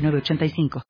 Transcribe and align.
906985. 0.00 0.82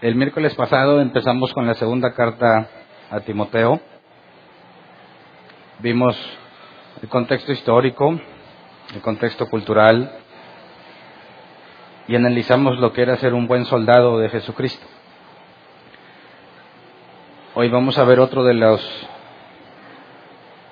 El 0.00 0.16
miércoles 0.16 0.54
pasado 0.54 1.00
empezamos 1.00 1.52
con 1.54 1.66
la 1.66 1.74
segunda 1.74 2.12
carta 2.12 2.68
a 3.10 3.20
Timoteo. 3.20 3.80
Vimos 5.78 6.16
el 7.00 7.08
contexto 7.08 7.52
histórico, 7.52 8.20
el 8.94 9.00
contexto 9.00 9.48
cultural 9.48 10.18
y 12.06 12.16
analizamos 12.16 12.78
lo 12.78 12.92
que 12.92 13.02
era 13.02 13.16
ser 13.16 13.32
un 13.32 13.46
buen 13.46 13.64
soldado 13.64 14.18
de 14.18 14.28
Jesucristo. 14.28 14.86
Hoy 17.54 17.68
vamos 17.68 17.96
a 17.98 18.04
ver 18.04 18.20
otro 18.20 18.44
de 18.44 18.52
los, 18.52 19.08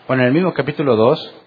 bueno, 0.09 0.25
en 0.25 0.29
el 0.29 0.35
mismo 0.35 0.53
capítulo 0.53 0.97
2, 0.97 1.42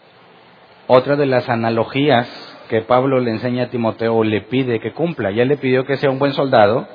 otra 0.88 1.16
de 1.16 1.26
las 1.26 1.50
analogías 1.50 2.28
que 2.70 2.82
Pablo 2.82 3.20
le 3.20 3.32
enseña 3.32 3.66
a 3.66 3.70
Timoteo, 3.70 4.24
le 4.24 4.42
pide 4.42 4.80
que 4.80 4.94
cumpla. 4.94 5.32
Ya 5.32 5.46
le 5.46 5.58
pidió 5.58 5.86
que 5.86 5.98
sea 5.98 6.10
un 6.10 6.20
buen 6.20 6.34
soldado, 6.34 6.88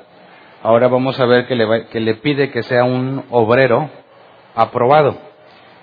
ahora 0.62 0.88
vamos 0.88 1.18
a 1.20 1.26
ver 1.26 1.46
que 1.46 1.54
le, 1.54 1.86
que 1.86 2.00
le 2.00 2.14
pide 2.14 2.50
que 2.50 2.62
sea 2.62 2.84
un 2.84 3.24
obrero 3.30 3.90
aprobado. 4.54 5.16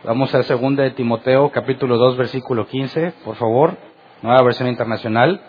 Vamos 0.03 0.33
a 0.33 0.41
2 0.41 0.75
de 0.75 0.91
Timoteo, 0.91 1.51
capítulo 1.51 1.97
2, 1.97 2.17
versículo 2.17 2.67
15, 2.67 3.13
por 3.25 3.35
favor, 3.35 3.77
nueva 4.21 4.41
versión 4.43 4.69
internacional. 4.69 5.41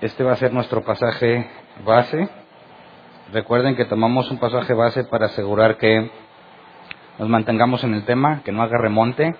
Este 0.00 0.24
va 0.24 0.32
a 0.32 0.36
ser 0.36 0.52
nuestro 0.52 0.82
pasaje 0.82 1.48
base. 1.84 2.28
Recuerden 3.32 3.76
que 3.76 3.84
tomamos 3.84 4.30
un 4.30 4.38
pasaje 4.38 4.72
base 4.74 5.04
para 5.04 5.26
asegurar 5.26 5.76
que 5.76 6.10
nos 7.18 7.28
mantengamos 7.28 7.84
en 7.84 7.94
el 7.94 8.04
tema, 8.04 8.42
que 8.44 8.50
no 8.50 8.62
haga 8.62 8.78
remonte 8.78 9.36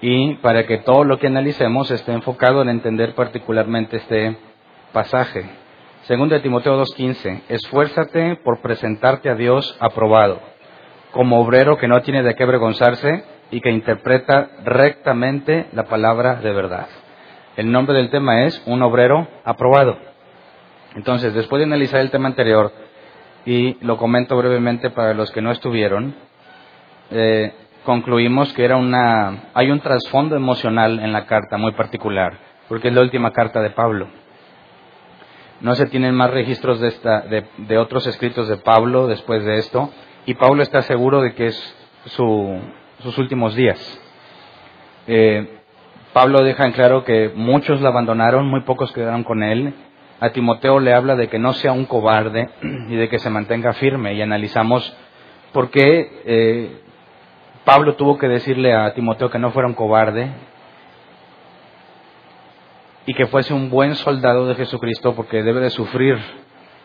y 0.00 0.34
para 0.36 0.66
que 0.66 0.78
todo 0.78 1.04
lo 1.04 1.18
que 1.18 1.26
analicemos 1.26 1.90
esté 1.90 2.12
enfocado 2.12 2.62
en 2.62 2.68
entender 2.68 3.14
particularmente 3.14 3.98
este 3.98 4.36
pasaje. 4.92 5.44
Segundo 6.02 6.34
de 6.34 6.40
Timoteo 6.40 6.80
2.15, 6.82 7.42
esfuérzate 7.48 8.36
por 8.36 8.60
presentarte 8.60 9.28
a 9.28 9.34
Dios 9.34 9.76
aprobado, 9.80 10.40
como 11.12 11.40
obrero 11.40 11.76
que 11.76 11.88
no 11.88 12.00
tiene 12.02 12.22
de 12.22 12.34
qué 12.34 12.42
avergonzarse 12.42 13.24
y 13.50 13.60
que 13.60 13.70
interpreta 13.70 14.50
rectamente 14.64 15.66
la 15.72 15.84
palabra 15.84 16.36
de 16.36 16.52
verdad. 16.52 16.88
El 17.56 17.70
nombre 17.70 17.96
del 17.96 18.10
tema 18.10 18.44
es 18.46 18.62
un 18.66 18.82
obrero 18.82 19.28
aprobado. 19.44 19.98
Entonces, 20.96 21.34
después 21.34 21.60
de 21.60 21.66
analizar 21.66 22.00
el 22.00 22.10
tema 22.10 22.28
anterior, 22.28 22.72
y 23.44 23.76
lo 23.84 23.96
comento 23.96 24.36
brevemente 24.36 24.90
para 24.90 25.14
los 25.14 25.30
que 25.30 25.42
no 25.42 25.50
estuvieron, 25.50 26.14
eh, 27.10 27.52
concluimos 27.90 28.52
que 28.52 28.64
era 28.64 28.76
una, 28.76 29.50
hay 29.52 29.68
un 29.68 29.80
trasfondo 29.80 30.36
emocional 30.36 31.00
en 31.00 31.12
la 31.12 31.26
carta 31.26 31.56
muy 31.56 31.72
particular, 31.72 32.38
porque 32.68 32.86
es 32.86 32.94
la 32.94 33.00
última 33.00 33.32
carta 33.32 33.60
de 33.60 33.70
Pablo. 33.70 34.06
No 35.60 35.74
se 35.74 35.86
tienen 35.86 36.14
más 36.14 36.30
registros 36.30 36.78
de, 36.78 36.86
esta, 36.86 37.22
de, 37.22 37.78
otros 37.78 38.06
escritos 38.06 38.48
de 38.48 38.58
Pablo 38.58 39.08
después 39.08 39.44
de 39.44 39.58
esto, 39.58 39.90
y 40.24 40.34
Pablo 40.34 40.62
está 40.62 40.82
seguro 40.82 41.20
de 41.20 41.34
que 41.34 41.48
es 41.48 41.76
sus 42.04 43.18
últimos 43.18 43.56
días. 43.56 44.00
Eh, 45.08 45.58
Pablo 46.12 46.44
deja 46.44 46.66
en 46.66 46.72
claro 46.72 47.02
que 47.02 47.32
muchos 47.34 47.80
la 47.80 47.88
abandonaron, 47.88 48.46
muy 48.46 48.60
pocos 48.60 48.92
quedaron 48.92 49.24
con 49.24 49.42
él. 49.42 49.74
A 50.20 50.30
Timoteo 50.30 50.78
le 50.78 50.94
habla 50.94 51.16
de 51.16 51.26
que 51.26 51.40
no 51.40 51.54
sea 51.54 51.72
un 51.72 51.86
cobarde 51.86 52.50
y 52.88 52.94
de 52.94 53.08
que 53.08 53.18
se 53.18 53.30
mantenga 53.30 53.72
firme. 53.72 54.14
Y 54.14 54.22
analizamos 54.22 54.96
por 55.52 55.70
qué 55.70 56.22
eh, 56.24 56.82
Pablo 57.64 57.94
tuvo 57.94 58.18
que 58.18 58.28
decirle 58.28 58.74
a 58.74 58.94
Timoteo 58.94 59.30
que 59.30 59.38
no 59.38 59.50
fuera 59.50 59.68
un 59.68 59.74
cobarde 59.74 60.30
y 63.06 63.14
que 63.14 63.26
fuese 63.26 63.52
un 63.52 63.70
buen 63.70 63.94
soldado 63.96 64.46
de 64.46 64.54
Jesucristo 64.54 65.14
porque 65.14 65.42
debe 65.42 65.60
de 65.60 65.70
sufrir 65.70 66.18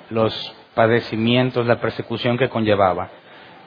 los 0.09 0.55
padecimientos, 0.73 1.65
la 1.65 1.79
persecución 1.79 2.37
que 2.37 2.49
conllevaba. 2.49 3.09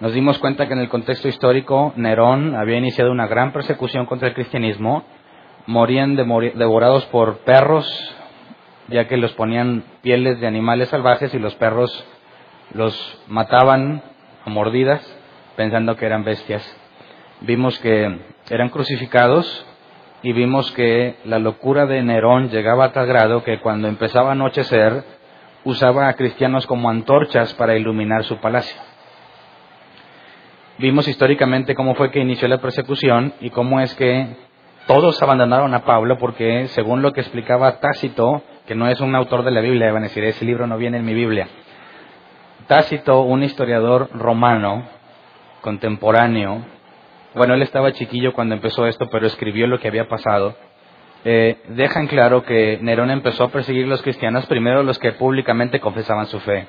Nos 0.01 0.13
dimos 0.13 0.39
cuenta 0.39 0.67
que 0.67 0.75
en 0.75 0.81
el 0.81 0.89
contexto 0.89 1.29
histórico 1.29 1.93
Nerón 1.97 2.55
había 2.55 2.79
iniciado 2.79 3.11
una 3.11 3.27
gran 3.27 3.53
persecución 3.53 4.07
contra 4.07 4.29
el 4.29 4.35
cristianismo, 4.35 5.05
morían 5.67 6.15
devorados 6.15 7.05
por 7.07 7.39
perros, 7.39 8.15
ya 8.89 9.09
que 9.09 9.17
los 9.17 9.33
ponían 9.33 9.83
pieles 10.03 10.41
de 10.41 10.47
animales 10.47 10.91
salvajes 10.91 11.35
y 11.35 11.39
los 11.39 11.55
perros 11.57 12.05
los 12.75 13.23
mataban 13.29 14.03
a 14.45 14.51
mordidas 14.51 15.03
pensando 15.57 15.97
que 15.97 16.07
eran 16.07 16.23
bestias 16.23 16.63
vimos 17.41 17.79
que 17.81 18.19
eran 18.51 18.69
crucificados 18.71 19.67
y 20.23 20.33
vimos 20.33 20.71
que 20.73 21.17
la 21.25 21.39
locura 21.39 21.87
de 21.87 22.03
Nerón 22.03 22.51
llegaba 22.51 22.87
a 22.87 22.93
tal 22.93 23.07
grado 23.07 23.45
que 23.45 23.61
cuando 23.61 23.89
empezaba 23.89 24.31
a 24.31 24.33
anochecer 24.33 25.05
usaba 25.65 26.09
a 26.09 26.15
cristianos 26.15 26.67
como 26.67 26.91
antorchas 26.91 27.55
para 27.55 27.77
iluminar 27.77 28.25
su 28.25 28.39
palacio. 28.39 28.81
Vimos 30.79 31.09
históricamente 31.09 31.75
cómo 31.75 31.95
fue 31.95 32.11
que 32.11 32.21
inició 32.21 32.49
la 32.49 32.59
persecución 32.59 33.35
y 33.41 33.51
cómo 33.51 33.81
es 33.81 33.95
que 33.95 34.37
todos 34.87 35.21
abandonaron 35.23 35.75
a 35.75 35.85
Pablo 35.85 36.17
porque, 36.19 36.69
según 36.69 37.03
lo 37.03 37.13
que 37.13 37.21
explicaba 37.21 37.81
Tácito, 37.81 38.43
que 38.67 38.75
no 38.75 38.89
es 38.89 39.01
un 39.01 39.15
autor 39.15 39.45
de 39.45 39.51
la 39.51 39.61
Biblia, 39.61 39.93
van 39.93 40.05
ese 40.05 40.45
libro 40.45 40.67
no 40.67 40.79
viene 40.79 40.99
en 40.99 41.05
mi 41.05 41.15
Biblia. 41.15 41.49
Tácito, 42.69 43.23
un 43.23 43.43
historiador 43.43 44.09
romano 44.15 44.85
contemporáneo, 45.61 46.65
bueno, 47.35 47.55
él 47.55 47.63
estaba 47.63 47.93
chiquillo 47.93 48.33
cuando 48.33 48.55
empezó 48.55 48.87
esto, 48.87 49.09
pero 49.11 49.27
escribió 49.27 49.67
lo 49.67 49.79
que 49.79 49.89
había 49.89 50.09
pasado. 50.09 50.57
Eh, 51.25 51.61
dejan 51.69 52.07
claro 52.07 52.45
que 52.45 52.79
Nerón 52.81 53.11
empezó 53.11 53.45
a 53.45 53.49
perseguir 53.49 53.85
a 53.85 53.89
los 53.89 54.03
cristianos, 54.03 54.47
primero 54.47 54.83
los 54.83 54.99
que 54.99 55.13
públicamente 55.13 55.81
confesaban 55.81 56.27
su 56.27 56.41
fe. 56.41 56.67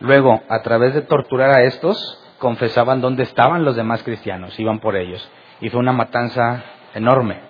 Luego, 0.00 0.42
a 0.48 0.62
través 0.62 0.94
de 0.94 1.02
torturar 1.02 1.50
a 1.50 1.62
estos, 1.62 2.24
confesaban 2.38 3.00
dónde 3.00 3.24
estaban 3.24 3.64
los 3.64 3.76
demás 3.76 4.02
cristianos, 4.02 4.58
iban 4.58 4.78
por 4.78 4.96
ellos. 4.96 5.28
Y 5.60 5.70
fue 5.70 5.80
una 5.80 5.92
matanza 5.92 6.62
enorme. 6.94 7.40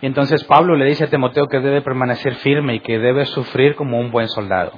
Y 0.00 0.06
entonces 0.06 0.44
Pablo 0.44 0.76
le 0.76 0.84
dice 0.84 1.04
a 1.04 1.10
Timoteo 1.10 1.48
que 1.48 1.58
debe 1.60 1.82
permanecer 1.82 2.36
firme 2.36 2.76
y 2.76 2.80
que 2.80 2.98
debe 2.98 3.24
sufrir 3.26 3.74
como 3.74 3.98
un 3.98 4.10
buen 4.10 4.28
soldado. 4.28 4.72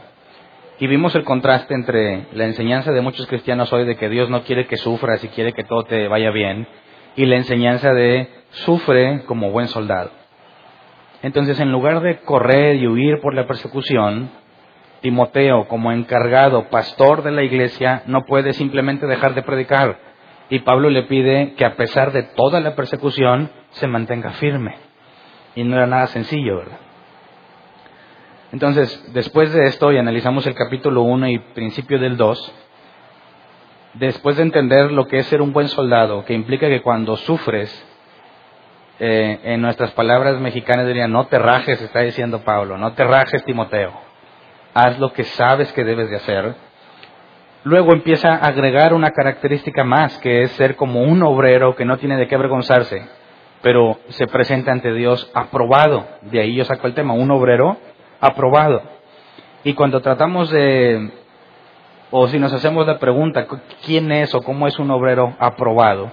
Y 0.80 0.86
vimos 0.86 1.14
el 1.14 1.24
contraste 1.24 1.74
entre 1.74 2.26
la 2.32 2.46
enseñanza 2.46 2.90
de 2.90 3.02
muchos 3.02 3.26
cristianos 3.26 3.70
hoy 3.70 3.84
de 3.84 3.96
que 3.96 4.08
Dios 4.08 4.30
no 4.30 4.44
quiere 4.44 4.66
que 4.66 4.78
sufras 4.78 5.22
y 5.22 5.28
quiere 5.28 5.52
que 5.52 5.62
todo 5.62 5.84
te 5.84 6.08
vaya 6.08 6.30
bien, 6.30 6.66
y 7.16 7.26
la 7.26 7.36
enseñanza 7.36 7.92
de 7.92 8.30
sufre 8.48 9.22
como 9.26 9.50
buen 9.50 9.68
soldado. 9.68 10.10
Entonces, 11.22 11.60
en 11.60 11.70
lugar 11.70 12.00
de 12.00 12.20
correr 12.20 12.76
y 12.76 12.86
huir 12.86 13.20
por 13.20 13.34
la 13.34 13.46
persecución, 13.46 14.30
Timoteo, 15.02 15.68
como 15.68 15.92
encargado, 15.92 16.70
pastor 16.70 17.22
de 17.24 17.32
la 17.32 17.42
iglesia, 17.42 18.02
no 18.06 18.24
puede 18.24 18.54
simplemente 18.54 19.06
dejar 19.06 19.34
de 19.34 19.42
predicar. 19.42 19.98
Y 20.48 20.60
Pablo 20.60 20.88
le 20.88 21.02
pide 21.02 21.52
que 21.58 21.66
a 21.66 21.76
pesar 21.76 22.10
de 22.12 22.22
toda 22.22 22.58
la 22.60 22.74
persecución, 22.74 23.50
se 23.72 23.86
mantenga 23.86 24.30
firme. 24.32 24.76
Y 25.54 25.62
no 25.62 25.76
era 25.76 25.86
nada 25.86 26.06
sencillo, 26.06 26.56
¿verdad? 26.56 26.78
Entonces, 28.52 29.12
después 29.12 29.52
de 29.52 29.66
esto, 29.66 29.92
y 29.92 29.98
analizamos 29.98 30.44
el 30.46 30.54
capítulo 30.54 31.02
1 31.02 31.28
y 31.28 31.38
principio 31.38 32.00
del 32.00 32.16
2, 32.16 32.52
después 33.94 34.36
de 34.36 34.42
entender 34.42 34.90
lo 34.90 35.06
que 35.06 35.18
es 35.18 35.26
ser 35.26 35.40
un 35.40 35.52
buen 35.52 35.68
soldado, 35.68 36.24
que 36.24 36.34
implica 36.34 36.66
que 36.68 36.82
cuando 36.82 37.16
sufres, 37.16 37.70
eh, 38.98 39.38
en 39.44 39.62
nuestras 39.62 39.92
palabras 39.92 40.40
mexicanas 40.40 40.86
dirían, 40.86 41.12
no 41.12 41.26
te 41.26 41.38
rajes, 41.38 41.80
está 41.80 42.00
diciendo 42.00 42.40
Pablo, 42.40 42.76
no 42.76 42.92
te 42.94 43.04
rajes 43.04 43.44
Timoteo, 43.44 43.92
haz 44.74 44.98
lo 44.98 45.12
que 45.12 45.24
sabes 45.24 45.72
que 45.72 45.84
debes 45.84 46.10
de 46.10 46.16
hacer. 46.16 46.54
Luego 47.62 47.92
empieza 47.92 48.30
a 48.34 48.48
agregar 48.48 48.94
una 48.94 49.12
característica 49.12 49.84
más, 49.84 50.18
que 50.18 50.42
es 50.42 50.50
ser 50.52 50.74
como 50.74 51.02
un 51.02 51.22
obrero 51.22 51.76
que 51.76 51.84
no 51.84 51.98
tiene 51.98 52.16
de 52.16 52.26
qué 52.26 52.34
avergonzarse, 52.34 53.06
pero 53.62 54.00
se 54.08 54.26
presenta 54.26 54.72
ante 54.72 54.92
Dios 54.92 55.30
aprobado. 55.34 56.06
De 56.22 56.40
ahí 56.40 56.56
yo 56.56 56.64
saco 56.64 56.86
el 56.86 56.94
tema, 56.94 57.14
un 57.14 57.30
obrero 57.30 57.76
aprobado. 58.20 58.82
Y 59.64 59.74
cuando 59.74 60.00
tratamos 60.00 60.50
de, 60.50 61.10
o 62.10 62.26
si 62.28 62.38
nos 62.38 62.52
hacemos 62.52 62.86
la 62.86 62.98
pregunta, 62.98 63.46
¿quién 63.84 64.10
es 64.12 64.34
o 64.34 64.42
cómo 64.42 64.66
es 64.66 64.78
un 64.78 64.90
obrero 64.90 65.34
aprobado? 65.38 66.10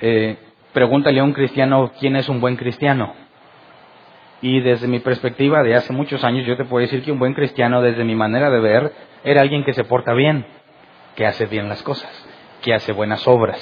Eh, 0.00 0.36
pregúntale 0.72 1.20
a 1.20 1.24
un 1.24 1.32
cristiano 1.32 1.92
quién 1.98 2.16
es 2.16 2.28
un 2.28 2.40
buen 2.40 2.56
cristiano. 2.56 3.14
Y 4.42 4.60
desde 4.60 4.88
mi 4.88 4.98
perspectiva 4.98 5.62
de 5.62 5.74
hace 5.74 5.92
muchos 5.92 6.24
años 6.24 6.46
yo 6.46 6.56
te 6.56 6.64
puedo 6.64 6.82
decir 6.82 7.02
que 7.02 7.12
un 7.12 7.18
buen 7.18 7.34
cristiano 7.34 7.80
desde 7.80 8.04
mi 8.04 8.14
manera 8.14 8.50
de 8.50 8.60
ver 8.60 8.92
era 9.22 9.40
alguien 9.40 9.64
que 9.64 9.72
se 9.72 9.84
porta 9.84 10.12
bien, 10.12 10.44
que 11.16 11.26
hace 11.26 11.46
bien 11.46 11.68
las 11.68 11.82
cosas, 11.82 12.10
que 12.60 12.74
hace 12.74 12.92
buenas 12.92 13.26
obras. 13.26 13.58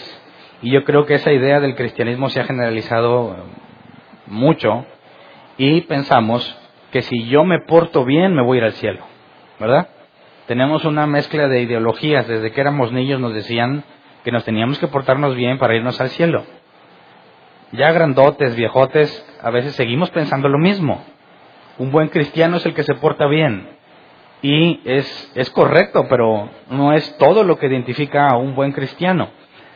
Y 0.63 0.73
yo 0.73 0.85
creo 0.85 1.07
que 1.07 1.15
esa 1.15 1.33
idea 1.33 1.61
del 1.61 1.77
cristianismo 1.77 2.31
se 2.31 2.41
ha 2.41 2.45
generalizado 2.45 3.37
mucho 4.27 4.87
y 5.59 5.83
pensamos 5.83 6.57
que 6.93 7.03
si 7.03 7.27
yo 7.27 7.45
me 7.45 7.59
porto 7.61 8.05
bien 8.05 8.35
me 8.35 8.43
voy 8.43 8.59
a 8.59 8.61
ir 8.61 8.65
al 8.65 8.73
cielo, 8.75 9.05
¿verdad? 9.59 9.89
Tenemos 10.47 10.85
una 10.85 11.07
mezcla 11.07 11.49
de 11.49 11.63
ideologías. 11.63 12.29
Desde 12.29 12.53
que 12.53 12.61
éramos 12.61 12.93
niños 12.93 13.21
nos 13.21 13.35
decían 13.35 13.85
que 14.23 14.31
nos 14.31 14.45
teníamos 14.45 14.79
que 14.79 14.89
portarnos 14.89 15.35
bien 15.35 15.59
para 15.59 15.75
irnos 15.75 16.01
al 16.01 16.11
cielo 16.11 16.45
ya 17.73 17.91
grandotes, 17.91 18.55
viejotes, 18.55 19.27
a 19.43 19.51
veces 19.51 19.75
seguimos 19.75 20.11
pensando 20.11 20.49
lo 20.49 20.59
mismo. 20.59 21.03
Un 21.79 21.91
buen 21.91 22.09
cristiano 22.09 22.59
es 22.59 22.67
el 22.67 22.75
que 22.75 22.83
se 22.83 22.95
porta 22.95 23.27
bien. 23.27 23.67
Y 24.43 24.81
es, 24.85 25.33
es 25.35 25.51
correcto, 25.51 26.07
pero 26.09 26.51
no 26.69 26.93
es 26.93 27.17
todo 27.17 27.45
lo 27.45 27.59
que 27.59 27.67
identifica 27.67 28.29
a 28.29 28.37
un 28.37 28.55
buen 28.55 28.73
cristiano. 28.73 29.31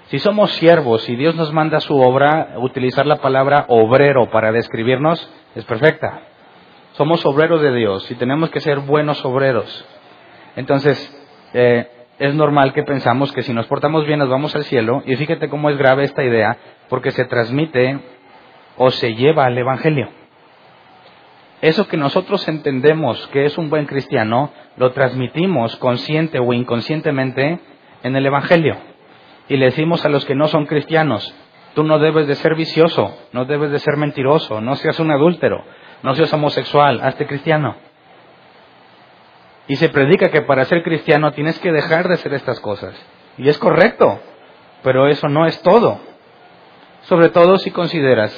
Si 0.09 0.19
somos 0.19 0.53
siervos 0.53 1.09
y 1.09 1.17
Dios 1.17 1.35
nos 1.35 1.53
manda 1.53 1.81
su 1.81 1.99
obra, 1.99 2.55
utilizar 2.59 3.07
la 3.07 3.17
palabra 3.17 3.65
obrero 3.69 4.31
para 4.31 4.53
describirnos 4.53 5.33
es 5.55 5.65
perfecta. 5.65 6.21
Somos 6.97 7.27
obreros 7.27 7.61
de 7.61 7.75
Dios 7.75 8.11
y 8.11 8.15
tenemos 8.15 8.49
que 8.51 8.61
ser 8.61 8.81
buenos 8.81 9.23
obreros. 9.23 9.87
Entonces, 10.57 10.97
eh, 11.53 11.91
es 12.19 12.35
normal 12.35 12.73
que 12.73 12.85
pensamos 12.85 13.33
que 13.33 13.43
si 13.43 13.53
nos 13.53 13.67
portamos 13.67 14.07
bien 14.07 14.19
nos 14.19 14.31
vamos 14.31 14.57
al 14.57 14.65
cielo, 14.65 15.03
y 15.05 15.15
fíjate 15.17 15.51
cómo 15.51 15.69
es 15.69 15.77
grave 15.77 16.05
esta 16.05 16.25
idea, 16.25 16.57
porque 16.89 17.11
se 17.11 17.27
transmite 17.27 18.01
o 18.79 18.91
se 18.91 19.15
lleva 19.15 19.45
al 19.45 19.59
Evangelio. 19.59 20.09
Eso 21.61 21.87
que 21.87 21.99
nosotros 21.99 22.49
entendemos 22.49 23.27
que 23.29 23.45
es 23.45 23.59
un 23.59 23.69
buen 23.69 23.85
cristiano, 23.85 24.51
lo 24.79 24.93
transmitimos 24.93 25.77
consciente 25.77 26.39
o 26.39 26.55
inconscientemente 26.55 27.61
en 28.03 28.17
el 28.17 28.25
Evangelio. 28.25 28.77
Y 29.49 29.59
le 29.59 29.67
decimos 29.67 30.03
a 30.07 30.09
los 30.09 30.25
que 30.25 30.35
no 30.35 30.49
son 30.49 30.65
cristianos, 30.65 31.35
tú 31.75 31.83
no 31.83 31.99
debes 31.99 32.27
de 32.27 32.37
ser 32.37 32.55
vicioso, 32.55 33.15
no 33.33 33.45
debes 33.45 33.71
de 33.71 33.81
ser 33.81 33.99
mentiroso, 33.99 34.63
no 34.63 34.77
seas 34.77 34.99
un 34.99 35.11
adúltero, 35.11 35.63
no 36.03 36.15
seas 36.15 36.33
homosexual, 36.33 37.01
hazte 37.03 37.27
cristiano. 37.27 37.77
Y 39.69 39.77
se 39.77 39.89
predica 39.89 40.31
que 40.31 40.43
para 40.43 40.65
ser 40.65 40.83
cristiano 40.83 41.33
tienes 41.33 41.59
que 41.59 41.73
dejar 41.73 42.09
de 42.09 42.15
hacer 42.15 42.33
estas 42.35 42.61
cosas. 42.61 42.95
Y 43.39 43.49
es 43.49 43.59
correcto, 43.59 44.21
pero 44.83 45.09
eso 45.09 45.29
no 45.29 45.47
es 45.47 45.61
todo. 45.63 46.01
Sobre 47.03 47.29
todo 47.31 47.59
si 47.59 47.71
consideras 47.71 48.33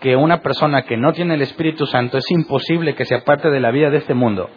que 0.00 0.16
una 0.16 0.40
persona 0.40 0.82
que 0.82 0.96
no 0.96 1.12
tiene 1.12 1.34
el 1.34 1.42
Espíritu 1.42 1.86
Santo 1.86 2.18
es 2.18 2.30
imposible 2.30 2.94
que 2.94 3.04
se 3.04 3.14
aparte 3.14 3.50
de 3.50 3.60
la 3.60 3.70
vida 3.70 3.90
de 3.90 3.98
este 3.98 4.14
mundo. 4.14 4.48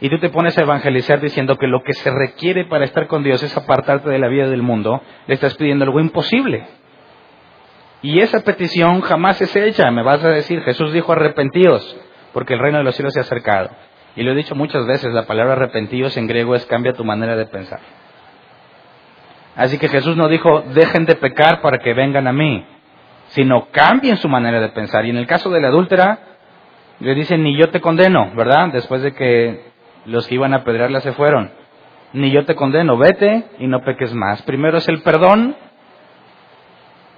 Y 0.00 0.10
tú 0.10 0.18
te 0.18 0.30
pones 0.30 0.56
a 0.58 0.62
evangelizar 0.62 1.20
diciendo 1.20 1.56
que 1.56 1.66
lo 1.66 1.82
que 1.82 1.92
se 1.92 2.10
requiere 2.10 2.66
para 2.66 2.84
estar 2.84 3.06
con 3.06 3.22
Dios 3.22 3.42
es 3.42 3.56
apartarte 3.56 4.10
de 4.10 4.18
la 4.18 4.28
vida 4.28 4.48
del 4.48 4.62
mundo, 4.62 5.00
le 5.26 5.34
estás 5.34 5.54
pidiendo 5.56 5.84
algo 5.84 6.00
imposible. 6.00 6.66
Y 8.02 8.20
esa 8.20 8.40
petición 8.40 9.00
jamás 9.00 9.40
es 9.40 9.54
hecha. 9.56 9.90
Me 9.90 10.02
vas 10.02 10.22
a 10.22 10.28
decir, 10.28 10.62
Jesús 10.62 10.92
dijo 10.92 11.12
arrepentíos, 11.12 11.96
porque 12.32 12.54
el 12.54 12.60
reino 12.60 12.78
de 12.78 12.84
los 12.84 12.94
cielos 12.94 13.14
se 13.14 13.20
ha 13.20 13.22
acercado. 13.22 13.70
Y 14.16 14.22
lo 14.22 14.32
he 14.32 14.34
dicho 14.34 14.54
muchas 14.54 14.86
veces, 14.86 15.12
la 15.12 15.26
palabra 15.26 15.54
arrepentidos 15.54 16.16
en 16.16 16.26
griego 16.26 16.54
es 16.54 16.64
cambia 16.66 16.92
tu 16.92 17.04
manera 17.04 17.36
de 17.36 17.46
pensar. 17.46 17.80
Así 19.56 19.78
que 19.78 19.88
Jesús 19.88 20.16
no 20.16 20.28
dijo, 20.28 20.62
dejen 20.74 21.06
de 21.06 21.16
pecar 21.16 21.60
para 21.62 21.78
que 21.78 21.94
vengan 21.94 22.26
a 22.26 22.32
mí, 22.32 22.64
sino 23.28 23.68
cambien 23.70 24.16
su 24.18 24.28
manera 24.28 24.60
de 24.60 24.68
pensar. 24.68 25.04
Y 25.06 25.10
en 25.10 25.16
el 25.16 25.26
caso 25.26 25.50
de 25.50 25.60
la 25.60 25.68
adúltera, 25.68 26.18
le 27.00 27.14
dicen, 27.14 27.42
ni 27.42 27.56
yo 27.58 27.70
te 27.70 27.80
condeno, 27.80 28.32
¿verdad? 28.34 28.68
Después 28.72 29.02
de 29.02 29.12
que 29.12 29.64
los 30.04 30.26
que 30.26 30.34
iban 30.34 30.54
a 30.54 30.58
apedrearla 30.58 31.00
se 31.00 31.12
fueron. 31.12 31.50
Ni 32.12 32.30
yo 32.30 32.44
te 32.44 32.54
condeno, 32.54 32.96
vete 32.96 33.44
y 33.58 33.66
no 33.66 33.82
peques 33.82 34.14
más. 34.14 34.42
Primero 34.42 34.78
es 34.78 34.88
el 34.88 35.02
perdón 35.02 35.56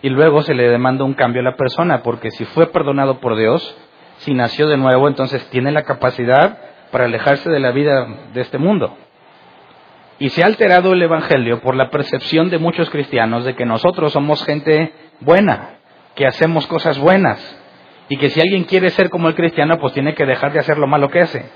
y 0.03 0.11
luego 0.11 0.43
se 0.43 0.55
le 0.55 0.69
demanda 0.69 1.05
un 1.05 1.15
cambio 1.15 1.41
a 1.41 1.45
la 1.45 1.57
persona, 1.57 2.03
porque 2.03 2.31
si 2.31 2.45
fue 2.47 2.69
perdonado 2.69 3.21
por 3.21 3.37
Dios, 3.37 3.77
si 4.19 4.35
nació 4.35 4.69
de 4.69 4.77
nuevo, 4.77 5.09
entonces 5.09 5.49
tiene 5.51 5.73
la 5.73 5.83
capacidad 5.83 6.59
para 6.91 7.05
alejarse 7.05 7.51
de 7.51 7.61
la 7.61 7.73
vida 7.73 8.07
de 8.33 8.41
este 8.41 8.59
mundo. 8.59 8.97
Y 10.21 10.31
se 10.31 10.43
ha 10.43 10.47
alterado 10.47 10.93
el 10.93 11.03
Evangelio 11.03 11.61
por 11.61 11.77
la 11.77 11.91
percepción 11.91 12.51
de 12.51 12.59
muchos 12.59 12.91
cristianos 12.91 13.45
de 13.45 13.55
que 13.55 13.65
nosotros 13.65 14.13
somos 14.13 14.45
gente 14.45 14.93
buena, 15.21 15.79
que 16.15 16.27
hacemos 16.27 16.67
cosas 16.67 16.99
buenas, 16.99 17.39
y 18.09 18.17
que 18.17 18.31
si 18.31 18.41
alguien 18.41 18.65
quiere 18.65 18.91
ser 18.91 19.11
como 19.11 19.29
el 19.29 19.35
cristiano, 19.35 19.79
pues 19.79 19.93
tiene 19.93 20.15
que 20.15 20.27
dejar 20.27 20.53
de 20.53 20.61
hacer 20.61 20.79
lo 20.79 20.87
malo 20.87 21.09
que 21.11 21.21
hace. 21.21 21.51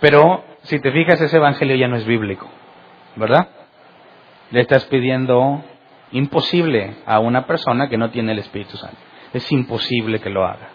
Pero 0.00 0.44
si 0.62 0.80
te 0.80 0.90
fijas, 0.90 1.20
ese 1.20 1.36
Evangelio 1.36 1.76
ya 1.76 1.88
no 1.88 1.96
es 1.96 2.06
bíblico, 2.06 2.48
¿verdad? 3.14 3.48
Le 4.50 4.60
estás 4.60 4.84
pidiendo 4.86 5.62
imposible 6.12 6.96
a 7.06 7.18
una 7.18 7.46
persona 7.46 7.88
que 7.88 7.98
no 7.98 8.10
tiene 8.10 8.32
el 8.32 8.38
Espíritu 8.38 8.76
Santo. 8.76 8.96
Es 9.32 9.50
imposible 9.52 10.20
que 10.20 10.30
lo 10.30 10.44
haga. 10.44 10.70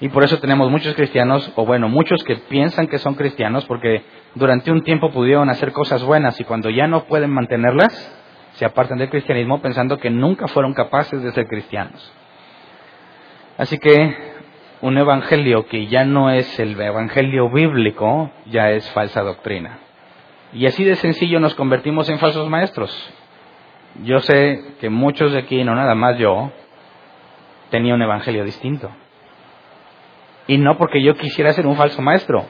Y 0.00 0.08
por 0.08 0.24
eso 0.24 0.38
tenemos 0.38 0.70
muchos 0.70 0.94
cristianos, 0.94 1.52
o 1.56 1.66
bueno, 1.66 1.88
muchos 1.88 2.24
que 2.24 2.36
piensan 2.36 2.86
que 2.86 2.98
son 2.98 3.14
cristianos 3.14 3.66
porque 3.66 4.02
durante 4.34 4.72
un 4.72 4.82
tiempo 4.82 5.10
pudieron 5.10 5.50
hacer 5.50 5.72
cosas 5.72 6.02
buenas 6.02 6.40
y 6.40 6.44
cuando 6.44 6.70
ya 6.70 6.86
no 6.86 7.04
pueden 7.04 7.30
mantenerlas, 7.30 8.16
se 8.52 8.64
apartan 8.64 8.98
del 8.98 9.10
cristianismo 9.10 9.60
pensando 9.60 9.98
que 9.98 10.10
nunca 10.10 10.48
fueron 10.48 10.72
capaces 10.72 11.22
de 11.22 11.32
ser 11.32 11.46
cristianos. 11.46 12.12
Así 13.58 13.76
que 13.78 14.16
un 14.80 14.96
evangelio 14.96 15.66
que 15.66 15.86
ya 15.88 16.04
no 16.06 16.30
es 16.30 16.58
el 16.58 16.80
evangelio 16.80 17.50
bíblico, 17.50 18.30
ya 18.46 18.70
es 18.70 18.88
falsa 18.92 19.20
doctrina. 19.22 19.80
Y 20.54 20.66
así 20.66 20.82
de 20.82 20.96
sencillo 20.96 21.40
nos 21.40 21.54
convertimos 21.54 22.08
en 22.08 22.18
falsos 22.18 22.48
maestros. 22.48 22.90
Yo 24.04 24.20
sé 24.20 24.74
que 24.80 24.88
muchos 24.88 25.32
de 25.32 25.38
aquí, 25.38 25.62
no 25.64 25.74
nada 25.74 25.94
más 25.94 26.18
yo, 26.18 26.52
tenía 27.70 27.94
un 27.94 28.02
evangelio 28.02 28.44
distinto. 28.44 28.90
Y 30.46 30.58
no 30.58 30.76
porque 30.78 31.02
yo 31.02 31.14
quisiera 31.14 31.52
ser 31.52 31.66
un 31.66 31.76
falso 31.76 32.02
maestro, 32.02 32.46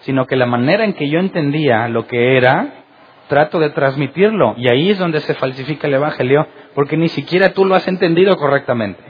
sino 0.00 0.26
que 0.26 0.36
la 0.36 0.46
manera 0.46 0.84
en 0.84 0.94
que 0.94 1.08
yo 1.08 1.18
entendía 1.18 1.88
lo 1.88 2.06
que 2.06 2.36
era, 2.36 2.84
trato 3.28 3.58
de 3.58 3.70
transmitirlo. 3.70 4.54
Y 4.56 4.68
ahí 4.68 4.90
es 4.90 4.98
donde 4.98 5.20
se 5.20 5.34
falsifica 5.34 5.86
el 5.86 5.94
Evangelio, 5.94 6.46
porque 6.74 6.96
ni 6.96 7.08
siquiera 7.08 7.52
tú 7.52 7.64
lo 7.64 7.74
has 7.74 7.86
entendido 7.88 8.36
correctamente. 8.36 9.02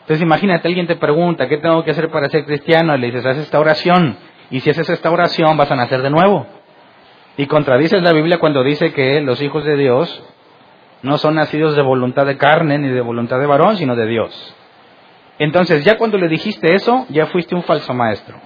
Entonces 0.00 0.22
imagínate, 0.22 0.68
alguien 0.68 0.86
te 0.86 0.96
pregunta, 0.96 1.48
¿qué 1.48 1.56
tengo 1.58 1.82
que 1.84 1.92
hacer 1.92 2.10
para 2.10 2.28
ser 2.28 2.44
cristiano? 2.44 2.94
Y 2.94 2.98
le 2.98 3.06
dices, 3.06 3.24
haz 3.24 3.38
esta 3.38 3.58
oración. 3.58 4.16
Y 4.50 4.60
si 4.60 4.70
haces 4.70 4.90
esta 4.90 5.10
oración, 5.10 5.56
vas 5.56 5.70
a 5.70 5.76
nacer 5.76 6.02
de 6.02 6.10
nuevo. 6.10 6.46
Y 7.36 7.46
contradices 7.46 8.02
la 8.02 8.12
Biblia 8.12 8.38
cuando 8.38 8.62
dice 8.62 8.92
que 8.92 9.20
los 9.20 9.40
hijos 9.42 9.64
de 9.64 9.76
Dios 9.76 10.33
no 11.04 11.18
son 11.18 11.34
nacidos 11.34 11.76
de 11.76 11.82
voluntad 11.82 12.24
de 12.24 12.38
carne 12.38 12.78
ni 12.78 12.88
de 12.88 13.02
voluntad 13.02 13.38
de 13.38 13.46
varón, 13.46 13.76
sino 13.76 13.94
de 13.94 14.06
Dios. 14.06 14.56
Entonces, 15.38 15.84
ya 15.84 15.98
cuando 15.98 16.16
le 16.16 16.28
dijiste 16.28 16.74
eso, 16.74 17.06
ya 17.10 17.26
fuiste 17.26 17.54
un 17.54 17.62
falso 17.62 17.92
maestro, 17.92 18.38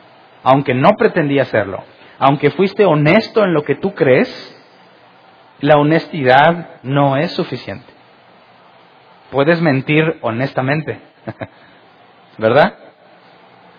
aunque 0.42 0.74
no 0.74 0.90
pretendía 0.98 1.44
serlo. 1.44 1.84
Aunque 2.18 2.50
fuiste 2.50 2.84
honesto 2.84 3.44
en 3.44 3.54
lo 3.54 3.62
que 3.62 3.76
tú 3.76 3.94
crees, 3.94 4.28
la 5.60 5.76
honestidad 5.76 6.80
no 6.82 7.16
es 7.16 7.30
suficiente. 7.30 7.86
Puedes 9.30 9.62
mentir 9.62 10.18
honestamente, 10.22 11.00
¿verdad? 12.38 12.74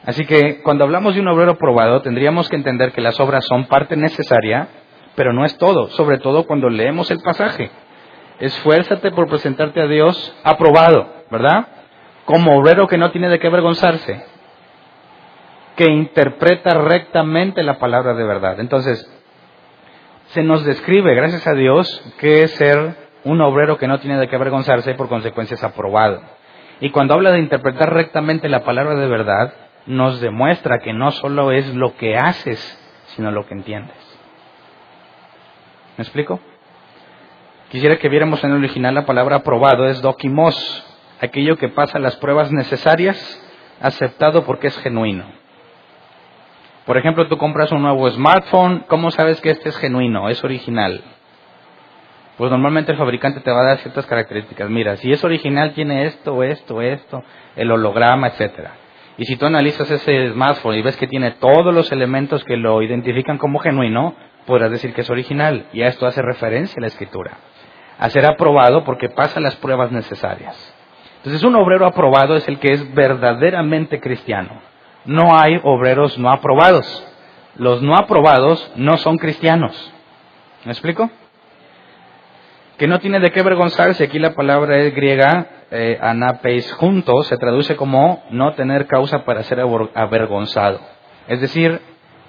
Así 0.05 0.25
que 0.25 0.61
cuando 0.61 0.85
hablamos 0.85 1.15
de 1.15 1.21
un 1.21 1.27
obrero 1.27 1.57
probado, 1.57 2.01
tendríamos 2.01 2.47
que 2.47 2.55
entender 2.55 2.93
que 2.93 3.01
las 3.01 3.19
obras 3.19 3.43
son 3.45 3.65
parte 3.65 3.97
necesaria, 3.97 4.69
pero 5.15 5.33
no 5.33 5.43
es 5.43 5.57
todo, 5.57 5.89
sobre 5.89 6.17
todo 6.19 6.45
cuando 6.45 6.69
leemos 6.69 7.11
el 7.11 7.19
pasaje. 7.19 7.69
Esfuérzate 8.39 9.11
por 9.11 9.27
presentarte 9.27 9.81
a 9.81 9.87
Dios 9.87 10.35
aprobado, 10.43 11.07
¿verdad? 11.29 11.67
como 12.29 12.55
obrero 12.55 12.85
que 12.85 12.99
no 12.99 13.09
tiene 13.09 13.27
de 13.27 13.39
qué 13.39 13.47
avergonzarse, 13.47 14.23
que 15.75 15.89
interpreta 15.89 16.75
rectamente 16.75 17.63
la 17.63 17.79
palabra 17.79 18.13
de 18.13 18.23
verdad. 18.23 18.59
Entonces, 18.59 19.03
se 20.27 20.43
nos 20.43 20.63
describe, 20.63 21.15
gracias 21.15 21.47
a 21.47 21.53
Dios, 21.53 21.87
que 22.19 22.43
es 22.43 22.51
ser 22.51 22.95
un 23.23 23.41
obrero 23.41 23.79
que 23.79 23.87
no 23.87 23.99
tiene 23.99 24.19
de 24.19 24.27
qué 24.27 24.35
avergonzarse 24.35 24.91
y 24.91 24.93
por 24.93 25.09
consecuencias 25.09 25.63
aprobado. 25.63 26.21
Y 26.81 26.91
cuando 26.91 27.15
habla 27.15 27.31
de 27.31 27.39
interpretar 27.39 27.91
rectamente 27.95 28.47
la 28.47 28.63
palabra 28.63 28.93
de 28.93 29.07
verdad, 29.07 29.51
nos 29.87 30.21
demuestra 30.21 30.77
que 30.83 30.93
no 30.93 31.09
solo 31.09 31.51
es 31.51 31.73
lo 31.73 31.97
que 31.97 32.15
haces, 32.15 32.59
sino 33.15 33.31
lo 33.31 33.47
que 33.47 33.55
entiendes. 33.55 33.97
¿Me 35.97 36.03
explico? 36.03 36.39
Quisiera 37.69 37.97
que 37.97 38.09
viéramos 38.09 38.43
en 38.43 38.51
el 38.51 38.57
original 38.57 38.95
la 38.95 39.05
palabra 39.05 39.37
aprobado, 39.37 39.87
es 39.87 40.01
dokimos, 40.01 40.85
aquello 41.21 41.57
que 41.57 41.69
pasa 41.69 41.99
las 41.99 42.15
pruebas 42.17 42.51
necesarias, 42.51 43.17
aceptado 43.79 44.43
porque 44.43 44.67
es 44.67 44.77
genuino. 44.79 45.25
Por 46.85 46.97
ejemplo, 46.97 47.27
tú 47.27 47.37
compras 47.37 47.71
un 47.71 47.83
nuevo 47.83 48.09
smartphone, 48.09 48.85
¿cómo 48.87 49.11
sabes 49.11 49.39
que 49.41 49.51
este 49.51 49.69
es 49.69 49.77
genuino, 49.77 50.29
es 50.29 50.43
original? 50.43 51.03
pues 52.39 52.51
normalmente 52.51 52.93
el 52.93 52.97
fabricante 52.97 53.41
te 53.41 53.51
va 53.51 53.59
a 53.59 53.65
dar 53.65 53.79
ciertas 53.79 54.05
características. 54.05 54.69
Mira, 54.69 54.95
si 54.95 55.11
es 55.11 55.21
original 55.25 55.73
tiene 55.73 56.05
esto, 56.05 56.41
esto, 56.41 56.81
esto, 56.81 57.21
el 57.57 57.69
holograma, 57.69 58.27
etcétera. 58.27 58.75
Y 59.17 59.25
si 59.25 59.35
tú 59.35 59.45
analizas 59.45 59.91
ese 59.91 60.31
smartphone 60.31 60.77
y 60.77 60.81
ves 60.81 60.95
que 60.95 61.05
tiene 61.05 61.31
todos 61.31 61.73
los 61.73 61.91
elementos 61.91 62.45
que 62.45 62.55
lo 62.55 62.81
identifican 62.81 63.37
como 63.37 63.59
genuino, 63.59 64.15
podrás 64.45 64.71
decir 64.71 64.93
que 64.93 65.01
es 65.01 65.09
original. 65.09 65.65
Y 65.73 65.81
a 65.81 65.89
esto 65.89 66.07
hace 66.07 66.21
referencia 66.21 66.79
la 66.79 66.87
escritura. 66.87 67.39
A 67.99 68.09
ser 68.09 68.25
aprobado 68.25 68.83
porque 68.83 69.09
pasa 69.09 69.39
las 69.39 69.55
pruebas 69.57 69.91
necesarias. 69.91 70.55
Entonces 71.17 71.43
un 71.43 71.55
obrero 71.55 71.85
aprobado 71.85 72.35
es 72.35 72.47
el 72.47 72.59
que 72.59 72.71
es 72.71 72.93
verdaderamente 72.93 73.99
cristiano. 73.99 74.61
No 75.05 75.37
hay 75.37 75.59
obreros 75.63 76.17
no 76.17 76.31
aprobados. 76.31 77.05
Los 77.55 77.81
no 77.81 77.95
aprobados 77.95 78.71
no 78.75 78.97
son 78.97 79.17
cristianos. 79.17 79.93
¿Me 80.65 80.71
explico? 80.71 81.09
Que 82.77 82.87
no 82.87 82.99
tiene 82.99 83.19
de 83.19 83.31
qué 83.31 83.41
avergonzarse. 83.41 84.05
Aquí 84.05 84.17
la 84.17 84.33
palabra 84.33 84.77
es 84.77 84.95
griega 84.95 85.47
eh, 85.71 85.99
anapeis 86.01 86.71
junto, 86.73 87.21
se 87.23 87.37
traduce 87.37 87.75
como 87.75 88.23
no 88.31 88.53
tener 88.53 88.87
causa 88.87 89.23
para 89.23 89.43
ser 89.43 89.59
avergonzado. 89.93 90.79
Es 91.27 91.41
decir, 91.41 91.79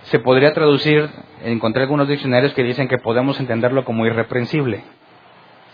se 0.03 0.19
podría 0.19 0.53
traducir, 0.53 1.09
encontré 1.45 1.83
algunos 1.83 2.09
diccionarios 2.09 2.53
que 2.55 2.62
dicen 2.62 2.89
que 2.89 2.99
podemos 2.99 3.39
entenderlo 3.41 3.85
como 3.85 4.05
irreprensible. 4.05 4.83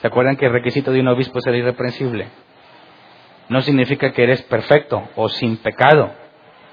¿Se 0.00 0.07
acuerdan 0.07 0.37
que 0.37 0.47
el 0.47 0.53
requisito 0.53 0.93
de 0.93 1.00
un 1.00 1.09
obispo 1.09 1.38
es 1.38 1.45
ser 1.45 1.55
irreprensible? 1.55 2.29
No 3.49 3.61
significa 3.62 4.12
que 4.12 4.25
eres 4.25 4.43
perfecto 4.43 5.09
o 5.17 5.29
sin 5.29 5.57
pecado, 5.59 6.12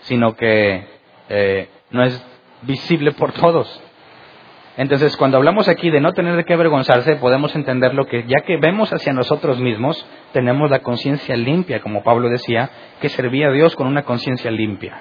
sino 0.01 0.35
que 0.35 0.87
eh, 1.29 1.69
no 1.91 2.03
es 2.03 2.25
visible 2.63 3.11
por 3.11 3.31
todos. 3.33 3.81
Entonces, 4.75 5.15
cuando 5.17 5.37
hablamos 5.37 5.67
aquí 5.67 5.91
de 5.91 6.01
no 6.01 6.13
tener 6.13 6.35
de 6.35 6.45
qué 6.45 6.53
avergonzarse, 6.53 7.17
podemos 7.17 7.55
entender 7.55 7.93
lo 7.93 8.07
que 8.07 8.23
ya 8.23 8.43
que 8.43 8.57
vemos 8.57 8.91
hacia 8.91 9.13
nosotros 9.13 9.59
mismos, 9.59 10.03
tenemos 10.31 10.71
la 10.71 10.79
conciencia 10.79 11.37
limpia, 11.37 11.79
como 11.81 12.03
Pablo 12.03 12.27
decía, 12.27 12.71
que 12.99 13.09
servía 13.09 13.49
a 13.49 13.51
Dios 13.51 13.75
con 13.75 13.85
una 13.85 14.01
conciencia 14.01 14.49
limpia. 14.49 14.99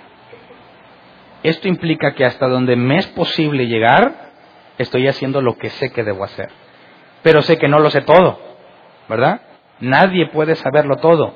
Esto 1.43 1.69
implica 1.69 2.15
que 2.15 2.27
hasta 2.27 2.49
donde 2.49 2.77
me 2.77 2.99
es 2.99 3.07
posible 3.09 3.67
llegar, 3.67 4.33
estoy 4.77 5.09
haciendo 5.09 5.41
lo 5.41 5.57
que 5.57 5.71
sé 5.71 5.91
que 5.91 6.05
debo 6.05 6.25
hacer. 6.25 6.51
Pero 7.23 7.43
sé 7.43 7.59
que 7.59 7.69
no 7.69 7.79
lo 7.79 7.91
sé 7.91 8.03
todo, 8.03 8.39
¿verdad? 9.09 9.41
Nadie 9.81 10.29
puede 10.29 10.55
saberlo 10.57 10.97
todo. 10.97 11.35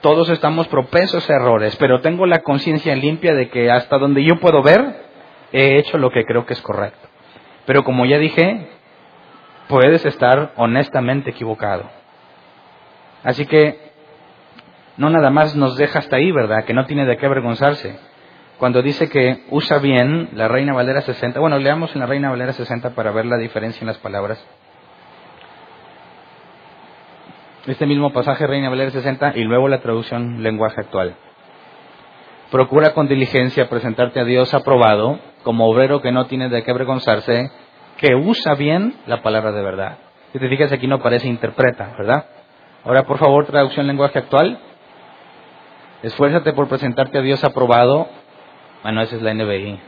Todos 0.00 0.30
estamos 0.30 0.66
propensos 0.68 1.28
a 1.28 1.34
errores, 1.34 1.76
pero 1.76 2.00
tengo 2.00 2.26
la 2.26 2.40
conciencia 2.40 2.94
limpia 2.94 3.34
de 3.34 3.50
que 3.50 3.70
hasta 3.70 3.98
donde 3.98 4.24
yo 4.24 4.40
puedo 4.40 4.62
ver, 4.62 5.04
he 5.52 5.78
hecho 5.78 5.98
lo 5.98 6.10
que 6.10 6.24
creo 6.24 6.46
que 6.46 6.54
es 6.54 6.62
correcto. 6.62 7.08
Pero 7.66 7.84
como 7.84 8.06
ya 8.06 8.18
dije, 8.18 8.66
puedes 9.68 10.04
estar 10.06 10.52
honestamente 10.56 11.30
equivocado. 11.30 11.84
Así 13.22 13.44
que 13.44 13.90
no 14.96 15.10
nada 15.10 15.30
más 15.30 15.54
nos 15.54 15.76
deja 15.76 15.98
hasta 15.98 16.16
ahí, 16.16 16.32
¿verdad? 16.32 16.64
Que 16.64 16.74
no 16.74 16.86
tiene 16.86 17.04
de 17.04 17.16
qué 17.16 17.26
avergonzarse. 17.26 17.98
Cuando 18.60 18.82
dice 18.82 19.08
que 19.08 19.44
usa 19.48 19.78
bien 19.78 20.28
la 20.34 20.46
Reina 20.46 20.74
Valera 20.74 21.00
60, 21.00 21.40
bueno, 21.40 21.58
leamos 21.58 21.94
en 21.94 22.00
la 22.00 22.06
Reina 22.06 22.28
Valera 22.28 22.52
60 22.52 22.90
para 22.90 23.10
ver 23.10 23.24
la 23.24 23.38
diferencia 23.38 23.80
en 23.80 23.86
las 23.86 23.96
palabras. 23.96 24.38
Este 27.66 27.86
mismo 27.86 28.12
pasaje, 28.12 28.46
Reina 28.46 28.68
Valera 28.68 28.90
60, 28.90 29.32
y 29.36 29.44
luego 29.44 29.66
la 29.66 29.80
traducción 29.80 30.42
lenguaje 30.42 30.78
actual. 30.78 31.16
Procura 32.50 32.92
con 32.92 33.08
diligencia 33.08 33.66
presentarte 33.70 34.20
a 34.20 34.24
Dios 34.24 34.52
aprobado, 34.52 35.18
como 35.42 35.66
obrero 35.66 36.02
que 36.02 36.12
no 36.12 36.26
tiene 36.26 36.50
de 36.50 36.62
qué 36.62 36.70
avergonzarse, 36.70 37.50
que 37.96 38.14
usa 38.14 38.56
bien 38.56 38.94
la 39.06 39.22
palabra 39.22 39.52
de 39.52 39.62
verdad. 39.62 39.96
Si 40.34 40.38
te 40.38 40.50
fijas 40.50 40.70
aquí 40.70 40.86
no 40.86 41.00
parece 41.00 41.28
interpreta, 41.28 41.94
¿verdad? 41.96 42.26
Ahora, 42.84 43.04
por 43.04 43.16
favor, 43.16 43.46
traducción 43.46 43.86
lenguaje 43.86 44.18
actual. 44.18 44.58
Esfuérzate 46.02 46.52
por 46.52 46.68
presentarte 46.68 47.16
a 47.16 47.22
Dios 47.22 47.42
aprobado. 47.42 48.19
Bueno, 48.82 49.02
esa 49.02 49.16
es 49.16 49.22
la 49.22 49.34
NBI. 49.34 49.78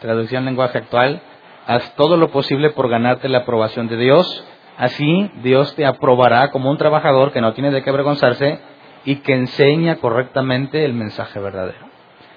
Traducción 0.00 0.44
lenguaje 0.44 0.78
actual. 0.78 1.22
Haz 1.66 1.94
todo 1.94 2.16
lo 2.16 2.30
posible 2.30 2.70
por 2.70 2.88
ganarte 2.88 3.28
la 3.28 3.38
aprobación 3.38 3.86
de 3.86 3.96
Dios. 3.96 4.44
Así 4.76 5.30
Dios 5.42 5.74
te 5.76 5.86
aprobará 5.86 6.50
como 6.50 6.68
un 6.68 6.78
trabajador 6.78 7.32
que 7.32 7.40
no 7.40 7.52
tiene 7.54 7.70
de 7.70 7.82
qué 7.82 7.90
avergonzarse 7.90 8.58
y 9.04 9.16
que 9.16 9.34
enseña 9.34 9.96
correctamente 9.96 10.84
el 10.84 10.94
mensaje 10.94 11.38
verdadero. 11.38 11.86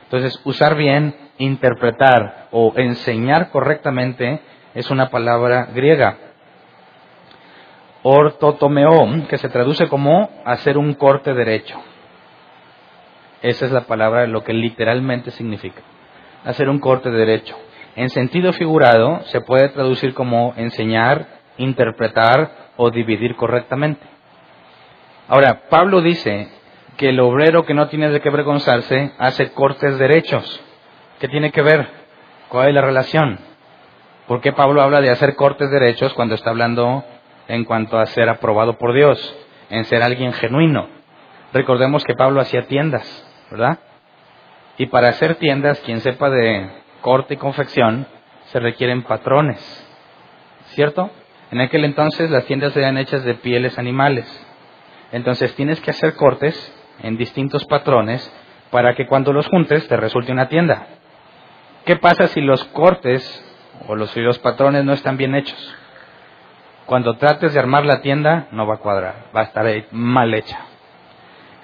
Entonces, 0.04 0.40
usar 0.46 0.76
bien, 0.76 1.16
interpretar 1.40 2.48
o 2.52 2.72
enseñar 2.78 3.50
correctamente 3.50 4.40
es 4.76 4.90
una 4.92 5.10
palabra 5.10 5.68
griega. 5.74 6.18
Ortotomeo, 8.04 9.28
que 9.28 9.38
se 9.40 9.50
traduce 9.50 9.90
como 9.90 10.30
hacer 10.46 10.78
un 10.78 10.94
corte 10.94 11.34
derecho. 11.34 11.78
Esa 13.48 13.66
es 13.66 13.72
la 13.72 13.86
palabra, 13.86 14.28
lo 14.28 14.44
que 14.44 14.52
literalmente 14.52 15.32
significa. 15.32 15.82
Hacer 16.44 16.68
un 16.68 16.80
corte 16.80 17.10
derecho. 17.10 17.58
En 17.96 18.10
sentido 18.10 18.52
figurado, 18.52 19.22
se 19.28 19.40
puede 19.40 19.70
traducir 19.70 20.14
como 20.14 20.54
enseñar, 20.58 21.28
interpretar 21.58 22.52
o 22.76 22.92
dividir 22.92 23.38
correctamente. 23.38 24.06
Ahora, 25.30 25.62
Pablo 25.70 26.02
dice 26.02 26.50
que 26.98 27.08
el 27.08 27.22
obrero 27.22 27.66
que 27.66 27.74
no 27.74 27.88
tiene 27.88 28.10
de 28.10 28.20
qué 28.20 28.28
avergonzarse 28.28 29.14
hace 29.18 29.54
cortes 29.54 29.98
derechos. 29.98 30.62
¿Qué 31.22 31.30
tiene 31.30 31.54
que 31.54 31.62
ver? 31.62 31.88
¿Cuál 32.50 32.68
es 32.68 32.76
la 32.76 32.82
relación? 32.82 33.40
¿Por 34.28 34.42
qué 34.42 34.52
Pablo 34.52 34.82
habla 34.82 35.00
de 35.00 35.10
hacer 35.10 35.36
cortes 35.36 35.72
derechos 35.72 36.14
cuando 36.16 36.36
está 36.36 36.50
hablando 36.50 37.06
en 37.48 37.64
cuanto 37.64 37.98
a 37.98 38.08
ser 38.08 38.28
aprobado 38.28 38.78
por 38.78 38.94
Dios, 38.94 39.18
en 39.70 39.86
ser 39.86 40.04
alguien 40.04 40.34
genuino? 40.34 40.90
Recordemos 41.54 42.04
que 42.04 42.14
Pablo 42.14 42.42
hacía 42.42 42.64
tiendas, 42.64 43.24
¿verdad? 43.52 43.80
Y 44.78 44.88
para 44.88 45.10
hacer 45.10 45.36
tiendas, 45.36 45.80
quien 45.82 46.02
sepa 46.02 46.30
de 46.30 46.70
corte 47.02 47.36
y 47.36 47.38
confección, 47.38 48.08
se 48.46 48.60
requieren 48.60 49.04
patrones, 49.04 49.60
¿cierto? 50.68 51.10
En 51.52 51.62
aquel 51.62 51.86
entonces 51.86 52.30
las 52.30 52.46
tiendas 52.46 52.76
eran 52.76 52.98
hechas 52.98 53.24
de 53.24 53.36
pieles 53.36 53.78
animales. 53.80 54.26
Entonces 55.12 55.56
tienes 55.56 55.80
que 55.82 55.92
hacer 55.92 56.16
cortes 56.16 56.56
en 57.02 57.18
distintos 57.18 57.66
patrones 57.66 58.32
para 58.72 58.96
que 58.96 59.08
cuando 59.08 59.32
los 59.32 59.48
juntes 59.48 59.88
te 59.88 59.98
resulte 59.98 60.32
una 60.32 60.50
tienda. 60.50 60.88
¿Qué 61.86 61.96
pasa 61.96 62.28
si 62.28 62.42
los 62.42 62.64
cortes 62.66 63.44
o 63.88 63.96
los, 63.96 64.12
si 64.12 64.22
patrones 64.42 64.84
no 64.84 64.94
están 64.94 65.16
bien 65.16 65.36
hechos? 65.36 65.76
Cuando 66.86 67.16
trates 67.18 67.54
de 67.54 67.60
armar 67.60 67.86
la 67.86 68.02
tienda 68.02 68.48
no 68.52 68.68
va 68.68 68.76
a 68.76 68.80
cuadrar, 68.80 69.28
va 69.36 69.42
a 69.42 69.44
estar 69.44 69.66
mal 69.92 70.34
hecha. 70.34 70.60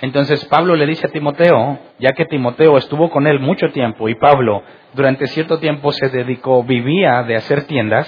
Entonces 0.04 0.44
Pablo 0.44 0.76
le 0.76 0.86
dice 0.86 1.08
a 1.08 1.12
Timoteo, 1.12 1.80
ya 1.98 2.12
que 2.12 2.26
Timoteo 2.26 2.78
estuvo 2.78 3.10
con 3.10 3.26
él 3.26 3.40
mucho 3.40 3.70
tiempo 3.72 4.10
y 4.10 4.16
Pablo 4.16 4.62
durante 4.94 5.28
cierto 5.28 5.60
tiempo 5.60 5.94
se 5.94 6.10
dedicó, 6.10 6.62
vivía 6.62 7.24
de 7.24 7.38
hacer 7.38 7.64
tiendas, 7.68 8.06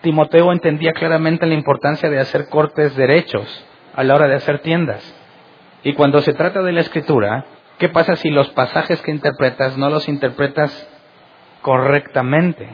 Timoteo 0.00 0.50
entendía 0.50 0.92
claramente 0.92 1.46
la 1.46 1.54
importancia 1.54 2.10
de 2.10 2.18
hacer 2.18 2.48
cortes 2.48 2.96
derechos 2.96 3.64
a 3.94 4.02
la 4.02 4.16
hora 4.16 4.26
de 4.26 4.34
hacer 4.34 4.58
tiendas. 4.58 5.14
Y 5.84 5.92
cuando 5.92 6.20
se 6.20 6.32
trata 6.32 6.62
de 6.62 6.72
la 6.72 6.80
escritura, 6.80 7.44
¿qué 7.78 7.88
pasa 7.88 8.16
si 8.16 8.28
los 8.28 8.48
pasajes 8.50 9.00
que 9.00 9.12
interpretas 9.12 9.78
no 9.78 9.88
los 9.88 10.08
interpretas 10.08 10.90
correctamente? 11.62 12.68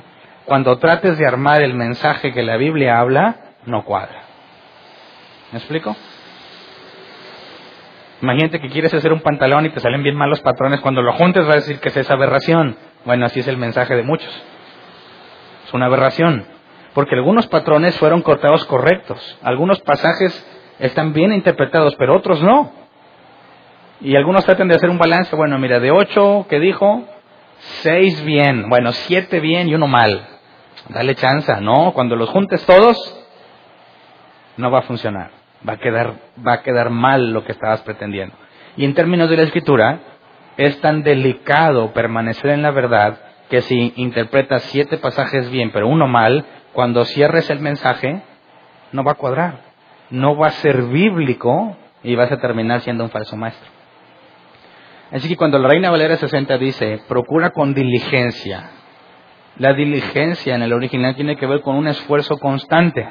Cuando 0.47 0.79
trates 0.79 1.19
de 1.19 1.27
armar 1.27 1.61
el 1.61 1.75
mensaje 1.75 2.33
que 2.33 2.43
la 2.43 2.57
Biblia 2.57 3.01
habla, 3.01 3.37
no 3.67 3.85
cuadra. 3.85 4.23
¿Me 5.53 5.59
explico? 5.59 5.95
Imagínate 8.23 8.61
que 8.61 8.69
quieres 8.69 8.95
hacer 8.95 9.13
un 9.13 9.21
pantalón 9.21 9.67
y 9.67 9.71
te 9.71 9.81
salen 9.81 10.03
bien 10.03 10.17
malos 10.17 10.41
patrones. 10.41 10.81
Cuando 10.81 11.03
lo 11.03 11.13
juntes 11.13 11.47
va 11.47 11.53
a 11.53 11.57
decir 11.57 11.81
que 11.81 11.91
es 11.91 11.97
esa 11.97 12.15
aberración. 12.15 12.77
Bueno, 13.05 13.27
así 13.27 13.41
es 13.41 13.49
el 13.49 13.59
mensaje 13.59 13.95
de 13.95 14.03
muchos. 14.03 14.31
Es 15.67 15.75
una 15.75 15.87
aberración. 15.87 16.47
Porque 16.95 17.15
algunos 17.15 17.47
patrones 17.47 17.99
fueron 17.99 18.23
cortados 18.23 18.65
correctos. 18.65 19.39
Algunos 19.43 19.81
pasajes 19.83 20.33
están 20.79 21.13
bien 21.13 21.33
interpretados, 21.33 21.95
pero 21.97 22.17
otros 22.17 22.43
no. 22.43 22.73
Y 24.01 24.17
algunos 24.17 24.45
tratan 24.45 24.69
de 24.69 24.77
hacer 24.77 24.91
un 24.91 24.99
balance, 24.99 25.35
bueno, 25.37 25.59
mira, 25.59 25.81
de 25.81 25.91
ocho 25.91 26.47
que 26.49 26.61
dijo, 26.61 27.05
seis 27.59 28.23
bien, 28.25 28.69
bueno, 28.69 28.93
siete 28.93 29.41
bien 29.41 29.69
y 29.69 29.75
uno 29.75 29.87
mal. 29.87 30.27
Dale 30.89 31.15
chance, 31.15 31.61
no, 31.61 31.93
cuando 31.95 32.15
los 32.15 32.29
juntes 32.29 32.65
todos, 32.67 32.97
no 34.57 34.71
va 34.71 34.81
a 34.81 34.83
funcionar. 34.83 35.31
Va 35.67 35.75
a 35.75 35.79
quedar, 35.79 36.15
va 36.47 36.55
a 36.55 36.63
quedar 36.63 36.91
mal 36.91 37.33
lo 37.33 37.45
que 37.45 37.53
estabas 37.53 37.83
pretendiendo. 37.83 38.35
Y 38.77 38.85
en 38.85 38.95
términos 38.95 39.31
de 39.31 39.37
la 39.37 39.43
escritura, 39.43 40.01
es 40.57 40.81
tan 40.81 41.03
delicado 41.03 41.93
permanecer 41.93 42.51
en 42.51 42.63
la 42.63 42.71
verdad 42.71 43.19
que 43.49 43.63
si 43.63 43.93
interpretas 43.97 44.63
siete 44.65 44.97
pasajes 44.97 45.51
bien, 45.51 45.71
pero 45.71 45.89
uno 45.89 46.07
mal, 46.07 46.45
cuando 46.73 47.05
cierres 47.05 47.49
el 47.51 47.61
mensaje, 47.61 48.23
no 48.93 49.05
va 49.05 49.13
a 49.13 49.17
cuadrar. 49.17 49.61
No 50.11 50.37
va 50.37 50.49
a 50.49 50.53
ser 50.53 50.83
bíblico 50.83 51.77
y 52.03 52.15
vas 52.15 52.31
a 52.31 52.39
terminar 52.39 52.81
siendo 52.81 53.05
un 53.05 53.11
falso 53.11 53.37
maestro. 53.37 53.69
Así 55.13 55.29
que 55.29 55.37
cuando 55.37 55.59
la 55.59 55.69
Reina 55.69 55.91
Valera 55.91 56.17
60 56.17 56.59
dice, 56.59 57.01
procura 57.09 57.51
con 57.51 57.75
diligencia 57.75 58.71
La 59.57 59.73
diligencia 59.73 60.57
en 60.57 60.63
el 60.63 60.73
original 60.73 61.15
tiene 61.15 61.37
que 61.37 61.47
ver 61.47 61.61
con 61.61 61.77
un 61.77 61.87
esfuerzo 61.87 62.37
constante. 62.39 63.09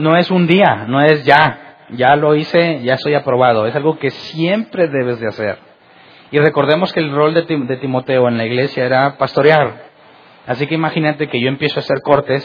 No 0.00 0.16
es 0.16 0.30
un 0.30 0.46
día, 0.46 0.86
no 0.88 1.02
es 1.02 1.26
ya, 1.26 1.76
ya 1.90 2.16
lo 2.16 2.34
hice, 2.34 2.80
ya 2.82 2.94
estoy 2.94 3.14
aprobado. 3.14 3.66
Es 3.66 3.76
algo 3.76 3.98
que 3.98 4.10
siempre 4.10 4.88
debes 4.88 5.20
de 5.20 5.28
hacer. 5.28 5.58
Y 6.30 6.38
recordemos 6.38 6.92
que 6.92 7.00
el 7.00 7.12
rol 7.12 7.34
de, 7.34 7.42
de 7.42 7.76
Timoteo 7.76 8.26
en 8.26 8.38
la 8.38 8.46
iglesia 8.46 8.86
era 8.86 9.18
pastorear. 9.18 9.90
Así 10.46 10.66
que 10.66 10.74
imagínate 10.74 11.28
que 11.28 11.38
yo 11.38 11.48
empiezo 11.48 11.78
a 11.78 11.82
hacer 11.82 12.00
cortes 12.02 12.42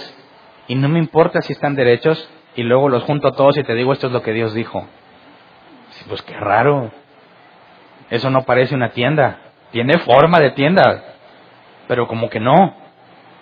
y 0.67 0.75
no 0.75 0.89
me 0.89 0.99
importa 0.99 1.41
si 1.41 1.53
están 1.53 1.75
derechos 1.75 2.29
y 2.55 2.63
luego 2.63 2.89
los 2.89 3.03
junto 3.03 3.29
a 3.29 3.31
todos 3.31 3.57
y 3.57 3.63
te 3.63 3.73
digo 3.73 3.93
esto 3.93 4.07
es 4.07 4.13
lo 4.13 4.21
que 4.21 4.33
Dios 4.33 4.53
dijo. 4.53 4.85
Pues 6.09 6.21
qué 6.23 6.35
raro. 6.35 6.91
Eso 8.09 8.29
no 8.29 8.43
parece 8.43 8.75
una 8.75 8.89
tienda. 8.89 9.39
Tiene 9.71 9.99
forma 9.99 10.39
de 10.39 10.51
tienda, 10.51 11.03
pero 11.87 12.07
como 12.07 12.29
que 12.29 12.41
no. 12.41 12.75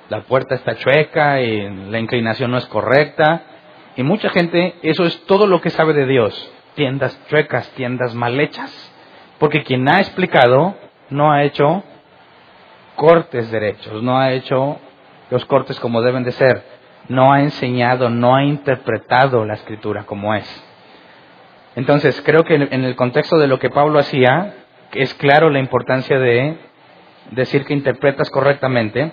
La 0.10 0.22
puerta 0.22 0.54
está 0.54 0.76
chueca 0.76 1.42
y 1.42 1.68
la 1.90 2.00
inclinación 2.00 2.52
no 2.52 2.58
es 2.58 2.66
correcta. 2.68 3.44
Y 3.96 4.04
mucha 4.04 4.30
gente, 4.30 4.76
eso 4.82 5.04
es 5.04 5.26
todo 5.26 5.48
lo 5.48 5.62
que 5.62 5.70
sabe 5.70 5.94
de 5.94 6.06
Dios. 6.06 6.52
Tiendas 6.76 7.20
chuecas, 7.28 7.70
tiendas 7.72 8.16
mal 8.16 8.40
hechas. 8.40 8.72
Porque 9.38 9.64
quien 9.64 9.88
ha 9.88 10.00
explicado 10.00 10.76
no 11.10 11.32
ha 11.32 11.44
hecho 11.44 11.84
cortes 12.96 13.52
derechos, 13.52 14.02
no 14.02 14.18
ha 14.18 14.34
hecho 14.34 14.80
los 15.30 15.46
cortes 15.46 15.80
como 15.80 16.02
deben 16.02 16.24
de 16.24 16.32
ser, 16.32 16.64
no 17.10 17.34
ha 17.34 17.42
enseñado, 17.42 18.10
no 18.10 18.36
ha 18.36 18.44
interpretado 18.44 19.46
la 19.46 19.56
escritura 19.56 20.04
como 20.04 20.34
es. 20.34 20.64
Entonces, 21.76 22.22
creo 22.24 22.44
que 22.44 22.56
en 22.56 22.84
el 22.84 22.96
contexto 22.96 23.38
de 23.38 23.48
lo 23.48 23.58
que 23.60 23.70
Pablo 23.70 24.00
hacía, 24.00 24.54
es 24.94 25.14
claro 25.16 25.50
la 25.50 25.60
importancia 25.60 26.20
de 26.20 26.58
decir 27.32 27.66
que 27.66 27.74
interpretas 27.74 28.30
correctamente, 28.30 29.12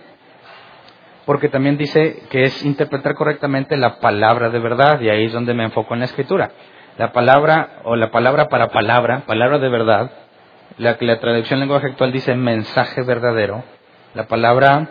porque 1.31 1.49
también 1.49 1.77
dice 1.77 2.25
que 2.29 2.43
es 2.43 2.65
interpretar 2.65 3.15
correctamente 3.15 3.77
la 3.77 4.01
palabra 4.01 4.51
de 4.51 4.59
verdad, 4.59 5.01
y 5.01 5.11
ahí 5.11 5.27
es 5.27 5.33
donde 5.33 5.55
me 5.55 5.63
enfoco 5.63 5.95
en 5.95 6.01
la 6.01 6.07
escritura. 6.07 6.51
La 6.99 7.13
palabra, 7.13 7.83
o 7.85 7.95
la 7.95 8.11
palabra 8.11 8.49
para 8.49 8.71
palabra, 8.71 9.23
palabra 9.29 9.61
de 9.61 9.69
verdad, 9.69 10.11
la 10.77 10.99
que 10.99 11.05
la 11.05 11.21
traducción 11.21 11.61
lenguaje 11.61 11.87
actual 11.87 12.11
dice 12.11 12.35
mensaje 12.35 13.03
verdadero, 13.03 13.63
la 14.13 14.27
palabra 14.27 14.89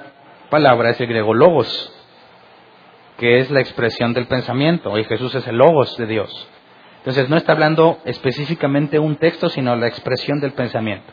palabra 0.49 0.91
es 0.91 1.01
el 1.01 1.07
griego 1.07 1.33
logos, 1.33 1.93
que 3.17 3.39
es 3.39 3.51
la 3.51 3.59
expresión 3.59 4.13
del 4.13 4.27
pensamiento, 4.27 4.97
y 4.97 5.03
Jesús 5.03 5.35
es 5.35 5.45
el 5.45 5.57
logos 5.57 5.97
de 5.97 6.05
Dios. 6.05 6.47
Entonces 6.99 7.27
no 7.27 7.35
está 7.35 7.51
hablando 7.51 7.97
específicamente 8.05 8.97
un 8.97 9.17
texto, 9.17 9.49
sino 9.49 9.75
la 9.75 9.87
expresión 9.87 10.39
del 10.39 10.53
pensamiento. 10.53 11.11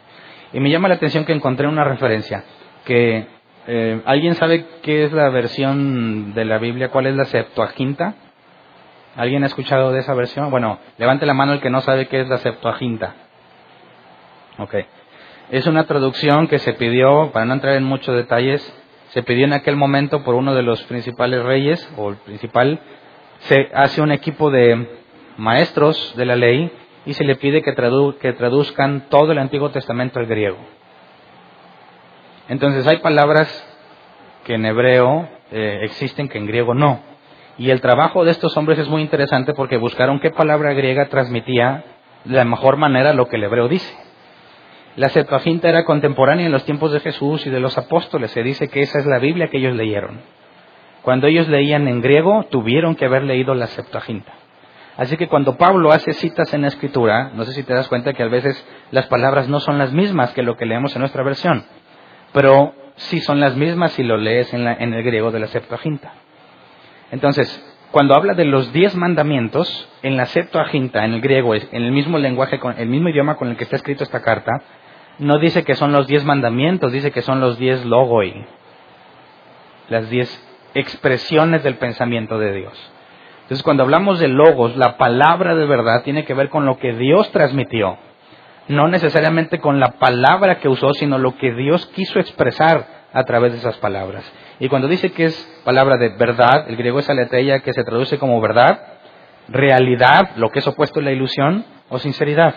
Y 0.53 0.61
me 0.61 0.71
llama 0.71 0.87
la 0.87 0.95
atención 0.95 1.25
que 1.25 1.33
encontré 1.33 1.67
una 1.67 1.83
referencia, 1.83 2.45
que 2.85 3.35
eh, 3.67 4.01
¿alguien 4.05 4.35
sabe 4.35 4.67
qué 4.83 5.05
es 5.05 5.13
la 5.13 5.29
versión 5.29 6.35
de 6.35 6.45
la 6.45 6.59
Biblia? 6.59 6.91
¿Cuál 6.91 7.07
es 7.07 7.17
la 7.17 7.25
Septuaginta? 7.25 8.15
¿Alguien 9.17 9.45
ha 9.45 9.47
escuchado 9.47 9.93
de 9.93 10.01
esa 10.01 10.15
versión? 10.15 10.51
Bueno, 10.51 10.79
levante 10.99 11.27
la 11.27 11.35
mano 11.35 11.55
el 11.55 11.61
que 11.61 11.71
no 11.71 11.81
sabe 11.81 12.07
qué 12.07 12.21
es 12.21 12.29
la 12.29 12.39
Septuaginta. 12.39 13.15
Ok. 14.59 14.75
Es 15.51 15.67
una 15.67 15.85
traducción 15.85 16.49
que 16.49 16.59
se 16.59 16.75
pidió, 16.75 17.31
para 17.33 17.45
no 17.45 17.55
entrar 17.55 17.75
en 17.75 17.85
muchos 17.85 18.15
detalles, 18.15 18.63
se 19.09 19.23
pidió 19.23 19.45
en 19.45 19.53
aquel 19.53 19.77
momento 19.77 20.23
por 20.25 20.35
uno 20.35 20.55
de 20.55 20.63
los 20.63 20.83
principales 20.85 21.43
reyes, 21.43 21.89
o 21.97 22.11
el 22.11 22.17
principal, 22.17 22.81
se 23.41 23.71
hace 23.75 24.03
un 24.03 24.13
equipo 24.13 24.51
de 24.51 24.89
maestros 25.37 26.15
de 26.17 26.27
la 26.27 26.37
ley 26.37 26.71
y 27.05 27.15
se 27.15 27.25
le 27.25 27.37
pide 27.37 27.63
que, 27.63 27.73
traduzcan 27.73 29.09
todo 29.09 29.33
el 29.33 29.39
Antiguo 29.39 29.71
Testamento 29.71 30.19
al 30.19 30.27
griego. 30.27 30.59
Entonces 32.49 32.87
hay 32.87 32.99
palabras 32.99 33.49
que 34.45 34.55
en 34.55 34.65
hebreo 34.65 35.29
eh, 35.51 35.81
existen 35.83 36.29
que 36.29 36.39
en 36.39 36.47
griego 36.47 36.75
no. 36.75 37.01
Y 37.59 37.71
el 37.71 37.81
trabajo 37.81 38.25
de 38.25 38.31
estos 38.31 38.57
hombres 38.57 38.79
es 38.79 38.89
muy 38.89 39.03
interesante 39.03 39.55
porque 39.55 39.77
buscaron 39.77 40.21
qué 40.21 40.31
palabra 40.31 40.75
griega 40.75 41.09
transmitía 41.09 41.85
de 42.25 42.37
la 42.37 42.45
mejor 42.45 42.77
manera 42.77 43.13
lo 43.13 43.29
que 43.29 43.37
el 43.37 43.45
hebreo 43.45 43.69
dice. 43.69 43.93
La 44.97 45.09
Septuaginta 45.09 45.69
era 45.69 45.85
contemporánea 45.85 46.47
en 46.47 46.53
los 46.53 46.65
tiempos 46.65 46.93
de 46.93 47.01
Jesús 47.01 47.47
y 47.47 47.51
de 47.51 47.61
los 47.61 47.77
apóstoles. 47.77 48.31
Se 48.31 48.43
dice 48.43 48.69
que 48.69 48.81
esa 48.81 48.99
es 48.99 49.07
la 49.07 49.19
Biblia 49.19 49.49
que 49.49 49.59
ellos 49.59 49.75
leyeron. 49.75 50.21
Cuando 51.03 51.27
ellos 51.27 51.49
leían 51.49 51.87
en 51.87 52.01
griego, 52.01 52.45
tuvieron 52.51 52.95
que 52.95 53.05
haber 53.05 53.23
leído 53.25 53.55
la 53.55 53.67
Septuaginta. 53.67 54.33
Así 54.97 55.17
que 55.17 55.29
cuando 55.29 55.57
Pablo 55.57 55.93
hace 55.93 56.15
citas 56.15 56.53
en 56.55 56.63
la 56.63 56.69
escritura, 56.69 57.31
no 57.35 57.45
sé 57.45 57.53
si 57.53 57.63
te 57.63 57.75
das 57.75 57.89
cuenta 57.89 58.15
que 58.15 58.23
a 58.23 58.29
veces 58.29 58.67
las 58.91 59.07
palabras 59.07 59.49
no 59.49 59.61
son 59.61 59.77
las 59.77 59.93
mismas 59.93 60.33
que 60.33 60.43
lo 60.43 60.57
que 60.57 60.65
leemos 60.65 60.97
en 60.97 61.01
nuestra 61.01 61.23
versión, 61.23 61.65
pero 62.37 62.75
sí 62.97 63.21
son 63.21 63.41
las 63.41 63.57
mismas 63.57 63.93
si 63.93 64.03
lo 64.03 64.19
lees 64.19 64.53
en, 64.53 64.67
el 64.67 65.03
griego 65.03 65.31
de 65.31 65.41
la 65.41 65.47
Septuaginta. 65.47 66.13
Entonces, 67.11 67.49
cuando 67.91 68.15
habla 68.15 68.35
de 68.35 68.45
los 68.45 68.75
diez 68.75 68.95
mandamientos, 68.95 69.89
en 70.03 70.19
la 70.19 70.27
Septuaginta, 70.27 71.07
en 71.07 71.15
el 71.15 71.23
griego, 71.23 71.55
en 71.55 71.83
el 71.83 71.93
mismo 71.93 72.19
lenguaje, 72.19 72.61
el 72.77 72.89
mismo 72.89 73.09
idioma 73.09 73.37
con 73.37 73.49
el 73.49 73.57
que 73.57 73.65
está 73.65 73.77
escrito 73.77 74.05
esta 74.05 74.21
carta, 74.21 74.53
no 75.19 75.39
dice 75.39 75.65
que 75.65 75.77
son 75.77 75.93
los 75.93 76.07
diez 76.09 76.27
mandamientos, 76.27 76.93
dice 76.93 77.11
que 77.11 77.23
son 77.23 77.41
los 77.41 77.59
diez 77.59 77.83
logoi, 77.87 78.45
las 79.89 80.11
diez 80.11 80.29
expresiones 80.75 81.63
del 81.63 81.77
pensamiento 81.77 82.39
de 82.39 82.53
Dios. 82.53 82.93
Entonces, 83.45 83.63
cuando 83.63 83.83
hablamos 83.83 84.19
de 84.19 84.29
logos, 84.29 84.77
la 84.77 84.99
palabra 84.99 85.55
de 85.55 85.65
verdad 85.65 86.03
tiene 86.03 86.27
que 86.27 86.35
ver 86.35 86.51
con 86.51 86.67
lo 86.67 86.77
que 86.77 86.93
Dios 86.93 87.33
transmitió, 87.33 87.97
no 88.69 88.89
necesariamente 88.89 89.61
con 89.61 89.81
la 89.81 89.93
palabra 89.93 90.59
que 90.59 90.69
usó, 90.69 90.93
sino 90.95 91.19
lo 91.19 91.37
que 91.37 91.53
Dios 91.53 91.87
quiso 91.95 92.19
expresar 92.19 92.87
a 93.13 93.25
través 93.25 93.53
de 93.53 93.59
esas 93.59 93.77
palabras. 93.79 94.31
Y 94.59 94.69
cuando 94.69 94.89
dice 94.89 95.13
que 95.13 95.25
es 95.25 95.61
palabra 95.65 95.97
de 95.97 96.11
verdad, 96.11 96.69
el 96.69 96.77
griego 96.77 96.99
es 96.99 97.09
aletheia, 97.09 97.61
que 97.61 97.73
se 97.73 97.85
traduce 97.85 98.19
como 98.19 98.41
verdad, 98.41 98.81
realidad, 99.49 100.31
lo 100.37 100.51
que 100.51 100.59
es 100.59 100.67
opuesto 100.67 101.01
a 101.01 101.03
la 101.03 101.13
ilusión, 101.13 101.65
o 101.89 101.99
sinceridad. 101.99 102.55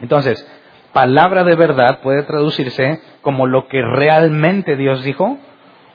Entonces, 0.00 0.46
palabra 0.92 1.44
de 1.44 1.54
verdad 1.54 2.00
puede 2.00 2.24
traducirse 2.24 3.00
como 3.22 3.46
lo 3.46 3.68
que 3.68 3.80
realmente 3.80 4.76
Dios 4.76 5.04
dijo, 5.04 5.38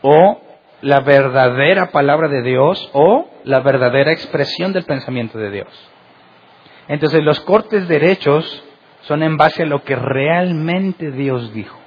o 0.01 0.41
la 0.81 0.99
verdadera 1.01 1.91
palabra 1.91 2.27
de 2.27 2.43
Dios 2.43 2.89
o 2.93 3.27
la 3.43 3.61
verdadera 3.61 4.11
expresión 4.11 4.73
del 4.73 4.85
pensamiento 4.85 5.37
de 5.37 5.49
Dios. 5.49 5.91
Entonces 6.87 7.23
los 7.23 7.39
cortes 7.41 7.87
derechos 7.87 8.63
son 9.07 9.23
en 9.23 9.37
base 9.37 9.63
a 9.63 9.65
lo 9.65 9.83
que 9.83 9.95
realmente 9.95 11.11
Dios 11.11 11.53
dijo, 11.53 11.79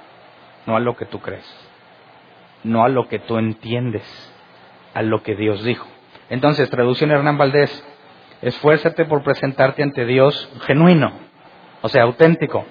no 0.65 0.75
a 0.75 0.79
lo 0.79 0.95
que 0.95 1.05
tú 1.05 1.19
crees, 1.19 1.45
no 2.63 2.83
a 2.83 2.89
lo 2.89 3.07
que 3.07 3.19
tú 3.19 3.37
entiendes, 3.37 4.03
a 4.95 5.03
lo 5.03 5.21
que 5.21 5.35
Dios 5.35 5.63
dijo. 5.63 5.87
Entonces, 6.29 6.69
traducción 6.71 7.11
Hernán 7.11 7.37
Valdés, 7.37 7.87
esfuérzate 8.41 9.05
por 9.05 9.23
presentarte 9.23 9.83
ante 9.83 10.05
Dios 10.05 10.51
genuino, 10.65 11.13
o 11.83 11.89
sea, 11.89 12.03
auténtico, 12.03 12.65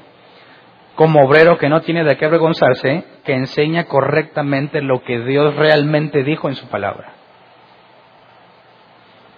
como 0.97 1.21
obrero 1.21 1.57
que 1.57 1.69
no 1.69 1.83
tiene 1.83 2.03
de 2.03 2.17
qué 2.17 2.25
avergonzarse, 2.25 3.05
que 3.25 3.35
enseña 3.35 3.85
correctamente 3.85 4.83
lo 4.83 5.03
que 5.03 5.21
Dios 5.21 5.55
realmente 5.55 6.25
dijo 6.25 6.49
en 6.49 6.57
su 6.57 6.67
palabra. 6.67 7.13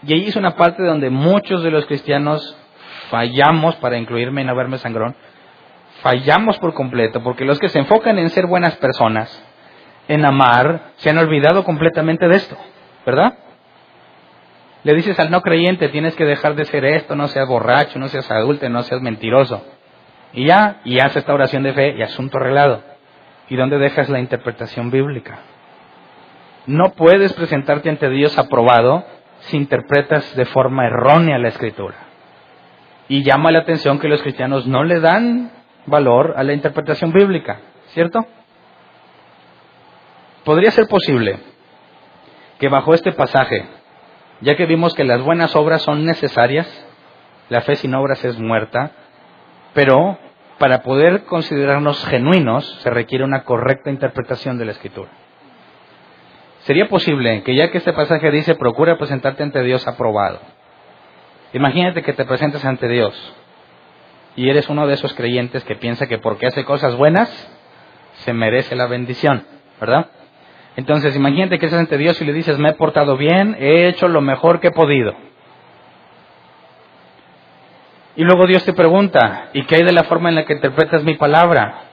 Y 0.05 0.15
ahí 0.15 0.27
es 0.27 0.37
una 0.37 0.57
parte 0.57 0.83
donde 0.83 1.11
muchos 1.11 1.63
de 1.63 1.71
los 1.71 1.85
cristianos 1.87 2.59
fallamos, 3.13 3.77
para 3.77 3.99
incluirme 3.99 4.41
en 4.41 4.49
haberme 4.49 4.79
sangrón, 4.79 5.15
fallamos 6.01 6.59
por 6.59 6.73
completo, 6.73 7.23
porque 7.23 7.45
los 7.45 7.59
que 7.59 7.69
se 7.69 7.79
enfocan 7.79 8.19
en 8.19 8.31
ser 8.31 8.47
buenas 8.47 8.75
personas, 8.77 9.29
en 10.09 10.25
amar, 10.25 10.93
se 10.97 11.11
han 11.11 11.19
olvidado 11.19 11.63
completamente 11.63 12.27
de 12.27 12.37
esto, 12.37 12.57
¿verdad? 13.05 13.35
Le 14.83 14.95
dices 14.95 15.19
al 15.21 15.31
no 15.31 15.43
creyente, 15.43 15.91
tienes 15.91 16.17
que 16.17 16.25
dejar 16.25 16.55
de 16.55 16.65
ser 16.65 16.87
esto, 16.87 17.15
no 17.15 17.29
seas 17.29 17.47
borracho, 17.47 17.99
no 17.99 18.09
seas 18.09 18.31
adulto, 18.31 18.67
no 18.71 18.83
seas 18.83 19.03
mentiroso. 19.03 19.63
Y 20.33 20.47
ya, 20.47 20.81
y 20.85 20.99
hace 20.99 21.19
esta 21.19 21.35
oración 21.35 21.63
de 21.63 21.75
fe 21.75 21.95
y 21.99 22.03
asunto 22.03 22.39
arreglado. 22.39 22.83
¿Y 23.51 23.57
dónde 23.57 23.77
dejas 23.77 24.09
la 24.09 24.21
interpretación 24.21 24.91
bíblica? 24.91 25.41
No 26.67 26.93
puedes 26.95 27.35
presentarte 27.35 27.91
ante 27.91 28.09
Dios 28.09 28.39
aprobado 28.39 29.05
si 29.41 29.59
interpretas 29.59 30.35
de 30.35 30.47
forma 30.47 30.87
errónea 30.87 31.39
la 31.39 31.49
escritura. 31.49 32.02
Y 33.09 33.25
llama 33.25 33.51
la 33.51 33.61
atención 33.61 33.99
que 33.99 34.09
los 34.09 34.23
cristianos 34.23 34.67
no 34.67 34.85
le 34.85 35.01
dan 35.01 35.51
valor 35.87 36.35
a 36.37 36.43
la 36.45 36.53
interpretación 36.53 37.13
bíblica, 37.13 37.61
¿cierto? 37.89 38.21
Podría 40.45 40.71
ser 40.71 40.87
posible 40.89 41.39
que 42.59 42.69
bajo 42.69 42.95
este 42.95 43.13
pasaje, 43.13 43.67
ya 44.41 44.57
que 44.57 44.67
vimos 44.67 44.95
que 44.95 45.05
las 45.05 45.23
buenas 45.23 45.55
obras 45.57 45.83
son 45.83 46.05
necesarias, 46.05 46.69
la 47.49 47.61
fe 47.61 47.77
sin 47.77 47.95
obras 47.95 48.25
es 48.25 48.39
muerta, 48.39 48.93
pero 49.75 50.19
para 50.59 50.83
poder 50.83 51.25
considerarnos 51.25 52.05
genuinos 52.07 52.65
se 52.83 52.91
requiere 52.91 53.25
una 53.25 53.45
correcta 53.45 53.91
interpretación 53.91 54.59
de 54.59 54.65
la 54.65 54.73
escritura. 54.73 55.11
Sería 56.61 56.89
posible 56.89 57.43
que 57.43 57.57
ya 57.57 57.71
que 57.71 57.79
este 57.79 57.93
pasaje 57.93 58.31
dice 58.31 58.55
procura 58.55 58.97
presentarte 58.97 59.43
ante 59.43 59.63
Dios 59.65 59.87
aprobado. 59.89 60.39
Imagínate 61.53 62.03
que 62.03 62.13
te 62.13 62.25
presentes 62.25 62.65
ante 62.65 62.89
Dios 62.89 63.35
y 64.37 64.49
eres 64.49 64.69
uno 64.69 64.87
de 64.87 64.95
esos 64.95 65.13
creyentes 65.15 65.65
que 65.65 65.77
piensa 65.77 66.07
que 66.07 66.19
porque 66.19 66.47
hace 66.47 66.65
cosas 66.65 66.97
buenas 66.97 67.29
se 68.25 68.33
merece 68.33 68.75
la 68.77 68.87
bendición, 68.87 69.45
¿verdad? 69.81 70.11
Entonces, 70.77 71.15
imagínate 71.15 71.59
que 71.59 71.67
estás 71.67 71.81
ante 71.81 71.99
Dios 71.99 72.21
y 72.23 72.25
le 72.25 72.33
dices, 72.33 72.59
me 72.59 72.71
he 72.71 72.75
portado 72.75 73.17
bien, 73.17 73.57
he 73.59 73.89
hecho 73.89 74.09
lo 74.09 74.23
mejor 74.23 74.61
que 74.61 74.69
he 74.69 74.73
podido. 74.73 75.15
Y 78.17 78.25
luego 78.25 78.47
Dios 78.47 78.65
te 78.65 78.73
pregunta, 78.73 79.51
¿y 79.53 79.65
qué 79.65 79.77
hay 79.77 79.85
de 79.85 79.93
la 79.93 80.05
forma 80.05 80.31
en 80.31 80.35
la 80.37 80.45
que 80.45 80.55
interpretas 80.55 81.05
mi 81.05 81.15
palabra? 81.15 81.85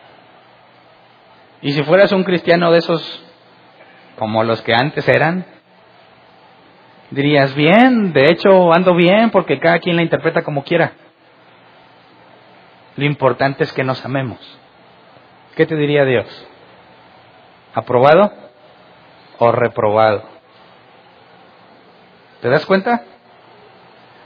Y 1.61 1.73
si 1.73 1.83
fueras 1.83 2.11
un 2.13 2.23
cristiano 2.23 2.71
de 2.71 2.79
esos 2.79 3.25
como 4.17 4.43
los 4.43 4.61
que 4.61 4.73
antes 4.73 5.07
eran, 5.07 5.45
dirías, 7.11 7.55
bien, 7.55 8.13
de 8.13 8.29
hecho 8.29 8.73
ando 8.73 8.95
bien 8.95 9.31
porque 9.31 9.59
cada 9.59 9.79
quien 9.79 9.95
la 9.95 10.03
interpreta 10.03 10.43
como 10.43 10.63
quiera. 10.63 10.93
Lo 12.95 13.05
importante 13.05 13.63
es 13.63 13.73
que 13.73 13.83
nos 13.83 14.03
amemos. 14.03 14.39
¿Qué 15.55 15.65
te 15.65 15.75
diría 15.75 16.05
Dios? 16.05 16.47
¿Aprobado 17.73 18.31
o 19.37 19.51
reprobado? 19.51 20.23
¿Te 22.41 22.49
das 22.49 22.65
cuenta? 22.65 23.03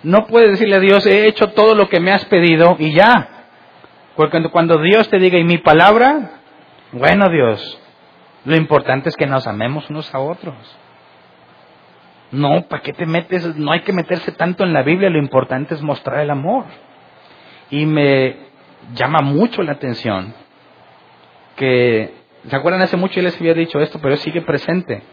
No 0.03 0.25
puedes 0.27 0.51
decirle 0.51 0.75
a 0.75 0.79
Dios, 0.79 1.05
he 1.05 1.27
hecho 1.27 1.47
todo 1.47 1.75
lo 1.75 1.87
que 1.89 1.99
me 1.99 2.11
has 2.11 2.25
pedido 2.25 2.75
y 2.77 2.93
ya. 2.93 3.29
Porque 4.15 4.43
cuando 4.49 4.77
Dios 4.79 5.09
te 5.09 5.17
diga, 5.17 5.39
y 5.39 5.43
mi 5.43 5.57
palabra, 5.57 6.41
bueno 6.91 7.29
Dios, 7.29 7.79
lo 8.45 8.55
importante 8.55 9.09
es 9.09 9.15
que 9.15 9.25
nos 9.25 9.47
amemos 9.47 9.89
unos 9.89 10.13
a 10.13 10.19
otros. 10.19 10.55
No, 12.33 12.63
¿para 12.67 12.81
qué 12.81 12.93
te 12.93 13.05
metes? 13.05 13.55
No 13.57 13.71
hay 13.71 13.81
que 13.81 13.93
meterse 13.93 14.31
tanto 14.31 14.63
en 14.63 14.73
la 14.73 14.81
Biblia, 14.81 15.11
lo 15.11 15.19
importante 15.19 15.75
es 15.75 15.83
mostrar 15.83 16.19
el 16.19 16.31
amor. 16.31 16.65
Y 17.69 17.85
me 17.85 18.37
llama 18.95 19.21
mucho 19.21 19.61
la 19.61 19.73
atención 19.73 20.33
que, 21.55 22.11
¿se 22.47 22.55
acuerdan? 22.55 22.81
Hace 22.81 22.97
mucho 22.97 23.15
yo 23.17 23.21
les 23.21 23.39
había 23.39 23.53
dicho 23.53 23.79
esto, 23.79 23.99
pero 24.01 24.17
sigue 24.17 24.41
presente. 24.41 25.03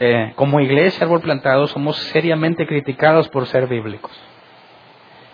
Eh, 0.00 0.32
como 0.34 0.58
iglesia 0.58 1.04
árbol 1.04 1.20
plantado 1.20 1.68
somos 1.68 1.96
seriamente 1.96 2.66
criticados 2.66 3.28
por 3.28 3.46
ser 3.46 3.68
bíblicos. 3.68 4.10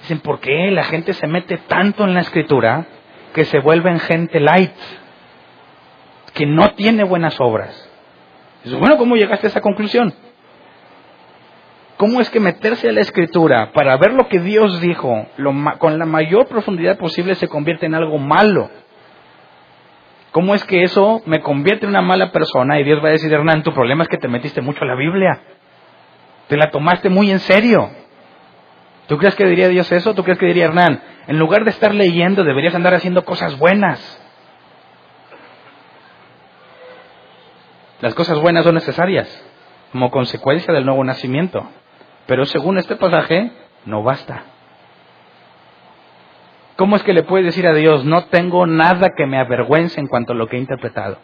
Dicen, 0.02 0.20
¿por 0.20 0.38
qué 0.40 0.70
la 0.70 0.84
gente 0.84 1.14
se 1.14 1.26
mete 1.26 1.56
tanto 1.56 2.04
en 2.04 2.12
la 2.12 2.20
escritura 2.20 2.86
que 3.32 3.46
se 3.46 3.58
vuelven 3.60 4.00
gente 4.00 4.38
light? 4.38 4.76
Que 6.34 6.44
no 6.44 6.74
tiene 6.74 7.04
buenas 7.04 7.40
obras. 7.40 7.88
Dice, 8.64 8.76
bueno, 8.76 8.98
¿cómo 8.98 9.16
llegaste 9.16 9.46
a 9.46 9.50
esa 9.50 9.62
conclusión? 9.62 10.14
¿Cómo 12.00 12.22
es 12.22 12.30
que 12.30 12.40
meterse 12.40 12.88
a 12.88 12.92
la 12.92 13.02
escritura 13.02 13.72
para 13.74 13.94
ver 13.98 14.14
lo 14.14 14.26
que 14.26 14.38
Dios 14.38 14.80
dijo 14.80 15.26
con 15.78 15.98
la 15.98 16.06
mayor 16.06 16.46
profundidad 16.46 16.96
posible 16.96 17.34
se 17.34 17.46
convierte 17.46 17.84
en 17.84 17.94
algo 17.94 18.16
malo? 18.16 18.70
¿Cómo 20.32 20.54
es 20.54 20.64
que 20.64 20.82
eso 20.82 21.20
me 21.26 21.42
convierte 21.42 21.84
en 21.84 21.90
una 21.90 22.00
mala 22.00 22.32
persona? 22.32 22.80
Y 22.80 22.84
Dios 22.84 23.04
va 23.04 23.08
a 23.08 23.12
decir, 23.12 23.30
Hernán, 23.30 23.62
tu 23.62 23.74
problema 23.74 24.04
es 24.04 24.08
que 24.08 24.16
te 24.16 24.28
metiste 24.28 24.62
mucho 24.62 24.80
a 24.80 24.86
la 24.86 24.94
Biblia. 24.94 25.42
Te 26.48 26.56
la 26.56 26.70
tomaste 26.70 27.10
muy 27.10 27.30
en 27.30 27.38
serio. 27.38 27.90
¿Tú 29.06 29.18
crees 29.18 29.34
que 29.34 29.44
diría 29.44 29.68
Dios 29.68 29.92
eso? 29.92 30.14
¿Tú 30.14 30.24
crees 30.24 30.38
que 30.38 30.46
diría 30.46 30.64
Hernán, 30.64 31.02
en 31.26 31.38
lugar 31.38 31.64
de 31.64 31.70
estar 31.70 31.94
leyendo, 31.94 32.44
deberías 32.44 32.74
andar 32.74 32.94
haciendo 32.94 33.26
cosas 33.26 33.58
buenas? 33.58 34.00
Las 38.00 38.14
cosas 38.14 38.40
buenas 38.40 38.64
son 38.64 38.76
necesarias 38.76 39.46
como 39.92 40.10
consecuencia 40.10 40.72
del 40.72 40.86
nuevo 40.86 41.04
nacimiento. 41.04 41.68
Pero 42.30 42.44
según 42.44 42.78
este 42.78 42.94
pasaje, 42.94 43.50
no 43.86 44.04
basta. 44.04 44.44
¿Cómo 46.76 46.94
es 46.94 47.02
que 47.02 47.12
le 47.12 47.24
puede 47.24 47.42
decir 47.42 47.66
a 47.66 47.74
Dios, 47.74 48.04
no 48.04 48.26
tengo 48.26 48.68
nada 48.68 49.14
que 49.16 49.26
me 49.26 49.36
avergüence 49.36 49.98
en 49.98 50.06
cuanto 50.06 50.32
a 50.32 50.36
lo 50.36 50.46
que 50.46 50.56
he 50.56 50.60
interpretado? 50.60 51.18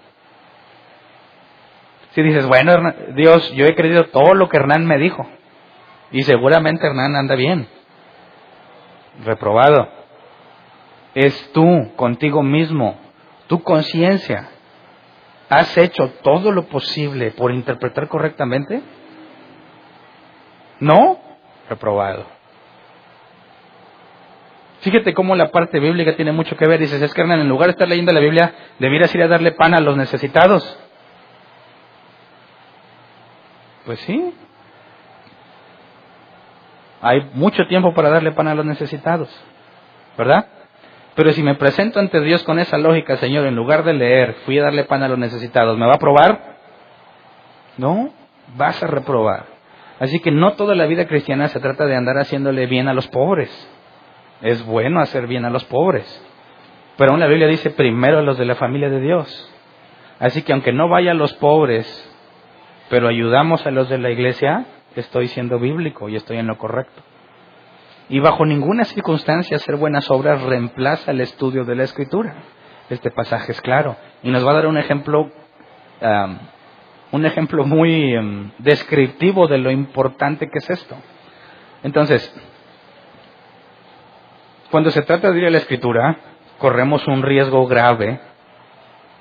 Si 2.10 2.22
dices, 2.22 2.44
bueno, 2.48 2.92
Dios, 3.14 3.52
yo 3.52 3.66
he 3.66 3.76
creído 3.76 4.06
todo 4.06 4.34
lo 4.34 4.48
que 4.48 4.56
Hernán 4.56 4.84
me 4.84 4.98
dijo. 4.98 5.24
Y 6.10 6.24
seguramente 6.24 6.84
Hernán 6.84 7.14
anda 7.14 7.36
bien. 7.36 7.68
Reprobado. 9.24 9.88
Es 11.14 11.52
tú, 11.52 11.92
contigo 11.94 12.42
mismo, 12.42 12.98
tu 13.46 13.62
conciencia. 13.62 14.48
¿Has 15.50 15.78
hecho 15.78 16.10
todo 16.24 16.50
lo 16.50 16.64
posible 16.64 17.30
por 17.30 17.52
interpretar 17.52 18.08
correctamente? 18.08 18.82
No, 20.80 21.18
reprobado. 21.68 22.24
Fíjate 24.80 25.14
cómo 25.14 25.34
la 25.34 25.50
parte 25.50 25.80
bíblica 25.80 26.14
tiene 26.16 26.32
mucho 26.32 26.56
que 26.56 26.66
ver. 26.66 26.78
Dices, 26.78 27.00
es 27.02 27.12
que 27.12 27.20
Hernán, 27.20 27.40
en 27.40 27.48
lugar 27.48 27.68
de 27.68 27.72
estar 27.72 27.88
leyendo 27.88 28.12
la 28.12 28.20
Biblia, 28.20 28.54
debieras 28.78 29.14
ir 29.14 29.22
a 29.22 29.28
darle 29.28 29.52
pan 29.52 29.74
a 29.74 29.80
los 29.80 29.96
necesitados. 29.96 30.78
Pues 33.84 33.98
sí. 34.00 34.34
Hay 37.00 37.30
mucho 37.34 37.66
tiempo 37.68 37.94
para 37.94 38.10
darle 38.10 38.32
pan 38.32 38.48
a 38.48 38.54
los 38.54 38.64
necesitados. 38.64 39.28
¿Verdad? 40.16 40.46
Pero 41.14 41.32
si 41.32 41.42
me 41.42 41.54
presento 41.54 41.98
ante 41.98 42.20
Dios 42.20 42.42
con 42.44 42.58
esa 42.58 42.76
lógica, 42.76 43.16
Señor, 43.16 43.46
en 43.46 43.56
lugar 43.56 43.84
de 43.84 43.94
leer, 43.94 44.34
fui 44.44 44.58
a 44.58 44.64
darle 44.64 44.84
pan 44.84 45.02
a 45.02 45.08
los 45.08 45.18
necesitados, 45.18 45.78
¿me 45.78 45.86
va 45.86 45.94
a 45.94 45.98
probar? 45.98 46.58
No, 47.78 48.12
vas 48.54 48.82
a 48.82 48.86
reprobar. 48.86 49.55
Así 49.98 50.20
que 50.20 50.30
no 50.30 50.52
toda 50.52 50.74
la 50.74 50.86
vida 50.86 51.06
cristiana 51.06 51.48
se 51.48 51.60
trata 51.60 51.86
de 51.86 51.96
andar 51.96 52.16
haciéndole 52.18 52.66
bien 52.66 52.88
a 52.88 52.94
los 52.94 53.08
pobres. 53.08 53.50
Es 54.42 54.64
bueno 54.64 55.00
hacer 55.00 55.26
bien 55.26 55.44
a 55.44 55.50
los 55.50 55.64
pobres. 55.64 56.22
Pero 56.96 57.12
aún 57.12 57.20
la 57.20 57.26
Biblia 57.26 57.46
dice 57.46 57.70
primero 57.70 58.18
a 58.18 58.22
los 58.22 58.38
de 58.38 58.44
la 58.44 58.54
familia 58.54 58.90
de 58.90 59.00
Dios. 59.00 59.52
Así 60.18 60.42
que 60.42 60.52
aunque 60.52 60.72
no 60.72 60.88
vaya 60.88 61.12
a 61.12 61.14
los 61.14 61.34
pobres, 61.34 61.86
pero 62.88 63.08
ayudamos 63.08 63.66
a 63.66 63.70
los 63.70 63.88
de 63.88 63.98
la 63.98 64.10
iglesia, 64.10 64.66
estoy 64.94 65.28
siendo 65.28 65.58
bíblico 65.58 66.08
y 66.08 66.16
estoy 66.16 66.38
en 66.38 66.46
lo 66.46 66.56
correcto. 66.58 67.02
Y 68.08 68.20
bajo 68.20 68.46
ninguna 68.46 68.84
circunstancia 68.84 69.56
hacer 69.56 69.76
buenas 69.76 70.10
obras 70.10 70.42
reemplaza 70.42 71.10
el 71.10 71.20
estudio 71.20 71.64
de 71.64 71.74
la 71.74 71.84
escritura. 71.84 72.34
Este 72.88 73.10
pasaje 73.10 73.52
es 73.52 73.60
claro. 73.60 73.96
Y 74.22 74.30
nos 74.30 74.46
va 74.46 74.52
a 74.52 74.54
dar 74.54 74.66
un 74.68 74.78
ejemplo, 74.78 75.30
un 77.12 77.24
ejemplo 77.24 77.64
muy 77.64 78.16
um, 78.16 78.50
descriptivo 78.58 79.46
de 79.46 79.58
lo 79.58 79.70
importante 79.70 80.48
que 80.48 80.58
es 80.58 80.70
esto. 80.70 80.96
Entonces, 81.82 82.34
cuando 84.70 84.90
se 84.90 85.02
trata 85.02 85.30
de 85.30 85.38
ir 85.38 85.46
a 85.46 85.50
la 85.50 85.58
escritura, 85.58 86.18
corremos 86.58 87.06
un 87.06 87.22
riesgo 87.22 87.66
grave 87.66 88.20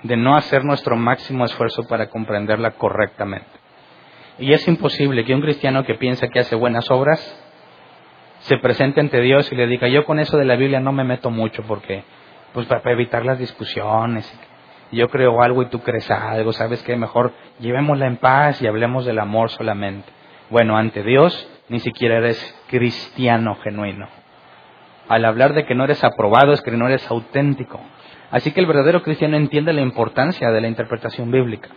de 0.03 0.17
no 0.17 0.35
hacer 0.35 0.63
nuestro 0.63 0.95
máximo 0.95 1.45
esfuerzo 1.45 1.83
para 1.87 2.09
comprenderla 2.09 2.71
correctamente. 2.71 3.49
Y 4.37 4.53
es 4.53 4.67
imposible 4.67 5.23
que 5.23 5.33
un 5.33 5.41
cristiano 5.41 5.83
que 5.83 5.95
piensa 5.95 6.27
que 6.27 6.39
hace 6.39 6.55
buenas 6.55 6.89
obras 6.91 7.41
se 8.39 8.57
presente 8.57 8.99
ante 8.99 9.21
Dios 9.21 9.51
y 9.51 9.55
le 9.55 9.67
diga, 9.67 9.87
yo 9.87 10.05
con 10.05 10.19
eso 10.19 10.37
de 10.37 10.45
la 10.45 10.55
Biblia 10.55 10.79
no 10.79 10.91
me 10.91 11.03
meto 11.03 11.29
mucho 11.29 11.63
porque, 11.63 12.03
pues 12.53 12.67
para 12.67 12.91
evitar 12.91 13.25
las 13.25 13.39
discusiones, 13.39 14.31
yo 14.95 15.09
creo 15.09 15.41
algo 15.41 15.61
y 15.61 15.69
tú 15.69 15.81
crees 15.81 16.09
algo, 16.09 16.53
sabes 16.53 16.81
que 16.83 16.95
mejor 16.95 17.33
llevémosla 17.59 18.07
en 18.07 18.17
paz 18.17 18.61
y 18.61 18.67
hablemos 18.67 19.05
del 19.05 19.19
amor 19.19 19.49
solamente. 19.49 20.09
Bueno, 20.49 20.77
ante 20.77 21.03
Dios 21.03 21.47
ni 21.69 21.79
siquiera 21.79 22.17
eres 22.17 22.63
cristiano 22.67 23.55
genuino 23.63 24.07
al 25.07 25.25
hablar 25.25 25.53
de 25.53 25.65
que 25.65 25.75
no 25.75 25.83
eres 25.83 26.03
aprobado 26.03 26.53
es 26.53 26.61
que 26.61 26.71
no 26.71 26.87
eres 26.87 27.09
auténtico. 27.09 27.79
Así 28.31 28.51
que 28.51 28.59
el 28.59 28.65
verdadero 28.65 29.03
cristiano 29.03 29.37
entiende 29.37 29.73
la 29.73 29.81
importancia 29.81 30.49
de 30.49 30.61
la 30.61 30.67
interpretación 30.67 31.31
bíblica 31.31 31.69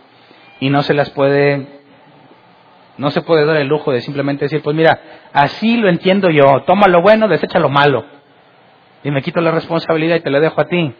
y 0.59 0.69
no 0.69 0.81
se 0.81 0.93
las 0.93 1.09
puede 1.11 1.79
no 2.97 3.11
se 3.11 3.21
puede 3.21 3.45
dar 3.45 3.55
el 3.55 3.67
lujo 3.67 3.93
de 3.93 4.01
simplemente 4.01 4.45
decir, 4.45 4.61
pues 4.61 4.75
mira, 4.75 4.99
así 5.31 5.77
lo 5.77 5.87
entiendo 5.87 6.29
yo, 6.29 6.63
toma 6.65 6.89
lo 6.89 7.01
bueno, 7.01 7.29
desecha 7.29 7.57
lo 7.57 7.69
malo. 7.69 8.03
Y 9.05 9.11
me 9.11 9.21
quito 9.21 9.39
la 9.39 9.51
responsabilidad 9.51 10.17
y 10.17 10.19
te 10.19 10.29
la 10.29 10.41
dejo 10.41 10.59
a 10.59 10.65
ti. 10.65 10.93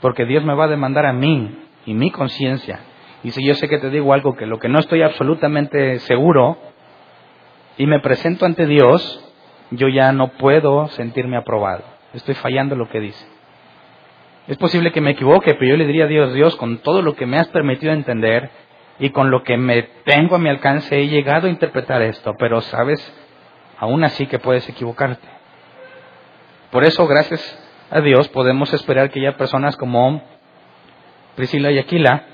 Porque 0.00 0.24
Dios 0.24 0.44
me 0.44 0.54
va 0.54 0.64
a 0.64 0.68
demandar 0.68 1.06
a 1.06 1.12
mí 1.12 1.58
y 1.86 1.94
mi 1.94 2.10
conciencia. 2.10 2.80
Y 3.24 3.30
si 3.32 3.44
yo 3.44 3.54
sé 3.54 3.68
que 3.68 3.78
te 3.78 3.90
digo 3.90 4.12
algo 4.12 4.36
que 4.36 4.46
lo 4.46 4.58
que 4.58 4.68
no 4.68 4.78
estoy 4.78 5.02
absolutamente 5.02 5.98
seguro 6.00 6.58
y 7.76 7.86
me 7.86 8.00
presento 8.00 8.46
ante 8.46 8.66
Dios, 8.66 9.24
yo 9.70 9.88
ya 9.88 10.12
no 10.12 10.28
puedo 10.28 10.88
sentirme 10.88 11.36
aprobado. 11.36 11.84
Estoy 12.14 12.34
fallando 12.34 12.76
lo 12.76 12.88
que 12.88 13.00
dice. 13.00 13.26
Es 14.46 14.56
posible 14.56 14.92
que 14.92 15.00
me 15.00 15.10
equivoque, 15.10 15.54
pero 15.54 15.70
yo 15.70 15.76
le 15.76 15.86
diría 15.86 16.04
a 16.04 16.08
Dios, 16.08 16.32
Dios, 16.32 16.56
con 16.56 16.78
todo 16.78 17.02
lo 17.02 17.14
que 17.14 17.26
me 17.26 17.38
has 17.38 17.48
permitido 17.48 17.92
entender 17.92 18.50
y 18.98 19.10
con 19.10 19.30
lo 19.30 19.42
que 19.42 19.56
me 19.56 19.82
tengo 20.04 20.36
a 20.36 20.38
mi 20.38 20.48
alcance, 20.48 20.98
he 20.98 21.08
llegado 21.08 21.46
a 21.46 21.50
interpretar 21.50 22.00
esto, 22.02 22.34
pero 22.38 22.60
sabes, 22.62 23.00
aún 23.78 24.04
así 24.04 24.26
que 24.26 24.38
puedes 24.38 24.68
equivocarte. 24.68 25.28
Por 26.70 26.84
eso, 26.84 27.06
gracias 27.06 27.64
a 27.90 28.00
Dios, 28.00 28.28
podemos 28.28 28.72
esperar 28.72 29.10
que 29.10 29.20
haya 29.20 29.36
personas 29.36 29.76
como 29.76 30.22
Priscila 31.36 31.70
y 31.70 31.78
Aquila, 31.78 32.24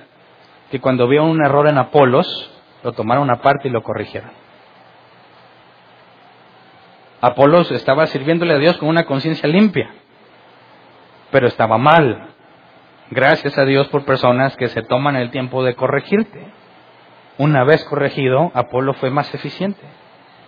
que 0.71 0.81
cuando 0.81 1.07
vieron 1.07 1.29
un 1.29 1.45
error 1.45 1.69
en 1.69 1.79
Apolos, 1.79 2.51
lo 2.83 2.93
tomaron 2.93 3.31
aparte 3.31 3.69
y 3.69 3.71
lo 3.71 3.83
corrigieron. 3.83 4.31
Apolos 7.21 7.71
estaba 7.71 8.07
sirviéndole 8.07 8.55
a 8.55 8.59
Dios 8.59 8.77
con 8.77 8.89
una 8.89 9.05
conciencia 9.05 9.49
limpia, 9.49 9.91
pero 11.31 11.47
estaba 11.47 11.79
mal. 11.79 12.29
Gracias 13.11 13.57
a 13.57 13.65
Dios 13.65 13.89
por 13.89 14.05
personas 14.05 14.57
que 14.57 14.69
se 14.69 14.83
toman 14.83 15.17
el 15.17 15.31
tiempo 15.31 15.65
de 15.65 15.75
corregirte. 15.75 16.47
Una 17.39 17.65
vez 17.65 17.85
corregido, 17.85 18.51
Apolo 18.55 18.95
fue 18.95 19.11
más 19.11 19.35
eficiente. 19.35 19.81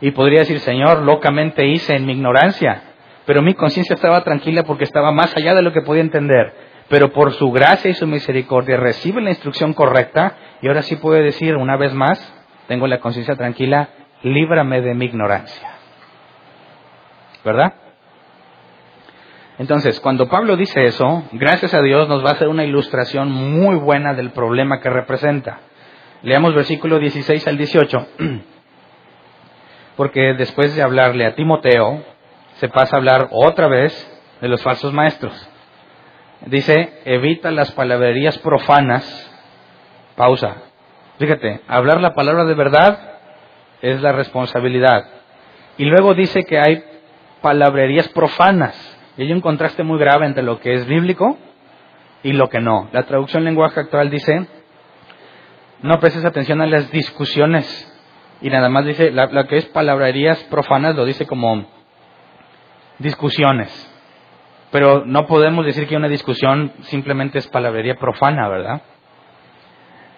Y 0.01 0.11
podría 0.11 0.41
decir, 0.41 0.61
Señor, 0.61 1.03
locamente 1.03 1.67
hice 1.67 1.97
en 1.97 2.07
mi 2.07 2.13
ignorancia, 2.13 2.83
pero 3.27 3.43
mi 3.43 3.55
conciencia 3.55 3.95
estaba 3.95 4.23
tranquila 4.23 4.63
porque 4.63 4.85
estaba 4.85 5.11
más 5.11 5.37
allá 5.37 5.55
de 5.55 5.63
lo 5.63 5.73
que 5.73 5.83
podía 5.83 6.03
entender. 6.03 6.55
Pero 6.89 7.13
por 7.13 7.33
su 7.33 7.51
gracia 7.51 7.91
y 7.91 7.95
su 7.95 8.07
misericordia 8.07 8.77
recibe 8.77 9.21
la 9.21 9.31
instrucción 9.31 9.75
correcta 9.75 10.37
y 10.63 10.69
ahora 10.69 10.83
sí 10.83 10.97
puede 10.97 11.23
decir 11.23 11.57
una 11.57 11.77
vez 11.77 11.93
más, 11.93 12.33
tengo 12.69 12.87
la 12.87 13.01
conciencia 13.01 13.35
tranquila, 13.35 13.89
líbrame 14.23 14.81
de 14.81 14.95
mi 14.95 15.07
ignorancia. 15.07 15.73
¿Verdad? 17.45 17.75
Entonces, 19.59 19.99
cuando 20.01 20.29
Pablo 20.29 20.57
dice 20.57 20.85
eso, 20.85 21.25
gracias 21.33 21.75
a 21.75 21.83
Dios 21.83 22.09
nos 22.09 22.25
va 22.25 22.31
a 22.31 22.33
hacer 22.35 22.49
una 22.49 22.65
ilustración 22.65 23.31
muy 23.31 23.77
buena 23.77 24.15
del 24.15 24.31
problema 24.31 24.81
que 24.81 24.91
representa. 24.91 25.61
Leamos 26.23 26.55
versículo 26.55 26.99
16 26.99 27.47
al 27.49 27.57
18, 27.57 28.07
porque 29.97 30.35
después 30.35 30.77
de 30.77 30.83
hablarle 30.83 31.27
a 31.27 31.35
Timoteo, 31.35 32.03
se 32.57 32.69
pasa 32.69 32.97
a 32.97 32.99
hablar 32.99 33.29
otra 33.31 33.69
vez 33.69 33.93
de 34.41 34.49
los 34.49 34.63
falsos 34.63 34.93
maestros. 34.93 35.35
Dice, 36.47 37.01
evita 37.05 37.51
las 37.51 37.73
palabrerías 37.73 38.39
profanas. 38.39 39.05
Pausa. 40.17 40.57
Fíjate, 41.19 41.61
hablar 41.69 42.01
la 42.01 42.15
palabra 42.15 42.45
de 42.45 42.55
verdad 42.55 42.99
es 43.83 44.01
la 44.01 44.13
responsabilidad. 44.13 45.07
Y 45.79 45.85
luego 45.85 46.15
dice 46.15 46.45
que 46.45 46.59
hay 46.59 46.83
palabrerías 47.43 48.09
profanas. 48.09 48.75
Y 49.17 49.23
hay 49.23 49.33
un 49.33 49.41
contraste 49.41 49.83
muy 49.83 49.99
grave 49.99 50.27
entre 50.27 50.43
lo 50.43 50.61
que 50.61 50.75
es 50.75 50.87
bíblico 50.87 51.39
y 52.23 52.33
lo 52.33 52.49
que 52.49 52.61
no. 52.61 52.89
La 52.93 53.05
traducción 53.05 53.45
lenguaje 53.45 53.81
actual 53.81 54.11
dice, 54.11 54.47
no 55.83 55.99
prestes 56.01 56.25
atención 56.25 56.61
a 56.61 56.67
las 56.67 56.91
discusiones. 56.91 57.93
Y 58.41 58.51
nada 58.51 58.69
más 58.69 58.85
dice, 58.85 59.11
la, 59.11 59.47
que 59.47 59.57
es 59.57 59.67
palabrerías 59.67 60.43
profanas 60.45 60.97
lo 60.97 61.05
dice 61.05 61.27
como 61.27 61.67
discusiones. 62.99 63.93
Pero 64.71 65.05
no 65.05 65.27
podemos 65.27 65.65
decir 65.65 65.87
que 65.87 65.97
una 65.97 66.09
discusión 66.09 66.73
simplemente 66.83 67.39
es 67.39 67.47
palabrería 67.49 67.97
profana, 67.97 68.49
¿verdad? 68.49 68.83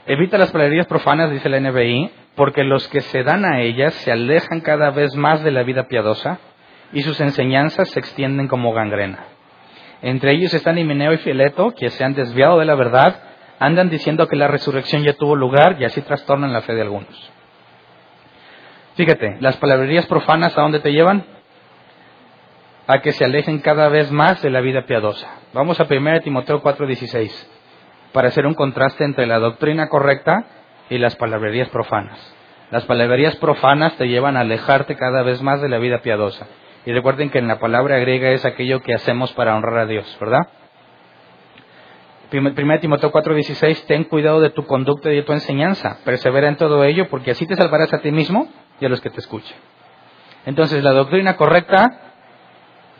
Evita 0.06 0.38
las 0.38 0.50
palabrerías 0.50 0.86
profanas, 0.86 1.30
dice 1.30 1.48
la 1.48 1.60
NBI, 1.60 2.10
porque 2.34 2.64
los 2.64 2.88
que 2.88 3.00
se 3.00 3.22
dan 3.22 3.44
a 3.44 3.60
ellas 3.60 3.92
se 3.94 4.10
alejan 4.10 4.60
cada 4.60 4.90
vez 4.90 5.14
más 5.16 5.42
de 5.44 5.50
la 5.50 5.64
vida 5.64 5.86
piadosa 5.86 6.38
y 6.92 7.02
sus 7.02 7.20
enseñanzas 7.20 7.90
se 7.90 8.00
extienden 8.00 8.48
como 8.48 8.72
gangrena. 8.72 9.24
Entre 10.00 10.32
ellos 10.32 10.54
están 10.54 10.78
Himeneo 10.78 11.12
y 11.12 11.18
Fileto, 11.18 11.74
que 11.74 11.90
se 11.90 12.04
han 12.04 12.14
desviado 12.14 12.58
de 12.58 12.64
la 12.64 12.74
verdad, 12.74 13.20
andan 13.58 13.90
diciendo 13.90 14.28
que 14.28 14.36
la 14.36 14.48
resurrección 14.48 15.02
ya 15.02 15.12
tuvo 15.12 15.34
lugar 15.36 15.76
y 15.80 15.84
así 15.84 16.00
trastornan 16.00 16.52
la 16.52 16.62
fe 16.62 16.74
de 16.74 16.82
algunos. 16.82 17.32
Fíjate, 18.94 19.36
las 19.40 19.56
palabrerías 19.58 20.06
profanas 20.06 20.56
a 20.56 20.62
dónde 20.62 20.80
te 20.80 20.92
llevan? 20.92 21.24
A 22.88 23.00
que 23.02 23.12
se 23.12 23.24
alejen 23.24 23.58
cada 23.58 23.88
vez 23.90 24.10
más 24.10 24.40
de 24.40 24.48
la 24.48 24.62
vida 24.62 24.86
piadosa. 24.86 25.28
Vamos 25.52 25.78
a 25.78 25.84
1 25.84 26.20
Timoteo 26.22 26.62
4:16 26.62 27.30
para 28.12 28.28
hacer 28.28 28.46
un 28.46 28.54
contraste 28.54 29.04
entre 29.04 29.26
la 29.26 29.38
doctrina 29.38 29.90
correcta 29.90 30.46
y 30.88 30.96
las 30.96 31.14
palabrerías 31.14 31.68
profanas. 31.68 32.18
Las 32.70 32.86
palabrerías 32.86 33.36
profanas 33.36 33.94
te 33.98 34.08
llevan 34.08 34.38
a 34.38 34.40
alejarte 34.40 34.96
cada 34.96 35.22
vez 35.22 35.42
más 35.42 35.60
de 35.60 35.68
la 35.68 35.76
vida 35.76 36.00
piadosa. 36.00 36.46
Y 36.86 36.92
recuerden 36.92 37.28
que 37.28 37.38
en 37.38 37.46
la 37.46 37.58
palabra 37.58 37.98
griega 37.98 38.30
es 38.30 38.46
aquello 38.46 38.80
que 38.80 38.94
hacemos 38.94 39.34
para 39.34 39.54
honrar 39.54 39.80
a 39.80 39.86
Dios, 39.86 40.16
¿verdad? 40.18 40.48
1 42.32 42.80
Timoteo 42.80 43.12
4:16, 43.12 43.84
ten 43.86 44.04
cuidado 44.04 44.40
de 44.40 44.48
tu 44.48 44.64
conducta 44.64 45.12
y 45.12 45.16
de 45.16 45.22
tu 45.24 45.34
enseñanza, 45.34 45.98
persevera 46.06 46.48
en 46.48 46.56
todo 46.56 46.82
ello, 46.84 47.08
porque 47.10 47.32
así 47.32 47.46
te 47.46 47.54
salvarás 47.54 47.92
a 47.92 47.98
ti 47.98 48.12
mismo 48.12 48.48
y 48.80 48.86
a 48.86 48.88
los 48.88 49.02
que 49.02 49.10
te 49.10 49.20
escuchen. 49.20 49.56
Entonces, 50.46 50.82
la 50.82 50.92
doctrina 50.92 51.36
correcta 51.36 52.07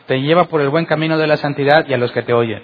te 0.09 0.21
lleva 0.21 0.45
por 0.45 0.59
el 0.59 0.69
buen 0.69 0.87
camino 0.87 1.19
de 1.19 1.27
la 1.27 1.37
santidad 1.37 1.85
y 1.87 1.93
a 1.93 1.97
los 1.99 2.11
que 2.11 2.23
te 2.23 2.33
oyen. 2.33 2.63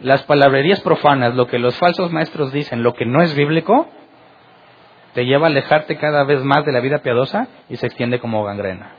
Las 0.00 0.22
palabrerías 0.22 0.80
profanas, 0.80 1.34
lo 1.34 1.46
que 1.46 1.58
los 1.58 1.76
falsos 1.76 2.10
maestros 2.10 2.54
dicen, 2.54 2.82
lo 2.82 2.94
que 2.94 3.04
no 3.04 3.20
es 3.20 3.34
bíblico, 3.36 3.86
te 5.12 5.26
lleva 5.26 5.46
a 5.46 5.50
alejarte 5.50 5.98
cada 5.98 6.24
vez 6.24 6.42
más 6.42 6.64
de 6.64 6.72
la 6.72 6.80
vida 6.80 7.02
piadosa 7.02 7.48
y 7.68 7.76
se 7.76 7.84
extiende 7.84 8.18
como 8.18 8.42
gangrena. 8.44 8.92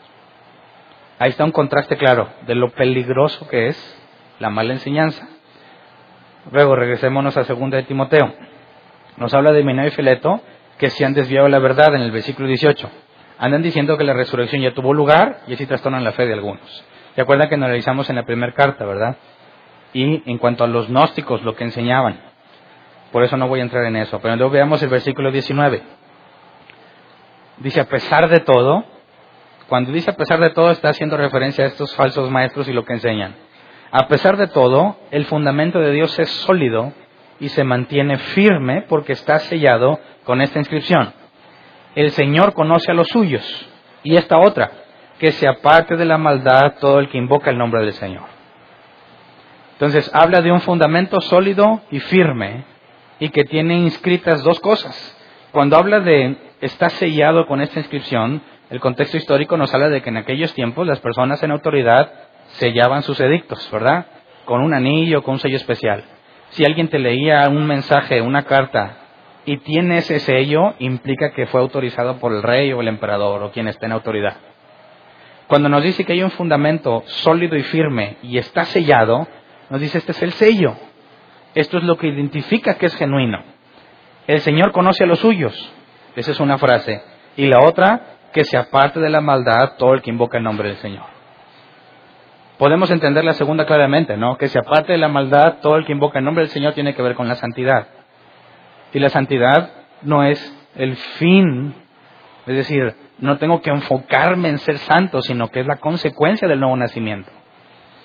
Ahí 1.18 1.30
está 1.30 1.44
un 1.44 1.52
contraste 1.52 1.98
claro 1.98 2.30
de 2.46 2.54
lo 2.54 2.70
peligroso 2.70 3.48
que 3.48 3.70
es 3.70 4.04
la 4.38 4.52
mala 4.52 4.74
enseñanza. 4.74 5.28
Luego 6.52 6.76
regresémonos 6.76 7.36
a 7.36 7.46
segunda 7.46 7.78
de 7.78 7.84
Timoteo. 7.84 8.32
Nos 9.18 9.34
habla 9.34 9.54
de 9.54 9.64
Mineo 9.64 9.88
y 9.88 9.92
Fileto 9.92 10.40
que 10.78 10.92
se 10.92 11.04
han 11.04 11.16
desviado 11.16 11.48
la 11.48 11.58
verdad 11.58 11.96
en 11.96 12.02
el 12.02 12.12
versículo 12.12 12.48
18. 12.48 12.92
Andan 13.40 13.64
diciendo 13.64 13.98
que 13.98 14.04
la 14.04 14.14
resurrección 14.14 14.62
ya 14.62 14.76
tuvo 14.76 14.94
lugar 14.94 15.40
y 15.48 15.56
así 15.56 15.66
trastornan 15.66 16.04
la 16.04 16.12
fe 16.12 16.28
de 16.28 16.34
algunos. 16.34 16.86
¿Se 17.16 17.22
acuerdan 17.22 17.48
que 17.48 17.56
analizamos 17.56 18.10
en 18.10 18.18
la 18.18 18.24
primera 18.24 18.54
carta, 18.54 18.86
verdad? 18.86 19.16
Y 19.94 20.30
en 20.30 20.38
cuanto 20.38 20.66
a 20.66 20.68
los 20.68 20.90
gnósticos, 20.90 21.44
lo 21.44 21.56
que 21.56 21.64
enseñaban. 21.64 22.20
Por 23.12 23.24
eso 23.24 23.38
no 23.38 23.48
voy 23.48 23.62
a 23.62 23.64
entrar 23.64 23.86
en 23.86 23.96
eso. 23.96 24.20
Pero 24.20 24.36
luego 24.36 24.52
veamos 24.52 24.84
el 24.84 24.90
versículo 24.90 25.32
19. 25.32 25.82
Dice, 27.58 27.80
a 27.80 27.86
pesar 27.86 28.28
de 28.28 28.42
todo, 28.42 28.84
cuando 29.70 29.94
dice 29.94 30.12
a 30.12 30.16
pesar 30.16 30.40
de 30.42 30.50
todo 30.50 30.72
está 30.72 30.90
haciendo 30.90 31.16
referencia 31.16 31.64
a 31.64 31.68
estos 31.68 31.96
falsos 31.96 32.30
maestros 32.30 32.68
y 32.68 32.74
lo 32.74 32.84
que 32.84 32.94
enseñan. 32.94 33.36
A 33.92 34.08
pesar 34.08 34.36
de 34.36 34.48
todo, 34.48 34.98
el 35.12 35.26
fundamento 35.26 35.80
de 35.80 35.92
Dios 35.92 36.20
es 36.20 36.30
sólido 36.30 36.92
y 37.40 37.48
se 37.50 37.64
mantiene 37.64 38.18
firme 38.18 38.82
porque 38.82 39.14
está 39.14 39.40
sellado 39.40 40.00
con 40.26 40.42
esta 40.42 40.60
inscripción. 40.60 41.14
El 41.96 42.12
Señor 42.12 42.54
conoce 42.54 42.92
a 42.92 42.94
los 42.94 43.08
suyos. 43.08 43.70
Y 44.04 44.18
esta 44.18 44.38
otra, 44.38 44.72
que 45.20 45.32
se 45.32 45.48
aparte 45.48 45.96
de 45.96 46.06
la 46.06 46.18
maldad 46.18 46.76
todo 46.80 47.00
el 47.00 47.10
que 47.10 47.18
invoca 47.18 47.50
el 47.50 47.58
nombre 47.58 47.82
del 47.82 47.94
Señor. 47.94 48.24
Entonces 49.74 50.10
habla 50.14 50.42
de 50.42 50.52
un 50.52 50.62
fundamento 50.62 51.20
sólido 51.22 51.82
y 51.92 52.00
firme 52.00 52.64
y 53.20 53.30
que 53.30 53.44
tiene 53.44 53.78
inscritas 53.78 54.44
dos 54.44 54.60
cosas. 54.60 55.18
Cuando 55.52 55.78
habla 55.78 56.00
de 56.00 56.38
está 56.62 56.90
sellado 56.90 57.46
con 57.48 57.62
esta 57.62 57.80
inscripción, 57.80 58.42
el 58.70 58.80
contexto 58.80 59.18
histórico 59.18 59.58
nos 59.58 59.74
habla 59.74 59.90
de 59.90 60.02
que 60.02 60.10
en 60.10 60.18
aquellos 60.18 60.54
tiempos 60.54 60.88
las 60.88 61.00
personas 61.00 61.42
en 61.44 61.52
autoridad 61.52 62.12
sellaban 62.54 63.04
sus 63.04 63.20
edictos, 63.20 63.70
¿verdad? 63.72 64.06
Con 64.46 64.62
un 64.62 64.74
anillo, 64.74 65.24
con 65.24 65.34
un 65.34 65.40
sello 65.40 65.58
especial. 65.58 66.04
Si 66.50 66.66
alguien 66.66 66.88
te 66.88 67.00
leía 67.00 67.48
un 67.50 67.66
mensaje, 67.66 68.22
una 68.22 68.44
carta, 68.44 68.98
y 69.46 69.58
tiene 69.58 70.00
ese 70.00 70.20
sello, 70.20 70.74
implica 70.80 71.32
que 71.32 71.46
fue 71.48 71.62
autorizado 71.62 72.18
por 72.18 72.34
el 72.34 72.42
rey 72.42 72.74
o 72.74 72.82
el 72.82 72.88
emperador 72.88 73.44
o 73.44 73.52
quien 73.52 73.68
esté 73.68 73.86
en 73.86 73.92
autoridad. 73.92 74.38
Cuando 75.48 75.70
nos 75.70 75.84
dice 75.84 76.06
que 76.06 76.14
hay 76.14 76.24
un 76.24 76.32
fundamento 76.32 77.04
sólido 77.06 77.56
y 77.56 77.64
firme 77.64 78.18
y 78.24 78.38
está 78.38 78.64
sellado, 78.66 79.28
nos 79.70 79.80
dice 79.80 79.98
este 80.00 80.12
es 80.12 80.24
el 80.24 80.32
sello. 80.32 80.76
Esto 81.54 81.78
es 81.78 81.84
lo 81.84 81.98
que 81.98 82.08
identifica 82.08 82.76
que 82.76 82.88
es 82.88 82.96
genuino. 82.96 83.44
El 84.28 84.40
Señor 84.40 84.72
conoce 84.72 85.04
a 85.04 85.08
los 85.08 85.20
suyos. 85.20 85.72
Esa 86.16 86.32
es 86.32 86.40
una 86.40 86.58
frase. 86.58 87.02
Y 87.38 87.48
la 87.48 87.60
otra, 87.60 88.18
que 88.34 88.44
se 88.44 88.58
aparte 88.58 89.00
de 89.00 89.10
la 89.10 89.22
maldad 89.22 89.78
todo 89.78 89.94
el 89.94 90.02
que 90.02 90.10
invoca 90.10 90.38
el 90.38 90.44
nombre 90.44 90.70
del 90.70 90.78
Señor. 90.78 91.06
Podemos 92.58 92.90
entender 92.90 93.24
la 93.24 93.34
segunda 93.34 93.66
claramente, 93.66 94.18
¿no? 94.18 94.38
Que 94.38 94.48
se 94.48 94.58
aparte 94.58 94.94
de 94.94 94.98
la 94.98 95.10
maldad 95.10 95.58
todo 95.62 95.76
el 95.76 95.86
que 95.86 95.92
invoca 95.92 96.20
el 96.20 96.26
nombre 96.26 96.44
del 96.44 96.52
Señor 96.52 96.74
tiene 96.74 96.96
que 96.96 97.02
ver 97.02 97.16
con 97.16 97.28
la 97.28 97.36
santidad. 97.36 97.88
Y 98.94 99.00
la 99.00 99.10
santidad 99.10 99.72
no 100.02 100.24
es 100.24 100.40
el 100.76 100.96
fin, 100.96 101.76
es 102.46 102.56
decir, 102.56 102.96
no 103.20 103.38
tengo 103.38 103.62
que 103.62 103.70
enfocarme 103.70 104.50
en 104.50 104.58
ser 104.60 104.78
santo, 104.80 105.22
sino 105.22 105.50
que 105.50 105.62
es 105.62 105.66
la 105.66 105.78
consecuencia 105.78 106.48
del 106.48 106.60
nuevo 106.60 106.76
nacimiento. 106.76 107.32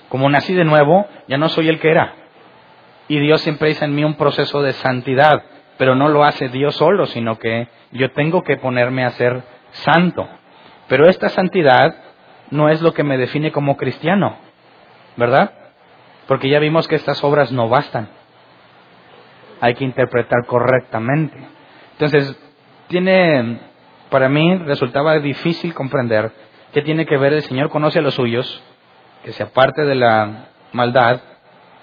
Como 0.09 0.29
nací 0.29 0.55
de 0.55 0.65
nuevo, 0.65 1.07
ya 1.29 1.39
no 1.39 1.49
soy 1.49 1.69
el 1.69 1.81
que 1.81 1.91
era. 1.91 2.15
Y 3.09 3.19
Dios 3.19 3.41
siempre 3.41 3.71
hizo 3.71 3.85
en 3.85 3.95
mí 3.95 4.05
un 4.05 4.15
proceso 4.15 4.63
de 4.63 4.73
santidad, 4.73 5.43
pero 5.79 5.95
no 5.95 6.09
lo 6.09 6.25
hace 6.25 6.49
Dios 6.49 6.77
solo, 6.77 7.07
sino 7.07 7.39
que 7.39 7.69
yo 7.93 8.13
tengo 8.13 8.43
que 8.43 8.57
ponerme 8.57 9.05
a 9.05 9.11
ser 9.11 9.43
santo. 9.73 10.29
Pero 10.89 11.09
esta 11.09 11.29
santidad 11.29 11.95
no 12.51 12.69
es 12.69 12.83
lo 12.83 12.93
que 12.93 13.05
me 13.05 13.17
define 13.17 13.53
como 13.53 13.77
cristiano, 13.77 14.37
¿verdad? 15.17 15.53
Porque 16.27 16.49
ya 16.49 16.59
vimos 16.59 16.87
que 16.87 16.97
estas 16.97 17.23
obras 17.25 17.51
no 17.53 17.69
bastan. 17.69 18.09
Hay 19.61 19.75
que 19.75 19.85
interpretar 19.85 20.47
correctamente. 20.47 21.37
Entonces, 21.93 22.37
tiene, 22.89 23.61
para 24.11 24.29
mí 24.29 24.57
resultaba 24.57 25.19
difícil 25.19 25.73
comprender 25.75 26.33
qué 26.73 26.83
tiene 26.83 27.07
que 27.07 27.17
ver 27.17 27.33
el 27.33 27.43
Señor 27.43 27.71
conoce 27.71 27.99
a 27.99 28.03
los 28.03 28.15
suyos, 28.15 28.63
que 29.25 29.33
se 29.33 29.43
aparte 29.43 29.85
de 29.85 29.95
la 29.95 30.49
maldad, 30.73 31.21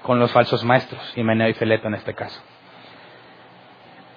con 0.04 0.20
los 0.20 0.32
falsos 0.32 0.64
maestros, 0.64 1.02
y 1.16 1.24
Meneo 1.24 1.50
y 1.50 1.54
Feleto 1.54 1.88
en 1.88 1.96
este 1.96 2.14
caso. 2.14 2.42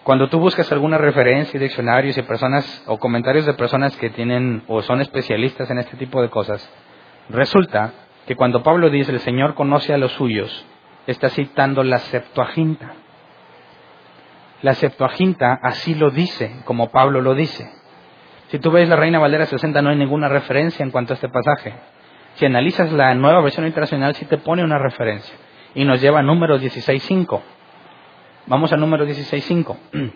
Cuando 0.05 0.29
tú 0.29 0.39
buscas 0.39 0.71
alguna 0.73 0.99
referencia, 0.99 1.59
y 1.59 1.61
diccionarios 1.61 2.17
y 2.17 2.23
personas 2.23 2.83
o 2.87 2.99
comentarios 2.99 3.47
de 3.47 3.55
personas 3.55 3.97
que 3.97 4.11
tienen 4.11 4.63
o 4.67 4.83
son 4.83 5.01
especialistas 5.01 5.71
en 5.71 5.79
este 5.79 5.97
tipo 5.97 6.23
de 6.23 6.31
cosas, 6.31 6.69
resulta 7.29 7.93
que 8.27 8.37
cuando 8.37 8.63
Pablo 8.63 8.91
dice 8.91 9.13
el 9.13 9.21
Señor 9.21 9.55
conoce 9.55 9.93
a 9.93 9.99
los 9.99 10.13
suyos, 10.13 10.65
está 11.07 11.29
citando 11.29 11.83
la 11.83 11.99
Septuaginta. 11.99 12.95
La 14.63 14.75
Septuaginta 14.75 15.59
así 15.63 15.95
lo 15.95 16.11
dice, 16.11 16.63
como 16.65 16.91
Pablo 16.91 17.21
lo 17.21 17.35
dice. 17.35 17.80
Si 18.51 18.59
tú 18.59 18.73
ves 18.73 18.89
la 18.89 18.97
Reina 18.97 19.21
Valera 19.21 19.47
60 19.47 19.81
no 19.81 19.91
hay 19.91 19.97
ninguna 19.97 20.29
referencia 20.29 20.83
en 20.83 20.91
cuanto 20.91 21.13
a 21.13 21.15
este 21.15 21.29
pasaje. 21.29 21.73
Si 22.35 22.45
analizas 22.47 22.91
la 22.93 23.15
nueva 23.15 23.41
versión 23.43 23.65
internacional 23.65 24.15
sí 24.17 24.25
te 24.25 24.39
pone 24.39 24.65
una 24.65 24.79
referencia 24.79 25.35
y 25.75 25.85
nos 25.85 26.01
lleva 26.01 26.19
a 26.19 26.23
números 26.23 26.61
16.5. 26.61 27.41
Vamos 28.47 28.73
a 28.73 28.77
número 28.77 29.07
16.5. 29.07 29.77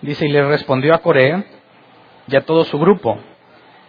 Dice, 0.00 0.26
y 0.26 0.30
le 0.30 0.42
respondió 0.48 0.94
a 0.94 0.98
Coré 0.98 1.44
y 2.26 2.34
a 2.36 2.40
todo 2.46 2.64
su 2.64 2.78
grupo, 2.78 3.18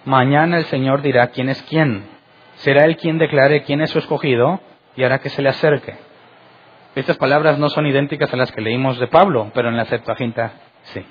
mañana 0.04 0.58
el 0.58 0.66
Señor 0.66 1.02
dirá 1.02 1.28
quién 1.28 1.48
es 1.48 1.62
quién. 1.64 2.10
Será 2.56 2.84
él 2.84 2.98
quien 2.98 3.18
declare 3.20 3.64
quién 3.64 3.80
es 3.80 3.90
su 3.90 4.00
escogido 4.00 4.60
y 4.98 5.04
hará 5.04 5.20
que 5.20 5.30
se 5.30 5.42
le 5.42 5.48
acerque. 5.48 5.96
Estas 6.94 7.16
palabras 7.16 7.58
no 7.58 7.70
son 7.70 7.88
idénticas 7.88 8.34
a 8.34 8.36
las 8.36 8.52
que 8.52 8.60
leímos 8.60 9.00
de 9.00 9.08
Pablo, 9.08 9.50
pero 9.54 9.70
en 9.70 9.78
la 9.78 9.86
Septuaginta 9.86 10.52
sí. 10.84 11.06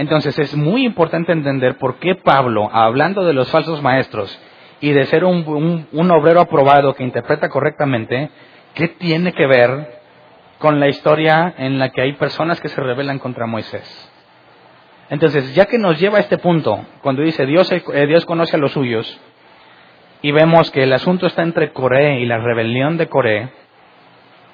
Entonces 0.00 0.38
es 0.38 0.56
muy 0.56 0.86
importante 0.86 1.30
entender 1.30 1.76
por 1.76 1.98
qué 1.98 2.14
Pablo, 2.14 2.70
hablando 2.72 3.22
de 3.22 3.34
los 3.34 3.50
falsos 3.50 3.82
maestros 3.82 4.34
y 4.80 4.92
de 4.92 5.04
ser 5.04 5.24
un, 5.24 5.86
obrero 6.10 6.40
aprobado 6.40 6.94
que 6.94 7.02
interpreta 7.02 7.50
correctamente, 7.50 8.30
¿qué 8.72 8.88
tiene 8.88 9.34
que 9.34 9.46
ver 9.46 10.00
con 10.58 10.80
la 10.80 10.88
historia 10.88 11.52
en 11.58 11.78
la 11.78 11.90
que 11.90 12.00
hay 12.00 12.14
personas 12.14 12.62
que 12.62 12.68
se 12.68 12.80
rebelan 12.80 13.18
contra 13.18 13.44
Moisés. 13.44 14.10
Entonces, 15.10 15.54
ya 15.54 15.66
que 15.66 15.76
nos 15.76 16.00
lleva 16.00 16.16
a 16.16 16.22
este 16.22 16.38
punto, 16.38 16.82
cuando 17.02 17.20
dice 17.20 17.44
Dios, 17.44 17.70
eh, 17.70 18.06
Dios 18.06 18.24
conoce 18.24 18.56
a 18.56 18.58
los 18.58 18.72
suyos, 18.72 19.20
y 20.22 20.32
vemos 20.32 20.70
que 20.70 20.84
el 20.84 20.94
asunto 20.94 21.26
está 21.26 21.42
entre 21.42 21.74
Coré 21.74 22.20
y 22.20 22.26
la 22.26 22.38
rebelión 22.38 22.96
de 22.96 23.06
Coré, 23.06 23.50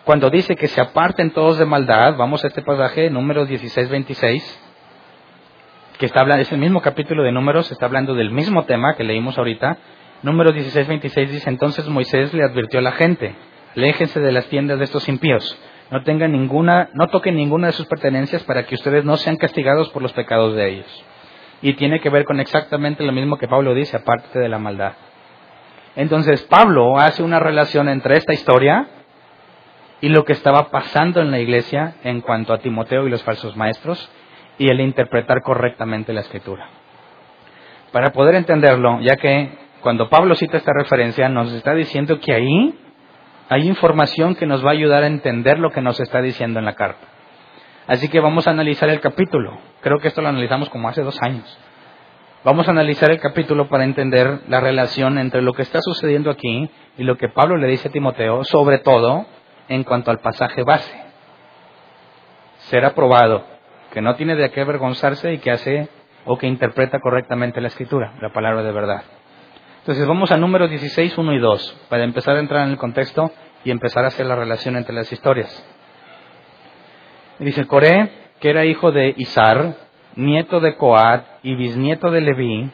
cuando 0.04 0.28
dice 0.28 0.56
que 0.56 0.66
se 0.66 0.80
aparten 0.80 1.30
todos 1.30 1.56
de 1.56 1.66
maldad, 1.66 2.16
vamos 2.16 2.42
a 2.42 2.48
este 2.48 2.62
pasaje, 2.62 3.10
números 3.10 3.48
16-26, 3.48 4.65
que 5.98 6.06
está 6.06 6.22
es 6.38 6.52
el 6.52 6.58
mismo 6.58 6.82
capítulo 6.82 7.22
de 7.22 7.32
números, 7.32 7.70
está 7.70 7.86
hablando 7.86 8.14
del 8.14 8.30
mismo 8.30 8.64
tema 8.64 8.94
que 8.96 9.04
leímos 9.04 9.38
ahorita. 9.38 9.78
Números 10.22 10.54
16-26 10.54 11.28
dice, 11.28 11.48
entonces 11.48 11.88
Moisés 11.88 12.32
le 12.34 12.44
advirtió 12.44 12.80
a 12.80 12.82
la 12.82 12.92
gente, 12.92 13.34
aléjense 13.74 14.20
de 14.20 14.32
las 14.32 14.46
tiendas 14.46 14.78
de 14.78 14.84
estos 14.84 15.08
impíos 15.08 15.58
no 15.90 16.02
tengan 16.02 16.32
ninguna, 16.32 16.90
no 16.94 17.08
toquen 17.08 17.36
ninguna 17.36 17.68
de 17.68 17.72
sus 17.72 17.86
pertenencias 17.86 18.42
para 18.44 18.64
que 18.64 18.74
ustedes 18.74 19.04
no 19.04 19.16
sean 19.16 19.36
castigados 19.36 19.88
por 19.90 20.02
los 20.02 20.12
pecados 20.12 20.56
de 20.56 20.68
ellos. 20.68 21.04
Y 21.62 21.74
tiene 21.74 22.00
que 22.00 22.10
ver 22.10 22.24
con 22.24 22.40
exactamente 22.40 23.04
lo 23.04 23.12
mismo 23.12 23.38
que 23.38 23.48
Pablo 23.48 23.74
dice, 23.74 23.96
aparte 23.96 24.38
de 24.38 24.48
la 24.48 24.58
maldad. 24.58 24.92
Entonces 25.94 26.42
Pablo 26.42 26.98
hace 26.98 27.22
una 27.22 27.38
relación 27.38 27.88
entre 27.88 28.16
esta 28.16 28.34
historia 28.34 28.88
y 30.00 30.08
lo 30.08 30.24
que 30.24 30.34
estaba 30.34 30.70
pasando 30.70 31.20
en 31.20 31.30
la 31.30 31.38
iglesia 31.38 31.94
en 32.04 32.20
cuanto 32.20 32.52
a 32.52 32.58
Timoteo 32.58 33.06
y 33.06 33.10
los 33.10 33.22
falsos 33.22 33.56
maestros 33.56 34.10
y 34.58 34.68
el 34.68 34.80
interpretar 34.80 35.42
correctamente 35.42 36.12
la 36.12 36.20
escritura. 36.20 36.68
Para 37.92 38.12
poder 38.12 38.34
entenderlo, 38.34 39.00
ya 39.00 39.16
que 39.16 39.50
cuando 39.80 40.08
Pablo 40.08 40.34
cita 40.34 40.56
esta 40.56 40.72
referencia 40.72 41.28
nos 41.28 41.52
está 41.52 41.74
diciendo 41.74 42.18
que 42.20 42.34
ahí 42.34 42.74
hay 43.48 43.68
información 43.68 44.34
que 44.34 44.46
nos 44.46 44.64
va 44.64 44.70
a 44.70 44.72
ayudar 44.72 45.04
a 45.04 45.06
entender 45.06 45.58
lo 45.58 45.70
que 45.70 45.80
nos 45.80 46.00
está 46.00 46.20
diciendo 46.20 46.58
en 46.58 46.64
la 46.64 46.74
carta. 46.74 47.06
Así 47.86 48.08
que 48.08 48.18
vamos 48.18 48.48
a 48.48 48.50
analizar 48.50 48.88
el 48.88 49.00
capítulo. 49.00 49.58
Creo 49.80 49.98
que 49.98 50.08
esto 50.08 50.20
lo 50.20 50.28
analizamos 50.28 50.68
como 50.70 50.88
hace 50.88 51.02
dos 51.02 51.22
años. 51.22 51.58
Vamos 52.42 52.66
a 52.68 52.72
analizar 52.72 53.10
el 53.10 53.20
capítulo 53.20 53.68
para 53.68 53.84
entender 53.84 54.40
la 54.48 54.60
relación 54.60 55.18
entre 55.18 55.42
lo 55.42 55.52
que 55.52 55.62
está 55.62 55.80
sucediendo 55.80 56.30
aquí 56.30 56.70
y 56.98 57.04
lo 57.04 57.16
que 57.16 57.28
Pablo 57.28 57.56
le 57.56 57.68
dice 57.68 57.88
a 57.88 57.92
Timoteo, 57.92 58.44
sobre 58.44 58.78
todo 58.78 59.26
en 59.68 59.84
cuanto 59.84 60.10
al 60.10 60.18
pasaje 60.18 60.62
base. 60.62 60.96
Ser 62.70 62.84
aprobado, 62.84 63.44
que 63.96 64.02
no 64.02 64.14
tiene 64.14 64.36
de 64.36 64.50
qué 64.50 64.60
avergonzarse 64.60 65.32
y 65.32 65.38
que 65.38 65.50
hace 65.50 65.88
o 66.26 66.36
que 66.36 66.46
interpreta 66.46 67.00
correctamente 67.00 67.62
la 67.62 67.68
escritura, 67.68 68.12
la 68.20 68.28
palabra 68.28 68.62
de 68.62 68.70
verdad. 68.70 69.02
Entonces 69.78 70.06
vamos 70.06 70.30
a 70.30 70.36
números 70.36 70.68
16, 70.68 71.16
1 71.16 71.32
y 71.32 71.38
2, 71.38 71.86
para 71.88 72.04
empezar 72.04 72.36
a 72.36 72.40
entrar 72.40 72.66
en 72.66 72.72
el 72.72 72.76
contexto 72.76 73.32
y 73.64 73.70
empezar 73.70 74.04
a 74.04 74.08
hacer 74.08 74.26
la 74.26 74.36
relación 74.36 74.76
entre 74.76 74.94
las 74.94 75.10
historias. 75.10 75.66
Dice 77.38 77.66
Coré, 77.66 78.10
que 78.38 78.50
era 78.50 78.66
hijo 78.66 78.92
de 78.92 79.14
Isar, 79.16 79.76
nieto 80.14 80.60
de 80.60 80.76
Coat 80.76 81.24
y 81.42 81.54
bisnieto 81.54 82.10
de 82.10 82.20
Leví, 82.20 82.70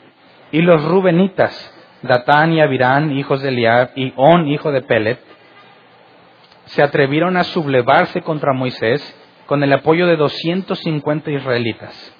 y 0.51 0.61
los 0.61 0.85
Rubenitas, 0.85 1.55
Datán 2.03 2.53
y 2.53 2.61
Abirán, 2.61 3.13
hijos 3.13 3.43
de 3.43 3.51
Eliab, 3.51 3.91
y 3.95 4.13
On, 4.17 4.49
hijo 4.49 4.73
de 4.73 4.83
Pelet, 4.83 5.21
se 6.65 6.83
atrevieron 6.83 7.37
a 7.37 7.45
sublevarse 7.45 8.23
contra 8.23 8.53
Moisés 8.53 9.22
con 9.53 9.63
el 9.63 9.73
apoyo 9.75 10.07
de 10.07 10.17
250 10.17 11.31
israelitas. 11.31 12.15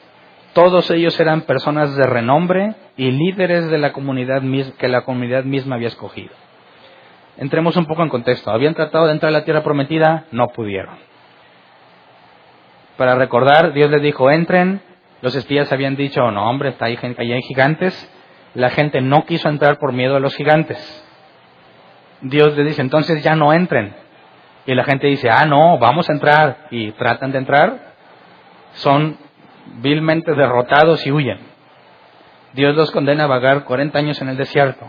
Todos 0.53 0.91
ellos 0.91 1.19
eran 1.19 1.41
personas 1.41 1.97
de 1.97 2.03
renombre 2.03 2.75
y 2.99 3.11
líderes 3.11 3.71
de 3.71 3.79
la 3.79 3.95
comunidad 3.95 4.43
que 4.79 4.87
la 4.87 5.07
comunidad 5.07 5.43
misma 5.43 5.77
había 5.77 5.89
escogido. 5.89 6.35
Entremos 7.39 7.75
un 7.79 7.87
poco 7.87 8.03
en 8.03 8.11
contexto. 8.11 8.51
Habían 8.51 8.75
tratado 8.75 9.07
de 9.07 9.13
entrar 9.13 9.31
a 9.31 9.39
la 9.39 9.45
tierra 9.47 9.63
prometida, 9.63 10.27
no 10.31 10.49
pudieron. 10.49 10.95
Para 12.99 13.15
recordar, 13.15 13.73
Dios 13.73 13.91
les 13.91 14.03
dijo, 14.03 14.31
entren. 14.31 14.83
Los 15.23 15.35
espías 15.35 15.73
habían 15.73 15.97
dicho, 15.97 16.21
no 16.33 16.51
hombre, 16.51 16.69
está 16.69 16.85
ahí, 16.85 16.99
ahí 17.17 17.33
hay 17.33 17.43
gigantes. 17.49 17.95
La 18.53 18.69
gente 18.69 19.01
no 19.01 19.25
quiso 19.25 19.49
entrar 19.49 19.79
por 19.79 19.95
miedo 19.95 20.17
a 20.17 20.21
los 20.21 20.37
gigantes. 20.37 20.79
Dios 22.21 22.55
les 22.59 22.67
dice, 22.67 22.83
entonces 22.83 23.25
ya 23.25 23.35
no 23.35 23.55
entren. 23.55 24.02
Y 24.67 24.75
la 24.75 24.85
gente 24.85 25.09
dice, 25.09 25.29
ah, 25.31 25.45
no, 25.45 25.79
vamos 25.79 26.09
a 26.09 26.13
entrar. 26.13 26.69
Y 26.71 26.93
tratan 26.93 27.33
de 27.33 27.39
entrar. 27.39 27.95
Son 28.75 29.19
vilmente 29.81 30.35
derrotados 30.35 31.07
y 31.07 31.13
huyen. 31.13 31.39
Dios 32.53 32.77
los 32.77 32.91
condena 32.91 33.25
a 33.25 33.29
vagar 33.29 33.65
40 33.65 33.99
años 33.99 34.21
en 34.21 34.29
el 34.29 34.37
desierto. 34.37 34.87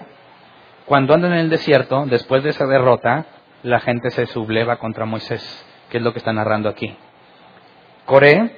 Cuando 0.85 1.13
andan 1.13 1.33
en 1.33 1.39
el 1.39 1.49
desierto, 1.49 2.05
después 2.05 2.43
de 2.43 2.49
esa 2.49 2.67
derrota, 2.67 3.25
la 3.63 3.79
gente 3.79 4.11
se 4.11 4.25
subleva 4.27 4.77
contra 4.77 5.05
Moisés, 5.05 5.65
que 5.89 5.97
es 5.97 6.03
lo 6.03 6.11
que 6.11 6.19
está 6.19 6.33
narrando 6.33 6.67
aquí. 6.67 6.95
Coré, 8.05 8.51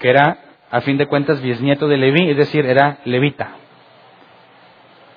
que 0.00 0.10
era, 0.10 0.38
a 0.70 0.80
fin 0.80 0.98
de 0.98 1.06
cuentas, 1.06 1.40
bisnieto 1.40 1.86
de 1.86 1.98
Leví, 1.98 2.30
es 2.30 2.36
decir, 2.36 2.66
era 2.66 2.98
levita. 3.04 3.52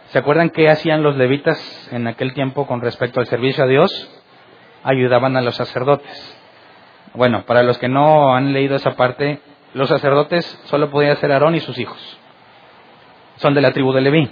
¿Se 0.09 0.19
acuerdan 0.19 0.51
qué 0.51 0.69
hacían 0.69 1.01
los 1.01 1.17
levitas 1.17 1.89
en 1.91 2.07
aquel 2.07 2.33
tiempo 2.33 2.67
con 2.67 2.79
respecto 2.81 3.19
al 3.19 3.25
servicio 3.25 3.63
a 3.63 3.67
Dios? 3.67 4.23
Ayudaban 4.85 5.35
a 5.35 5.41
los 5.41 5.55
sacerdotes. 5.55 6.37
Bueno, 7.15 7.43
para 7.45 7.63
los 7.63 7.77
que 7.79 7.89
no 7.89 8.35
han 8.35 8.53
leído 8.53 8.75
esa 8.75 8.91
parte, 8.91 9.41
los 9.73 9.89
sacerdotes 9.89 10.45
solo 10.65 10.91
podían 10.91 11.17
ser 11.17 11.31
Aarón 11.31 11.55
y 11.55 11.59
sus 11.59 11.77
hijos. 11.79 12.19
Son 13.37 13.53
de 13.53 13.61
la 13.61 13.73
tribu 13.73 13.91
de 13.91 14.01
Leví. 14.01 14.31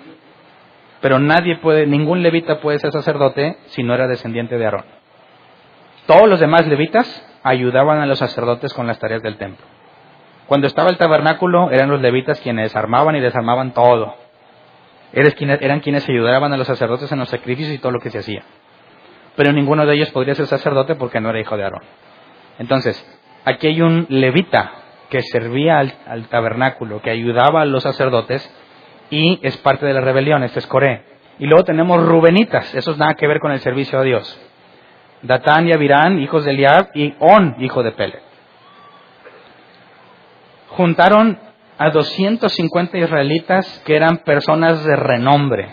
Pero 1.01 1.19
nadie 1.19 1.57
puede, 1.57 1.87
ningún 1.87 2.23
levita 2.23 2.61
puede 2.61 2.79
ser 2.79 2.91
sacerdote 2.93 3.57
si 3.65 3.83
no 3.83 3.93
era 3.93 4.07
descendiente 4.07 4.57
de 4.57 4.65
Aarón. 4.65 4.85
Todos 6.05 6.29
los 6.29 6.39
demás 6.39 6.67
levitas 6.67 7.25
ayudaban 7.43 7.99
a 7.99 8.05
los 8.05 8.19
sacerdotes 8.19 8.73
con 8.73 8.87
las 8.87 8.99
tareas 8.99 9.23
del 9.23 9.37
templo. 9.37 9.65
Cuando 10.47 10.67
estaba 10.67 10.89
el 10.89 10.97
tabernáculo 10.97 11.71
eran 11.71 11.89
los 11.89 11.99
levitas 11.99 12.39
quienes 12.41 12.75
armaban 12.75 13.15
y 13.15 13.21
desarmaban 13.21 13.73
todo. 13.73 14.15
Eran 15.13 15.79
quienes 15.79 16.07
ayudaban 16.07 16.53
a 16.53 16.57
los 16.57 16.67
sacerdotes 16.67 17.11
en 17.11 17.19
los 17.19 17.29
sacrificios 17.29 17.73
y 17.73 17.79
todo 17.79 17.91
lo 17.91 17.99
que 17.99 18.09
se 18.09 18.19
hacía. 18.19 18.43
Pero 19.35 19.51
ninguno 19.51 19.85
de 19.85 19.95
ellos 19.95 20.11
podría 20.11 20.35
ser 20.35 20.47
sacerdote 20.47 20.95
porque 20.95 21.19
no 21.19 21.29
era 21.29 21.39
hijo 21.39 21.57
de 21.57 21.63
Aarón. 21.63 21.83
Entonces, 22.59 23.03
aquí 23.45 23.67
hay 23.67 23.81
un 23.81 24.05
levita 24.09 24.71
que 25.09 25.21
servía 25.21 25.79
al, 25.79 26.27
tabernáculo, 26.29 27.01
que 27.01 27.11
ayudaba 27.11 27.61
a 27.61 27.65
los 27.65 27.83
sacerdotes 27.83 28.49
y 29.09 29.39
es 29.43 29.57
parte 29.57 29.85
de 29.85 29.93
la 29.93 30.01
rebelión, 30.01 30.43
este 30.43 30.59
es 30.59 30.67
Coré. 30.67 31.03
Y 31.39 31.45
luego 31.45 31.63
tenemos 31.63 32.03
Rubenitas, 32.03 32.73
eso 32.73 32.91
es 32.91 32.97
nada 32.97 33.15
que 33.15 33.27
ver 33.27 33.39
con 33.39 33.51
el 33.51 33.59
servicio 33.59 33.99
a 33.99 34.03
Dios. 34.03 34.39
Datán 35.21 35.67
y 35.67 35.71
Abirán, 35.71 36.19
hijos 36.19 36.45
de 36.45 36.51
Eliab, 36.51 36.89
y 36.93 37.13
On, 37.19 37.55
hijo 37.59 37.81
de 37.83 37.91
Pelet. 37.91 38.21
Juntaron 40.69 41.39
a 41.77 41.89
250 41.89 42.97
israelitas 42.97 43.83
que 43.85 43.95
eran 43.95 44.17
personas 44.19 44.83
de 44.83 44.95
renombre. 44.95 45.69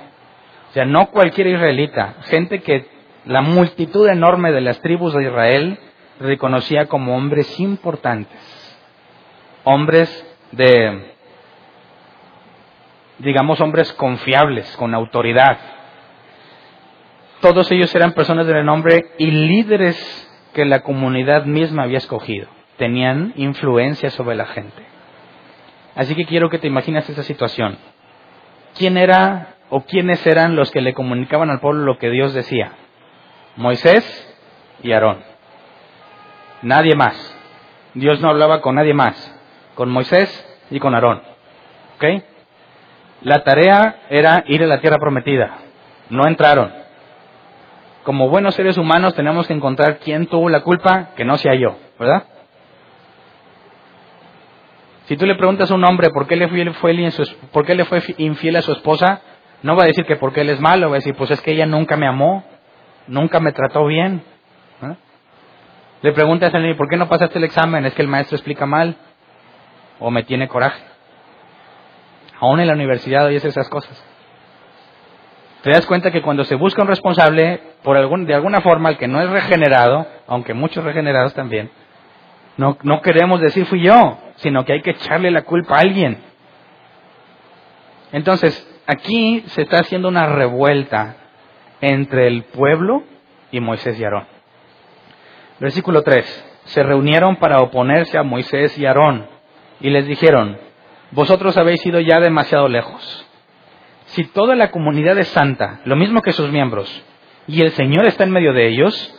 O 0.71 0.73
sea, 0.73 0.85
no 0.85 1.07
cualquier 1.07 1.49
israelita, 1.49 2.17
gente 2.25 2.61
que 2.61 2.87
la 3.27 3.43
multitud 3.43 4.09
enorme 4.09 4.53
de 4.53 4.61
las 4.61 4.81
tribus 4.81 5.15
de 5.15 5.25
Israel 5.25 5.79
reconocía 6.19 6.87
como 6.87 7.17
hombres 7.17 7.59
importantes 7.61 8.61
hombres 9.65 10.09
de, 10.53 11.15
digamos, 13.19 13.61
hombres 13.61 13.93
confiables, 13.95 14.77
con 14.77 14.95
autoridad. 14.95 15.59
Todos 17.41 17.71
ellos 17.73 17.95
eran 17.95 18.13
personas 18.13 18.47
de 18.47 18.53
renombre 18.53 19.13
y 19.19 19.31
líderes 19.31 20.27
que 20.53 20.65
la 20.65 20.81
comunidad 20.81 21.45
misma 21.45 21.85
había 21.85 21.99
escogido. 21.99 22.49
Tenían 22.77 23.33
influencia 23.37 24.11
sobre 24.11 24.37
la 24.37 24.47
gente. 24.47 24.83
Así 25.95 26.15
que 26.15 26.27
quiero 26.27 26.51
que 26.51 26.59
te 26.59 26.67
imagines 26.67 27.09
esa 27.09 27.23
situación. 27.23 27.79
¿Quién 28.77 28.97
era 28.97 29.57
o 29.69 29.83
quiénes 29.83 30.27
eran 30.27 30.57
los 30.57 30.71
que 30.71 30.81
le 30.81 30.95
comunicaban 30.95 31.51
al 31.51 31.61
pueblo 31.61 31.85
lo 31.85 31.99
que 31.99 32.11
Dios 32.11 32.35
decía? 32.35 32.73
Moisés 33.57 34.05
y 34.83 34.93
Aarón. 34.93 35.23
Nadie 36.63 36.95
más. 36.95 37.37
Dios 37.95 38.21
no 38.21 38.29
hablaba 38.29 38.61
con 38.61 38.77
nadie 38.77 38.95
más, 38.95 39.17
con 39.75 39.91
Moisés 39.91 40.29
y 40.71 40.79
con 40.79 40.95
Aarón. 40.95 41.23
¿Ok? 41.97 42.23
La 43.23 43.43
tarea 43.43 44.03
era 44.09 44.45
ir 44.47 44.63
a 44.63 44.67
la 44.67 44.81
tierra 44.81 44.99
prometida. 44.99 45.59
No 46.09 46.27
entraron. 46.27 46.73
Como 48.05 48.29
buenos 48.29 48.55
seres 48.55 48.79
humanos 48.79 49.15
tenemos 49.15 49.47
que 49.47 49.53
encontrar 49.53 49.99
quién 49.99 50.27
tuvo 50.27 50.49
la 50.49 50.63
culpa, 50.63 51.11
que 51.17 51.25
no 51.25 51.37
sea 51.37 51.55
yo, 51.55 51.77
¿verdad? 51.99 52.25
Si 55.05 55.17
tú 55.17 55.27
le 55.27 55.35
preguntas 55.35 55.71
a 55.71 55.75
un 55.75 55.85
hombre 55.85 56.11
por 56.11 56.27
qué 56.27 56.37
le 56.37 56.49
fue, 56.75 57.05
por 57.53 57.67
qué 57.67 57.75
le 57.75 57.85
fue 57.85 58.01
infiel 58.19 58.57
a 58.57 58.63
su 58.63 58.73
esposa, 58.73 59.21
no 59.63 59.77
va 59.77 59.83
a 59.83 59.87
decir 59.87 60.07
que 60.07 60.17
porque 60.17 60.41
él 60.43 60.51
es 60.51 60.61
malo, 60.61 60.89
va 60.89 60.95
a 60.95 60.99
decir, 60.99 61.15
pues 61.15 61.31
es 61.31 61.41
que 61.43 61.51
ella 61.51 61.67
nunca 61.67 61.97
me 61.97 62.07
amó, 62.07 62.45
nunca 63.07 63.41
me 63.41 63.53
trató 63.53 63.87
bien. 63.87 64.23
¿eh? 64.83 64.95
Le 66.03 66.13
preguntas 66.13 66.55
a 66.55 66.59
él, 66.59 66.77
¿por 66.77 66.89
qué 66.89 66.97
no 66.97 67.09
pasaste 67.09 67.39
el 67.39 67.45
examen? 67.45 67.85
Es 67.85 67.95
que 67.95 68.03
el 68.03 68.09
maestro 68.09 68.37
explica 68.37 68.67
mal 68.67 68.97
o 69.99 70.11
me 70.11 70.23
tiene 70.25 70.49
coraje. 70.49 70.83
Aún 72.41 72.61
en 72.61 72.67
la 72.67 72.75
universidad 72.75 73.27
oyes 73.27 73.45
esas 73.45 73.69
cosas. 73.69 74.03
Te 75.63 75.71
das 75.71 75.85
cuenta 75.85 76.11
que 76.11 76.23
cuando 76.23 76.45
se 76.45 76.55
busca 76.55 76.81
un 76.81 76.89
responsable, 76.89 77.61
por 77.83 77.97
algún, 77.97 78.25
de 78.25 78.35
alguna 78.35 78.63
forma, 78.63 78.89
el 78.89 78.97
que 78.97 79.09
no 79.09 79.21
es 79.21 79.29
regenerado, 79.29 80.07
aunque 80.27 80.55
muchos 80.55 80.83
regenerados 80.83 81.35
también, 81.35 81.71
no, 82.57 82.79
no 82.83 83.03
queremos 83.03 83.41
decir 83.41 83.67
fui 83.67 83.83
yo, 83.83 84.19
sino 84.37 84.65
que 84.65 84.73
hay 84.73 84.83
que 84.83 84.93
echarle 84.93 85.31
la 85.31 85.43
culpa 85.43 85.77
a 85.77 85.81
alguien. 85.81 86.23
Entonces, 88.13 88.67
aquí 88.87 89.45
se 89.49 89.63
está 89.63 89.81
haciendo 89.81 90.09
una 90.09 90.27
revuelta 90.27 91.17
entre 91.81 92.27
el 92.27 92.45
pueblo 92.45 93.03
y 93.51 93.61
Moisés 93.61 93.99
y 93.99 94.05
Aarón. 94.05 94.25
Versículo 95.59 96.03
3. 96.03 96.47
Se 96.65 96.83
reunieron 96.83 97.37
para 97.37 97.61
oponerse 97.61 98.19
a 98.19 98.23
Moisés 98.23 98.77
y 98.79 98.87
Aarón 98.87 99.27
y 99.81 99.91
les 99.91 100.07
dijeron, 100.07 100.59
vosotros 101.11 101.57
habéis 101.57 101.85
ido 101.85 102.01
ya 102.01 102.21
demasiado 102.21 102.69
lejos. 102.69 103.27
Si 104.07 104.25
toda 104.25 104.55
la 104.55 104.71
comunidad 104.71 105.19
es 105.19 105.29
santa, 105.29 105.81
lo 105.85 105.97
mismo 105.97 106.23
que 106.23 106.33
sus 106.33 106.51
miembros, 106.51 107.05
y 107.47 107.63
el 107.63 107.71
Señor 107.73 108.07
está 108.07 108.25
en 108.25 108.31
medio 108.31 108.53
de 108.53 108.69
ellos, 108.69 109.15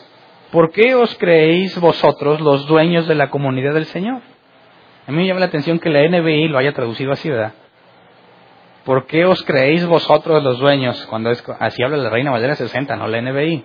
¿por 0.52 0.72
qué 0.72 0.96
os 0.96 1.18
creéis 1.18 1.80
vosotros 1.80 2.42
los 2.42 2.68
dueños 2.68 3.08
de 3.08 3.16
la 3.16 3.30
comunidad 3.30 3.74
del 3.74 3.86
Señor? 3.86 4.22
A 5.08 5.12
mí 5.12 5.18
me 5.18 5.28
llama 5.28 5.40
la 5.40 5.48
atención 5.48 5.80
que 5.80 5.90
la 5.90 6.08
NBI 6.08 6.48
lo 6.48 6.58
haya 6.58 6.74
traducido 6.74 7.12
así, 7.12 7.30
¿verdad? 7.30 7.54
¿Por 8.86 9.06
qué 9.06 9.26
os 9.26 9.44
creéis 9.44 9.86
vosotros 9.86 10.44
los 10.44 10.60
dueños? 10.60 11.06
Cuando 11.08 11.30
es, 11.30 11.44
así 11.60 11.84
habla 11.84 11.98
la 11.98 12.10
Reina 12.10 12.32
Valera 12.32 12.56
60, 12.56 12.96
no 12.96 13.08
la 13.08 13.22
NBI. 13.22 13.64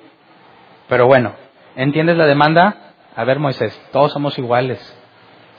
Pero 0.89 1.07
bueno, 1.07 1.35
¿entiendes 1.75 2.17
la 2.17 2.27
demanda? 2.27 2.93
A 3.15 3.25
ver, 3.25 3.39
Moisés, 3.39 3.81
todos 3.93 4.13
somos 4.13 4.39
iguales, 4.39 4.79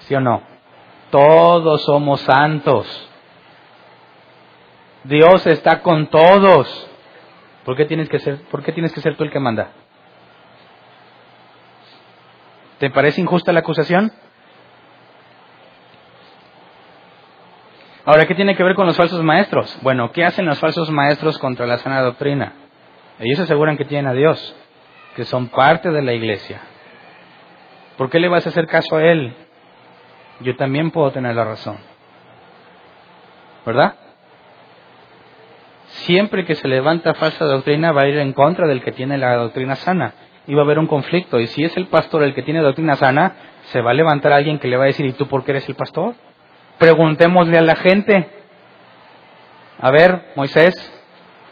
¿sí 0.01 0.14
o 0.14 0.22
no? 0.22 0.43
Todos 1.10 1.84
somos 1.86 2.22
santos. 2.22 3.10
Dios 5.03 5.47
está 5.47 5.82
con 5.82 6.08
todos. 6.08 6.89
¿Por 7.66 7.76
qué 7.76 7.86
tienes 7.86 8.10
que 8.10 8.20
ser, 8.20 8.41
por 8.43 8.64
qué 8.64 8.72
tienes 8.72 8.93
que 8.93 9.01
ser 9.01 9.18
tú 9.18 9.24
el 9.24 9.32
que 9.32 9.39
manda? 9.39 9.70
¿Te 12.78 12.91
parece 12.91 13.22
injusta 13.22 13.51
la 13.51 13.62
acusación? 13.62 14.12
Ahora, 18.08 18.26
¿qué 18.26 18.36
tiene 18.36 18.55
que 18.55 18.64
ver 18.64 18.74
con 18.74 18.86
los 18.88 18.95
falsos 18.95 19.22
maestros? 19.22 19.78
Bueno, 19.82 20.14
¿qué 20.14 20.24
hacen 20.24 20.45
los 20.45 20.58
falsos 20.60 20.89
maestros 20.89 21.38
contra 21.39 21.68
la 21.68 21.78
sana 21.78 22.01
doctrina? 22.01 22.53
Ellos 23.20 23.38
aseguran 23.38 23.76
que 23.76 23.84
tienen 23.84 24.08
a 24.08 24.14
Dios, 24.14 24.55
que 25.18 25.26
son 25.26 25.49
parte 25.49 25.91
de 25.91 26.01
la 26.01 26.14
iglesia. 26.14 26.62
¿Por 27.97 28.10
qué 28.10 28.22
le 28.22 28.30
vas 28.30 28.45
a 28.45 28.49
hacer 28.49 28.66
caso 28.66 28.95
a 28.95 29.03
Él? 29.03 29.36
Yo 30.39 30.55
también 30.55 30.91
puedo 30.91 31.12
tener 31.12 31.36
la 31.36 31.43
razón. 31.43 31.80
¿Verdad? 33.66 33.95
Siempre 35.88 36.45
que 36.45 36.55
se 36.55 36.70
levanta 36.70 37.14
falsa 37.14 37.43
doctrina 37.43 37.91
va 37.91 38.03
a 38.03 38.08
ir 38.08 38.20
en 38.20 38.32
contra 38.32 38.68
del 38.68 38.82
que 38.84 38.93
tiene 38.93 39.18
la 39.18 39.36
doctrina 39.36 39.76
sana 39.76 40.14
y 40.47 40.53
va 40.53 40.62
a 40.62 40.64
haber 40.64 40.80
un 40.80 40.88
conflicto. 40.88 41.41
Y 41.41 41.47
si 41.47 41.66
es 41.66 41.76
el 41.76 41.88
pastor 41.88 42.24
el 42.24 42.34
que 42.34 42.43
tiene 42.43 42.62
doctrina 42.62 42.95
sana, 42.95 43.34
se 43.64 43.82
va 43.82 43.91
a 43.91 43.93
levantar 43.93 44.32
alguien 44.32 44.60
que 44.60 44.70
le 44.70 44.78
va 44.78 44.86
a 44.86 44.88
decir, 44.88 45.05
¿y 45.05 45.12
tú 45.12 45.28
por 45.28 45.43
qué 45.43 45.51
eres 45.51 45.68
el 45.68 45.76
pastor? 45.76 46.16
Preguntémosle 46.78 47.58
a 47.58 47.62
la 47.62 47.76
gente. 47.76 48.30
A 49.80 49.92
ver, 49.92 50.34
Moisés, 50.36 50.74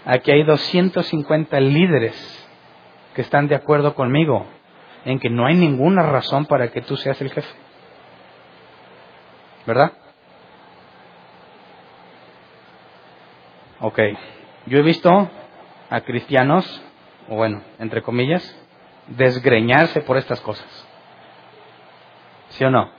aquí 0.06 0.32
hay 0.32 0.44
250 0.44 1.60
líderes 1.60 2.48
que 3.14 3.22
están 3.22 3.48
de 3.48 3.56
acuerdo 3.56 3.96
conmigo 3.96 4.46
en 5.06 5.20
que 5.20 5.30
no 5.30 5.46
hay 5.46 5.56
ninguna 5.56 6.04
razón 6.04 6.46
para 6.46 6.72
que 6.72 6.82
tú 6.82 6.98
seas 6.98 7.20
el 7.22 7.32
jefe. 7.32 7.56
¿Verdad? 9.66 9.94
Ok. 13.80 14.00
Yo 14.68 14.80
he 14.80 14.82
visto 14.82 15.30
a 15.90 16.02
cristianos, 16.02 16.82
o 17.30 17.36
bueno, 17.36 17.62
entre 17.80 18.02
comillas, 18.02 18.44
desgreñarse 19.08 20.02
por 20.02 20.18
estas 20.18 20.42
cosas. 20.42 20.88
¿Sí 22.50 22.64
o 22.64 22.72
no? 22.72 22.95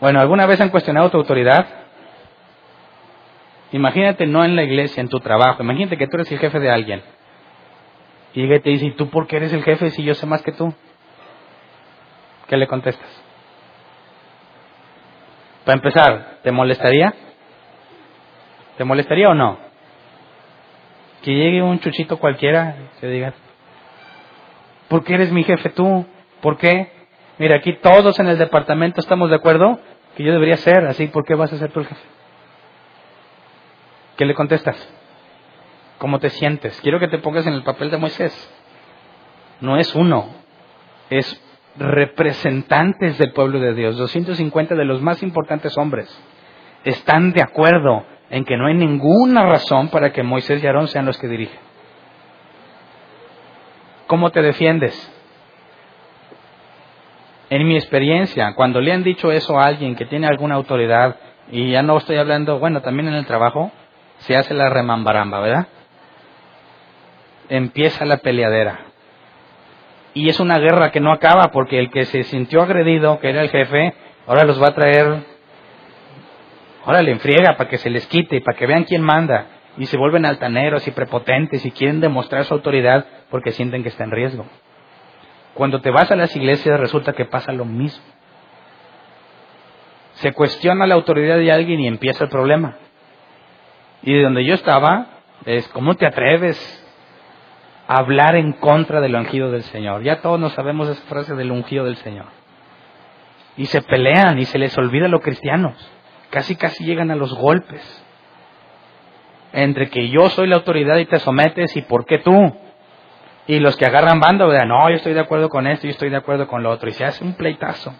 Bueno, 0.00 0.20
¿alguna 0.20 0.46
vez 0.46 0.60
han 0.60 0.70
cuestionado 0.70 1.10
tu 1.10 1.16
autoridad? 1.16 1.66
Imagínate 3.72 4.26
no 4.26 4.44
en 4.44 4.56
la 4.56 4.62
iglesia, 4.62 5.00
en 5.00 5.08
tu 5.08 5.20
trabajo. 5.20 5.62
Imagínate 5.62 5.96
que 5.96 6.06
tú 6.06 6.16
eres 6.16 6.30
el 6.30 6.38
jefe 6.38 6.58
de 6.60 6.70
alguien. 6.70 7.02
Y 8.34 8.42
llega 8.42 8.56
y 8.56 8.60
te 8.60 8.70
dice, 8.70 8.86
¿y 8.86 8.90
tú 8.92 9.10
por 9.10 9.26
qué 9.26 9.36
eres 9.36 9.52
el 9.52 9.64
jefe 9.64 9.90
si 9.90 10.04
yo 10.04 10.14
sé 10.14 10.26
más 10.26 10.42
que 10.42 10.52
tú? 10.52 10.72
¿Qué 12.46 12.56
le 12.56 12.66
contestas? 12.66 13.08
Para 15.64 15.76
empezar, 15.76 16.38
¿te 16.42 16.52
molestaría? 16.52 17.12
¿Te 18.78 18.84
molestaría 18.84 19.28
o 19.28 19.34
no? 19.34 19.58
Que 21.22 21.34
llegue 21.34 21.60
un 21.60 21.80
chuchito 21.80 22.18
cualquiera 22.18 22.76
y 22.78 23.00
te 23.00 23.08
diga, 23.08 23.34
¿por 24.88 25.04
qué 25.04 25.14
eres 25.14 25.32
mi 25.32 25.44
jefe 25.44 25.68
tú? 25.70 26.06
¿Por 26.40 26.56
qué? 26.56 26.97
Mira, 27.38 27.56
aquí 27.56 27.74
todos 27.74 28.18
en 28.18 28.28
el 28.28 28.38
departamento 28.38 29.00
estamos 29.00 29.30
de 29.30 29.36
acuerdo 29.36 29.78
que 30.16 30.24
yo 30.24 30.32
debería 30.32 30.56
ser 30.56 30.86
así, 30.86 31.06
¿por 31.06 31.24
qué 31.24 31.34
vas 31.34 31.52
a 31.52 31.58
ser 31.58 31.70
tú 31.70 31.80
el 31.80 31.86
jefe? 31.86 32.02
¿Qué 34.16 34.24
le 34.24 34.34
contestas? 34.34 34.76
¿Cómo 35.98 36.18
te 36.18 36.30
sientes? 36.30 36.80
Quiero 36.80 36.98
que 36.98 37.08
te 37.08 37.18
pongas 37.18 37.46
en 37.46 37.54
el 37.54 37.62
papel 37.62 37.90
de 37.90 37.98
Moisés. 37.98 38.32
No 39.60 39.76
es 39.76 39.94
uno, 39.94 40.28
es 41.10 41.40
representantes 41.76 43.18
del 43.18 43.32
pueblo 43.32 43.60
de 43.60 43.74
Dios, 43.74 43.96
250 43.96 44.74
de 44.74 44.84
los 44.84 45.00
más 45.00 45.22
importantes 45.22 45.76
hombres, 45.78 46.08
están 46.84 47.32
de 47.32 47.42
acuerdo 47.42 48.04
en 48.30 48.44
que 48.44 48.56
no 48.56 48.66
hay 48.66 48.74
ninguna 48.74 49.46
razón 49.46 49.88
para 49.88 50.12
que 50.12 50.22
Moisés 50.22 50.62
y 50.62 50.66
Aarón 50.66 50.88
sean 50.88 51.06
los 51.06 51.18
que 51.18 51.28
dirigen. 51.28 51.58
¿Cómo 54.06 54.30
te 54.30 54.42
defiendes? 54.42 55.14
En 57.50 57.66
mi 57.66 57.76
experiencia, 57.76 58.54
cuando 58.54 58.80
le 58.80 58.92
han 58.92 59.02
dicho 59.02 59.32
eso 59.32 59.58
a 59.58 59.64
alguien 59.64 59.96
que 59.96 60.04
tiene 60.04 60.26
alguna 60.26 60.56
autoridad, 60.56 61.16
y 61.50 61.70
ya 61.70 61.82
no 61.82 61.96
estoy 61.96 62.16
hablando, 62.16 62.58
bueno, 62.58 62.82
también 62.82 63.08
en 63.08 63.14
el 63.14 63.26
trabajo, 63.26 63.72
se 64.18 64.36
hace 64.36 64.52
la 64.52 64.68
remambaramba, 64.68 65.40
¿verdad? 65.40 65.66
Empieza 67.48 68.04
la 68.04 68.18
peleadera. 68.18 68.80
Y 70.12 70.28
es 70.28 70.40
una 70.40 70.58
guerra 70.58 70.90
que 70.90 71.00
no 71.00 71.12
acaba 71.12 71.50
porque 71.52 71.78
el 71.78 71.90
que 71.90 72.04
se 72.04 72.24
sintió 72.24 72.60
agredido, 72.62 73.18
que 73.18 73.30
era 73.30 73.42
el 73.42 73.50
jefe, 73.50 73.94
ahora 74.26 74.44
los 74.44 74.62
va 74.62 74.68
a 74.68 74.74
traer, 74.74 75.22
ahora 76.84 77.02
le 77.02 77.12
enfriega 77.12 77.56
para 77.56 77.70
que 77.70 77.78
se 77.78 77.88
les 77.88 78.06
quite 78.06 78.36
y 78.36 78.40
para 78.40 78.58
que 78.58 78.66
vean 78.66 78.84
quién 78.84 79.02
manda. 79.02 79.46
Y 79.78 79.86
se 79.86 79.96
vuelven 79.96 80.26
altaneros 80.26 80.86
y 80.88 80.90
prepotentes 80.90 81.64
y 81.64 81.70
quieren 81.70 82.00
demostrar 82.00 82.44
su 82.44 82.52
autoridad 82.52 83.06
porque 83.30 83.52
sienten 83.52 83.82
que 83.82 83.90
está 83.90 84.04
en 84.04 84.10
riesgo. 84.10 84.44
Cuando 85.58 85.80
te 85.80 85.90
vas 85.90 86.08
a 86.12 86.14
las 86.14 86.36
iglesias 86.36 86.78
resulta 86.78 87.14
que 87.14 87.24
pasa 87.24 87.50
lo 87.50 87.64
mismo. 87.64 88.04
Se 90.12 90.32
cuestiona 90.32 90.86
la 90.86 90.94
autoridad 90.94 91.36
de 91.36 91.50
alguien 91.50 91.80
y 91.80 91.88
empieza 91.88 92.22
el 92.22 92.30
problema. 92.30 92.76
Y 94.02 94.14
de 94.14 94.22
donde 94.22 94.44
yo 94.44 94.54
estaba, 94.54 95.06
es, 95.46 95.66
¿cómo 95.70 95.96
te 95.96 96.06
atreves 96.06 96.56
a 97.88 97.96
hablar 97.96 98.36
en 98.36 98.52
contra 98.52 99.00
del 99.00 99.16
ungido 99.16 99.50
del 99.50 99.64
Señor? 99.64 100.04
Ya 100.04 100.20
todos 100.20 100.38
nos 100.38 100.52
sabemos 100.52 100.88
esa 100.90 101.02
frase 101.08 101.34
del 101.34 101.50
ungido 101.50 101.86
del 101.86 101.96
Señor. 101.96 102.26
Y 103.56 103.66
se 103.66 103.82
pelean 103.82 104.38
y 104.38 104.44
se 104.44 104.60
les 104.60 104.78
olvida 104.78 105.08
los 105.08 105.22
cristianos. 105.22 105.74
Casi, 106.30 106.54
casi 106.54 106.84
llegan 106.84 107.10
a 107.10 107.16
los 107.16 107.34
golpes. 107.34 107.82
Entre 109.52 109.90
que 109.90 110.08
yo 110.08 110.28
soy 110.30 110.46
la 110.46 110.54
autoridad 110.54 110.98
y 110.98 111.06
te 111.06 111.18
sometes 111.18 111.76
y 111.76 111.82
por 111.82 112.06
qué 112.06 112.18
tú. 112.18 112.56
Y 113.48 113.58
los 113.60 113.76
que 113.76 113.86
agarran 113.86 114.20
bando, 114.20 114.46
vean, 114.46 114.68
no, 114.68 114.88
yo 114.90 114.96
estoy 114.96 115.14
de 115.14 115.20
acuerdo 115.20 115.48
con 115.48 115.66
esto, 115.66 115.86
yo 115.86 115.90
estoy 115.90 116.10
de 116.10 116.16
acuerdo 116.16 116.46
con 116.46 116.62
lo 116.62 116.70
otro. 116.70 116.88
Y 116.88 116.92
se 116.92 117.04
hace 117.04 117.24
un 117.24 117.32
pleitazo. 117.32 117.94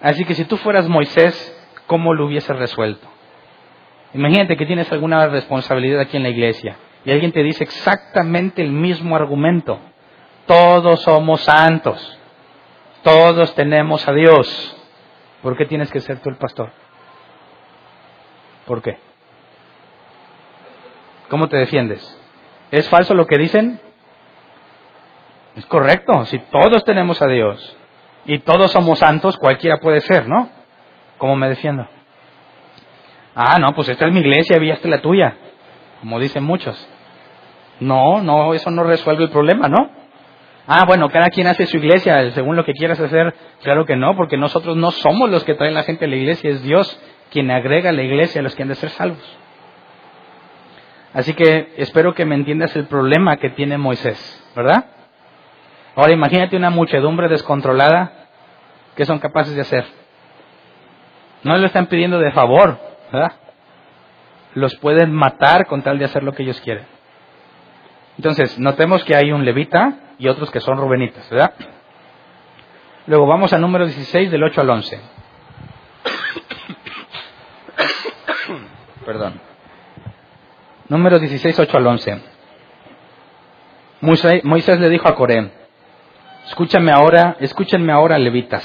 Así 0.00 0.24
que 0.26 0.34
si 0.34 0.44
tú 0.44 0.58
fueras 0.58 0.86
Moisés, 0.86 1.34
¿cómo 1.86 2.12
lo 2.12 2.26
hubieses 2.26 2.54
resuelto? 2.56 3.08
Imagínate 4.12 4.56
que 4.56 4.66
tienes 4.66 4.92
alguna 4.92 5.26
responsabilidad 5.28 6.00
aquí 6.00 6.18
en 6.18 6.22
la 6.22 6.28
iglesia 6.28 6.76
y 7.04 7.10
alguien 7.10 7.32
te 7.32 7.42
dice 7.42 7.64
exactamente 7.64 8.62
el 8.62 8.70
mismo 8.70 9.16
argumento. 9.16 9.80
Todos 10.46 11.02
somos 11.02 11.40
santos. 11.40 12.18
Todos 13.02 13.54
tenemos 13.54 14.06
a 14.06 14.12
Dios. 14.12 14.76
¿Por 15.42 15.56
qué 15.56 15.64
tienes 15.64 15.90
que 15.90 16.00
ser 16.00 16.20
tú 16.20 16.28
el 16.28 16.36
pastor? 16.36 16.72
¿Por 18.66 18.82
qué? 18.82 18.98
¿Cómo 21.28 21.48
te 21.48 21.56
defiendes? 21.56 22.17
¿Es 22.70 22.88
falso 22.88 23.14
lo 23.14 23.26
que 23.26 23.38
dicen? 23.38 23.80
Es 25.56 25.66
correcto. 25.66 26.24
Si 26.26 26.38
todos 26.38 26.84
tenemos 26.84 27.20
a 27.22 27.26
Dios 27.26 27.76
y 28.26 28.38
todos 28.40 28.70
somos 28.70 28.98
santos, 28.98 29.36
cualquiera 29.38 29.78
puede 29.78 30.00
ser, 30.00 30.28
¿no? 30.28 30.50
¿Cómo 31.18 31.36
me 31.36 31.48
defiendo? 31.48 31.86
Ah, 33.34 33.58
no, 33.58 33.74
pues 33.74 33.88
esta 33.88 34.06
es 34.06 34.12
mi 34.12 34.20
iglesia 34.20 34.58
y 34.62 34.70
esta 34.70 34.86
es 34.86 34.90
la 34.90 35.00
tuya, 35.00 35.36
como 36.00 36.18
dicen 36.18 36.44
muchos. 36.44 36.88
No, 37.80 38.22
no, 38.22 38.54
eso 38.54 38.70
no 38.70 38.82
resuelve 38.84 39.24
el 39.24 39.30
problema, 39.30 39.68
¿no? 39.68 39.90
Ah, 40.66 40.84
bueno, 40.86 41.08
cada 41.08 41.30
quien 41.30 41.46
hace 41.46 41.66
su 41.66 41.78
iglesia 41.78 42.30
según 42.32 42.54
lo 42.54 42.64
que 42.64 42.72
quieras 42.72 43.00
hacer. 43.00 43.34
Claro 43.62 43.86
que 43.86 43.96
no, 43.96 44.14
porque 44.16 44.36
nosotros 44.36 44.76
no 44.76 44.90
somos 44.90 45.30
los 45.30 45.44
que 45.44 45.54
traen 45.54 45.74
la 45.74 45.84
gente 45.84 46.04
a 46.04 46.08
la 46.08 46.16
iglesia, 46.16 46.50
es 46.50 46.62
Dios 46.62 47.00
quien 47.30 47.50
agrega 47.50 47.90
a 47.90 47.92
la 47.92 48.02
iglesia 48.02 48.40
a 48.40 48.44
los 48.44 48.54
que 48.54 48.62
han 48.62 48.68
de 48.68 48.74
ser 48.74 48.90
salvos. 48.90 49.38
Así 51.18 51.34
que 51.34 51.74
espero 51.78 52.14
que 52.14 52.24
me 52.24 52.36
entiendas 52.36 52.76
el 52.76 52.86
problema 52.86 53.38
que 53.38 53.50
tiene 53.50 53.76
Moisés, 53.76 54.16
¿verdad? 54.54 54.84
Ahora 55.96 56.12
imagínate 56.12 56.56
una 56.56 56.70
muchedumbre 56.70 57.26
descontrolada, 57.26 58.28
¿qué 58.94 59.04
son 59.04 59.18
capaces 59.18 59.56
de 59.56 59.62
hacer? 59.62 59.84
No 61.42 61.58
lo 61.58 61.66
están 61.66 61.86
pidiendo 61.86 62.20
de 62.20 62.30
favor, 62.30 62.78
¿verdad? 63.12 63.32
Los 64.54 64.76
pueden 64.76 65.12
matar 65.12 65.66
con 65.66 65.82
tal 65.82 65.98
de 65.98 66.04
hacer 66.04 66.22
lo 66.22 66.34
que 66.34 66.44
ellos 66.44 66.60
quieren. 66.60 66.86
Entonces, 68.16 68.56
notemos 68.60 69.02
que 69.02 69.16
hay 69.16 69.32
un 69.32 69.44
levita 69.44 70.14
y 70.20 70.28
otros 70.28 70.52
que 70.52 70.60
son 70.60 70.78
rubenitas, 70.78 71.28
¿verdad? 71.30 71.52
Luego 73.08 73.26
vamos 73.26 73.52
al 73.52 73.60
número 73.60 73.86
16 73.86 74.30
del 74.30 74.44
8 74.44 74.60
al 74.60 74.70
11. 74.70 75.00
Perdón. 79.04 79.48
Número 80.88 81.18
16, 81.18 81.58
8 81.58 81.76
al 81.76 81.86
11. 81.86 82.18
Moisés, 84.00 84.80
le 84.80 84.88
dijo 84.88 85.06
a 85.06 85.14
Coré, 85.14 85.50
escúchame 86.46 86.92
ahora, 86.92 87.36
escúchenme 87.40 87.92
ahora, 87.92 88.18
levitas. 88.18 88.64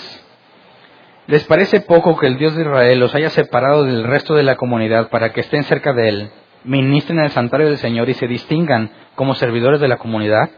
¿Les 1.27 1.43
parece 1.43 1.81
poco 1.81 2.17
que 2.17 2.27
el 2.27 2.37
Dios 2.37 2.55
de 2.55 2.61
Israel 2.61 2.99
los 2.99 3.13
haya 3.13 3.29
separado 3.29 3.83
del 3.83 4.05
resto 4.05 4.35
de 4.35 4.43
la 4.43 4.55
comunidad 4.55 5.09
para 5.09 5.33
que 5.33 5.41
estén 5.41 5.63
cerca 5.65 5.91
de 5.91 6.07
él, 6.07 6.31
ministren 6.63 7.19
en 7.19 7.25
el 7.25 7.31
santuario 7.31 7.67
del 7.67 7.77
Señor 7.77 8.07
y 8.07 8.13
se 8.13 8.27
distingan 8.27 8.91
como 9.15 9.35
servidores 9.35 9.81
de 9.81 9.89
la 9.89 9.97
comunidad? 9.97 10.49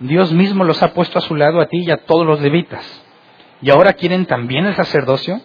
Dios 0.00 0.32
mismo 0.32 0.64
los 0.64 0.82
ha 0.82 0.92
puesto 0.92 1.18
a 1.18 1.22
su 1.22 1.34
lado 1.34 1.62
a 1.62 1.66
ti 1.66 1.78
y 1.78 1.90
a 1.90 2.04
todos 2.04 2.26
los 2.26 2.42
levitas. 2.42 2.84
¿Y 3.62 3.70
ahora 3.70 3.94
quieren 3.94 4.26
también 4.26 4.66
el 4.66 4.74
sacerdocio? 4.74 5.40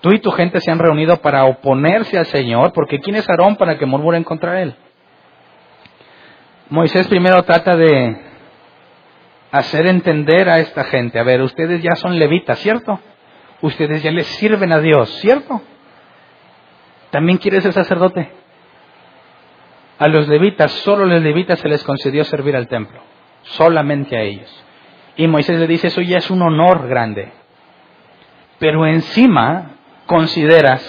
Tú 0.00 0.12
y 0.12 0.20
tu 0.20 0.30
gente 0.30 0.60
se 0.60 0.70
han 0.70 0.78
reunido 0.78 1.18
para 1.18 1.44
oponerse 1.44 2.18
al 2.18 2.26
Señor, 2.26 2.72
porque 2.72 3.00
¿quién 3.00 3.16
es 3.16 3.28
Aarón 3.28 3.56
para 3.56 3.76
que 3.78 3.86
murmuren 3.86 4.24
contra 4.24 4.62
él? 4.62 4.74
Moisés 6.70 7.06
primero 7.08 7.42
trata 7.42 7.76
de 7.76 8.16
hacer 9.52 9.86
entender 9.86 10.48
a 10.48 10.60
esta 10.60 10.84
gente, 10.84 11.18
a 11.18 11.24
ver, 11.24 11.42
ustedes 11.42 11.82
ya 11.82 11.96
son 11.96 12.18
levitas, 12.18 12.58
¿cierto? 12.60 13.00
ustedes 13.62 14.02
ya 14.02 14.10
les 14.10 14.26
sirven 14.26 14.72
a 14.72 14.80
Dios, 14.80 15.08
¿cierto? 15.20 15.60
¿También 17.10 17.38
quiere 17.38 17.60
ser 17.60 17.72
sacerdote? 17.72 18.30
A 19.98 20.08
los 20.08 20.28
levitas, 20.28 20.72
solo 20.72 21.04
a 21.04 21.06
los 21.06 21.22
levitas 21.22 21.58
se 21.60 21.68
les 21.68 21.82
concedió 21.84 22.24
servir 22.24 22.56
al 22.56 22.68
templo, 22.68 23.00
solamente 23.42 24.16
a 24.16 24.22
ellos. 24.22 24.64
Y 25.16 25.26
Moisés 25.26 25.58
le 25.58 25.66
dice, 25.66 25.88
eso 25.88 26.00
ya 26.00 26.18
es 26.18 26.30
un 26.30 26.40
honor 26.40 26.88
grande. 26.88 27.32
Pero 28.58 28.86
encima 28.86 29.72
consideras 30.10 30.82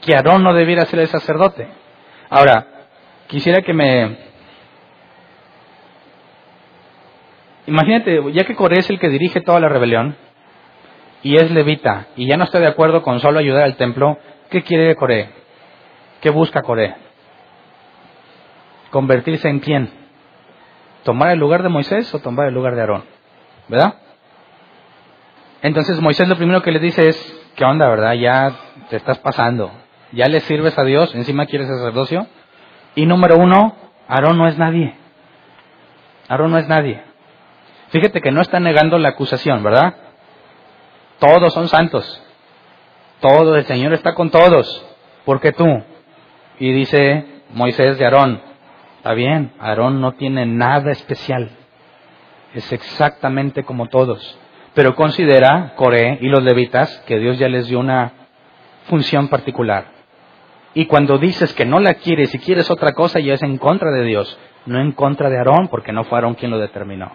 que 0.00 0.14
Aarón 0.14 0.42
no 0.42 0.54
debiera 0.54 0.86
ser 0.86 1.00
el 1.00 1.08
sacerdote. 1.08 1.68
Ahora, 2.30 2.66
quisiera 3.26 3.60
que 3.60 3.74
me... 3.74 4.16
Imagínate, 7.66 8.32
ya 8.32 8.44
que 8.44 8.56
Coré 8.56 8.78
es 8.78 8.88
el 8.88 8.98
que 8.98 9.10
dirige 9.10 9.42
toda 9.42 9.60
la 9.60 9.68
rebelión, 9.68 10.16
y 11.22 11.36
es 11.36 11.50
levita 11.50 12.06
y 12.16 12.26
ya 12.26 12.38
no 12.38 12.44
está 12.44 12.58
de 12.60 12.66
acuerdo 12.66 13.02
con 13.02 13.20
solo 13.20 13.38
ayudar 13.38 13.62
al 13.62 13.76
templo, 13.76 14.18
¿qué 14.48 14.62
quiere 14.62 14.96
Coré? 14.96 15.28
¿Qué 16.22 16.30
busca 16.30 16.62
Coré? 16.62 16.94
¿Convertirse 18.90 19.48
en 19.50 19.60
quién? 19.60 19.90
¿Tomar 21.02 21.30
el 21.30 21.38
lugar 21.38 21.62
de 21.62 21.68
Moisés 21.68 22.12
o 22.14 22.20
tomar 22.20 22.48
el 22.48 22.54
lugar 22.54 22.74
de 22.74 22.80
Aarón? 22.80 23.04
¿Verdad? 23.68 23.96
Entonces 25.60 26.00
Moisés 26.00 26.26
lo 26.26 26.36
primero 26.36 26.62
que 26.62 26.72
le 26.72 26.78
dice 26.78 27.08
es, 27.08 27.41
¿qué 27.56 27.64
onda, 27.64 27.88
verdad? 27.88 28.14
Ya 28.14 28.52
te 28.90 28.96
estás 28.96 29.18
pasando. 29.18 29.70
Ya 30.12 30.28
le 30.28 30.40
sirves 30.40 30.78
a 30.78 30.84
Dios, 30.84 31.14
encima 31.14 31.46
quieres 31.46 31.68
sacerdocio. 31.68 32.26
Y 32.94 33.06
número 33.06 33.36
uno, 33.36 33.74
Aarón 34.08 34.36
no 34.36 34.46
es 34.46 34.58
nadie. 34.58 34.94
Aarón 36.28 36.50
no 36.50 36.58
es 36.58 36.68
nadie. 36.68 37.02
Fíjate 37.88 38.20
que 38.20 38.30
no 38.30 38.40
está 38.40 38.60
negando 38.60 38.98
la 38.98 39.10
acusación, 39.10 39.62
¿verdad? 39.62 39.94
Todos 41.18 41.52
son 41.52 41.68
santos. 41.68 42.22
Todo 43.20 43.56
el 43.56 43.64
Señor 43.66 43.92
está 43.92 44.14
con 44.14 44.30
todos. 44.30 44.84
¿Por 45.24 45.40
qué 45.40 45.52
tú? 45.52 45.66
Y 46.58 46.72
dice 46.72 47.42
Moisés 47.50 47.98
de 47.98 48.04
Aarón, 48.04 48.42
está 48.96 49.14
bien, 49.14 49.52
Aarón 49.58 50.00
no 50.00 50.12
tiene 50.12 50.46
nada 50.46 50.90
especial. 50.90 51.50
Es 52.54 52.72
exactamente 52.72 53.64
como 53.64 53.88
todos. 53.88 54.38
Pero 54.74 54.94
considera 54.94 55.74
Coré 55.76 56.18
y 56.20 56.28
los 56.28 56.42
levitas 56.42 57.02
que 57.06 57.18
Dios 57.18 57.38
ya 57.38 57.48
les 57.48 57.66
dio 57.66 57.78
una 57.78 58.12
función 58.88 59.28
particular. 59.28 59.86
Y 60.74 60.86
cuando 60.86 61.18
dices 61.18 61.52
que 61.52 61.66
no 61.66 61.80
la 61.80 61.94
quieres 61.94 62.34
y 62.34 62.38
quieres 62.38 62.70
otra 62.70 62.92
cosa, 62.92 63.20
ya 63.20 63.34
es 63.34 63.42
en 63.42 63.58
contra 63.58 63.90
de 63.90 64.04
Dios, 64.04 64.38
no 64.64 64.80
en 64.80 64.92
contra 64.92 65.28
de 65.28 65.36
Aarón, 65.36 65.68
porque 65.68 65.92
no 65.92 66.04
fue 66.04 66.16
Aarón 66.16 66.34
quien 66.34 66.50
lo 66.50 66.58
determinó. 66.58 67.12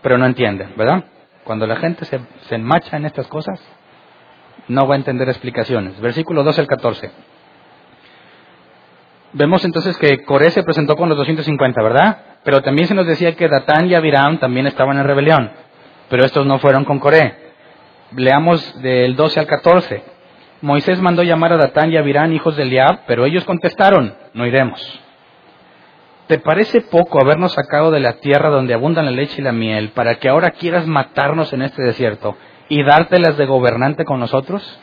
Pero 0.00 0.16
no 0.16 0.24
entienden, 0.24 0.72
¿verdad? 0.76 1.04
Cuando 1.44 1.66
la 1.66 1.76
gente 1.76 2.06
se, 2.06 2.18
se 2.48 2.54
enmacha 2.54 2.96
en 2.96 3.04
estas 3.04 3.26
cosas, 3.26 3.60
no 4.68 4.86
va 4.86 4.94
a 4.94 4.98
entender 4.98 5.28
explicaciones. 5.28 6.00
Versículo 6.00 6.42
12 6.42 6.62
al 6.62 6.66
14. 6.66 7.10
Vemos 9.34 9.64
entonces 9.64 9.96
que 9.96 10.24
Coré 10.24 10.50
se 10.50 10.62
presentó 10.62 10.96
con 10.96 11.08
los 11.08 11.16
250, 11.18 11.82
¿verdad? 11.82 12.18
Pero 12.44 12.62
también 12.62 12.86
se 12.86 12.94
nos 12.94 13.06
decía 13.06 13.34
que 13.34 13.48
Datán 13.48 13.86
y 13.86 13.94
Abiram 13.94 14.38
también 14.38 14.66
estaban 14.66 14.98
en 14.98 15.06
rebelión, 15.06 15.50
pero 16.12 16.26
estos 16.26 16.44
no 16.44 16.58
fueron 16.58 16.84
con 16.84 16.98
Coré. 16.98 17.34
Leamos 18.14 18.82
del 18.82 19.16
12 19.16 19.40
al 19.40 19.46
14. 19.46 20.04
Moisés 20.60 21.00
mandó 21.00 21.22
llamar 21.22 21.54
a 21.54 21.56
Datán 21.56 21.90
y 21.90 21.96
Abiram, 21.96 22.30
hijos 22.34 22.54
de 22.54 22.64
Eliab, 22.64 23.06
pero 23.06 23.24
ellos 23.24 23.44
contestaron, 23.44 24.14
no 24.34 24.44
iremos. 24.44 24.78
¿Te 26.26 26.38
parece 26.38 26.82
poco 26.82 27.18
habernos 27.18 27.54
sacado 27.54 27.90
de 27.90 28.00
la 28.00 28.18
tierra 28.20 28.50
donde 28.50 28.74
abundan 28.74 29.06
la 29.06 29.10
leche 29.10 29.40
y 29.40 29.42
la 29.42 29.52
miel 29.52 29.92
para 29.94 30.16
que 30.16 30.28
ahora 30.28 30.50
quieras 30.50 30.86
matarnos 30.86 31.50
en 31.54 31.62
este 31.62 31.82
desierto 31.82 32.36
y 32.68 32.82
dártelas 32.82 33.38
de 33.38 33.46
gobernante 33.46 34.04
con 34.04 34.20
nosotros? 34.20 34.78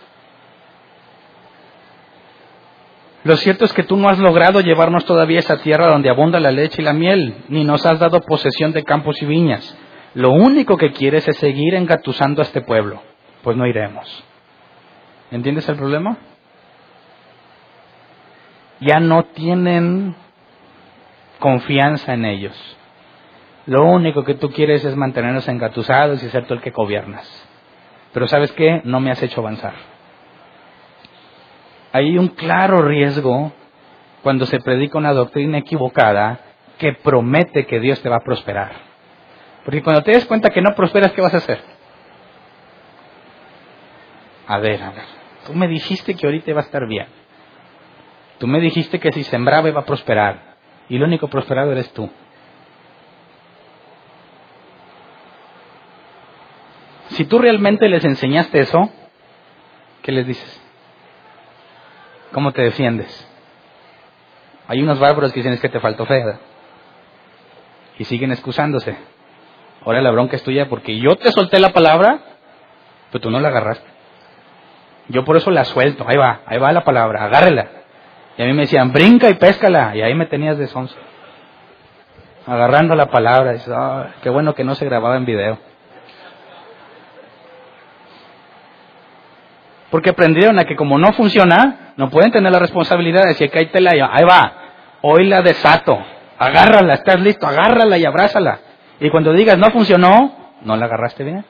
Lo 3.23 3.37
cierto 3.37 3.65
es 3.65 3.73
que 3.73 3.83
tú 3.83 3.97
no 3.97 4.09
has 4.09 4.17
logrado 4.17 4.61
llevarnos 4.61 5.05
todavía 5.05 5.37
a 5.37 5.41
esa 5.41 5.57
tierra 5.57 5.89
donde 5.89 6.09
abunda 6.09 6.39
la 6.39 6.49
leche 6.49 6.81
y 6.81 6.85
la 6.85 6.93
miel, 6.93 7.35
ni 7.49 7.65
nos 7.65 7.85
has 7.85 7.99
dado 7.99 8.19
posesión 8.21 8.71
de 8.71 8.83
campos 8.83 9.21
y 9.21 9.27
viñas. 9.27 9.77
Lo 10.13 10.31
único 10.31 10.77
que 10.77 10.91
quieres 10.91 11.27
es 11.27 11.37
seguir 11.37 11.75
engatusando 11.75 12.41
a 12.41 12.45
este 12.45 12.61
pueblo. 12.61 13.01
Pues 13.43 13.55
no 13.55 13.65
iremos. 13.67 14.23
¿Entiendes 15.31 15.69
el 15.69 15.75
problema? 15.75 16.17
Ya 18.79 18.99
no 18.99 19.23
tienen 19.23 20.15
confianza 21.39 22.13
en 22.13 22.25
ellos. 22.25 22.77
Lo 23.65 23.85
único 23.85 24.23
que 24.23 24.33
tú 24.33 24.49
quieres 24.49 24.83
es 24.83 24.95
mantenernos 24.95 25.47
engatusados 25.47 26.23
y 26.23 26.29
ser 26.29 26.47
tú 26.47 26.55
el 26.55 26.61
que 26.61 26.71
gobiernas. 26.71 27.47
Pero 28.13 28.27
sabes 28.27 28.51
qué? 28.53 28.81
No 28.83 28.99
me 28.99 29.11
has 29.11 29.21
hecho 29.21 29.41
avanzar. 29.41 29.73
Hay 31.91 32.17
un 32.17 32.29
claro 32.29 32.81
riesgo 32.81 33.51
cuando 34.23 34.45
se 34.45 34.59
predica 34.59 34.97
una 34.97 35.13
doctrina 35.13 35.59
equivocada 35.59 36.39
que 36.77 36.93
promete 36.93 37.65
que 37.65 37.79
Dios 37.79 38.01
te 38.01 38.09
va 38.09 38.17
a 38.17 38.23
prosperar. 38.23 38.88
Porque 39.69 39.83
cuando 39.83 40.01
te 40.01 40.13
des 40.13 40.25
cuenta 40.25 40.49
que 40.49 40.63
no 40.63 40.73
prosperas, 40.73 41.11
¿qué 41.11 41.21
vas 41.21 41.35
a 41.35 41.37
hacer? 41.37 41.61
A 44.47 44.57
ver, 44.57 44.81
a 44.81 44.89
ver. 44.89 45.03
Tú 45.45 45.53
me 45.53 45.67
dijiste 45.67 46.15
que 46.15 46.25
ahorita 46.25 46.49
iba 46.49 46.61
a 46.61 46.63
estar 46.63 46.87
bien. 46.87 47.05
Tú 48.39 48.47
me 48.47 48.59
dijiste 48.59 48.99
que 48.99 49.11
si 49.11 49.23
sembraba 49.25 49.69
iba 49.69 49.81
a 49.81 49.85
prosperar 49.85 50.55
y 50.89 50.95
el 50.95 51.03
único 51.03 51.27
prosperado 51.27 51.71
eres 51.71 51.93
tú. 51.93 52.09
Si 57.09 57.25
tú 57.25 57.37
realmente 57.37 57.87
les 57.89 58.03
enseñaste 58.03 58.61
eso, 58.61 58.91
¿qué 60.01 60.11
les 60.11 60.25
dices? 60.25 60.63
¿Cómo 62.33 62.53
te 62.53 62.63
defiendes? 62.63 63.29
Hay 64.67 64.81
unos 64.81 64.97
bárbaros 64.97 65.31
que 65.31 65.41
dicen 65.41 65.59
que 65.59 65.69
te 65.69 65.79
faltó 65.79 66.07
fe. 66.07 66.23
Y 67.99 68.05
siguen 68.05 68.31
excusándose. 68.31 69.18
Ahora 69.85 70.01
la 70.01 70.11
bronca 70.11 70.35
es 70.35 70.43
tuya 70.43 70.67
porque 70.67 70.99
yo 70.99 71.15
te 71.15 71.31
solté 71.31 71.59
la 71.59 71.71
palabra, 71.71 72.19
pero 73.11 73.21
tú 73.21 73.31
no 73.31 73.39
la 73.39 73.49
agarraste. 73.49 73.87
Yo 75.07 75.25
por 75.25 75.37
eso 75.37 75.51
la 75.51 75.65
suelto. 75.65 76.05
Ahí 76.07 76.17
va, 76.17 76.41
ahí 76.45 76.59
va 76.59 76.71
la 76.71 76.83
palabra, 76.83 77.23
agárrela. 77.23 77.67
Y 78.37 78.43
a 78.43 78.45
mí 78.45 78.53
me 78.53 78.61
decían, 78.61 78.91
brinca 78.91 79.29
y 79.29 79.33
péscala. 79.35 79.95
Y 79.95 80.01
ahí 80.01 80.13
me 80.13 80.25
tenías 80.25 80.57
de 80.57 80.67
sonso. 80.67 80.95
Agarrando 82.45 82.95
la 82.95 83.07
palabra. 83.07 83.53
Dices, 83.53 83.73
qué 84.21 84.29
bueno 84.29 84.53
que 84.53 84.63
no 84.63 84.75
se 84.75 84.85
grababa 84.85 85.17
en 85.17 85.25
video. 85.25 85.57
Porque 89.89 90.11
aprendieron 90.11 90.59
a 90.59 90.65
que 90.65 90.75
como 90.75 90.97
no 90.99 91.13
funciona, 91.13 91.93
no 91.97 92.09
pueden 92.09 92.31
tener 92.31 92.51
la 92.51 92.59
responsabilidad 92.59 93.23
de 93.23 93.29
decir 93.29 93.49
que 93.49 93.63
y 93.63 93.87
ahí 93.87 94.23
va, 94.23 94.53
hoy 95.01 95.25
la 95.25 95.41
desato, 95.41 95.97
agárrala, 96.37 96.93
estás 96.93 97.19
listo, 97.19 97.47
agárrala 97.47 97.97
y 97.97 98.05
abrázala. 98.05 98.59
Y 98.99 99.09
cuando 99.09 99.33
digas 99.33 99.57
no 99.57 99.71
funcionó, 99.71 100.35
no 100.61 100.75
la 100.75 100.85
agarraste 100.85 101.23
bien. 101.23 101.45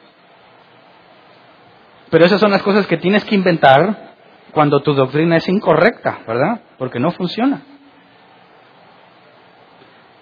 Pero 2.10 2.26
esas 2.26 2.40
son 2.40 2.52
las 2.52 2.62
cosas 2.62 2.88
que 2.88 2.98
tienes 2.98 3.24
que 3.26 3.36
inventar 3.36 4.16
cuando 4.52 4.82
tu 4.82 4.94
doctrina 4.94 5.38
es 5.38 5.48
incorrecta, 5.48 6.20
¿verdad? 6.28 6.62
Porque 6.78 7.00
no 7.00 7.12
funciona. 7.12 7.62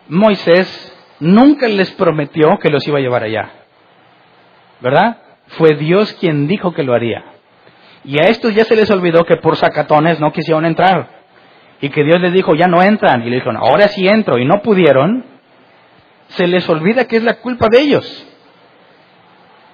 Moisés 0.09 0.93
nunca 1.19 1.67
les 1.67 1.91
prometió 1.91 2.57
que 2.61 2.69
los 2.69 2.87
iba 2.87 2.97
a 2.97 3.01
llevar 3.01 3.23
allá, 3.23 3.51
¿verdad? 4.81 5.17
Fue 5.47 5.75
Dios 5.75 6.13
quien 6.19 6.47
dijo 6.47 6.73
que 6.73 6.83
lo 6.83 6.93
haría. 6.93 7.23
Y 8.03 8.19
a 8.19 8.29
estos 8.29 8.53
ya 8.53 8.63
se 8.63 8.75
les 8.75 8.89
olvidó 8.89 9.25
que 9.25 9.37
por 9.37 9.57
sacatones 9.57 10.19
no 10.19 10.31
quisieron 10.31 10.65
entrar. 10.65 11.09
Y 11.81 11.89
que 11.89 12.03
Dios 12.03 12.21
les 12.21 12.33
dijo, 12.33 12.55
ya 12.55 12.67
no 12.67 12.81
entran. 12.81 13.21
Y 13.21 13.29
le 13.29 13.35
dijeron, 13.35 13.57
ahora 13.57 13.87
sí 13.89 14.07
entro. 14.07 14.37
Y 14.37 14.45
no 14.45 14.61
pudieron. 14.61 15.25
Se 16.29 16.47
les 16.47 16.67
olvida 16.69 17.05
que 17.05 17.17
es 17.17 17.23
la 17.23 17.35
culpa 17.35 17.67
de 17.69 17.81
ellos. 17.81 18.27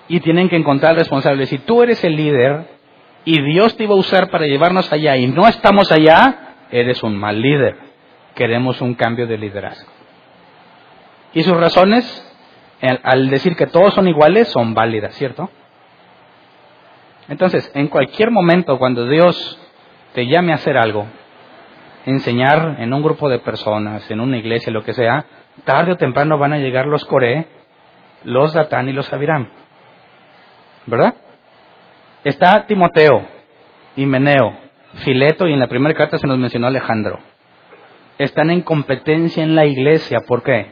Y 0.08 0.20
tienen 0.20 0.50
que 0.50 0.56
encontrar 0.56 0.92
al 0.92 0.98
responsable. 0.98 1.46
Si 1.46 1.58
tú 1.60 1.82
eres 1.82 2.04
el 2.04 2.16
líder 2.16 2.68
y 3.26 3.42
Dios 3.42 3.76
te 3.78 3.84
iba 3.84 3.96
a 3.96 3.98
usar 3.98 4.30
para 4.30 4.46
llevarnos 4.46 4.92
allá 4.92 5.16
y 5.18 5.28
no 5.28 5.48
estamos 5.48 5.92
allá, 5.92 6.56
eres 6.72 7.04
un 7.04 7.18
mal 7.18 7.42
líder. 7.42 7.78
Queremos 8.36 8.82
un 8.82 8.96
cambio 8.96 9.28
de 9.28 9.38
liderazgo. 9.38 9.90
Y 11.34 11.44
sus 11.44 11.58
razones, 11.58 12.32
al 12.82 13.30
decir 13.30 13.56
que 13.56 13.68
todos 13.68 13.94
son 13.94 14.08
iguales, 14.08 14.50
son 14.50 14.74
válidas, 14.74 15.16
¿cierto? 15.16 15.50
Entonces, 17.30 17.72
en 17.74 17.88
cualquier 17.88 18.32
momento 18.32 18.78
cuando 18.78 19.08
Dios 19.08 19.60
te 20.14 20.28
llame 20.28 20.52
a 20.52 20.56
hacer 20.56 20.78
algo, 20.78 21.08
enseñar 22.06 22.78
en 22.80 22.94
un 22.94 23.02
grupo 23.02 23.30
de 23.30 23.40
personas, 23.40 24.10
en 24.12 24.20
una 24.20 24.38
iglesia, 24.38 24.72
lo 24.72 24.84
que 24.84 24.94
sea, 24.94 25.26
tarde 25.66 25.94
o 25.94 25.98
temprano 25.98 26.38
van 26.38 26.54
a 26.54 26.58
llegar 26.58 26.88
los 26.88 27.06
Coré, 27.06 27.48
los 28.24 28.54
Datán 28.54 28.90
y 28.90 28.94
los 28.94 29.12
Abiram. 29.12 29.50
¿Verdad? 30.86 31.16
Está 32.24 32.66
Timoteo, 32.66 33.26
Himeneo, 33.96 34.58
Fileto 35.04 35.48
y 35.48 35.54
en 35.54 35.60
la 35.60 35.68
primera 35.68 35.96
carta 35.96 36.18
se 36.18 36.28
nos 36.28 36.38
mencionó 36.38 36.68
Alejandro. 36.68 37.20
Están 38.18 38.50
en 38.50 38.62
competencia 38.62 39.44
en 39.44 39.56
la 39.56 39.66
iglesia. 39.66 40.20
¿Por 40.28 40.44
qué? 40.44 40.72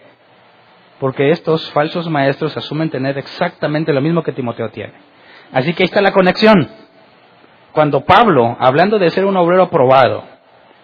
Porque 1.00 1.32
estos 1.32 1.72
falsos 1.72 2.08
maestros 2.10 2.56
asumen 2.56 2.90
tener 2.90 3.18
exactamente 3.18 3.92
lo 3.92 4.02
mismo 4.02 4.22
que 4.22 4.32
Timoteo 4.32 4.70
tiene. 4.70 4.94
Así 5.52 5.74
que 5.74 5.84
ahí 5.84 5.86
está 5.86 6.02
la 6.02 6.14
conexión. 6.14 6.70
Cuando 7.72 8.02
Pablo, 8.02 8.56
hablando 8.60 9.00
de 9.00 9.10
ser 9.10 9.26
un 9.26 9.36
obrero 9.38 9.64
aprobado, 9.64 10.24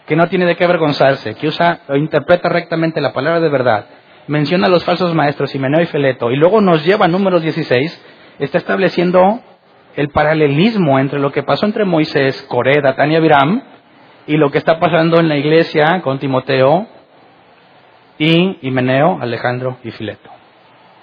que 0.08 0.16
no 0.16 0.28
tiene 0.28 0.46
de 0.46 0.56
qué 0.56 0.64
avergonzarse, 0.64 1.36
que 1.36 1.48
usa 1.48 1.82
o 1.90 1.96
interpreta 1.96 2.50
rectamente 2.50 3.02
la 3.02 3.14
palabra 3.14 3.42
de 3.42 3.50
verdad, 3.50 3.86
menciona 4.28 4.68
a 4.68 4.70
los 4.70 4.84
falsos 4.84 5.14
maestros 5.14 5.54
Himeneo 5.54 5.82
y 5.82 5.86
Feleto, 5.86 6.32
y 6.32 6.38
luego 6.38 6.62
nos 6.62 6.86
lleva 6.86 7.06
a 7.06 7.10
números 7.10 7.42
16, 7.42 8.04
está 8.40 8.58
estableciendo 8.58 9.42
el 9.96 10.10
paralelismo 10.10 10.98
entre 10.98 11.20
lo 11.20 11.32
que 11.32 11.44
pasó 11.44 11.66
entre 11.66 11.84
Moisés, 11.84 12.42
Coré, 12.50 12.82
Datán 12.82 13.12
y 13.12 13.16
Abiram, 13.18 13.62
y 14.28 14.38
lo 14.38 14.50
que 14.50 14.58
está 14.58 14.80
pasando 14.80 15.20
en 15.20 15.28
la 15.28 15.38
iglesia 15.38 16.02
con 16.04 16.20
Timoteo 16.20 16.88
y 18.18 18.58
Himeneo, 18.68 19.20
Alejandro 19.22 19.78
y 19.84 19.92
Fileto. 19.92 20.30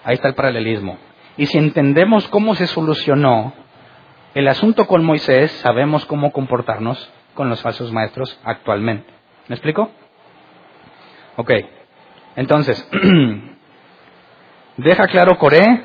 Ahí 0.04 0.14
está 0.14 0.28
el 0.28 0.34
paralelismo. 0.34 0.98
Y 1.36 1.46
si 1.46 1.58
entendemos 1.58 2.28
cómo 2.28 2.54
se 2.54 2.66
solucionó 2.66 3.52
el 4.34 4.48
asunto 4.48 4.86
con 4.86 5.04
Moisés, 5.04 5.50
sabemos 5.52 6.04
cómo 6.06 6.32
comportarnos 6.32 7.12
con 7.34 7.50
los 7.50 7.60
falsos 7.62 7.92
maestros 7.92 8.38
actualmente. 8.44 9.12
¿Me 9.48 9.56
explico? 9.56 9.90
Ok. 11.36 11.50
Entonces, 12.36 12.88
deja 14.76 15.06
claro 15.08 15.38
Coré 15.38 15.84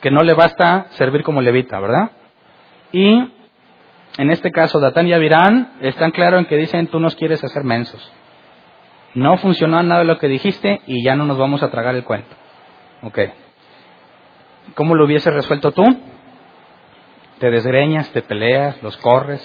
que 0.00 0.10
no 0.10 0.22
le 0.22 0.34
basta 0.34 0.86
servir 0.90 1.22
como 1.22 1.40
levita, 1.40 1.80
¿verdad? 1.80 2.10
Y 2.92 3.32
en 4.18 4.30
este 4.30 4.52
caso, 4.52 4.78
Datán 4.78 5.08
y 5.08 5.14
Avirán 5.14 5.72
están 5.80 6.10
claros 6.10 6.40
en 6.40 6.46
que 6.46 6.56
dicen 6.56 6.88
tú 6.88 7.00
nos 7.00 7.16
quieres 7.16 7.42
hacer 7.42 7.64
mensos. 7.64 8.12
No 9.14 9.38
funcionó 9.38 9.82
nada 9.82 10.00
de 10.00 10.06
lo 10.06 10.18
que 10.18 10.28
dijiste 10.28 10.82
y 10.86 11.02
ya 11.04 11.16
no 11.16 11.24
nos 11.24 11.38
vamos 11.38 11.62
a 11.62 11.70
tragar 11.70 11.94
el 11.94 12.04
cuento. 12.04 12.34
Ok. 13.02 13.18
¿Cómo 14.74 14.94
lo 14.94 15.04
hubieses 15.04 15.32
resuelto 15.32 15.72
tú? 15.72 15.84
Te 17.38 17.50
desgreñas, 17.50 18.10
te 18.10 18.22
peleas, 18.22 18.82
los 18.82 18.96
corres, 18.96 19.42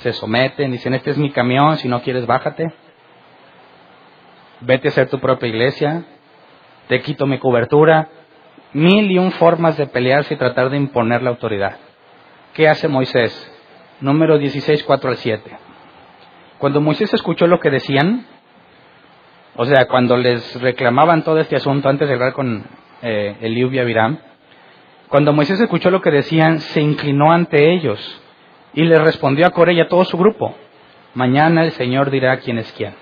se 0.00 0.12
someten, 0.12 0.72
dicen, 0.72 0.94
este 0.94 1.10
es 1.10 1.18
mi 1.18 1.30
camión, 1.30 1.76
si 1.76 1.88
no 1.88 2.02
quieres, 2.02 2.26
bájate. 2.26 2.72
Vete 4.60 4.88
a 4.88 4.90
hacer 4.90 5.08
tu 5.08 5.18
propia 5.20 5.48
iglesia, 5.48 6.04
te 6.88 7.00
quito 7.02 7.26
mi 7.26 7.38
cobertura. 7.38 8.08
Mil 8.72 9.10
y 9.10 9.18
un 9.18 9.32
formas 9.32 9.76
de 9.76 9.88
pelearse 9.88 10.34
y 10.34 10.36
tratar 10.36 10.70
de 10.70 10.76
imponer 10.76 11.22
la 11.22 11.30
autoridad. 11.30 11.76
¿Qué 12.54 12.68
hace 12.68 12.86
Moisés? 12.86 13.32
Número 14.00 14.38
16, 14.38 14.84
4 14.84 15.10
al 15.10 15.16
7. 15.16 15.50
Cuando 16.58 16.80
Moisés 16.80 17.12
escuchó 17.12 17.48
lo 17.48 17.58
que 17.58 17.68
decían, 17.68 18.26
o 19.56 19.64
sea, 19.64 19.88
cuando 19.88 20.16
les 20.16 20.60
reclamaban 20.60 21.24
todo 21.24 21.38
este 21.38 21.56
asunto 21.56 21.88
antes 21.88 22.06
de 22.06 22.14
hablar 22.14 22.32
con 22.32 22.64
eh, 23.02 23.36
Eliub 23.40 23.72
y 23.72 23.80
Abiram, 23.80 24.18
cuando 25.08 25.32
Moisés 25.32 25.60
escuchó 25.60 25.90
lo 25.90 26.00
que 26.00 26.12
decían, 26.12 26.60
se 26.60 26.80
inclinó 26.80 27.32
ante 27.32 27.72
ellos 27.74 28.22
y 28.74 28.84
le 28.84 28.98
respondió 28.98 29.46
a 29.46 29.50
Coré 29.50 29.74
y 29.74 29.80
a 29.80 29.88
todo 29.88 30.04
su 30.04 30.16
grupo, 30.16 30.54
mañana 31.14 31.64
el 31.64 31.72
Señor 31.72 32.10
dirá 32.10 32.38
quién 32.38 32.58
es 32.58 32.72
quién. 32.72 32.94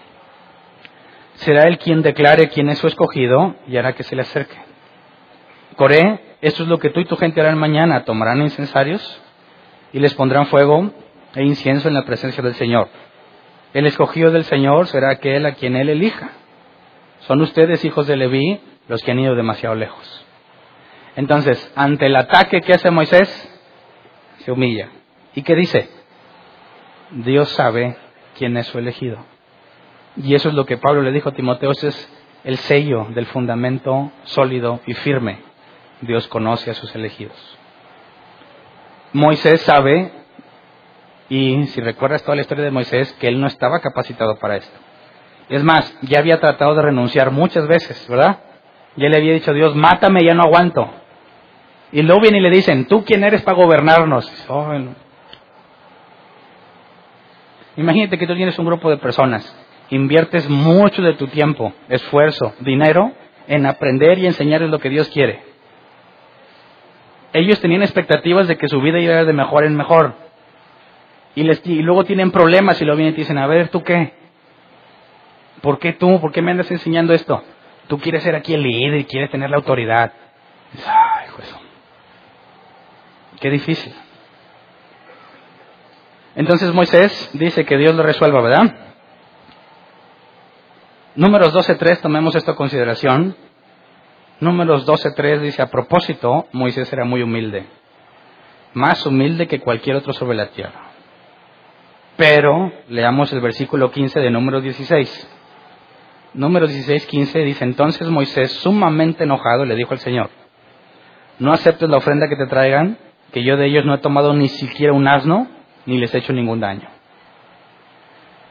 Será 1.34 1.68
él 1.68 1.78
quien 1.78 2.02
declare 2.02 2.48
quién 2.48 2.68
es 2.68 2.78
su 2.78 2.86
escogido 2.86 3.54
y 3.66 3.76
hará 3.76 3.92
que 3.92 4.02
se 4.02 4.16
le 4.16 4.22
acerque. 4.22 4.56
Coré, 5.76 6.20
esto 6.40 6.64
es 6.64 6.68
lo 6.68 6.78
que 6.78 6.90
tú 6.90 7.00
y 7.00 7.04
tu 7.04 7.16
gente 7.16 7.40
harán 7.40 7.58
mañana, 7.58 8.04
tomarán 8.04 8.42
incensarios 8.42 9.22
y 9.92 10.00
les 10.00 10.14
pondrán 10.14 10.46
fuego 10.46 10.90
e 11.34 11.44
incienso 11.44 11.88
en 11.88 11.94
la 11.94 12.04
presencia 12.04 12.42
del 12.42 12.54
Señor. 12.54 12.88
El 13.74 13.86
escogido 13.86 14.30
del 14.30 14.44
Señor 14.44 14.88
será 14.88 15.10
aquel 15.10 15.46
a 15.46 15.52
quien 15.52 15.76
él 15.76 15.88
elija. 15.88 16.30
Son 17.20 17.40
ustedes, 17.40 17.84
hijos 17.84 18.06
de 18.06 18.16
Leví, 18.16 18.60
los 18.88 19.02
que 19.02 19.12
han 19.12 19.20
ido 19.20 19.36
demasiado 19.36 19.74
lejos. 19.74 20.24
Entonces, 21.16 21.72
ante 21.76 22.06
el 22.06 22.16
ataque 22.16 22.60
que 22.60 22.72
hace 22.72 22.90
Moisés, 22.90 23.28
se 24.38 24.50
humilla. 24.50 24.88
¿Y 25.34 25.42
qué 25.42 25.54
dice? 25.54 25.88
Dios 27.10 27.48
sabe 27.50 27.96
quién 28.36 28.56
es 28.56 28.66
su 28.66 28.78
elegido. 28.78 29.18
Y 30.16 30.34
eso 30.34 30.48
es 30.48 30.54
lo 30.54 30.66
que 30.66 30.76
Pablo 30.76 31.02
le 31.02 31.12
dijo 31.12 31.28
a 31.28 31.34
Timoteo, 31.34 31.70
ese 31.70 31.88
es 31.88 32.18
el 32.44 32.56
sello 32.56 33.06
del 33.10 33.26
fundamento 33.26 34.10
sólido 34.24 34.80
y 34.86 34.94
firme. 34.94 35.40
Dios 36.00 36.26
conoce 36.28 36.70
a 36.70 36.74
sus 36.74 36.94
elegidos. 36.94 37.36
Moisés 39.12 39.60
sabe, 39.62 40.12
y 41.28 41.66
si 41.68 41.80
recuerdas 41.80 42.22
toda 42.22 42.36
la 42.36 42.42
historia 42.42 42.64
de 42.64 42.70
Moisés, 42.70 43.12
que 43.14 43.28
él 43.28 43.40
no 43.40 43.46
estaba 43.46 43.80
capacitado 43.80 44.36
para 44.38 44.56
esto. 44.56 44.78
Es 45.48 45.64
más, 45.64 45.96
ya 46.02 46.18
había 46.18 46.40
tratado 46.40 46.74
de 46.74 46.82
renunciar 46.82 47.30
muchas 47.30 47.66
veces, 47.66 48.06
¿verdad? 48.08 48.40
Ya 48.96 49.08
le 49.08 49.16
había 49.16 49.32
dicho 49.32 49.52
Dios, 49.52 49.74
mátame, 49.74 50.22
ya 50.24 50.34
no 50.34 50.42
aguanto. 50.42 50.90
Y 51.92 52.02
luego 52.02 52.20
vienen 52.20 52.42
y 52.42 52.44
le 52.44 52.50
dicen, 52.50 52.86
¿tú 52.86 53.04
quién 53.04 53.24
eres 53.24 53.42
para 53.42 53.56
gobernarnos? 53.56 54.30
Imagínate 57.78 58.18
que 58.18 58.26
tú 58.26 58.34
tienes 58.34 58.58
un 58.58 58.66
grupo 58.66 58.90
de 58.90 58.96
personas, 58.96 59.56
inviertes 59.90 60.50
mucho 60.50 61.00
de 61.00 61.14
tu 61.14 61.28
tiempo, 61.28 61.72
esfuerzo, 61.88 62.52
dinero 62.58 63.12
en 63.46 63.66
aprender 63.66 64.18
y 64.18 64.26
enseñarles 64.26 64.68
lo 64.68 64.80
que 64.80 64.88
Dios 64.88 65.08
quiere. 65.10 65.40
Ellos 67.32 67.60
tenían 67.60 67.82
expectativas 67.82 68.48
de 68.48 68.58
que 68.58 68.68
su 68.68 68.80
vida 68.80 68.98
iba 68.98 69.24
de 69.24 69.32
mejor 69.32 69.64
en 69.64 69.76
mejor. 69.76 70.14
Y, 71.36 71.44
les, 71.44 71.64
y 71.66 71.80
luego 71.82 72.02
tienen 72.04 72.32
problemas 72.32 72.82
y 72.82 72.84
luego 72.84 72.96
vienen 72.96 73.12
y 73.12 73.14
te 73.14 73.20
dicen, 73.20 73.38
a 73.38 73.46
ver, 73.46 73.68
¿tú 73.68 73.84
qué? 73.84 74.12
¿Por 75.60 75.78
qué 75.78 75.92
tú? 75.92 76.20
¿Por 76.20 76.32
qué 76.32 76.42
me 76.42 76.50
andas 76.50 76.70
enseñando 76.72 77.14
esto? 77.14 77.44
Tú 77.86 78.00
quieres 78.00 78.24
ser 78.24 78.34
aquí 78.34 78.54
el 78.54 78.62
líder 78.64 78.98
y 79.00 79.04
quieres 79.04 79.30
tener 79.30 79.50
la 79.50 79.56
autoridad. 79.56 80.12
Ay, 80.84 81.28
Qué 83.40 83.50
difícil. 83.50 83.94
Entonces 86.38 86.72
Moisés 86.72 87.30
dice 87.32 87.64
que 87.64 87.76
Dios 87.76 87.96
lo 87.96 88.04
resuelva, 88.04 88.40
¿verdad? 88.40 88.72
Números 91.16 91.52
12.3, 91.52 92.00
tomemos 92.00 92.36
esto 92.36 92.52
a 92.52 92.54
consideración. 92.54 93.34
Números 94.38 94.86
12.3 94.86 95.40
dice, 95.40 95.62
a 95.62 95.66
propósito, 95.66 96.46
Moisés 96.52 96.92
era 96.92 97.04
muy 97.04 97.22
humilde, 97.22 97.66
más 98.72 99.04
humilde 99.04 99.48
que 99.48 99.58
cualquier 99.58 99.96
otro 99.96 100.12
sobre 100.12 100.36
la 100.36 100.46
tierra. 100.50 100.80
Pero 102.16 102.72
leamos 102.88 103.32
el 103.32 103.40
versículo 103.40 103.90
15 103.90 104.20
de 104.20 104.30
Números 104.30 104.62
16. 104.62 105.30
Números 106.34 106.70
16, 106.70 107.04
15 107.06 107.38
dice, 107.40 107.64
entonces 107.64 108.06
Moisés, 108.08 108.52
sumamente 108.52 109.24
enojado, 109.24 109.64
le 109.64 109.74
dijo 109.74 109.90
al 109.90 109.98
Señor, 109.98 110.30
no 111.40 111.52
aceptes 111.52 111.88
la 111.88 111.96
ofrenda 111.96 112.28
que 112.28 112.36
te 112.36 112.46
traigan, 112.46 112.96
que 113.32 113.42
yo 113.42 113.56
de 113.56 113.66
ellos 113.66 113.84
no 113.84 113.92
he 113.92 113.98
tomado 113.98 114.34
ni 114.34 114.46
siquiera 114.46 114.92
un 114.92 115.08
asno, 115.08 115.57
ni 115.88 115.96
les 115.96 116.14
he 116.14 116.18
hecho 116.18 116.34
ningún 116.34 116.60
daño. 116.60 116.86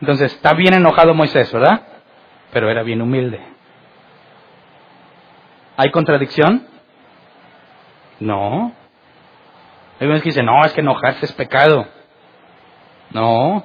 Entonces, 0.02 0.34
está 0.34 0.54
bien 0.54 0.74
enojado 0.74 1.14
Moisés, 1.14 1.52
¿verdad? 1.54 1.82
Pero 2.52 2.70
era 2.70 2.82
bien 2.82 3.02
humilde. 3.02 3.40
¿Hay 5.78 5.92
contradicción? 5.92 6.68
No. 8.20 8.74
Hay 10.00 10.08
unos 10.08 10.22
que 10.24 10.30
dicen, 10.30 10.48
no, 10.48 10.66
es 10.66 10.74
que 10.74 10.82
enojarse 10.82 11.26
es 11.26 11.34
pecado. 11.34 11.88
No. 13.12 13.64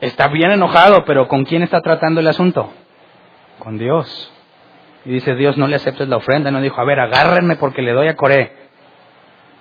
Está 0.00 0.28
bien 0.28 0.52
enojado, 0.52 1.04
pero 1.04 1.28
¿con 1.28 1.44
quién 1.44 1.62
está 1.62 1.82
tratando 1.82 2.20
el 2.20 2.28
asunto? 2.28 2.72
Con 3.58 3.76
Dios. 3.76 4.32
Y 5.04 5.10
dice, 5.10 5.34
Dios, 5.34 5.58
no 5.58 5.66
le 5.66 5.76
aceptes 5.76 6.08
la 6.08 6.16
ofrenda. 6.16 6.50
No 6.50 6.62
dijo, 6.62 6.80
a 6.80 6.84
ver, 6.84 7.00
agárrenme 7.00 7.56
porque 7.56 7.82
le 7.82 7.92
doy 7.92 8.08
a 8.08 8.16
Coré. 8.16 8.65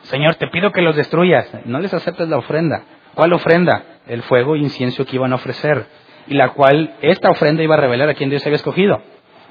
Señor, 0.06 0.36
te 0.36 0.48
pido 0.48 0.72
que 0.72 0.82
los 0.82 0.96
destruyas. 0.96 1.50
No 1.66 1.80
les 1.80 1.94
aceptes 1.94 2.28
la 2.30 2.38
ofrenda. 2.38 2.84
¿Cuál 3.16 3.34
ofrenda? 3.34 3.84
El 4.08 4.22
fuego 4.24 4.56
e 4.56 4.60
incienso 4.60 5.06
que 5.06 5.16
iban 5.16 5.32
a 5.32 5.36
ofrecer. 5.36 5.86
Y 6.28 6.36
la 6.36 6.50
cual, 6.50 6.96
esta 7.02 7.30
ofrenda 7.30 7.64
iba 7.64 7.76
a 7.76 7.80
revelar 7.80 8.10
a 8.10 8.14
quien 8.14 8.30
Dios 8.30 8.46
había 8.46 8.58
escogido. 8.58 9.02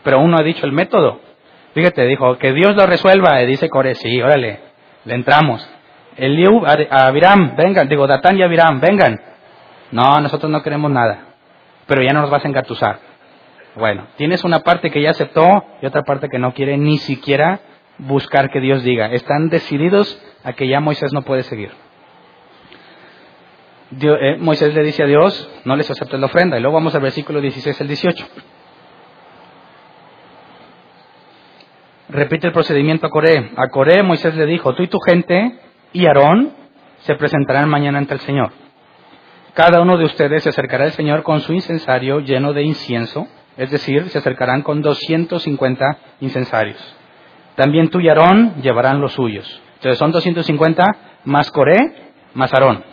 Pero 0.03 0.21
uno 0.21 0.37
ha 0.39 0.43
dicho 0.43 0.65
el 0.65 0.73
método. 0.73 1.21
Fíjate, 1.75 2.07
dijo, 2.07 2.39
que 2.39 2.53
Dios 2.53 2.77
lo 2.77 2.87
resuelva. 2.87 3.43
Y 3.43 3.47
dice 3.47 3.69
Coré, 3.69 3.97
sí, 3.97 4.23
órale, 4.23 4.61
le 5.05 5.15
entramos. 5.15 5.69
Eliú, 6.17 6.63
Abiram, 6.65 7.57
vengan. 7.57 7.89
Digo, 7.89 8.07
Datán 8.07 8.39
y 8.39 8.43
Abiram, 8.43 8.81
vengan. 8.81 9.21
No, 9.91 10.21
nosotros 10.21 10.51
no 10.53 10.63
queremos 10.63 10.91
nada. 10.91 11.19
Pero 11.87 12.03
ya 12.03 12.13
no 12.13 12.21
nos 12.21 12.31
vas 12.31 12.45
a 12.45 12.49
engatusar. 12.49 12.99
Bueno, 13.75 14.07
tienes 14.17 14.45
una 14.45 14.61
parte 14.61 14.91
que 14.91 15.03
ya 15.03 15.11
aceptó 15.11 15.65
y 15.83 15.87
otra 15.87 16.03
parte 16.03 16.29
que 16.29 16.39
no 16.39 16.55
quiere 16.55 16.77
ni 16.79 16.99
siquiera 16.99 17.59
buscar 17.99 18.51
que 18.51 18.61
Dios 18.61 18.83
diga. 18.83 19.07
Están 19.07 19.49
decididos 19.49 20.21
a 20.43 20.53
que 20.53 20.69
ya 20.69 20.81
Moisés 20.81 21.13
no 21.13 21.23
puede 21.23 21.43
seguir. 21.43 21.71
Eh, 24.01 24.37
Moisés 24.41 24.75
le 24.75 24.83
dice 24.83 25.03
a 25.03 25.07
Dios, 25.07 25.49
no 25.65 25.77
les 25.77 25.91
aceptes 25.91 26.19
la 26.19 26.27
ofrenda. 26.27 26.59
Y 26.59 26.61
luego 26.61 26.75
vamos 26.75 26.95
al 26.95 27.03
versículo 27.03 27.41
16 27.41 27.81
al 27.81 27.89
18. 27.89 28.27
Repite 32.09 32.49
el 32.49 32.53
procedimiento 32.53 33.07
a 33.07 33.11
Coré. 33.11 33.51
A 33.57 33.69
Coré 33.69 34.03
Moisés 34.03 34.35
le 34.37 34.47
dijo, 34.47 34.75
tú 34.75 34.83
y 34.83 34.89
tu 34.89 34.99
gente 35.01 35.59
y 35.93 36.07
Aarón 36.07 36.53
se 37.01 37.15
presentarán 37.15 37.69
mañana 37.69 37.99
ante 37.99 38.15
el 38.15 38.21
Señor. 38.21 38.53
Cada 39.55 39.81
uno 39.81 39.97
de 39.97 40.05
ustedes 40.05 40.43
se 40.43 40.49
acercará 40.49 40.85
al 40.85 40.93
Señor 40.93 41.23
con 41.23 41.41
su 41.41 41.53
incensario 41.53 42.21
lleno 42.21 42.53
de 42.53 42.63
incienso, 42.63 43.29
es 43.57 43.71
decir, 43.71 44.09
se 44.09 44.19
acercarán 44.19 44.63
con 44.63 44.83
250 44.83 45.99
incensarios. 46.21 46.97
También 47.57 47.89
tú 47.89 48.01
y 48.01 48.09
Aarón 48.09 48.57
llevarán 48.63 49.01
los 49.01 49.13
suyos. 49.13 49.61
Entonces 49.77 49.99
son 49.99 50.13
250 50.13 50.85
más 51.25 51.51
Coré 51.51 51.77
más 52.35 52.53
Aarón. 52.53 52.85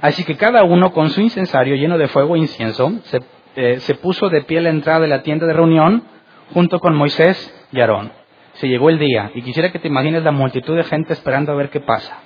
Así 0.00 0.24
que 0.24 0.36
cada 0.36 0.64
uno 0.64 0.92
con 0.92 1.10
su 1.10 1.20
incensario 1.20 1.76
lleno 1.76 1.98
de 1.98 2.08
fuego 2.08 2.36
e 2.36 2.40
incienso 2.40 2.92
se, 3.04 3.20
eh, 3.56 3.80
se 3.80 3.94
puso 3.94 4.28
de 4.28 4.42
pie 4.42 4.58
a 4.58 4.62
la 4.62 4.70
entrada 4.70 5.00
de 5.00 5.08
la 5.08 5.22
tienda 5.22 5.46
de 5.46 5.52
reunión 5.52 6.04
junto 6.52 6.78
con 6.78 6.94
Moisés 6.94 7.68
y 7.72 7.80
Aarón. 7.80 8.12
Se 8.54 8.68
llegó 8.68 8.88
el 8.90 8.98
día 8.98 9.30
y 9.34 9.42
quisiera 9.42 9.72
que 9.72 9.78
te 9.78 9.88
imagines 9.88 10.22
la 10.22 10.30
multitud 10.30 10.76
de 10.76 10.84
gente 10.84 11.12
esperando 11.12 11.52
a 11.52 11.56
ver 11.56 11.70
qué 11.70 11.80
pasa. 11.80 12.18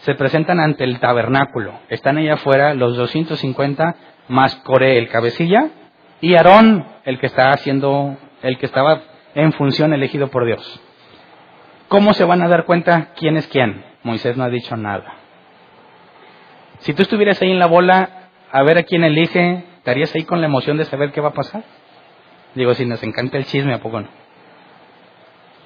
Se 0.00 0.14
presentan 0.14 0.60
ante 0.60 0.84
el 0.84 1.00
tabernáculo. 1.00 1.72
Están 1.88 2.18
allá 2.18 2.34
afuera 2.34 2.74
los 2.74 2.96
250 2.96 3.96
más 4.28 4.54
Coré, 4.56 4.98
el 4.98 5.08
cabecilla, 5.08 5.70
y 6.20 6.34
Aarón, 6.34 6.86
el 7.04 7.18
que 7.18 7.26
está 7.26 7.52
haciendo, 7.52 8.16
el 8.42 8.58
que 8.58 8.66
estaba 8.66 9.02
en 9.38 9.52
función 9.52 9.92
elegido 9.92 10.28
por 10.28 10.44
Dios. 10.44 10.80
¿Cómo 11.86 12.12
se 12.12 12.24
van 12.24 12.42
a 12.42 12.48
dar 12.48 12.64
cuenta 12.64 13.12
quién 13.16 13.36
es 13.36 13.46
quién? 13.46 13.84
Moisés 14.02 14.36
no 14.36 14.44
ha 14.44 14.50
dicho 14.50 14.76
nada. 14.76 15.14
Si 16.80 16.92
tú 16.92 17.02
estuvieras 17.02 17.40
ahí 17.40 17.50
en 17.50 17.58
la 17.58 17.66
bola 17.66 18.30
a 18.50 18.62
ver 18.62 18.78
a 18.78 18.82
quién 18.82 19.04
elige, 19.04 19.64
¿estarías 19.76 20.14
ahí 20.14 20.24
con 20.24 20.40
la 20.40 20.48
emoción 20.48 20.76
de 20.76 20.84
saber 20.84 21.12
qué 21.12 21.20
va 21.20 21.28
a 21.28 21.34
pasar? 21.34 21.62
Digo, 22.54 22.74
si 22.74 22.84
nos 22.84 23.02
encanta 23.02 23.38
el 23.38 23.44
chisme, 23.44 23.74
¿a 23.74 23.80
poco 23.80 24.00
no? 24.00 24.08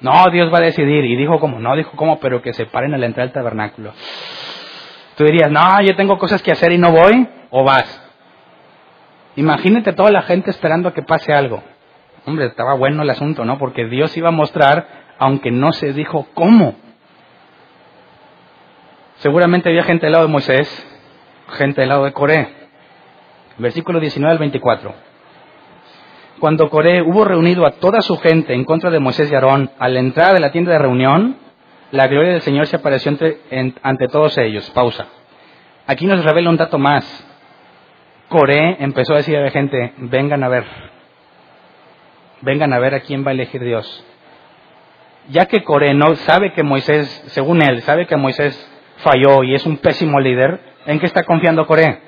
No, 0.01 0.29
Dios 0.31 0.53
va 0.53 0.59
a 0.59 0.61
decidir. 0.61 1.05
Y 1.05 1.15
dijo 1.15 1.39
cómo, 1.39 1.59
no 1.59 1.75
dijo 1.75 1.91
cómo, 1.95 2.19
pero 2.19 2.41
que 2.41 2.53
se 2.53 2.67
paren 2.67 2.93
a 2.93 2.97
la 2.97 3.07
entrada 3.07 3.25
del 3.27 3.33
tabernáculo. 3.33 3.93
Tú 5.17 5.23
dirías, 5.23 5.49
no, 5.49 5.81
yo 5.81 5.95
tengo 5.95 6.17
cosas 6.17 6.43
que 6.43 6.51
hacer 6.51 6.71
y 6.73 6.77
no 6.77 6.91
voy, 6.91 7.27
o 7.49 7.63
vas. 7.63 8.01
Imagínate 9.35 9.93
toda 9.93 10.11
la 10.11 10.21
gente 10.21 10.51
esperando 10.51 10.89
a 10.89 10.93
que 10.93 11.01
pase 11.01 11.33
algo. 11.33 11.63
Hombre, 12.25 12.45
estaba 12.45 12.73
bueno 12.75 13.03
el 13.03 13.09
asunto, 13.09 13.43
¿no? 13.43 13.57
Porque 13.57 13.85
Dios 13.85 14.15
iba 14.15 14.29
a 14.29 14.31
mostrar, 14.31 14.87
aunque 15.19 15.51
no 15.51 15.73
se 15.73 15.93
dijo 15.93 16.27
cómo. 16.33 16.75
Seguramente 19.15 19.69
había 19.69 19.83
gente 19.83 20.05
del 20.05 20.13
lado 20.13 20.25
de 20.25 20.31
Moisés, 20.31 20.67
gente 21.49 21.81
del 21.81 21.89
lado 21.89 22.05
de 22.05 22.13
Coré. 22.13 22.47
Versículo 23.57 23.99
19 23.99 24.31
al 24.31 24.39
24. 24.39 24.93
Cuando 26.39 26.69
Coré 26.69 27.01
hubo 27.01 27.23
reunido 27.23 27.65
a 27.65 27.71
toda 27.71 28.01
su 28.01 28.17
gente 28.17 28.53
en 28.53 28.65
contra 28.65 28.89
de 28.89 28.99
Moisés 28.99 29.31
y 29.31 29.35
Aarón 29.35 29.71
a 29.77 29.87
la 29.87 29.99
entrada 29.99 30.33
de 30.33 30.39
la 30.39 30.51
tienda 30.51 30.71
de 30.71 30.79
reunión, 30.79 31.37
la 31.91 32.07
gloria 32.07 32.31
del 32.31 32.41
Señor 32.41 32.67
se 32.67 32.77
apareció 32.77 33.11
ante 33.81 34.07
todos 34.07 34.37
ellos. 34.37 34.69
Pausa. 34.71 35.07
Aquí 35.87 36.05
nos 36.05 36.23
revela 36.23 36.49
un 36.49 36.57
dato 36.57 36.79
más. 36.79 37.05
Coré 38.29 38.77
empezó 38.79 39.13
a 39.13 39.17
decir 39.17 39.37
a 39.37 39.41
la 39.41 39.51
gente, 39.51 39.93
vengan 39.97 40.43
a 40.43 40.49
ver, 40.49 40.65
vengan 42.43 42.73
a 42.73 42.79
ver 42.79 42.93
a 42.93 42.99
quién 42.99 43.25
va 43.25 43.29
a 43.29 43.33
elegir 43.33 43.63
Dios. 43.63 44.05
Ya 45.29 45.45
que 45.45 45.63
Coré 45.63 45.93
no 45.93 46.15
sabe 46.15 46.53
que 46.53 46.63
Moisés, 46.63 47.07
según 47.27 47.61
él, 47.61 47.81
sabe 47.81 48.05
que 48.05 48.17
Moisés 48.17 48.53
falló 48.97 49.43
y 49.43 49.55
es 49.55 49.65
un 49.65 49.77
pésimo 49.77 50.19
líder, 50.19 50.59
¿en 50.85 50.99
qué 50.99 51.05
está 51.05 51.23
confiando 51.23 51.65
Coré? 51.65 51.99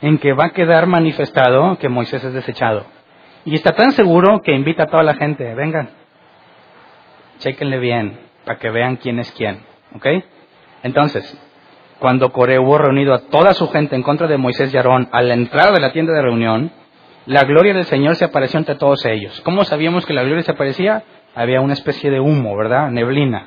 En 0.00 0.18
que 0.18 0.32
va 0.32 0.46
a 0.46 0.50
quedar 0.50 0.86
manifestado 0.86 1.76
que 1.78 1.88
Moisés 1.88 2.22
es 2.22 2.32
desechado. 2.32 2.86
Y 3.44 3.54
está 3.54 3.72
tan 3.72 3.92
seguro 3.92 4.40
que 4.42 4.54
invita 4.54 4.84
a 4.84 4.86
toda 4.86 5.02
la 5.02 5.14
gente, 5.14 5.54
vengan, 5.54 5.90
chequenle 7.38 7.78
bien, 7.78 8.20
para 8.44 8.58
que 8.58 8.70
vean 8.70 8.96
quién 8.96 9.18
es 9.18 9.32
quién. 9.32 9.60
¿Ok? 9.96 10.06
Entonces, 10.84 11.36
cuando 11.98 12.32
Coré 12.32 12.58
hubo 12.60 12.78
reunido 12.78 13.12
a 13.12 13.26
toda 13.26 13.52
su 13.54 13.68
gente 13.68 13.96
en 13.96 14.02
contra 14.02 14.28
de 14.28 14.36
Moisés 14.36 14.72
y 14.72 14.76
Aarón 14.76 15.08
a 15.10 15.20
la 15.22 15.34
entrada 15.34 15.72
de 15.72 15.80
la 15.80 15.92
tienda 15.92 16.12
de 16.12 16.22
reunión, 16.22 16.72
la 17.30 17.44
gloria 17.44 17.72
del 17.72 17.84
Señor 17.84 18.16
se 18.16 18.24
apareció 18.24 18.58
ante 18.58 18.74
todos 18.74 19.06
ellos. 19.06 19.40
¿Cómo 19.42 19.62
sabíamos 19.62 20.04
que 20.04 20.12
la 20.12 20.24
gloria 20.24 20.42
se 20.42 20.50
aparecía? 20.50 21.04
Había 21.36 21.60
una 21.60 21.74
especie 21.74 22.10
de 22.10 22.18
humo, 22.18 22.56
¿verdad? 22.56 22.90
Neblina. 22.90 23.46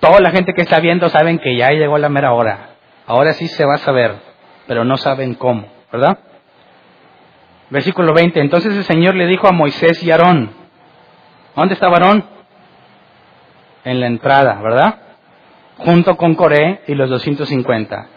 Toda 0.00 0.18
la 0.18 0.32
gente 0.32 0.52
que 0.52 0.62
está 0.62 0.80
viendo 0.80 1.08
saben 1.10 1.38
que 1.38 1.56
ya 1.56 1.70
llegó 1.70 1.96
la 1.96 2.08
mera 2.08 2.32
hora. 2.32 2.70
Ahora 3.06 3.34
sí 3.34 3.46
se 3.46 3.64
va 3.64 3.74
a 3.74 3.78
saber, 3.78 4.16
pero 4.66 4.84
no 4.84 4.96
saben 4.96 5.34
cómo, 5.34 5.68
¿verdad? 5.92 6.18
Versículo 7.70 8.12
20. 8.14 8.40
Entonces 8.40 8.76
el 8.76 8.82
Señor 8.82 9.14
le 9.14 9.28
dijo 9.28 9.46
a 9.46 9.52
Moisés 9.52 10.02
y 10.02 10.10
Aarón, 10.10 10.50
¿dónde 11.54 11.74
estaba 11.74 11.98
Aarón? 11.98 12.24
En 13.84 14.00
la 14.00 14.08
entrada, 14.08 14.60
¿verdad? 14.60 14.98
Junto 15.78 16.16
con 16.16 16.34
Coré 16.34 16.80
y 16.88 16.96
los 16.96 17.10
250. 17.10 18.08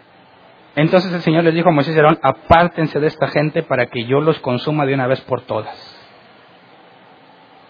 Entonces 0.76 1.14
el 1.14 1.22
Señor 1.22 1.44
les 1.44 1.54
dijo 1.54 1.70
a 1.70 1.72
Moisés 1.72 1.96
y 1.96 2.00
Aarón, 2.00 2.20
apártense 2.22 3.00
de 3.00 3.08
esta 3.08 3.28
gente 3.28 3.62
para 3.62 3.88
que 3.88 4.06
yo 4.06 4.22
los 4.22 4.40
consuma 4.40 4.86
de 4.86 4.94
una 4.96 5.08
vez 5.08 5.22
por 5.22 5.42
todas. 5.42 6.00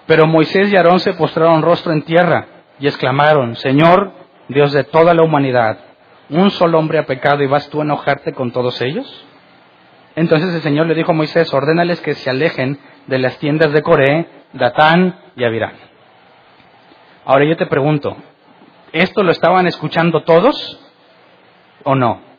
Pero 0.08 0.26
Moisés 0.26 0.72
y 0.72 0.78
Aarón 0.78 1.00
se 1.00 1.14
postraron 1.14 1.62
rostro 1.62 1.92
en 1.92 2.04
tierra 2.04 2.48
y 2.80 2.88
exclamaron, 2.88 3.56
Señor, 3.56 4.12
Dios 4.48 4.72
de 4.72 4.84
toda 4.86 5.14
la 5.14 5.24
humanidad, 5.24 5.80
¿un 6.30 6.50
solo 6.52 6.80
hombre 6.80 7.00
ha 7.00 7.06
pecado 7.06 7.44
y 7.44 7.48
vas 7.48 7.70
tú 7.70 7.82
a 7.82 7.84
enojarte 7.84 8.34
con 8.34 8.52
todos 8.52 8.82
ellos? 8.82 9.26
Entonces 10.16 10.54
el 10.54 10.62
Señor 10.62 10.88
le 10.88 10.96
dijo 10.96 11.12
a 11.12 11.16
Moisés, 11.16 11.54
ordénales 11.54 12.00
que 12.02 12.14
se 12.14 12.30
alejen 12.30 12.80
de 13.08 13.20
las 13.20 13.38
tiendas 13.40 13.74
de 13.74 13.82
Coré, 13.82 14.28
Datán 14.54 15.20
y 15.36 15.44
Abirán. 15.44 15.74
Ahora 17.26 17.46
yo 17.46 17.58
te 17.58 17.66
pregunto, 17.66 18.16
¿esto 18.92 19.24
lo 19.24 19.32
estaban 19.32 19.68
escuchando 19.68 20.24
todos 20.24 20.80
o 21.84 21.96
no? 21.96 22.33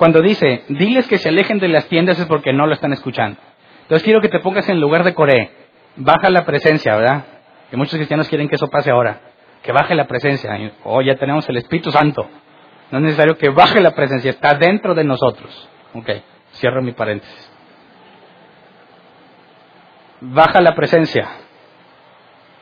Cuando 0.00 0.22
dice, 0.22 0.64
diles 0.70 1.06
que 1.08 1.18
se 1.18 1.28
alejen 1.28 1.58
de 1.58 1.68
las 1.68 1.86
tiendas 1.88 2.18
es 2.18 2.24
porque 2.24 2.54
no 2.54 2.66
lo 2.66 2.72
están 2.72 2.90
escuchando. 2.94 3.38
Entonces 3.82 4.02
quiero 4.02 4.22
que 4.22 4.30
te 4.30 4.38
pongas 4.38 4.66
en 4.70 4.80
lugar 4.80 5.04
de 5.04 5.12
Coré. 5.12 5.50
Baja 5.96 6.30
la 6.30 6.46
presencia, 6.46 6.96
¿verdad? 6.96 7.24
Que 7.70 7.76
muchos 7.76 7.96
cristianos 7.96 8.26
quieren 8.26 8.48
que 8.48 8.54
eso 8.54 8.68
pase 8.68 8.90
ahora. 8.90 9.20
Que 9.62 9.72
baje 9.72 9.94
la 9.94 10.06
presencia. 10.06 10.72
Oh, 10.84 11.02
ya 11.02 11.16
tenemos 11.16 11.46
el 11.50 11.58
Espíritu 11.58 11.90
Santo. 11.90 12.26
No 12.90 12.96
es 12.96 13.04
necesario 13.04 13.36
que 13.36 13.50
baje 13.50 13.78
la 13.82 13.90
presencia, 13.90 14.30
está 14.30 14.54
dentro 14.54 14.94
de 14.94 15.04
nosotros. 15.04 15.68
Ok, 15.92 16.08
cierro 16.54 16.80
mi 16.80 16.92
paréntesis. 16.92 17.52
Baja 20.22 20.62
la 20.62 20.74
presencia. 20.74 21.28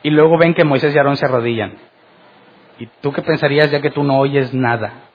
Y 0.03 0.09
luego 0.09 0.37
ven 0.37 0.53
que 0.53 0.65
Moisés 0.65 0.93
y 0.93 0.97
Aarón 0.97 1.15
se 1.15 1.25
arrodillan. 1.25 1.77
¿Y 2.79 2.87
tú 2.99 3.13
qué 3.13 3.21
pensarías 3.21 3.71
ya 3.71 3.79
que 3.79 3.91
tú 3.91 4.03
no 4.03 4.19
oyes 4.19 4.53
nada? 4.53 5.08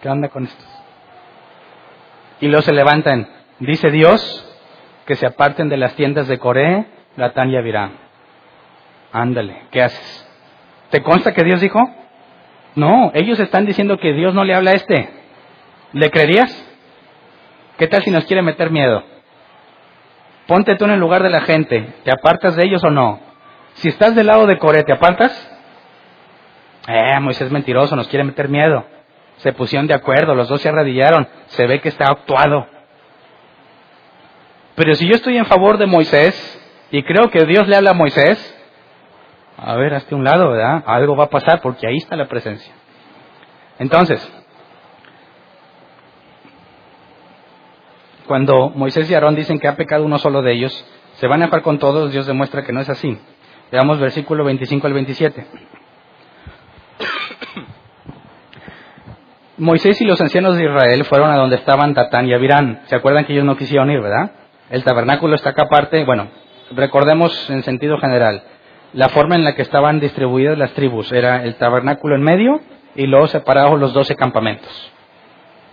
¿Qué 0.00 0.08
onda 0.08 0.28
con 0.28 0.44
esto? 0.44 0.64
Y 2.40 2.48
luego 2.48 2.62
se 2.62 2.72
levantan. 2.72 3.28
Dice 3.58 3.90
Dios 3.90 4.42
que 5.06 5.14
se 5.14 5.26
aparten 5.26 5.68
de 5.68 5.76
las 5.76 5.94
tiendas 5.94 6.28
de 6.28 6.38
Coré, 6.38 6.86
Latán 7.16 7.50
y 7.50 7.56
Avirán. 7.56 7.92
Ándale, 9.12 9.62
¿qué 9.70 9.82
haces? 9.82 10.28
¿Te 10.90 11.02
consta 11.02 11.32
que 11.32 11.44
Dios 11.44 11.60
dijo? 11.60 11.80
No, 12.74 13.10
ellos 13.14 13.40
están 13.40 13.64
diciendo 13.64 13.98
que 13.98 14.12
Dios 14.12 14.34
no 14.34 14.44
le 14.44 14.54
habla 14.54 14.72
a 14.72 14.74
este. 14.74 15.08
¿Le 15.92 16.10
creerías? 16.10 16.52
¿Qué 17.78 17.86
tal 17.86 18.02
si 18.02 18.10
nos 18.10 18.26
quiere 18.26 18.42
meter 18.42 18.70
miedo? 18.70 19.02
Ponte 20.46 20.76
tú 20.76 20.84
en 20.84 20.92
el 20.92 21.00
lugar 21.00 21.22
de 21.22 21.30
la 21.30 21.40
gente. 21.40 21.94
¿Te 22.04 22.10
apartas 22.10 22.54
de 22.56 22.64
ellos 22.64 22.84
o 22.84 22.90
no? 22.90 23.20
Si 23.74 23.88
estás 23.88 24.14
del 24.14 24.26
lado 24.26 24.46
de 24.46 24.58
Coré, 24.58 24.84
¿te 24.84 24.92
apartas? 24.92 25.32
Eh, 26.88 27.18
Moisés 27.20 27.50
mentiroso, 27.50 27.96
nos 27.96 28.08
quiere 28.08 28.24
meter 28.24 28.48
miedo. 28.48 28.84
Se 29.46 29.52
pusieron 29.52 29.86
de 29.86 29.94
acuerdo, 29.94 30.34
los 30.34 30.48
dos 30.48 30.60
se 30.60 30.68
arrodillaron. 30.68 31.28
Se 31.46 31.68
ve 31.68 31.80
que 31.80 31.88
está 31.88 32.08
actuado. 32.08 32.66
Pero 34.74 34.92
si 34.96 35.06
yo 35.06 35.14
estoy 35.14 35.36
en 35.36 35.46
favor 35.46 35.78
de 35.78 35.86
Moisés 35.86 36.34
y 36.90 37.04
creo 37.04 37.30
que 37.30 37.44
Dios 37.44 37.68
le 37.68 37.76
habla 37.76 37.90
a 37.90 37.94
Moisés, 37.94 38.36
a 39.56 39.76
ver, 39.76 39.94
hazte 39.94 40.16
un 40.16 40.24
lado, 40.24 40.50
¿verdad? 40.50 40.82
Algo 40.84 41.14
va 41.14 41.26
a 41.26 41.30
pasar 41.30 41.60
porque 41.60 41.86
ahí 41.86 41.98
está 41.98 42.16
la 42.16 42.26
presencia. 42.26 42.74
Entonces, 43.78 44.28
cuando 48.26 48.70
Moisés 48.70 49.08
y 49.08 49.14
Aarón 49.14 49.36
dicen 49.36 49.60
que 49.60 49.68
ha 49.68 49.76
pecado 49.76 50.04
uno 50.04 50.18
solo 50.18 50.42
de 50.42 50.54
ellos, 50.54 50.72
se 51.18 51.28
van 51.28 51.42
a 51.42 51.44
enojar 51.44 51.62
con 51.62 51.78
todos, 51.78 52.10
Dios 52.10 52.26
demuestra 52.26 52.64
que 52.64 52.72
no 52.72 52.80
es 52.80 52.88
así. 52.88 53.16
Veamos 53.70 54.00
versículo 54.00 54.42
25 54.42 54.88
al 54.88 54.92
27. 54.92 55.46
Moisés 59.58 59.98
y 60.02 60.04
los 60.04 60.20
ancianos 60.20 60.56
de 60.56 60.64
Israel 60.64 61.04
fueron 61.06 61.30
a 61.30 61.36
donde 61.36 61.56
estaban 61.56 61.94
Datán 61.94 62.28
y 62.28 62.34
Abirán. 62.34 62.82
¿Se 62.86 62.96
acuerdan 62.96 63.24
que 63.24 63.32
ellos 63.32 63.46
no 63.46 63.56
quisieron 63.56 63.90
ir, 63.90 64.02
verdad? 64.02 64.32
El 64.68 64.84
tabernáculo 64.84 65.34
está 65.34 65.50
acá 65.50 65.62
aparte. 65.62 66.04
Bueno, 66.04 66.28
recordemos 66.72 67.48
en 67.48 67.62
sentido 67.62 67.96
general 67.98 68.42
la 68.92 69.08
forma 69.08 69.34
en 69.34 69.44
la 69.44 69.54
que 69.54 69.62
estaban 69.62 69.98
distribuidas 69.98 70.58
las 70.58 70.72
tribus. 70.72 71.10
Era 71.10 71.42
el 71.42 71.54
tabernáculo 71.54 72.16
en 72.16 72.22
medio 72.22 72.60
y 72.94 73.06
luego 73.06 73.28
separados 73.28 73.80
los 73.80 73.94
doce 73.94 74.14
campamentos. 74.14 74.92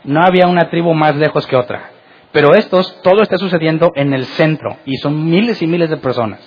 No 0.06 0.22
había 0.22 0.48
una 0.48 0.70
tribu 0.70 0.94
más 0.94 1.18
lejos 1.18 1.46
que 1.46 1.58
otra. 1.58 1.90
Pero 2.32 2.56
estos, 2.56 3.02
todo 3.02 3.22
está 3.22 3.38
sucediendo 3.38 3.92
en 3.96 4.14
el 4.14 4.24
centro 4.26 4.78
y 4.86 4.96
son 4.96 5.30
miles 5.30 5.62
y 5.62 5.68
miles 5.68 5.90
de 5.90 5.98
personas. 5.98 6.40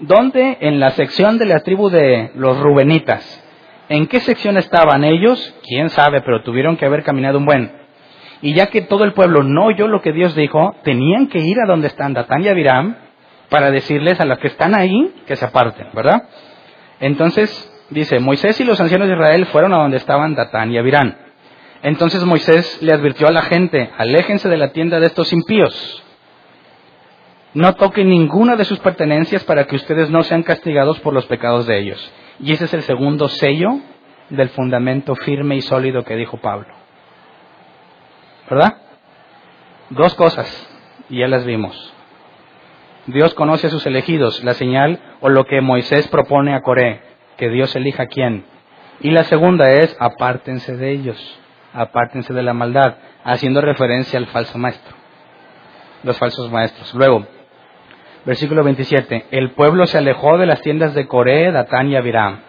¿Dónde? 0.00 0.58
En 0.60 0.80
la 0.80 0.90
sección 0.90 1.38
de 1.38 1.46
la 1.46 1.60
tribu 1.60 1.88
de 1.88 2.30
los 2.34 2.58
Rubenitas. 2.60 3.44
¿En 3.88 4.06
qué 4.06 4.20
sección 4.20 4.58
estaban 4.58 5.04
ellos? 5.04 5.54
Quién 5.66 5.88
sabe, 5.90 6.20
pero 6.20 6.42
tuvieron 6.42 6.76
que 6.76 6.84
haber 6.84 7.02
caminado 7.02 7.38
un 7.38 7.46
buen. 7.46 7.72
Y 8.42 8.54
ya 8.54 8.66
que 8.66 8.82
todo 8.82 9.04
el 9.04 9.14
pueblo 9.14 9.42
no 9.42 9.66
oyó 9.66 9.88
lo 9.88 10.02
que 10.02 10.12
Dios 10.12 10.34
dijo, 10.34 10.76
tenían 10.84 11.28
que 11.28 11.38
ir 11.38 11.56
a 11.60 11.66
donde 11.66 11.88
están 11.88 12.12
Datán 12.12 12.42
y 12.44 12.48
Abiram 12.48 12.96
para 13.48 13.70
decirles 13.70 14.20
a 14.20 14.26
los 14.26 14.38
que 14.38 14.48
están 14.48 14.74
ahí 14.74 15.14
que 15.26 15.36
se 15.36 15.44
aparten, 15.44 15.88
¿verdad? 15.94 16.24
Entonces 17.00 17.72
dice, 17.90 18.20
Moisés 18.20 18.60
y 18.60 18.64
los 18.64 18.80
ancianos 18.80 19.08
de 19.08 19.14
Israel 19.14 19.46
fueron 19.46 19.72
a 19.72 19.78
donde 19.78 19.96
estaban 19.96 20.34
Datán 20.34 20.70
y 20.70 20.78
Abiram. 20.78 21.14
Entonces 21.82 22.24
Moisés 22.24 22.82
le 22.82 22.92
advirtió 22.92 23.26
a 23.28 23.32
la 23.32 23.42
gente, 23.42 23.90
aléjense 23.96 24.48
de 24.48 24.56
la 24.56 24.72
tienda 24.72 25.00
de 25.00 25.06
estos 25.06 25.32
impíos. 25.32 26.04
No 27.54 27.74
toquen 27.74 28.10
ninguna 28.10 28.56
de 28.56 28.64
sus 28.64 28.78
pertenencias 28.80 29.42
para 29.44 29.64
que 29.64 29.76
ustedes 29.76 30.10
no 30.10 30.22
sean 30.22 30.42
castigados 30.42 31.00
por 31.00 31.14
los 31.14 31.26
pecados 31.26 31.66
de 31.66 31.78
ellos. 31.78 32.12
Y 32.40 32.52
ese 32.52 32.66
es 32.66 32.74
el 32.74 32.82
segundo 32.82 33.28
sello 33.28 33.80
del 34.30 34.48
fundamento 34.50 35.14
firme 35.16 35.56
y 35.56 35.60
sólido 35.60 36.04
que 36.04 36.16
dijo 36.16 36.36
Pablo. 36.38 36.68
¿Verdad? 38.48 38.76
Dos 39.90 40.14
cosas, 40.14 40.46
y 41.08 41.20
ya 41.20 41.28
las 41.28 41.44
vimos. 41.44 41.94
Dios 43.06 43.34
conoce 43.34 43.68
a 43.68 43.70
sus 43.70 43.86
elegidos, 43.86 44.44
la 44.44 44.54
señal 44.54 45.00
o 45.20 45.30
lo 45.30 45.44
que 45.46 45.60
Moisés 45.60 46.08
propone 46.08 46.54
a 46.54 46.60
Coré, 46.60 47.00
que 47.36 47.48
Dios 47.48 47.74
elija 47.74 48.04
a 48.04 48.08
quién. 48.08 48.44
Y 49.00 49.10
la 49.10 49.24
segunda 49.24 49.70
es, 49.70 49.96
apártense 49.98 50.76
de 50.76 50.90
ellos, 50.90 51.40
apártense 51.72 52.34
de 52.34 52.42
la 52.42 52.52
maldad, 52.52 52.96
haciendo 53.24 53.60
referencia 53.60 54.18
al 54.18 54.26
falso 54.26 54.58
maestro, 54.58 54.94
los 56.02 56.18
falsos 56.18 56.50
maestros. 56.50 56.92
Luego, 56.94 57.26
versículo 58.28 58.62
27, 58.62 59.24
el 59.30 59.52
pueblo 59.52 59.86
se 59.86 59.96
alejó 59.96 60.36
de 60.36 60.44
las 60.44 60.60
tiendas 60.60 60.92
de 60.92 61.06
Coré, 61.08 61.50
Datán 61.50 61.88
y 61.88 61.96
Abiram. 61.96 62.40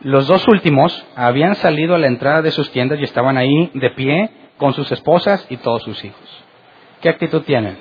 Los 0.00 0.26
dos 0.26 0.48
últimos 0.48 1.06
habían 1.14 1.54
salido 1.56 1.94
a 1.94 1.98
la 1.98 2.06
entrada 2.06 2.40
de 2.40 2.50
sus 2.50 2.70
tiendas 2.72 2.98
y 2.98 3.04
estaban 3.04 3.36
ahí 3.36 3.70
de 3.74 3.90
pie 3.90 4.30
con 4.56 4.72
sus 4.72 4.90
esposas 4.90 5.46
y 5.50 5.58
todos 5.58 5.82
sus 5.82 6.02
hijos. 6.02 6.44
¿Qué 7.02 7.10
actitud 7.10 7.42
tienen? 7.42 7.76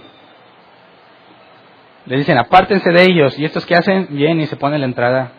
Le 2.05 2.17
dicen, 2.17 2.37
apártense 2.37 2.91
de 2.91 3.03
ellos. 3.03 3.39
¿Y 3.39 3.45
estos 3.45 3.65
qué 3.65 3.75
hacen? 3.75 4.07
Vienen 4.09 4.41
y 4.41 4.47
se 4.47 4.57
ponen 4.57 4.81
la 4.81 4.85
entrada. 4.85 5.31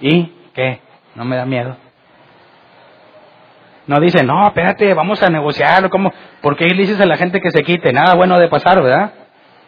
¿Y 0.00 0.32
qué? 0.54 0.80
No 1.14 1.24
me 1.24 1.36
da 1.36 1.46
miedo. 1.46 1.76
No 3.86 4.00
dicen, 4.00 4.26
no, 4.26 4.48
espérate, 4.48 4.92
vamos 4.92 5.22
a 5.22 5.30
negociar. 5.30 5.88
¿Cómo? 5.88 6.12
¿Por 6.42 6.56
qué 6.56 6.66
le 6.66 6.82
dices 6.82 7.00
a 7.00 7.06
la 7.06 7.16
gente 7.16 7.40
que 7.40 7.52
se 7.52 7.62
quite? 7.62 7.92
Nada 7.92 8.16
bueno 8.16 8.40
de 8.40 8.48
pasar, 8.48 8.82
¿verdad? 8.82 9.23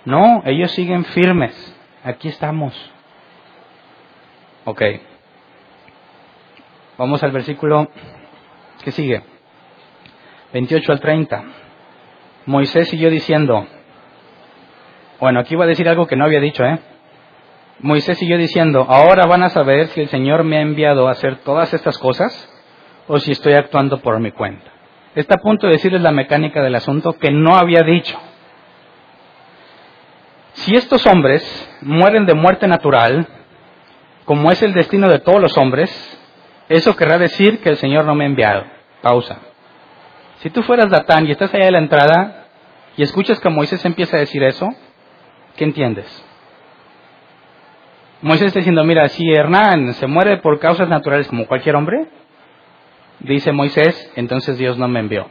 No, 0.07 0.43
ellos 0.47 0.71
siguen 0.71 1.05
firmes. 1.05 1.77
Aquí 2.03 2.29
estamos. 2.29 2.75
Ok. 4.65 4.83
Vamos 6.97 7.23
al 7.23 7.33
versículo 7.33 7.91
que 8.83 8.93
sigue. 8.93 9.23
28 10.53 10.93
al 10.93 11.01
30. 11.01 11.45
Moisés 12.47 12.89
siguió 12.89 13.11
diciendo, 13.11 13.67
bueno, 15.21 15.41
aquí 15.41 15.57
voy 15.57 15.65
a 15.65 15.69
decir 15.69 15.89
algo 15.89 16.07
que 16.07 16.17
no 16.17 16.25
había 16.25 16.41
dicho, 16.41 16.65
¿eh? 16.65 16.79
Moisés 17.81 18.17
siguió 18.19 18.39
diciendo, 18.39 18.87
ahora 18.89 19.27
van 19.27 19.43
a 19.43 19.51
saber 19.51 19.89
si 19.89 20.01
el 20.01 20.09
Señor 20.09 20.45
me 20.45 20.59
ha 20.59 20.63
enviado 20.63 21.09
a 21.09 21.11
hacer 21.11 21.39
todas 21.39 21.75
estas 21.75 21.99
cosas 21.99 22.49
o 23.09 23.19
si 23.19 23.33
estoy 23.33 23.55
actuando 23.55 24.01
por 24.01 24.19
mi 24.21 24.31
cuenta. 24.31 24.71
Está 25.17 25.35
a 25.35 25.43
punto 25.43 25.67
de 25.67 25.75
decirles 25.75 26.01
la 26.01 26.13
mecánica 26.13 26.63
del 26.63 26.77
asunto 26.77 27.15
que 27.15 27.33
no 27.33 27.57
había 27.57 27.83
dicho. 27.83 28.19
Si 30.57 30.75
estos 30.75 31.07
hombres 31.07 31.43
mueren 31.81 32.27
de 32.27 32.35
muerte 32.35 32.67
natural, 32.67 33.27
como 34.25 34.51
es 34.51 34.63
el 34.63 34.75
destino 34.75 35.09
de 35.09 35.21
todos 35.21 35.41
los 35.41 35.57
hombres, 35.57 35.91
eso 36.69 36.97
querrá 36.97 37.19
decir 37.19 37.61
que 37.61 37.71
el 37.71 37.77
Señor 37.77 38.05
no 38.05 38.15
me 38.15 38.25
ha 38.25 38.29
enviado. 38.29 38.65
Pausa. 39.01 39.39
Si 40.41 40.51
tú 40.51 40.63
fueras 40.63 40.91
Datán 40.91 41.27
y 41.27 41.31
estás 41.31 41.55
allá 41.55 41.67
de 41.67 41.71
la 41.71 41.79
entrada 41.79 42.47
y 42.97 43.03
escuchas 43.03 43.41
que 43.41 43.49
Moisés 43.49 43.85
empieza 43.85 44.17
a 44.17 44.21
decir 44.21 44.43
eso, 44.43 44.69
¿Qué 45.57 45.65
entiendes? 45.65 46.25
Moisés 48.21 48.49
está 48.49 48.61
diciendo, 48.61 48.85
mira, 48.85 49.09
si 49.09 49.31
Hernán 49.31 49.95
se 49.95 50.07
muere 50.07 50.39
por 50.39 50.59
causas 50.59 50.89
naturales 50.89 51.29
como 51.29 51.47
cualquier 51.47 51.77
hombre, 51.77 52.09
dice 53.21 53.53
Moisés, 53.53 54.13
entonces 54.17 54.59
Dios 54.59 54.79
no 54.79 54.89
me 54.89 55.01
envió. 55.01 55.29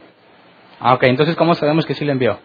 Ah, 0.80 0.94
ok, 0.94 1.04
entonces 1.04 1.36
¿cómo 1.36 1.54
sabemos 1.54 1.86
que 1.86 1.94
sí 1.94 2.04
le 2.04 2.12
envió? 2.12 2.38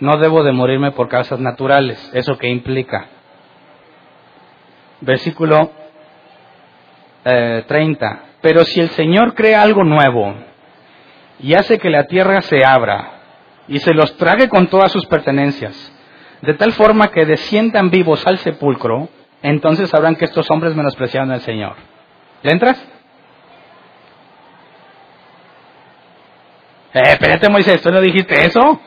No 0.00 0.18
debo 0.18 0.42
de 0.42 0.52
morirme 0.52 0.92
por 0.92 1.08
causas 1.08 1.40
naturales. 1.40 2.10
¿Eso 2.12 2.36
qué 2.36 2.48
implica? 2.48 3.06
Versículo 5.00 5.70
30. 7.22 8.06
Eh, 8.06 8.18
Pero 8.40 8.64
si 8.64 8.80
el 8.80 8.90
Señor 8.90 9.34
crea 9.34 9.62
algo 9.62 9.84
nuevo 9.84 10.34
y 11.40 11.54
hace 11.54 11.78
que 11.78 11.90
la 11.90 12.04
tierra 12.04 12.42
se 12.42 12.64
abra 12.64 13.12
y 13.68 13.78
se 13.78 13.94
los 13.94 14.16
trague 14.16 14.48
con 14.48 14.68
todas 14.68 14.92
sus 14.92 15.06
pertenencias, 15.06 15.92
de 16.42 16.54
tal 16.54 16.72
forma 16.72 17.08
que 17.08 17.24
desciendan 17.24 17.90
vivos 17.90 18.26
al 18.26 18.38
sepulcro, 18.38 19.08
entonces 19.42 19.90
sabrán 19.90 20.16
que 20.16 20.26
estos 20.26 20.50
hombres 20.50 20.74
menospreciaron 20.74 21.30
al 21.30 21.40
Señor. 21.40 21.74
¿Le 22.42 22.52
entras? 22.52 22.78
Eh, 26.94 27.02
espérate 27.12 27.48
Moisés, 27.48 27.82
¿tú 27.82 27.90
no 27.90 28.00
dijiste 28.00 28.46
eso? 28.46 28.80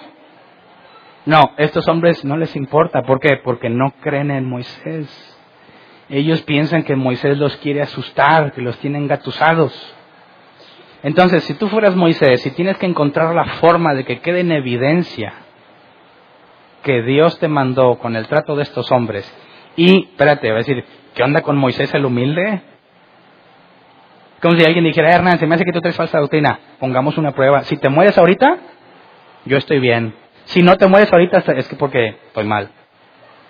No, 1.29 1.51
estos 1.57 1.87
hombres 1.87 2.25
no 2.25 2.37
les 2.37 2.55
importa. 2.55 3.03
¿Por 3.03 3.19
qué? 3.19 3.37
Porque 3.37 3.69
no 3.69 3.93
creen 4.01 4.31
en 4.31 4.49
Moisés. 4.49 5.37
Ellos 6.09 6.41
piensan 6.41 6.81
que 6.81 6.95
Moisés 6.95 7.37
los 7.37 7.55
quiere 7.57 7.83
asustar, 7.83 8.51
que 8.51 8.63
los 8.63 8.75
tiene 8.79 8.97
engatusados. 8.97 9.71
Entonces, 11.03 11.43
si 11.43 11.53
tú 11.53 11.67
fueras 11.67 11.95
Moisés 11.95 12.43
y 12.47 12.49
tienes 12.49 12.79
que 12.79 12.87
encontrar 12.87 13.35
la 13.35 13.45
forma 13.59 13.93
de 13.93 14.05
que 14.05 14.21
quede 14.21 14.39
en 14.39 14.51
evidencia 14.51 15.33
que 16.81 17.03
Dios 17.03 17.37
te 17.37 17.47
mandó 17.47 17.99
con 17.99 18.15
el 18.15 18.25
trato 18.25 18.55
de 18.55 18.63
estos 18.63 18.91
hombres, 18.91 19.31
y, 19.75 20.05
espérate, 20.05 20.49
va 20.49 20.55
a 20.55 20.65
decir, 20.65 20.83
¿qué 21.13 21.21
onda 21.21 21.43
con 21.43 21.57
Moisés 21.57 21.93
el 21.93 22.05
humilde? 22.05 22.63
Como 24.41 24.57
si 24.57 24.65
alguien 24.65 24.83
dijera, 24.83 25.13
Hernán, 25.13 25.37
se 25.37 25.45
me 25.45 25.53
hace 25.53 25.63
que 25.63 25.73
tú 25.73 25.79
traes 25.79 25.95
falsa 25.95 26.17
doctrina. 26.17 26.59
Pongamos 26.79 27.19
una 27.19 27.33
prueba. 27.33 27.65
Si 27.65 27.77
te 27.77 27.87
mueres 27.87 28.17
ahorita, 28.17 28.57
yo 29.45 29.57
estoy 29.57 29.79
bien. 29.79 30.15
Si 30.49 30.63
no 30.63 30.77
te 30.77 30.87
mueres 30.87 31.11
ahorita, 31.13 31.43
es 31.55 31.67
que 31.67 31.75
porque 31.75 32.17
estoy 32.27 32.43
mal. 32.43 32.69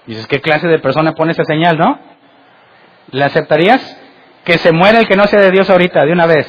Dices, 0.06 0.28
¿qué 0.28 0.42
clase 0.42 0.68
de 0.68 0.80
persona 0.80 1.14
pone 1.14 1.32
esa 1.32 1.46
señal, 1.46 1.78
no? 1.78 1.98
¿Le 3.12 3.24
aceptarías? 3.24 4.02
Que 4.44 4.58
se 4.58 4.74
muera 4.74 5.00
el 5.00 5.08
que 5.08 5.16
no 5.16 5.26
sea 5.28 5.40
de 5.40 5.52
Dios 5.52 5.70
ahorita, 5.70 6.04
de 6.06 6.12
una 6.12 6.26
vez. 6.26 6.46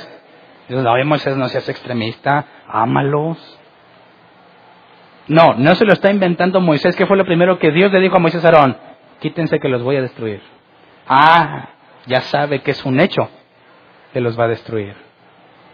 Dices, 0.68 0.82
no, 0.82 1.04
Moisés, 1.04 1.36
no 1.36 1.48
seas 1.48 1.68
extremista, 1.68 2.46
ámalos. 2.66 3.38
No, 5.28 5.54
no 5.54 5.74
se 5.76 5.84
lo 5.84 5.92
está 5.92 6.10
inventando 6.10 6.60
Moisés, 6.60 6.96
que 6.96 7.06
fue 7.06 7.16
lo 7.16 7.24
primero 7.24 7.60
que 7.60 7.70
Dios 7.70 7.92
le 7.92 8.00
dijo 8.00 8.16
a 8.16 8.20
Moisés 8.20 8.44
Aarón, 8.44 8.76
quítense 9.20 9.60
que 9.60 9.68
los 9.68 9.84
voy 9.84 9.96
a 9.96 10.02
destruir. 10.02 10.42
Ah, 11.06 11.68
ya 12.06 12.22
sabe 12.22 12.62
que 12.62 12.72
es 12.72 12.84
un 12.84 12.98
hecho 12.98 13.28
que 14.12 14.20
los 14.20 14.38
va 14.38 14.46
a 14.46 14.48
destruir. 14.48 14.96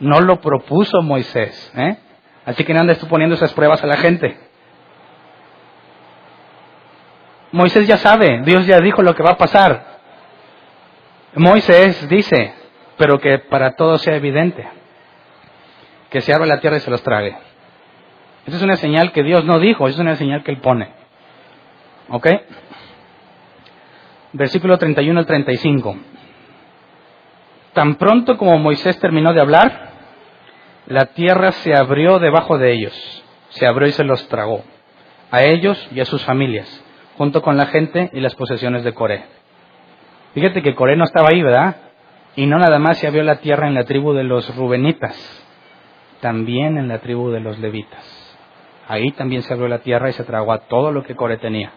No 0.00 0.20
lo 0.20 0.40
propuso 0.40 1.00
Moisés, 1.00 1.72
¿eh? 1.74 1.96
Así 2.44 2.64
que 2.64 2.74
no 2.74 2.80
andes 2.80 2.98
tú 2.98 3.08
poniendo 3.08 3.36
esas 3.36 3.54
pruebas 3.54 3.82
a 3.82 3.86
la 3.86 3.96
gente. 3.96 4.45
Moisés 7.56 7.86
ya 7.86 7.96
sabe, 7.96 8.42
Dios 8.44 8.66
ya 8.66 8.80
dijo 8.80 9.02
lo 9.02 9.14
que 9.14 9.22
va 9.22 9.30
a 9.30 9.38
pasar. 9.38 9.96
Moisés 11.34 12.06
dice, 12.06 12.52
pero 12.98 13.18
que 13.18 13.38
para 13.38 13.76
todos 13.76 14.02
sea 14.02 14.14
evidente, 14.14 14.68
que 16.10 16.20
se 16.20 16.34
abra 16.34 16.44
la 16.44 16.60
tierra 16.60 16.76
y 16.76 16.80
se 16.80 16.90
los 16.90 17.02
trague. 17.02 17.34
Esa 18.44 18.58
es 18.58 18.62
una 18.62 18.76
señal 18.76 19.10
que 19.10 19.22
Dios 19.22 19.46
no 19.46 19.58
dijo, 19.58 19.88
es 19.88 19.98
una 19.98 20.16
señal 20.16 20.44
que 20.44 20.50
Él 20.50 20.60
pone. 20.60 20.90
¿Ok? 22.10 22.26
Versículo 24.34 24.76
31 24.76 25.18
al 25.18 25.24
35. 25.24 25.96
Tan 27.72 27.94
pronto 27.94 28.36
como 28.36 28.58
Moisés 28.58 29.00
terminó 29.00 29.32
de 29.32 29.40
hablar, 29.40 29.92
la 30.88 31.06
tierra 31.06 31.52
se 31.52 31.74
abrió 31.74 32.18
debajo 32.18 32.58
de 32.58 32.74
ellos, 32.74 33.24
se 33.48 33.66
abrió 33.66 33.88
y 33.88 33.92
se 33.92 34.04
los 34.04 34.28
tragó, 34.28 34.62
a 35.30 35.42
ellos 35.42 35.88
y 35.90 36.00
a 36.00 36.04
sus 36.04 36.22
familias, 36.22 36.82
junto 37.16 37.42
con 37.42 37.56
la 37.56 37.66
gente 37.66 38.10
y 38.12 38.20
las 38.20 38.34
posesiones 38.34 38.84
de 38.84 38.94
Coré. 38.94 39.24
Fíjate 40.34 40.62
que 40.62 40.74
Coré 40.74 40.96
no 40.96 41.04
estaba 41.04 41.30
ahí, 41.30 41.42
¿verdad? 41.42 41.76
Y 42.36 42.46
no 42.46 42.58
nada 42.58 42.78
más 42.78 42.98
se 42.98 43.06
abrió 43.06 43.22
la 43.22 43.36
tierra 43.36 43.68
en 43.68 43.74
la 43.74 43.84
tribu 43.84 44.12
de 44.12 44.24
los 44.24 44.54
Rubenitas, 44.56 45.16
también 46.20 46.76
en 46.76 46.88
la 46.88 46.98
tribu 46.98 47.30
de 47.30 47.40
los 47.40 47.58
Levitas. 47.58 48.36
Ahí 48.88 49.10
también 49.12 49.42
se 49.42 49.52
abrió 49.52 49.68
la 49.68 49.78
tierra 49.78 50.10
y 50.10 50.12
se 50.12 50.24
tragó 50.24 50.52
a 50.52 50.68
todo 50.68 50.92
lo 50.92 51.02
que 51.02 51.16
Coré 51.16 51.38
tenía. 51.38 51.72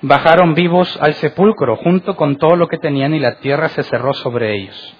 Bajaron 0.00 0.54
vivos 0.54 0.98
al 1.00 1.14
sepulcro 1.14 1.76
junto 1.76 2.16
con 2.16 2.36
todo 2.36 2.56
lo 2.56 2.68
que 2.68 2.78
tenían 2.78 3.14
y 3.14 3.20
la 3.20 3.36
tierra 3.36 3.68
se 3.68 3.82
cerró 3.84 4.12
sobre 4.12 4.54
ellos. 4.54 4.96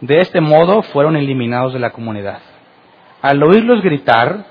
De 0.00 0.20
este 0.20 0.40
modo 0.40 0.82
fueron 0.82 1.16
eliminados 1.16 1.72
de 1.72 1.78
la 1.78 1.90
comunidad. 1.90 2.40
Al 3.22 3.42
oírlos 3.42 3.82
gritar, 3.82 4.44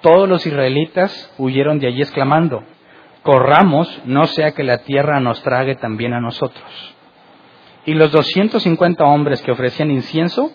todos 0.00 0.28
los 0.28 0.46
israelitas 0.46 1.34
huyeron 1.38 1.78
de 1.78 1.88
allí 1.88 2.00
exclamando, 2.00 2.62
corramos, 3.28 4.00
no 4.06 4.24
sea 4.24 4.52
que 4.52 4.62
la 4.62 4.78
tierra 4.78 5.20
nos 5.20 5.42
trague 5.42 5.74
también 5.74 6.14
a 6.14 6.20
nosotros. 6.20 6.64
Y 7.84 7.92
los 7.92 8.10
250 8.10 9.04
hombres 9.04 9.42
que 9.42 9.50
ofrecían 9.50 9.90
incienso 9.90 10.50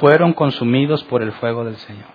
fueron 0.00 0.32
consumidos 0.32 1.04
por 1.04 1.20
el 1.22 1.32
fuego 1.32 1.66
del 1.66 1.76
Señor. 1.76 2.06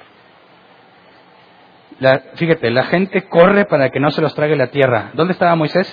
fíjate, 2.34 2.72
la 2.72 2.86
gente 2.86 3.30
corre 3.30 3.66
para 3.66 3.92
que 3.92 4.00
no 4.00 4.10
se 4.10 4.22
los 4.22 4.34
trague 4.34 4.56
la 4.56 4.72
tierra. 4.72 5.12
¿Dónde 5.14 5.34
estaba 5.34 5.54
Moisés? 5.56 5.88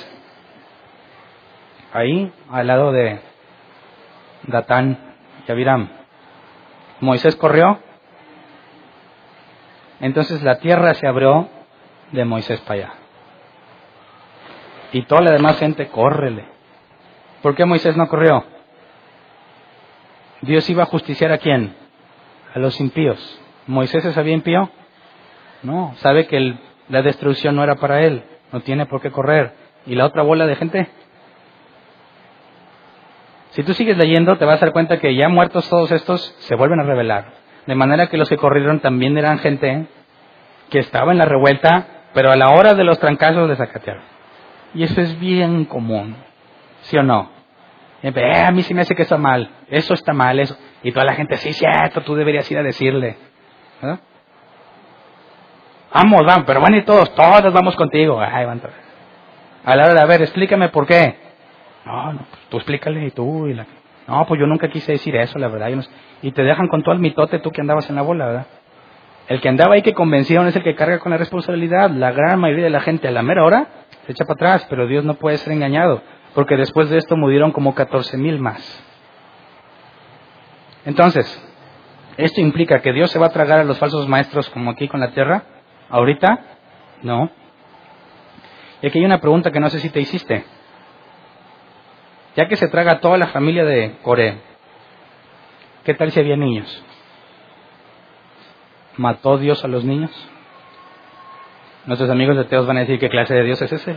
Ahí, 1.93 2.33
al 2.51 2.67
lado 2.69 2.93
de 2.93 3.21
Datán 4.45 4.99
y 5.47 5.53
Abiram. 5.53 5.91
Moisés 7.01 7.37
corrió. 7.37 7.81
Entonces 10.01 10.43
la 10.43 10.59
tierra 10.59 10.95
se 10.95 11.07
abrió 11.07 11.51
de 12.13 12.25
Moisés 12.25 12.63
para 12.63 12.81
allá. 12.81 13.06
Y 14.93 15.03
toda 15.03 15.23
la 15.23 15.33
demás 15.33 15.59
gente, 15.59 15.89
córrele. 15.89 16.45
¿Por 17.43 17.55
qué 17.55 17.65
Moisés 17.65 17.97
no 17.97 18.09
corrió? 18.09 18.45
Dios 20.43 20.69
iba 20.71 20.85
a 20.85 20.87
justiciar 20.87 21.33
a 21.33 21.39
quién? 21.39 21.75
A 22.55 22.59
los 22.59 22.81
impíos. 22.81 23.41
¿Moisés 23.67 24.03
se 24.03 24.13
sabía 24.13 24.35
impío? 24.35 24.71
No, 25.63 25.95
sabe 25.97 26.27
que 26.27 26.57
la 26.89 27.03
destrucción 27.03 27.57
no 27.57 27.65
era 27.65 27.77
para 27.77 28.03
él, 28.03 28.25
no 28.53 28.61
tiene 28.61 28.87
por 28.87 29.01
qué 29.01 29.11
correr. 29.11 29.53
¿Y 29.87 29.95
la 29.95 30.07
otra 30.07 30.23
bola 30.23 30.47
de 30.47 30.57
gente? 30.57 30.89
Si 33.51 33.63
tú 33.63 33.73
sigues 33.73 33.97
leyendo, 33.97 34.37
te 34.37 34.45
vas 34.45 34.61
a 34.61 34.67
dar 34.67 34.73
cuenta 34.73 34.99
que 34.99 35.15
ya 35.15 35.29
muertos 35.29 35.69
todos 35.69 35.91
estos 35.91 36.23
se 36.41 36.55
vuelven 36.55 36.81
a 36.81 36.85
rebelar. 36.85 37.33
De 37.67 37.75
manera 37.75 38.09
que 38.09 38.17
los 38.17 38.29
que 38.29 38.37
corrieron 38.37 38.81
también 38.81 39.17
eran 39.17 39.39
gente 39.39 39.87
que 40.71 40.79
estaba 40.79 41.13
en 41.13 41.19
la 41.19 41.25
revuelta, 41.25 41.87
pero 42.13 42.31
a 42.31 42.37
la 42.37 42.51
hora 42.51 42.75
de 42.75 42.85
los 42.85 42.99
trancazos 42.99 43.49
de 43.49 43.57
sacatearon. 43.57 44.16
Y 44.77 44.83
eso 44.83 45.01
es 45.01 45.19
bien 45.19 45.65
común, 45.65 46.15
¿sí 46.83 46.99
o 46.99 47.03
no? 47.03 47.31
Eh, 48.03 48.43
a 48.47 48.51
mí 48.51 48.63
sí 48.63 48.75
me 48.75 48.83
hace 48.83 48.95
que 48.95 49.03
está 49.03 49.17
mal, 49.17 49.51
eso 49.69 49.95
está 49.95 50.13
mal, 50.13 50.39
eso. 50.39 50.55
Y 50.83 50.93
toda 50.93 51.07
la 51.07 51.15
gente, 51.15 51.39
sí, 51.39 51.55
cierto, 51.55 52.03
tú 52.03 52.15
deberías 52.15 52.49
ir 52.51 52.59
a 52.59 52.63
decirle. 52.63 53.17
Vamos, 55.95 56.27
vamos, 56.27 56.45
pero 56.47 56.61
van 56.61 56.75
y 56.75 56.83
todos, 56.83 57.15
todos 57.15 57.53
vamos 57.55 57.75
contigo. 57.75 58.21
Ay, 58.21 58.45
van 58.45 58.61
a 59.65 59.75
la 59.77 59.85
hora 59.85 59.95
de, 59.95 60.01
a 60.01 60.05
ver, 60.05 60.21
explícame 60.21 60.69
por 60.69 60.87
qué. 60.87 61.17
No, 61.87 62.13
no, 62.13 62.19
pues 62.19 62.43
tú 62.51 62.57
explícale 62.59 63.07
y 63.07 63.11
tú. 63.13 63.47
Y 63.47 63.55
la... 63.55 63.67
No, 64.07 64.27
pues 64.27 64.39
yo 64.39 64.47
nunca 64.47 64.69
quise 64.69 64.93
decir 64.93 65.17
eso, 65.17 65.39
la 65.39 65.49
verdad. 65.49 65.71
Y 66.21 66.33
te 66.33 66.43
dejan 66.43 66.69
con 66.69 66.83
todo 66.83 66.93
el 66.93 67.01
mitote 67.01 67.39
tú 67.39 67.51
que 67.51 67.63
andabas 67.63 67.89
en 67.89 67.97
la 67.97 68.03
bola, 68.03 68.27
¿verdad? 68.27 68.47
El 69.27 69.41
que 69.41 69.49
andaba 69.49 69.75
ahí 69.75 69.83
que 69.83 69.95
convencieron 69.95 70.47
es 70.47 70.55
el 70.55 70.63
que 70.63 70.75
carga 70.75 70.99
con 70.99 71.11
la 71.11 71.17
responsabilidad. 71.17 71.91
La 71.91 72.13
gran 72.13 72.39
mayoría 72.39 72.65
de 72.65 72.71
la 72.71 72.81
gente 72.81 73.09
a 73.09 73.11
la 73.11 73.23
mera 73.23 73.43
hora 73.43 73.67
se 74.07 74.13
echa 74.13 74.25
para 74.25 74.35
atrás, 74.35 74.67
pero 74.71 74.87
Dios 74.87 75.05
no 75.05 75.15
puede 75.15 75.39
ser 75.39 75.53
engañado, 75.53 76.03
porque 76.35 76.57
después 76.57 76.89
de 76.89 76.99
esto 76.99 77.17
murieron 77.17 77.53
como 77.53 77.75
14 77.75 78.17
mil 78.17 78.39
más. 78.39 78.85
Entonces, 80.85 81.27
¿esto 82.17 82.41
implica 82.41 82.81
que 82.81 82.93
Dios 82.93 83.11
se 83.11 83.19
va 83.19 83.27
a 83.27 83.33
tragar 83.33 83.59
a 83.59 83.65
los 83.65 83.79
falsos 83.79 84.09
maestros 84.09 84.49
como 84.51 84.71
aquí 84.71 84.89
con 84.89 85.01
la 85.01 85.11
tierra? 85.11 85.43
¿Ahorita? 85.91 86.41
No. 87.03 87.31
Y 88.81 88.87
aquí 88.87 88.99
hay 88.99 89.05
una 89.05 89.21
pregunta 89.21 89.51
que 89.51 89.61
no 89.61 89.69
sé 89.69 89.81
si 89.81 89.91
te 89.91 90.01
hiciste 90.01 90.45
ya 92.37 92.47
que 92.49 92.57
se 92.57 92.69
traga 92.69 93.01
toda 93.01 93.17
la 93.17 93.29
familia 93.29 93.65
de 93.65 93.97
Coré, 94.03 94.39
¿qué 95.85 95.95
tal 95.95 96.13
si 96.13 96.21
había 96.21 96.37
niños? 96.37 96.85
¿Mató 98.99 99.39
Dios 99.39 99.65
a 99.65 99.69
los 99.69 99.85
niños? 99.85 100.11
Nuestros 101.87 102.11
amigos 102.11 102.37
de 102.37 102.45
Teos 102.45 102.67
van 102.67 102.79
a 102.79 102.81
decir 102.81 102.99
qué 102.99 103.09
clase 103.09 103.33
de 103.33 103.45
Dios 103.45 103.63
es 103.63 103.73
ese. 103.73 103.97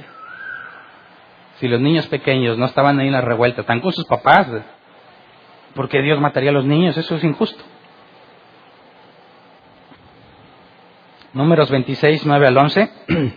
Si 1.55 1.67
los 1.67 1.81
niños 1.81 2.07
pequeños 2.07 2.57
no 2.57 2.65
estaban 2.65 2.99
ahí 2.99 3.07
en 3.07 3.13
la 3.13 3.21
revuelta, 3.21 3.61
están 3.61 3.81
con 3.81 3.91
sus 3.91 4.05
papás, 4.05 4.47
¿por 5.73 5.89
qué 5.89 6.01
Dios 6.01 6.19
mataría 6.19 6.51
a 6.51 6.53
los 6.53 6.65
niños? 6.65 6.95
Eso 6.95 7.15
es 7.15 7.23
injusto. 7.23 7.63
Números 11.33 11.69
26, 11.69 12.25
9 12.25 12.47
al 12.47 12.57
11. 12.57 12.91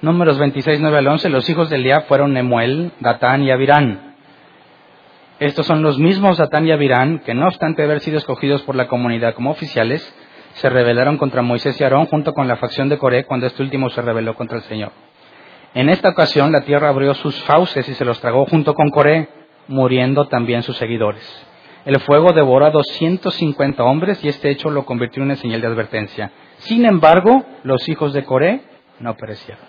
Números 0.00 0.38
26, 0.38 0.80
9 0.80 0.98
al 0.98 1.06
11, 1.08 1.28
los 1.28 1.50
hijos 1.50 1.70
de 1.70 1.76
Eliab 1.76 2.06
fueron 2.06 2.32
Nemuel, 2.32 2.92
Datán 3.00 3.42
y 3.42 3.50
Abirán. 3.50 4.14
Estos 5.40 5.66
son 5.66 5.82
los 5.82 5.98
mismos 5.98 6.38
Datán 6.38 6.66
y 6.66 6.70
Abirán 6.70 7.18
que, 7.20 7.34
no 7.34 7.46
obstante 7.48 7.82
haber 7.82 8.00
sido 8.00 8.18
escogidos 8.18 8.62
por 8.62 8.76
la 8.76 8.86
comunidad 8.86 9.34
como 9.34 9.50
oficiales, 9.50 10.14
se 10.58 10.68
rebelaron 10.68 11.18
contra 11.18 11.40
Moisés 11.42 11.80
y 11.80 11.84
Aarón 11.84 12.06
junto 12.06 12.34
con 12.34 12.48
la 12.48 12.56
facción 12.56 12.88
de 12.88 12.98
Coré 12.98 13.24
cuando 13.24 13.46
este 13.46 13.62
último 13.62 13.90
se 13.90 14.02
rebeló 14.02 14.34
contra 14.34 14.58
el 14.58 14.64
Señor. 14.64 14.90
En 15.74 15.88
esta 15.88 16.08
ocasión 16.08 16.50
la 16.50 16.62
tierra 16.62 16.88
abrió 16.88 17.14
sus 17.14 17.40
fauces 17.44 17.88
y 17.88 17.94
se 17.94 18.04
los 18.04 18.20
tragó 18.20 18.44
junto 18.46 18.74
con 18.74 18.90
Coré, 18.90 19.28
muriendo 19.68 20.26
también 20.26 20.64
sus 20.64 20.76
seguidores. 20.76 21.24
El 21.84 22.00
fuego 22.00 22.32
devoró 22.32 22.66
a 22.66 22.70
250 22.70 23.84
hombres 23.84 24.22
y 24.24 24.28
este 24.28 24.50
hecho 24.50 24.70
lo 24.70 24.84
convirtió 24.84 25.22
en 25.22 25.28
una 25.28 25.36
señal 25.36 25.60
de 25.60 25.68
advertencia. 25.68 26.32
Sin 26.58 26.84
embargo, 26.84 27.44
los 27.62 27.88
hijos 27.88 28.12
de 28.12 28.24
Coré 28.24 28.62
no 28.98 29.14
perecieron. 29.14 29.62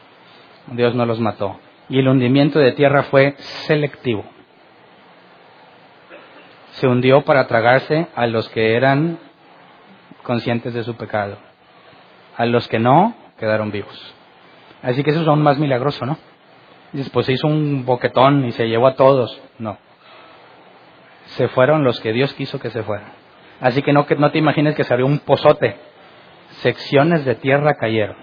Dios 0.72 0.96
no 0.96 1.06
los 1.06 1.20
mató. 1.20 1.60
Y 1.88 2.00
el 2.00 2.08
hundimiento 2.08 2.60
de 2.60 2.72
tierra 2.72 3.04
fue 3.04 3.36
selectivo. 3.38 4.26
Se 6.72 6.88
hundió 6.88 7.22
para 7.22 7.46
tragarse 7.48 8.08
a 8.16 8.26
los 8.26 8.50
que 8.50 8.76
eran 8.76 9.20
conscientes 10.24 10.74
de 10.74 10.84
su 10.84 10.96
pecado. 10.96 11.38
A 12.38 12.46
los 12.46 12.68
que 12.68 12.80
no, 12.80 13.16
quedaron 13.38 13.72
vivos. 13.72 14.16
Así 14.82 15.04
que 15.04 15.12
eso 15.12 15.22
es 15.22 15.28
aún 15.28 15.42
más 15.42 15.58
milagroso, 15.58 16.06
¿no? 16.06 16.18
Después 16.94 17.26
se 17.26 17.34
hizo 17.34 17.48
un 17.48 17.86
boquetón 17.86 18.46
y 18.46 18.52
se 18.52 18.68
llevó 18.68 18.88
a 18.88 18.96
todos. 18.96 19.40
No. 19.60 19.78
Se 21.38 21.48
fueron 21.50 21.84
los 21.84 22.00
que 22.00 22.14
Dios 22.14 22.34
quiso 22.34 22.60
que 22.60 22.70
se 22.70 22.84
fueran. 22.84 23.12
Así 23.60 23.82
que 23.82 23.94
no, 23.94 24.06
que 24.06 24.16
no 24.16 24.32
te 24.32 24.40
imagines 24.40 24.76
que 24.76 24.84
se 24.84 24.96
un 25.04 25.20
pozote. 25.20 25.78
Secciones 26.62 27.26
de 27.26 27.36
tierra 27.36 27.76
cayeron. 27.76 28.18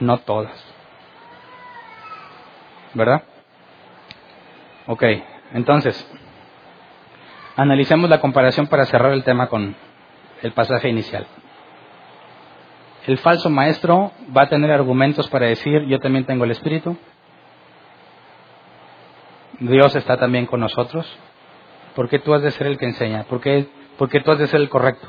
No 0.00 0.18
todas. 0.18 0.74
¿verdad? 2.94 3.22
Ok, 4.86 5.02
entonces, 5.52 6.10
Analicemos 7.56 8.10
la 8.10 8.20
comparación 8.20 8.66
para 8.66 8.84
cerrar 8.84 9.12
el 9.12 9.24
tema 9.24 9.48
con 9.48 9.74
el 10.42 10.52
pasaje 10.52 10.88
inicial. 10.88 11.26
El 13.06 13.18
falso 13.18 13.48
maestro 13.50 14.12
va 14.36 14.42
a 14.42 14.48
tener 14.48 14.70
argumentos 14.70 15.28
para 15.28 15.46
decir, 15.46 15.86
yo 15.86 16.00
también 16.00 16.24
tengo 16.24 16.44
el 16.44 16.50
Espíritu, 16.50 16.96
Dios 19.60 19.94
está 19.96 20.16
también 20.16 20.46
con 20.46 20.60
nosotros, 20.60 21.06
¿por 21.94 22.08
qué 22.08 22.18
tú 22.18 22.34
has 22.34 22.42
de 22.42 22.50
ser 22.50 22.66
el 22.66 22.78
que 22.78 22.86
enseña? 22.86 23.24
¿Por 23.24 23.40
qué, 23.40 23.68
tú 23.96 24.30
has 24.32 24.38
de 24.38 24.46
ser 24.48 24.60
el 24.60 24.68
correcto? 24.68 25.08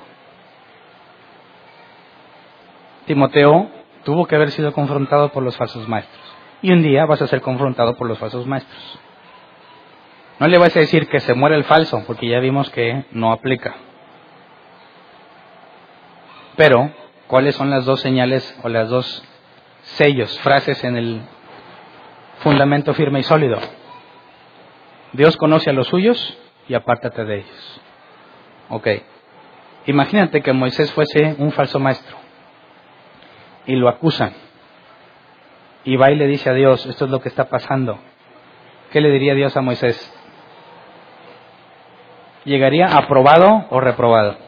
Timoteo 3.06 3.70
tuvo 4.04 4.26
que 4.26 4.36
haber 4.36 4.52
sido 4.52 4.74
confrontado 4.74 5.30
por 5.30 5.44
los 5.44 5.58
falsos 5.58 5.88
maestros. 5.88 6.24
Y 6.62 6.72
un 6.72 6.82
día 6.82 7.06
vas 7.06 7.22
a 7.22 7.28
ser 7.28 7.42
confrontado 7.42 7.96
por 7.96 8.08
los 8.08 8.18
falsos 8.20 8.46
maestros. 8.46 9.00
No 10.40 10.48
le 10.48 10.58
vas 10.58 10.76
a 10.76 10.80
decir 10.80 11.08
que 11.08 11.20
se 11.20 11.34
muere 11.34 11.56
el 11.56 11.64
falso, 11.64 12.04
porque 12.06 12.28
ya 12.28 12.40
vimos 12.40 12.70
que 12.70 13.06
no 13.12 13.32
aplica. 13.32 13.76
Pero, 16.58 16.91
¿cuáles 17.28 17.55
son 17.55 17.70
las 17.70 17.86
dos 17.86 18.01
señales 18.01 18.60
o 18.64 18.68
las 18.68 18.89
dos 18.89 19.24
sellos, 19.84 20.38
frases 20.39 20.84
en 20.84 20.97
el 20.97 21.22
fundamento 22.39 22.93
firme 22.95 23.20
y 23.20 23.24
sólido? 23.24 23.60
Dios 25.14 25.38
conoce 25.38 25.70
a 25.70 25.74
los 25.74 25.88
suyos 25.88 26.38
y 26.68 26.74
apártate 26.74 27.24
de 27.24 27.38
ellos. 27.38 27.82
Ok. 28.70 28.88
Imagínate 29.86 30.41
que 30.41 30.51
Moisés 30.51 30.91
fuese 30.91 31.36
un 31.38 31.51
falso 31.51 31.80
maestro 31.80 32.18
y 33.68 33.76
lo 33.76 33.88
acusan. 33.88 34.34
Y 35.84 35.95
va 35.95 36.12
y 36.12 36.16
le 36.16 36.26
dice 36.26 36.49
a 36.49 36.53
Dios, 36.53 36.86
esto 36.88 37.05
es 37.05 37.12
lo 37.12 37.22
que 37.22 37.30
está 37.30 37.45
pasando. 37.45 37.99
¿Qué 38.91 38.99
le 38.99 39.12
diría 39.12 39.36
Dios 39.36 39.55
a 39.55 39.62
Moisés? 39.62 40.14
¿Llegaría 42.45 42.97
aprobado 42.97 43.68
o 43.70 43.80
reprobado? 43.80 44.47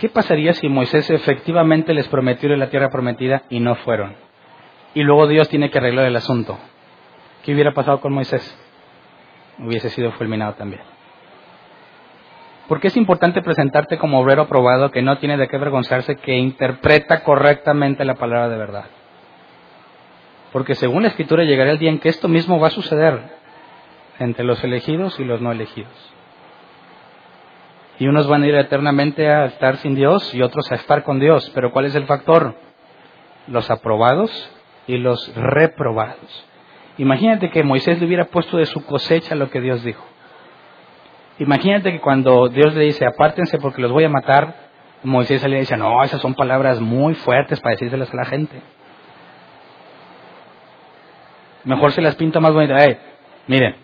¿Qué 0.00 0.08
pasaría 0.08 0.54
si 0.54 0.66
Moisés 0.66 1.10
efectivamente 1.10 1.92
les 1.92 2.08
prometió 2.08 2.48
la 2.56 2.70
tierra 2.70 2.88
prometida 2.88 3.42
y 3.50 3.60
no 3.60 3.74
fueron? 3.74 4.16
Y 4.94 5.02
luego 5.02 5.26
Dios 5.26 5.50
tiene 5.50 5.70
que 5.70 5.76
arreglar 5.76 6.06
el 6.06 6.16
asunto. 6.16 6.58
¿Qué 7.44 7.52
hubiera 7.52 7.74
pasado 7.74 8.00
con 8.00 8.14
Moisés? 8.14 8.42
Hubiese 9.58 9.90
sido 9.90 10.10
fulminado 10.12 10.54
también. 10.54 10.80
Porque 12.66 12.88
es 12.88 12.96
importante 12.96 13.42
presentarte 13.42 13.98
como 13.98 14.18
obrero 14.18 14.40
aprobado 14.40 14.90
que 14.90 15.02
no 15.02 15.18
tiene 15.18 15.36
de 15.36 15.48
qué 15.48 15.56
avergonzarse, 15.56 16.16
que 16.16 16.34
interpreta 16.34 17.22
correctamente 17.22 18.02
la 18.06 18.14
palabra 18.14 18.48
de 18.48 18.56
verdad. 18.56 18.84
Porque 20.50 20.76
según 20.76 21.02
la 21.02 21.08
Escritura 21.10 21.44
llegará 21.44 21.72
el 21.72 21.78
día 21.78 21.90
en 21.90 21.98
que 21.98 22.08
esto 22.08 22.26
mismo 22.26 22.58
va 22.58 22.68
a 22.68 22.70
suceder 22.70 23.20
entre 24.18 24.44
los 24.44 24.64
elegidos 24.64 25.20
y 25.20 25.24
los 25.24 25.42
no 25.42 25.52
elegidos. 25.52 26.14
Y 28.00 28.08
unos 28.08 28.26
van 28.26 28.42
a 28.42 28.46
ir 28.46 28.54
eternamente 28.54 29.28
a 29.30 29.44
estar 29.44 29.76
sin 29.76 29.94
Dios 29.94 30.34
y 30.34 30.40
otros 30.40 30.72
a 30.72 30.76
estar 30.76 31.04
con 31.04 31.20
Dios. 31.20 31.50
Pero 31.54 31.70
¿cuál 31.70 31.84
es 31.84 31.94
el 31.94 32.06
factor? 32.06 32.56
Los 33.46 33.70
aprobados 33.70 34.30
y 34.86 34.96
los 34.96 35.32
reprobados. 35.36 36.46
Imagínate 36.96 37.50
que 37.50 37.62
Moisés 37.62 38.00
le 38.00 38.06
hubiera 38.06 38.24
puesto 38.24 38.56
de 38.56 38.64
su 38.64 38.84
cosecha 38.86 39.34
lo 39.34 39.50
que 39.50 39.60
Dios 39.60 39.84
dijo. 39.84 40.02
Imagínate 41.38 41.92
que 41.92 42.00
cuando 42.00 42.48
Dios 42.48 42.74
le 42.74 42.84
dice, 42.84 43.04
apártense 43.04 43.58
porque 43.58 43.82
los 43.82 43.92
voy 43.92 44.04
a 44.04 44.08
matar, 44.08 44.70
Moisés 45.02 45.46
le 45.46 45.58
dice, 45.60 45.76
no, 45.76 46.02
esas 46.02 46.22
son 46.22 46.34
palabras 46.34 46.80
muy 46.80 47.14
fuertes 47.14 47.60
para 47.60 47.74
decírselas 47.74 48.12
a 48.12 48.16
la 48.16 48.24
gente. 48.24 48.62
Mejor 51.64 51.92
se 51.92 52.00
las 52.00 52.16
pinta 52.16 52.40
más 52.40 52.54
bonita. 52.54 52.76
Hey, 52.78 52.96
miren, 53.46 53.76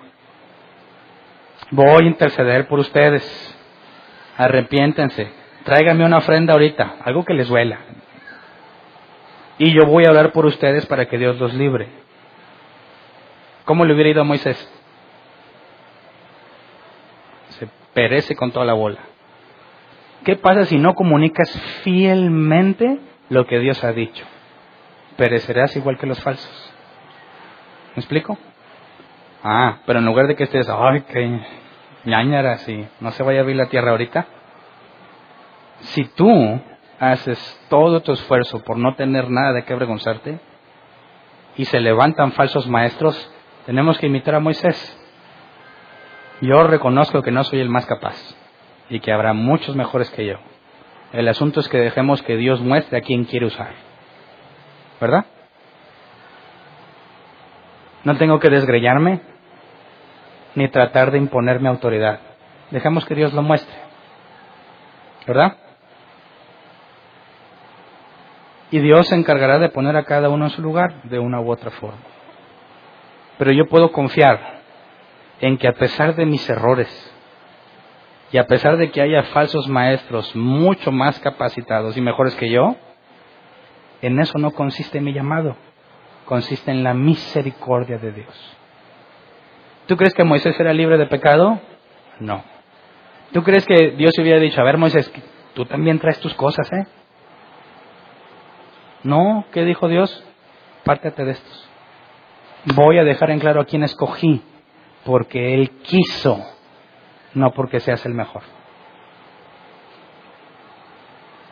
voy 1.71 2.05
a 2.05 2.07
interceder 2.07 2.67
por 2.67 2.79
ustedes 2.79 3.56
arrepiéntense, 4.37 5.31
tráiganme 5.65 6.05
una 6.05 6.19
ofrenda 6.19 6.53
ahorita, 6.53 6.97
algo 7.05 7.25
que 7.25 7.35
les 7.35 7.49
duela. 7.49 7.79
Y 9.59 9.73
yo 9.73 9.87
voy 9.87 10.05
a 10.05 10.09
hablar 10.09 10.33
por 10.33 10.45
ustedes 10.47 10.87
para 10.87 11.07
que 11.07 11.19
Dios 11.19 11.39
los 11.41 11.55
libre. 11.55 11.89
¿Cómo 13.65 13.85
le 13.85 13.95
hubiera 13.95 14.11
ido 14.11 14.21
a 14.21 14.25
Moisés? 14.25 14.57
Se 17.59 17.69
perece 17.95 18.37
con 18.37 18.53
toda 18.53 18.67
la 18.67 18.75
bola. 18.75 19.01
¿Qué 20.25 20.37
pasa 20.37 20.65
si 20.65 20.77
no 20.77 20.95
comunicas 20.95 21.51
fielmente 21.83 22.99
lo 23.29 23.47
que 23.47 23.59
Dios 23.59 23.83
ha 23.85 23.93
dicho? 23.93 24.25
Perecerás 25.17 25.75
igual 25.77 25.99
que 25.99 26.07
los 26.07 26.21
falsos. 26.21 26.73
¿Me 27.95 28.01
explico? 28.01 28.39
Ah, 29.43 29.79
pero 29.87 30.01
en 30.01 30.05
lugar 30.05 30.27
de 30.27 30.37
que 30.37 30.45
estés, 30.45 30.69
ay, 30.69 31.03
que 31.03 31.41
si 32.59 32.87
no 33.01 33.11
se 33.11 33.23
vaya 33.23 33.41
a 33.41 33.43
abrir 33.43 33.57
la 33.57 33.67
tierra 33.67 33.91
ahorita. 33.91 34.27
Si 35.81 36.05
tú 36.05 36.61
haces 37.01 37.67
todo 37.69 38.01
tu 38.01 38.13
esfuerzo 38.13 38.63
por 38.63 38.79
no 38.79 38.95
tener 38.95 39.29
nada 39.29 39.53
de 39.53 39.65
qué 39.65 39.73
avergonzarte 39.73 40.39
y 41.57 41.65
se 41.65 41.81
levantan 41.81 42.33
falsos 42.33 42.69
maestros, 42.69 43.31
tenemos 43.67 43.99
que 43.99 44.07
imitar 44.07 44.37
a 44.37 44.41
Moisés. 44.41 44.99
Yo 46.41 46.67
reconozco 46.67 47.23
que 47.23 47.31
no 47.31 47.43
soy 47.45 47.61
el 47.61 47.69
más 47.69 47.87
capaz 47.87 48.17
y 48.89 49.01
que 49.01 49.13
habrá 49.13 49.33
muchos 49.33 49.75
mejores 49.75 50.11
que 50.11 50.27
yo. 50.27 50.37
El 51.13 51.29
asunto 51.29 51.61
es 51.61 51.69
que 51.69 51.79
dejemos 51.79 52.23
que 52.23 52.37
Dios 52.37 52.61
muestre 52.61 52.99
a 52.99 53.01
quién 53.01 53.25
quiere 53.25 53.47
usar. 53.47 53.71
¿Verdad? 55.01 55.27
No 58.05 58.17
tengo 58.17 58.39
que 58.39 58.51
desgrellarme, 58.51 59.21
ni 60.57 60.69
tratar 60.69 61.13
de 61.13 61.19
imponerme 61.19 61.69
autoridad. 61.69 62.19
Dejemos 62.71 63.05
que 63.05 63.15
Dios 63.15 63.33
lo 63.33 63.43
muestre. 63.43 63.75
¿Verdad? 65.27 65.57
Y 68.71 68.81
Dios 68.81 69.07
se 69.07 69.15
encargará 69.15 69.59
de 69.59 69.69
poner 69.69 69.97
a 69.97 70.05
cada 70.05 70.29
uno 70.29 70.47
en 70.47 70.51
su 70.51 70.63
lugar 70.63 71.03
de 71.05 71.19
una 71.19 71.41
u 71.41 71.51
otra 71.51 71.71
forma. 71.71 72.01
Pero 73.39 73.53
yo 73.53 73.69
puedo 73.69 73.93
confiar 73.93 74.57
en 75.41 75.59
que 75.59 75.69
a 75.69 75.75
pesar 75.75 76.17
de 76.17 76.27
mis 76.27 76.49
errores 76.49 77.13
y 78.33 78.39
a 78.39 78.47
pesar 78.47 78.77
de 78.77 78.91
que 78.91 79.03
haya 79.03 79.23
falsos 79.25 79.69
maestros 79.69 80.35
mucho 80.35 80.91
más 80.91 81.21
capacitados 81.21 81.97
y 81.97 82.01
mejores 82.01 82.35
que 82.35 82.51
yo, 82.51 82.77
en 84.03 84.19
eso 84.19 84.39
no 84.39 84.53
consiste 84.53 85.01
mi 85.01 85.13
llamado, 85.13 85.57
consiste 86.25 86.71
en 86.71 86.83
la 86.83 86.95
misericordia 86.95 87.99
de 87.99 88.13
Dios. 88.13 88.56
¿Tú 89.87 89.97
crees 89.97 90.15
que 90.15 90.25
Moisés 90.25 90.59
era 90.59 90.73
libre 90.73 90.99
de 90.99 91.07
pecado? 91.07 91.61
No. 92.19 92.43
¿Tú 93.33 93.43
crees 93.43 93.65
que 93.65 93.93
Dios 93.93 94.13
hubiera 94.19 94.41
dicho, 94.41 94.61
a 94.61 94.65
ver 94.65 94.79
Moisés, 94.79 95.13
tú 95.55 95.65
también 95.65 95.99
traes 95.99 96.19
tus 96.21 96.35
cosas, 96.35 96.71
eh? 96.73 96.87
No, 99.05 99.45
¿qué 99.53 99.65
dijo 99.65 99.89
Dios? 99.89 100.25
Pártate 100.85 101.25
de 101.25 101.33
estos. 101.33 101.69
Voy 102.75 102.99
a 102.99 103.05
dejar 103.05 103.31
en 103.31 103.39
claro 103.39 103.61
a 103.61 103.65
quién 103.65 103.85
escogí, 103.85 104.43
porque 105.05 105.55
Él 105.55 105.71
quiso, 105.83 106.41
no 107.35 107.53
porque 107.53 107.79
seas 107.79 108.05
el 108.07 108.15
mejor. 108.15 108.43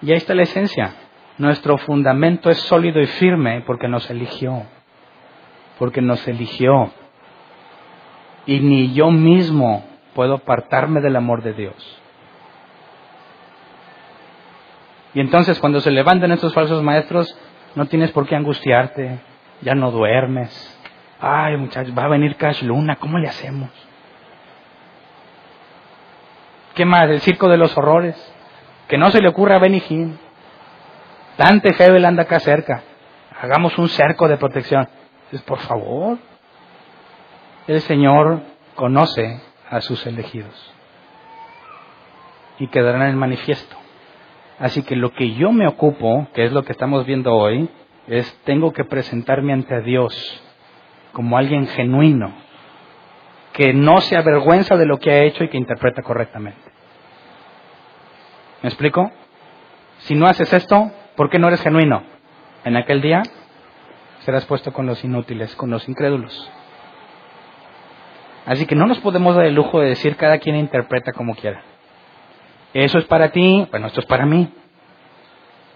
Y 0.02 0.10
ahí 0.10 0.16
está 0.16 0.34
la 0.34 0.42
esencia. 0.42 0.94
Nuestro 1.38 1.78
fundamento 1.78 2.50
es 2.50 2.58
sólido 2.58 3.00
y 3.00 3.06
firme 3.06 3.62
porque 3.66 3.88
nos 3.88 4.10
eligió. 4.10 4.64
Porque 5.78 6.00
nos 6.00 6.26
eligió 6.28 6.92
y 8.46 8.60
ni 8.60 8.92
yo 8.92 9.10
mismo 9.10 9.84
puedo 10.14 10.34
apartarme 10.34 11.00
del 11.00 11.16
amor 11.16 11.42
de 11.42 11.52
Dios. 11.54 12.00
Y 15.14 15.20
entonces 15.20 15.58
cuando 15.60 15.80
se 15.80 15.90
levantan 15.90 16.32
estos 16.32 16.52
falsos 16.54 16.82
maestros, 16.82 17.36
no 17.74 17.86
tienes 17.86 18.10
por 18.12 18.26
qué 18.26 18.36
angustiarte, 18.36 19.20
ya 19.62 19.74
no 19.74 19.90
duermes. 19.90 20.70
Ay, 21.20 21.56
muchachos, 21.56 21.96
va 21.96 22.04
a 22.04 22.08
venir 22.08 22.36
Cash 22.36 22.62
Luna, 22.62 22.96
¿cómo 22.96 23.18
le 23.18 23.28
hacemos? 23.28 23.70
¿Qué 26.74 26.84
más? 26.84 27.08
El 27.08 27.20
circo 27.20 27.48
de 27.48 27.56
los 27.56 27.76
horrores. 27.78 28.16
Que 28.88 28.98
no 28.98 29.10
se 29.10 29.20
le 29.20 29.28
ocurra 29.28 29.56
a 29.56 29.60
Benny 29.60 29.82
Hinn. 29.88 30.18
Dante 31.38 31.74
Hebel 31.78 32.04
anda 32.04 32.24
acá 32.24 32.40
cerca. 32.40 32.82
Hagamos 33.40 33.78
un 33.78 33.88
cerco 33.88 34.28
de 34.28 34.36
protección. 34.36 34.88
Por 35.46 35.58
favor, 35.60 36.18
el 37.66 37.80
Señor 37.82 38.42
conoce 38.74 39.40
a 39.70 39.80
sus 39.80 40.06
elegidos 40.06 40.72
y 42.58 42.68
quedarán 42.68 43.08
en 43.08 43.16
manifiesto. 43.16 43.76
Así 44.58 44.82
que 44.82 44.96
lo 44.96 45.12
que 45.12 45.32
yo 45.34 45.50
me 45.52 45.66
ocupo, 45.66 46.28
que 46.34 46.44
es 46.44 46.52
lo 46.52 46.64
que 46.64 46.72
estamos 46.72 47.06
viendo 47.06 47.34
hoy, 47.34 47.68
es 48.06 48.32
tengo 48.44 48.72
que 48.72 48.84
presentarme 48.84 49.52
ante 49.52 49.80
Dios 49.80 50.42
como 51.12 51.38
alguien 51.38 51.66
genuino, 51.68 52.34
que 53.52 53.72
no 53.72 54.00
se 54.00 54.16
avergüenza 54.16 54.76
de 54.76 54.86
lo 54.86 54.98
que 54.98 55.10
ha 55.10 55.24
hecho 55.24 55.44
y 55.44 55.48
que 55.48 55.56
interpreta 55.56 56.02
correctamente. 56.02 56.60
¿Me 58.62 58.68
explico? 58.68 59.10
Si 59.98 60.14
no 60.14 60.26
haces 60.26 60.52
esto, 60.52 60.90
¿por 61.16 61.30
qué 61.30 61.38
no 61.38 61.48
eres 61.48 61.62
genuino? 61.62 62.02
En 62.64 62.76
aquel 62.76 63.00
día 63.00 63.22
serás 64.20 64.44
puesto 64.46 64.72
con 64.72 64.86
los 64.86 65.02
inútiles, 65.04 65.54
con 65.56 65.70
los 65.70 65.88
incrédulos. 65.88 66.50
Así 68.46 68.66
que 68.66 68.74
no 68.74 68.86
nos 68.86 68.98
podemos 69.00 69.34
dar 69.34 69.46
el 69.46 69.54
lujo 69.54 69.80
de 69.80 69.88
decir 69.88 70.16
cada 70.16 70.38
quien 70.38 70.56
interpreta 70.56 71.12
como 71.12 71.34
quiera. 71.34 71.62
Eso 72.74 72.98
es 72.98 73.04
para 73.04 73.30
ti, 73.30 73.66
bueno, 73.70 73.86
esto 73.86 74.00
es 74.00 74.06
para 74.06 74.26
mí. 74.26 74.52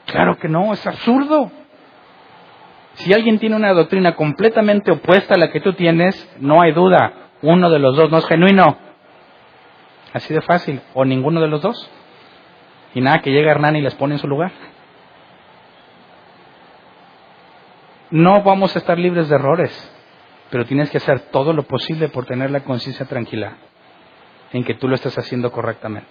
Claro 0.07 0.37
que 0.39 0.49
no, 0.49 0.73
es 0.73 0.87
absurdo. 0.87 1.51
Si 2.95 3.13
alguien 3.13 3.39
tiene 3.39 3.57
una 3.57 3.73
doctrina 3.73 4.17
completamente 4.17 4.91
opuesta 4.91 5.35
a 5.35 5.39
la 5.39 5.51
que 5.51 5.61
tú 5.61 5.75
tienes, 5.75 6.29
no 6.41 6.61
hay 6.61 6.73
duda, 6.73 7.13
uno 7.43 7.71
de 7.71 7.79
los 7.79 7.97
dos 7.97 8.11
no 8.11 8.19
es 8.19 8.27
genuino. 8.27 8.77
Así 10.13 10.35
de 10.35 10.41
fácil, 10.41 10.81
o 10.95 11.05
ninguno 11.05 11.41
de 11.41 11.49
los 11.49 11.63
dos. 11.63 11.91
Y 12.95 13.01
nada, 13.01 13.21
que 13.21 13.31
llega 13.31 13.53
Hernán 13.53 13.77
y 13.77 13.83
les 13.83 13.95
pone 13.95 14.15
en 14.15 14.19
su 14.19 14.27
lugar. 14.27 14.51
No 18.11 18.43
vamos 18.43 18.75
a 18.75 18.79
estar 18.79 18.99
libres 18.99 19.29
de 19.29 19.37
errores, 19.37 19.98
pero 20.51 20.65
tienes 20.65 20.91
que 20.91 20.99
hacer 20.99 21.21
todo 21.31 21.53
lo 21.53 21.65
posible 21.65 22.09
por 22.09 22.27
tener 22.27 22.51
la 22.51 22.61
conciencia 22.61 23.07
tranquila 23.07 23.57
en 24.53 24.65
que 24.65 24.75
tú 24.75 24.89
lo 24.89 24.95
estás 24.95 25.19
haciendo 25.19 25.53
correctamente. 25.53 26.09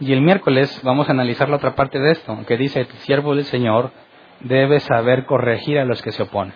Y 0.00 0.12
el 0.12 0.22
miércoles 0.22 0.80
vamos 0.82 1.08
a 1.08 1.12
analizar 1.12 1.48
la 1.48 1.56
otra 1.56 1.76
parte 1.76 2.00
de 2.00 2.12
esto, 2.12 2.36
que 2.46 2.56
dice, 2.56 2.80
el 2.80 2.88
siervo 2.98 3.34
del 3.34 3.44
Señor 3.44 3.92
debe 4.40 4.80
saber 4.80 5.24
corregir 5.24 5.78
a 5.78 5.84
los 5.84 6.02
que 6.02 6.10
se 6.10 6.24
oponen. 6.24 6.54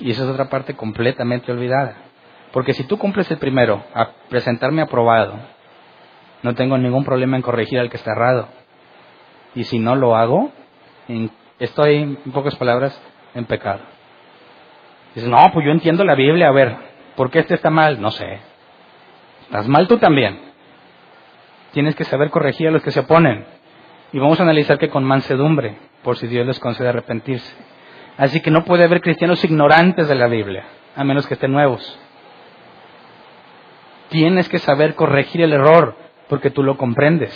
Y 0.00 0.10
esa 0.10 0.24
es 0.24 0.30
otra 0.30 0.48
parte 0.48 0.74
completamente 0.74 1.52
olvidada. 1.52 1.96
Porque 2.52 2.72
si 2.72 2.84
tú 2.84 2.98
cumples 2.98 3.30
el 3.30 3.38
primero, 3.38 3.84
a 3.94 4.12
presentarme 4.28 4.80
aprobado, 4.80 5.38
no 6.42 6.54
tengo 6.54 6.78
ningún 6.78 7.04
problema 7.04 7.36
en 7.36 7.42
corregir 7.42 7.78
al 7.78 7.90
que 7.90 7.96
está 7.96 8.12
errado. 8.12 8.48
Y 9.54 9.64
si 9.64 9.78
no 9.78 9.94
lo 9.94 10.16
hago, 10.16 10.52
estoy, 11.58 11.96
en 11.96 12.32
pocas 12.32 12.56
palabras, 12.56 12.98
en 13.34 13.44
pecado. 13.44 13.93
Dices, 15.14 15.30
no, 15.30 15.50
pues 15.52 15.64
yo 15.64 15.72
entiendo 15.72 16.04
la 16.04 16.14
Biblia, 16.14 16.48
a 16.48 16.52
ver, 16.52 16.76
¿por 17.16 17.30
qué 17.30 17.40
este 17.40 17.54
está 17.54 17.70
mal? 17.70 18.00
No 18.00 18.10
sé. 18.10 18.40
Estás 19.42 19.68
mal 19.68 19.86
tú 19.86 19.98
también. 19.98 20.40
Tienes 21.72 21.94
que 21.94 22.04
saber 22.04 22.30
corregir 22.30 22.68
a 22.68 22.70
los 22.70 22.82
que 22.82 22.90
se 22.90 23.00
oponen. 23.00 23.44
Y 24.12 24.18
vamos 24.18 24.38
a 24.40 24.42
analizar 24.42 24.78
que 24.78 24.90
con 24.90 25.04
mansedumbre, 25.04 25.76
por 26.02 26.16
si 26.16 26.26
Dios 26.26 26.46
les 26.46 26.58
concede 26.58 26.88
arrepentirse. 26.88 27.54
Así 28.16 28.40
que 28.40 28.50
no 28.50 28.64
puede 28.64 28.84
haber 28.84 29.00
cristianos 29.00 29.44
ignorantes 29.44 30.08
de 30.08 30.14
la 30.14 30.28
Biblia, 30.28 30.64
a 30.94 31.04
menos 31.04 31.26
que 31.26 31.34
estén 31.34 31.52
nuevos. 31.52 31.98
Tienes 34.08 34.48
que 34.48 34.58
saber 34.58 34.94
corregir 34.94 35.42
el 35.42 35.52
error 35.52 35.96
porque 36.28 36.50
tú 36.50 36.62
lo 36.62 36.76
comprendes, 36.76 37.32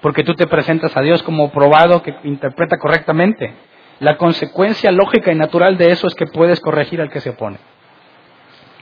porque 0.00 0.22
tú 0.22 0.34
te 0.34 0.46
presentas 0.46 0.96
a 0.96 1.00
Dios 1.00 1.22
como 1.24 1.50
probado 1.50 2.02
que 2.02 2.14
interpreta 2.24 2.78
correctamente. 2.78 3.52
La 4.00 4.16
consecuencia 4.16 4.92
lógica 4.92 5.32
y 5.32 5.34
natural 5.34 5.76
de 5.76 5.90
eso 5.90 6.06
es 6.06 6.14
que 6.14 6.26
puedes 6.26 6.60
corregir 6.60 7.00
al 7.00 7.10
que 7.10 7.20
se 7.20 7.30
opone. 7.30 7.58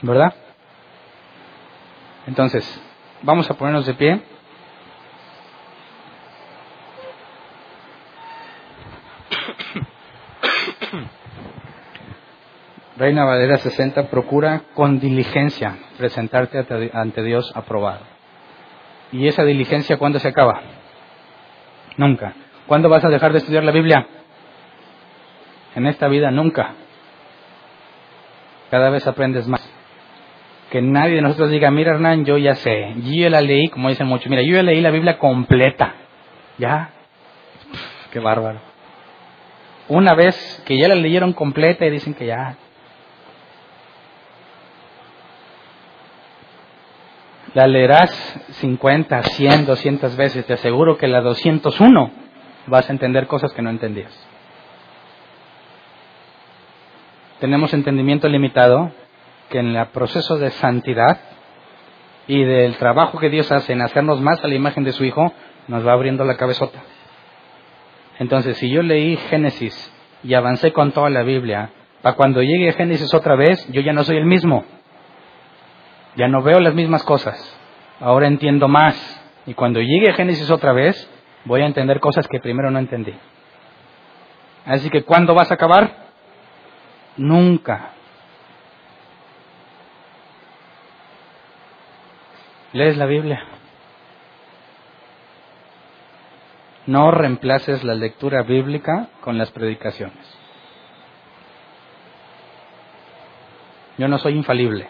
¿Verdad? 0.01 0.33
Entonces, 2.27 2.81
vamos 3.23 3.49
a 3.49 3.55
ponernos 3.55 3.85
de 3.87 3.93
pie. 3.95 4.21
Reina 12.97 13.25
Valera 13.25 13.57
60 13.57 14.09
procura 14.09 14.63
con 14.73 14.99
diligencia 14.99 15.77
presentarte 15.97 16.65
ante 16.93 17.23
Dios 17.23 17.51
aprobado. 17.55 18.01
¿Y 19.11 19.27
esa 19.27 19.43
diligencia 19.43 19.97
cuándo 19.97 20.19
se 20.19 20.27
acaba? 20.27 20.61
Nunca. 21.95 22.33
¿Cuándo 22.65 22.89
vas 22.89 23.05
a 23.05 23.09
dejar 23.09 23.31
de 23.31 23.37
estudiar 23.39 23.63
la 23.63 23.71
Biblia? 23.71 24.07
En 25.75 25.87
esta 25.87 26.07
vida 26.07 26.31
nunca. 26.31 26.73
Cada 28.71 28.89
vez 28.89 29.07
aprendes 29.07 29.47
más. 29.47 29.67
Que 30.71 30.81
nadie 30.81 31.15
de 31.15 31.21
nosotros 31.21 31.49
diga, 31.49 31.71
mira 31.71 31.93
Hernán, 31.93 32.25
yo 32.25 32.37
ya 32.37 32.55
sé, 32.55 32.93
yo 33.03 33.29
la 33.29 33.39
leí, 33.39 33.69
como 33.69 33.87
dicen 33.87 34.07
muchos, 34.07 34.29
mira, 34.29 34.41
yo 34.41 34.55
ya 34.55 34.63
leí 34.63 34.81
la 34.81 34.91
Biblia 34.91 35.17
completa. 35.17 35.93
¿Ya? 36.57 36.89
qué 38.11 38.19
bárbaro. 38.19 38.59
Una 39.87 40.13
vez 40.13 40.63
que 40.65 40.77
ya 40.77 40.87
la 40.87 40.95
leyeron 40.95 41.33
completa 41.33 41.85
y 41.85 41.89
dicen 41.89 42.13
que 42.13 42.25
ya, 42.25 42.57
La 47.53 47.65
leerás 47.65 48.11
50, 48.51 49.23
100, 49.23 49.65
200 49.65 50.15
veces. 50.15 50.45
Te 50.45 50.53
aseguro 50.53 50.97
que 50.97 51.07
la 51.07 51.21
201 51.21 52.11
vas 52.67 52.87
a 52.87 52.91
entender 52.91 53.25
cosas 53.25 53.51
que 53.53 53.63
no 53.63 53.71
entendías. 53.71 54.26
Tenemos 57.39 57.73
entendimiento 57.73 58.27
limitado 58.27 58.91
que 59.49 59.59
en 59.59 59.75
el 59.75 59.87
proceso 59.87 60.37
de 60.37 60.49
santidad 60.51 61.19
y 62.27 62.43
del 62.43 62.75
trabajo 62.77 63.19
que 63.19 63.29
Dios 63.29 63.51
hace 63.51 63.73
en 63.73 63.81
hacernos 63.81 64.19
más 64.21 64.43
a 64.43 64.47
la 64.47 64.55
imagen 64.55 64.83
de 64.83 64.91
su 64.91 65.05
Hijo, 65.05 65.31
nos 65.67 65.85
va 65.85 65.93
abriendo 65.93 66.25
la 66.25 66.35
cabezota. 66.35 66.79
Entonces, 68.19 68.57
si 68.57 68.69
yo 68.69 68.81
leí 68.81 69.15
Génesis 69.29 69.93
y 70.23 70.33
avancé 70.33 70.73
con 70.73 70.91
toda 70.91 71.09
la 71.09 71.21
Biblia, 71.21 71.69
para 72.01 72.15
cuando 72.15 72.41
llegue 72.41 72.73
Génesis 72.73 73.13
otra 73.13 73.35
vez, 73.35 73.65
yo 73.71 73.81
ya 73.81 73.93
no 73.93 74.03
soy 74.03 74.17
el 74.17 74.25
mismo. 74.25 74.65
Ya 76.15 76.27
no 76.27 76.41
veo 76.41 76.59
las 76.59 76.73
mismas 76.73 77.03
cosas. 77.03 77.37
Ahora 77.99 78.27
entiendo 78.27 78.67
más. 78.67 78.95
Y 79.45 79.53
cuando 79.53 79.79
llegue 79.79 80.09
a 80.09 80.13
Génesis 80.13 80.49
otra 80.49 80.73
vez, 80.73 81.09
voy 81.45 81.61
a 81.61 81.67
entender 81.67 81.99
cosas 81.99 82.27
que 82.27 82.39
primero 82.39 82.71
no 82.71 82.79
entendí. 82.79 83.13
Así 84.65 84.89
que 84.89 85.03
¿cuándo 85.03 85.35
vas 85.35 85.51
a 85.51 85.53
acabar? 85.53 86.06
Nunca. 87.17 87.93
¿Lees 92.73 92.97
la 92.97 93.05
Biblia? 93.05 93.43
No 96.85 97.11
reemplaces 97.11 97.83
la 97.83 97.95
lectura 97.95 98.43
bíblica 98.43 99.09
con 99.21 99.37
las 99.37 99.51
predicaciones. 99.51 100.37
Yo 103.97 104.07
no 104.07 104.19
soy 104.19 104.35
infalible. 104.35 104.87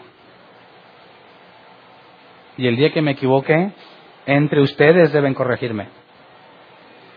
Y 2.56 2.66
el 2.66 2.76
día 2.76 2.92
que 2.92 3.02
me 3.02 3.12
equivoque, 3.12 3.72
entre 4.26 4.60
ustedes 4.60 5.12
deben 5.12 5.34
corregirme. 5.34 5.88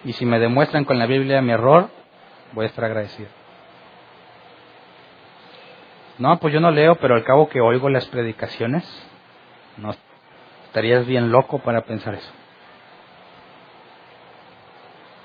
Y 0.05 0.13
si 0.13 0.25
me 0.25 0.39
demuestran 0.39 0.85
con 0.85 0.97
la 0.97 1.05
Biblia 1.05 1.41
mi 1.41 1.51
error, 1.51 1.89
voy 2.53 2.65
a 2.65 2.69
estar 2.69 2.85
agradecido. 2.85 3.40
No, 6.21 6.39
pues 6.39 6.53
yo 6.53 6.59
no 6.59 6.69
leo, 6.69 6.97
pero 6.97 7.15
al 7.15 7.23
cabo 7.23 7.49
que 7.49 7.61
oigo 7.61 7.89
las 7.89 8.05
predicaciones, 8.05 8.85
no 9.77 9.89
estarías 10.65 11.07
bien 11.07 11.31
loco 11.31 11.57
para 11.57 11.81
pensar 11.81 12.13
eso. 12.13 12.31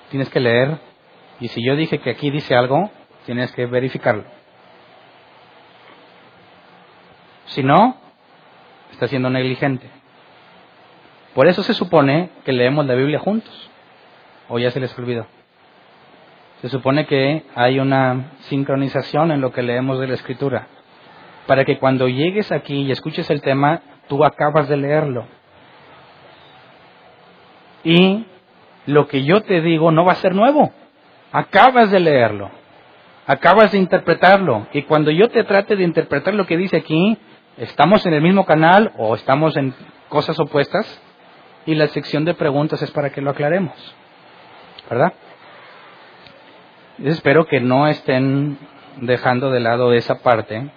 Tienes 0.09 0.31
que 0.31 0.41
leer 0.41 0.79
y 1.39 1.49
si 1.49 1.63
yo 1.63 1.77
dije 1.77 1.99
que 1.99 2.09
aquí 2.09 2.31
dice 2.31 2.57
algo, 2.57 2.91
tienes 3.27 3.53
que 3.53 3.67
verificarlo. 3.67 4.25
Si 7.45 7.63
no, 7.63 7.99
está 8.91 9.07
siendo 9.07 9.29
negligente. 9.29 9.91
Por 11.35 11.47
eso 11.47 11.63
se 11.63 11.75
supone 11.75 12.31
que 12.47 12.53
leemos 12.53 12.87
la 12.87 12.95
Biblia 12.95 13.19
juntos. 13.19 13.71
¿O 14.49 14.59
ya 14.59 14.71
se 14.71 14.81
les 14.81 14.99
olvidó? 14.99 15.27
Se 16.63 16.71
supone 16.71 17.05
que 17.05 17.45
hay 17.55 17.81
una 17.81 18.33
sincronización 18.49 19.31
en 19.31 19.43
lo 19.43 19.53
que 19.53 19.61
leemos 19.63 20.01
de 20.01 20.09
la 20.09 20.15
Escritura. 20.15 20.69
Para 21.47 21.65
que 21.65 21.79
cuando 21.79 22.09
llegues 22.09 22.51
aquí 22.53 22.83
y 22.83 22.91
escuches 22.91 23.31
el 23.31 23.41
tema, 23.41 23.81
tú 24.09 24.25
acabas 24.25 24.69
de 24.69 24.77
leerlo. 24.77 25.27
Y 27.85 28.27
lo 28.87 29.07
que 29.07 29.25
yo 29.25 29.43
te 29.43 29.61
digo 29.61 29.93
no 29.93 30.05
va 30.05 30.13
a 30.13 30.17
ser 30.17 30.35
nuevo. 30.35 30.73
Acabas 31.33 31.91
de 31.91 32.01
leerlo. 32.01 32.51
Acabas 33.27 33.73
de 33.73 33.79
interpretarlo. 33.79 34.67
Y 34.73 34.83
cuando 34.83 35.11
yo 35.11 35.29
te 35.29 35.45
trate 35.45 35.77
de 35.77 35.85
interpretar 35.85 36.35
lo 36.35 36.47
que 36.47 36.57
dice 36.57 36.77
aquí, 36.77 37.19
estamos 37.57 38.05
en 38.07 38.15
el 38.15 38.23
mismo 38.23 38.45
canal 38.45 38.93
o 38.97 39.15
estamos 39.15 39.57
en 39.57 39.75
cosas 40.09 40.39
opuestas, 40.39 41.01
y 41.67 41.75
la 41.75 41.89
sección 41.89 42.25
de 42.25 42.35
preguntas 42.35 42.81
es 42.81 42.91
para 42.93 43.11
que 43.11 43.21
lo 43.21 43.31
aclaremos. 43.31 43.75
¿Verdad? 44.89 45.13
espero 47.05 47.47
que 47.47 47.61
no 47.61 47.89
estén 47.89 48.57
dejando 49.03 49.51
de 49.51 49.61
lado 49.61 49.93
esa 49.93 50.21
parte 50.21 50.71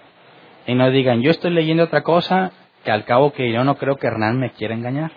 y 0.66 0.74
no 0.74 0.90
digan, 0.90 1.22
yo 1.22 1.30
estoy 1.30 1.50
leyendo 1.50 1.84
otra 1.84 2.02
cosa 2.02 2.52
que 2.84 2.90
al 2.90 3.04
cabo 3.04 3.32
que 3.32 3.52
yo 3.52 3.64
no 3.64 3.76
creo 3.76 3.96
que 3.96 4.06
Hernán 4.06 4.38
me 4.38 4.50
quiera 4.50 4.74
engañar. 4.74 5.12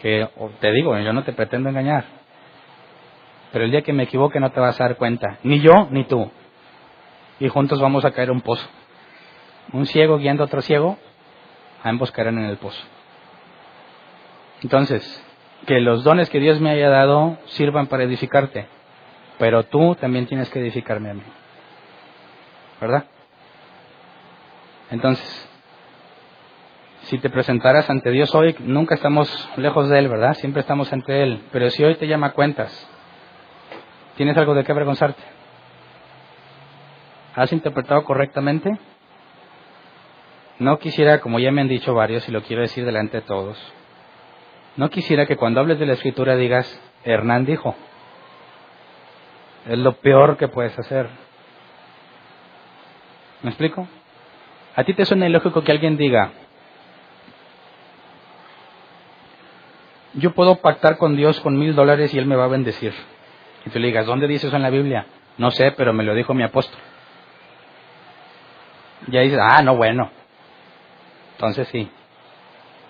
Que 0.00 0.28
te 0.60 0.72
digo, 0.72 0.98
yo 0.98 1.12
no 1.12 1.24
te 1.24 1.32
pretendo 1.32 1.68
engañar. 1.68 2.04
Pero 3.52 3.64
el 3.64 3.70
día 3.70 3.82
que 3.82 3.92
me 3.92 4.04
equivoque 4.04 4.40
no 4.40 4.50
te 4.50 4.60
vas 4.60 4.80
a 4.80 4.84
dar 4.84 4.96
cuenta, 4.96 5.38
ni 5.42 5.60
yo 5.60 5.88
ni 5.90 6.04
tú. 6.04 6.30
Y 7.40 7.48
juntos 7.48 7.80
vamos 7.80 8.04
a 8.04 8.10
caer 8.10 8.30
un 8.30 8.40
pozo. 8.40 8.66
Un 9.72 9.86
ciego 9.86 10.18
guiando 10.18 10.42
a 10.42 10.46
otro 10.46 10.60
ciego, 10.60 10.98
ambos 11.82 12.10
caerán 12.10 12.38
en 12.38 12.46
el 12.46 12.56
pozo. 12.56 12.82
Entonces, 14.62 15.24
que 15.66 15.80
los 15.80 16.04
dones 16.04 16.30
que 16.30 16.40
Dios 16.40 16.60
me 16.60 16.70
haya 16.70 16.88
dado 16.88 17.38
sirvan 17.46 17.86
para 17.86 18.04
edificarte, 18.04 18.66
pero 19.38 19.64
tú 19.64 19.94
también 19.94 20.26
tienes 20.26 20.50
que 20.50 20.60
edificarme 20.60 21.10
a 21.10 21.14
mí. 21.14 21.22
¿Verdad? 22.80 23.04
Entonces, 24.94 25.50
si 27.02 27.18
te 27.18 27.28
presentaras 27.28 27.90
ante 27.90 28.12
Dios 28.12 28.32
hoy, 28.32 28.54
nunca 28.60 28.94
estamos 28.94 29.28
lejos 29.56 29.88
de 29.88 29.98
Él, 29.98 30.08
¿verdad? 30.08 30.34
Siempre 30.34 30.60
estamos 30.60 30.92
ante 30.92 31.20
Él. 31.20 31.42
Pero 31.50 31.68
si 31.70 31.82
hoy 31.82 31.96
te 31.96 32.06
llama 32.06 32.28
a 32.28 32.32
cuentas, 32.32 32.70
¿tienes 34.16 34.36
algo 34.36 34.54
de 34.54 34.62
qué 34.62 34.70
avergonzarte? 34.70 35.20
¿Has 37.34 37.52
interpretado 37.52 38.04
correctamente? 38.04 38.70
No 40.60 40.78
quisiera, 40.78 41.20
como 41.20 41.40
ya 41.40 41.50
me 41.50 41.62
han 41.62 41.68
dicho 41.68 41.92
varios, 41.92 42.28
y 42.28 42.32
lo 42.32 42.42
quiero 42.42 42.62
decir 42.62 42.84
delante 42.84 43.16
de 43.16 43.26
todos, 43.26 43.58
no 44.76 44.90
quisiera 44.90 45.26
que 45.26 45.36
cuando 45.36 45.58
hables 45.58 45.80
de 45.80 45.86
la 45.86 45.94
escritura 45.94 46.36
digas, 46.36 46.80
Hernán 47.02 47.46
dijo. 47.46 47.74
Es 49.66 49.76
lo 49.76 49.94
peor 49.94 50.36
que 50.36 50.46
puedes 50.46 50.78
hacer. 50.78 51.08
¿Me 53.42 53.50
explico? 53.50 53.88
¿A 54.76 54.84
ti 54.84 54.94
te 54.94 55.04
suena 55.04 55.26
ilógico 55.26 55.62
que 55.62 55.72
alguien 55.72 55.96
diga, 55.96 56.32
yo 60.14 60.32
puedo 60.34 60.56
pactar 60.56 60.98
con 60.98 61.16
Dios 61.16 61.40
con 61.40 61.58
mil 61.58 61.74
dólares 61.74 62.12
y 62.12 62.18
Él 62.18 62.26
me 62.26 62.36
va 62.36 62.44
a 62.44 62.48
bendecir? 62.48 62.92
Y 63.64 63.70
tú 63.70 63.78
le 63.78 63.86
digas, 63.86 64.06
¿dónde 64.06 64.26
dice 64.26 64.48
eso 64.48 64.56
en 64.56 64.62
la 64.62 64.70
Biblia? 64.70 65.06
No 65.38 65.50
sé, 65.50 65.72
pero 65.72 65.92
me 65.92 66.04
lo 66.04 66.14
dijo 66.14 66.34
mi 66.34 66.42
apóstol. 66.42 66.78
Y 69.08 69.16
ahí 69.16 69.26
dices, 69.26 69.40
ah, 69.42 69.62
no, 69.62 69.76
bueno. 69.76 70.10
Entonces 71.32 71.68
sí. 71.68 71.90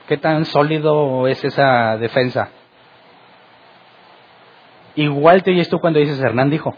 ¿Qué 0.08 0.16
tan 0.16 0.44
sólido 0.44 1.26
es 1.26 1.42
esa 1.44 1.96
defensa? 1.96 2.50
Igual 4.96 5.42
te 5.42 5.50
oyes 5.50 5.68
tú 5.68 5.80
cuando 5.80 5.98
dices 5.98 6.20
Hernán 6.20 6.50
dijo. 6.50 6.76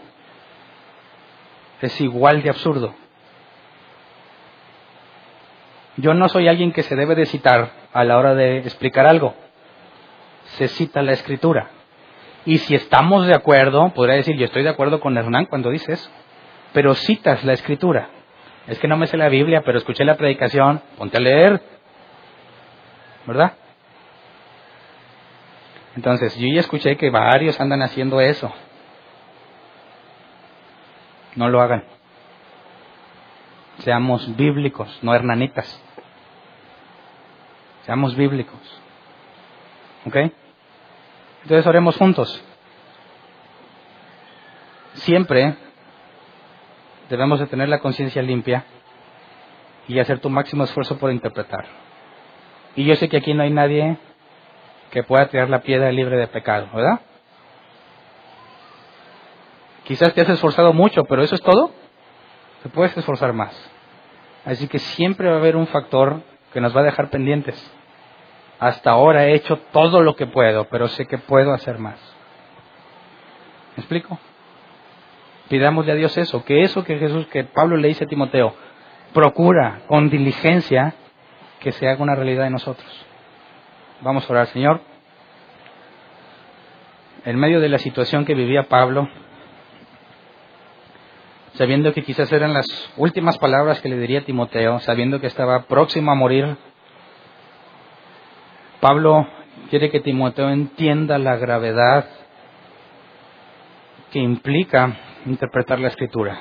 Es 1.81 1.99
igual 2.01 2.41
de 2.41 2.49
absurdo. 2.49 2.95
Yo 5.97 6.13
no 6.13 6.29
soy 6.29 6.47
alguien 6.47 6.71
que 6.71 6.83
se 6.83 6.95
debe 6.95 7.15
de 7.15 7.25
citar 7.25 7.71
a 7.91 8.03
la 8.03 8.17
hora 8.17 8.35
de 8.35 8.59
explicar 8.59 9.07
algo. 9.07 9.33
Se 10.57 10.67
cita 10.67 11.01
la 11.01 11.11
escritura. 11.11 11.71
Y 12.45 12.59
si 12.59 12.75
estamos 12.75 13.25
de 13.25 13.33
acuerdo, 13.33 13.89
podría 13.89 14.15
decir, 14.15 14.37
yo 14.37 14.45
estoy 14.45 14.63
de 14.63 14.69
acuerdo 14.69 14.99
con 14.99 15.17
Hernán 15.17 15.45
cuando 15.45 15.71
dice 15.71 15.93
eso. 15.93 16.09
Pero 16.71 16.93
citas 16.93 17.43
la 17.43 17.53
escritura. 17.53 18.09
Es 18.67 18.77
que 18.79 18.87
no 18.87 18.95
me 18.95 19.07
sé 19.07 19.17
la 19.17 19.29
Biblia, 19.29 19.63
pero 19.65 19.79
escuché 19.79 20.05
la 20.05 20.15
predicación, 20.15 20.81
ponte 20.97 21.17
a 21.17 21.19
leer. 21.19 21.61
¿Verdad? 23.25 23.53
Entonces, 25.95 26.37
yo 26.37 26.47
ya 26.47 26.59
escuché 26.59 26.95
que 26.95 27.09
varios 27.09 27.59
andan 27.59 27.81
haciendo 27.81 28.21
eso. 28.21 28.53
No 31.35 31.49
lo 31.49 31.59
hagan. 31.59 31.83
Seamos 33.79 34.35
bíblicos, 34.35 34.99
no 35.01 35.15
hernanitas. 35.15 35.83
Seamos 37.87 38.17
bíblicos. 38.17 38.59
¿Ok? 40.05 40.17
Entonces 41.43 41.65
oremos 41.65 41.95
juntos. 41.95 42.43
Siempre 44.95 45.55
debemos 47.09 47.39
de 47.39 47.47
tener 47.47 47.69
la 47.69 47.79
conciencia 47.79 48.21
limpia 48.21 48.65
y 49.87 49.99
hacer 49.99 50.19
tu 50.19 50.29
máximo 50.29 50.65
esfuerzo 50.65 50.99
por 50.99 51.13
interpretar. 51.13 51.65
Y 52.75 52.83
yo 52.83 52.93
sé 52.97 53.07
que 53.07 53.15
aquí 53.15 53.33
no 53.33 53.43
hay 53.43 53.51
nadie 53.51 53.97
que 54.91 55.03
pueda 55.03 55.29
tirar 55.29 55.49
la 55.49 55.61
piedra 55.61 55.89
libre 55.89 56.17
de 56.17 56.27
pecado, 56.27 56.67
¿verdad? 56.73 56.99
Quizás 59.85 60.13
te 60.13 60.19
has 60.19 60.29
esforzado 60.29 60.73
mucho, 60.73 61.05
pero 61.05 61.23
eso 61.23 61.35
es 61.35 61.41
todo. 61.41 61.71
Te 62.63 62.67
puedes 62.67 62.97
esforzar 62.97 63.31
más. 63.31 63.55
Así 64.43 64.67
que 64.67 64.79
siempre 64.79 65.29
va 65.29 65.35
a 65.35 65.39
haber 65.39 65.55
un 65.55 65.67
factor 65.67 66.21
que 66.51 66.59
nos 66.59 66.75
va 66.75 66.81
a 66.81 66.85
dejar 66.85 67.09
pendientes. 67.09 67.76
Hasta 68.59 68.91
ahora 68.91 69.25
he 69.25 69.35
hecho 69.35 69.57
todo 69.71 70.01
lo 70.01 70.15
que 70.15 70.25
puedo, 70.25 70.65
pero 70.65 70.87
sé 70.87 71.05
que 71.05 71.17
puedo 71.17 71.53
hacer 71.53 71.77
más. 71.77 71.99
¿Me 73.75 73.81
explico? 73.81 74.19
Pidámosle 75.49 75.91
a 75.91 75.95
Dios 75.95 76.17
eso, 76.17 76.43
que 76.43 76.63
eso 76.63 76.83
que 76.83 76.97
Jesús, 76.97 77.27
que 77.27 77.43
Pablo 77.43 77.77
le 77.77 77.89
dice 77.89 78.05
a 78.05 78.07
Timoteo, 78.07 78.53
procura 79.13 79.81
con 79.87 80.09
diligencia 80.09 80.95
que 81.59 81.71
se 81.71 81.87
haga 81.87 82.03
una 82.03 82.15
realidad 82.15 82.47
en 82.47 82.53
nosotros. 82.53 83.05
Vamos 84.01 84.27
a 84.27 84.33
orar, 84.33 84.47
Señor. 84.47 84.81
En 87.25 87.37
medio 87.37 87.59
de 87.59 87.69
la 87.69 87.77
situación 87.77 88.25
que 88.25 88.33
vivía 88.33 88.63
Pablo, 88.63 89.07
sabiendo 91.53 91.93
que 91.93 92.03
quizás 92.03 92.31
eran 92.31 92.53
las 92.53 92.67
últimas 92.97 93.37
palabras 93.37 93.81
que 93.81 93.89
le 93.89 93.97
diría 93.97 94.19
a 94.19 94.25
Timoteo, 94.25 94.79
sabiendo 94.79 95.19
que 95.19 95.27
estaba 95.27 95.63
próximo 95.63 96.11
a 96.11 96.15
morir, 96.15 96.57
Pablo 98.79 99.27
quiere 99.69 99.89
que 99.89 99.99
Timoteo 99.99 100.49
entienda 100.49 101.17
la 101.17 101.35
gravedad 101.35 102.05
que 104.11 104.19
implica 104.19 104.95
interpretar 105.25 105.79
la 105.79 105.89
escritura. 105.89 106.39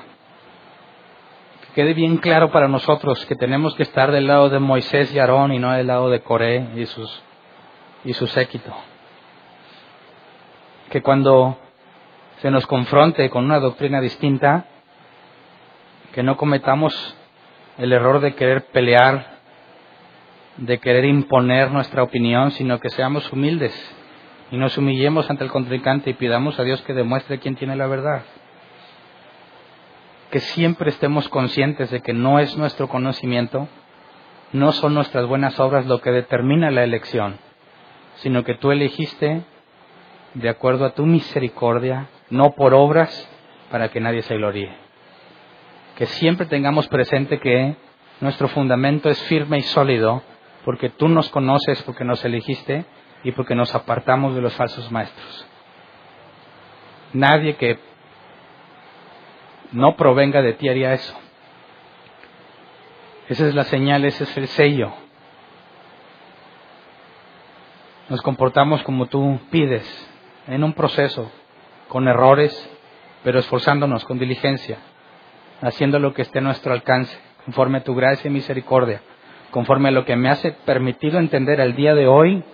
Que 1.60 1.82
quede 1.82 1.94
bien 1.94 2.18
claro 2.18 2.50
para 2.50 2.68
nosotros 2.68 3.24
que 3.26 3.36
tenemos 3.36 3.74
que 3.74 3.82
estar 3.82 4.12
del 4.12 4.26
lado 4.26 4.48
de 4.50 4.58
Moisés 4.58 5.12
y 5.14 5.18
Aarón 5.18 5.52
y 5.52 5.58
no 5.58 5.72
del 5.72 5.86
lado 5.86 6.10
de 6.10 6.20
Coré 6.20 6.68
y 6.76 6.86
sus 6.86 7.22
y 8.04 8.12
su 8.12 8.26
séquito. 8.28 8.72
Que 10.90 11.02
cuando 11.02 11.58
se 12.40 12.50
nos 12.50 12.66
confronte 12.66 13.28
con 13.30 13.44
una 13.44 13.58
doctrina 13.58 14.00
distinta, 14.00 14.66
que 16.12 16.22
no 16.22 16.36
cometamos 16.36 17.16
el 17.78 17.92
error 17.92 18.20
de 18.20 18.34
querer 18.34 18.66
pelear, 18.66 19.35
de 20.56 20.78
querer 20.78 21.04
imponer 21.04 21.70
nuestra 21.70 22.02
opinión, 22.02 22.50
sino 22.52 22.80
que 22.80 22.90
seamos 22.90 23.30
humildes 23.32 23.74
y 24.50 24.56
nos 24.56 24.78
humillemos 24.78 25.28
ante 25.28 25.44
el 25.44 25.50
contrincante 25.50 26.10
y 26.10 26.14
pidamos 26.14 26.58
a 26.58 26.62
Dios 26.62 26.80
que 26.82 26.94
demuestre 26.94 27.38
quién 27.38 27.56
tiene 27.56 27.76
la 27.76 27.86
verdad. 27.86 28.22
Que 30.30 30.40
siempre 30.40 30.90
estemos 30.90 31.28
conscientes 31.28 31.90
de 31.90 32.00
que 32.00 32.12
no 32.12 32.38
es 32.38 32.56
nuestro 32.56 32.88
conocimiento, 32.88 33.68
no 34.52 34.72
son 34.72 34.94
nuestras 34.94 35.26
buenas 35.26 35.58
obras 35.58 35.86
lo 35.86 36.00
que 36.00 36.10
determina 36.10 36.70
la 36.70 36.84
elección, 36.84 37.38
sino 38.16 38.44
que 38.44 38.54
tú 38.54 38.70
elegiste 38.70 39.42
de 40.34 40.48
acuerdo 40.48 40.84
a 40.84 40.94
tu 40.94 41.06
misericordia, 41.06 42.08
no 42.30 42.52
por 42.52 42.74
obras, 42.74 43.28
para 43.70 43.88
que 43.88 44.00
nadie 44.00 44.22
se 44.22 44.36
gloríe. 44.36 44.70
Que 45.96 46.06
siempre 46.06 46.46
tengamos 46.46 46.88
presente 46.88 47.38
que 47.40 47.76
nuestro 48.20 48.48
fundamento 48.48 49.08
es 49.08 49.20
firme 49.24 49.58
y 49.58 49.62
sólido, 49.62 50.22
porque 50.66 50.90
tú 50.90 51.08
nos 51.08 51.30
conoces, 51.30 51.82
porque 51.84 52.04
nos 52.04 52.22
elegiste 52.26 52.84
y 53.24 53.32
porque 53.32 53.54
nos 53.54 53.74
apartamos 53.74 54.34
de 54.34 54.42
los 54.42 54.54
falsos 54.54 54.92
maestros. 54.92 55.46
Nadie 57.14 57.56
que 57.56 57.78
no 59.72 59.96
provenga 59.96 60.42
de 60.42 60.52
ti 60.52 60.68
haría 60.68 60.92
eso. 60.92 61.18
Esa 63.30 63.46
es 63.46 63.54
la 63.54 63.64
señal, 63.64 64.04
ese 64.04 64.24
es 64.24 64.36
el 64.36 64.48
sello 64.48 64.92
nos 68.08 68.22
comportamos 68.22 68.82
como 68.82 69.06
tú 69.06 69.40
pides, 69.50 69.84
en 70.46 70.62
un 70.62 70.74
proceso, 70.74 71.30
con 71.88 72.06
errores, 72.06 72.70
pero 73.24 73.40
esforzándonos 73.40 74.04
con 74.04 74.18
diligencia, 74.18 74.78
haciendo 75.60 75.98
lo 75.98 76.14
que 76.14 76.22
esté 76.22 76.38
a 76.38 76.42
nuestro 76.42 76.72
alcance, 76.72 77.18
conforme 77.44 77.78
a 77.78 77.84
tu 77.84 77.94
gracia 77.94 78.28
y 78.28 78.32
misericordia, 78.32 79.02
conforme 79.56 79.88
a 79.88 79.92
lo 79.92 80.04
que 80.04 80.16
me 80.16 80.28
hace 80.28 80.52
permitido 80.66 81.18
entender 81.18 81.62
al 81.62 81.74
día 81.74 81.94
de 81.94 82.06
hoy, 82.06 82.44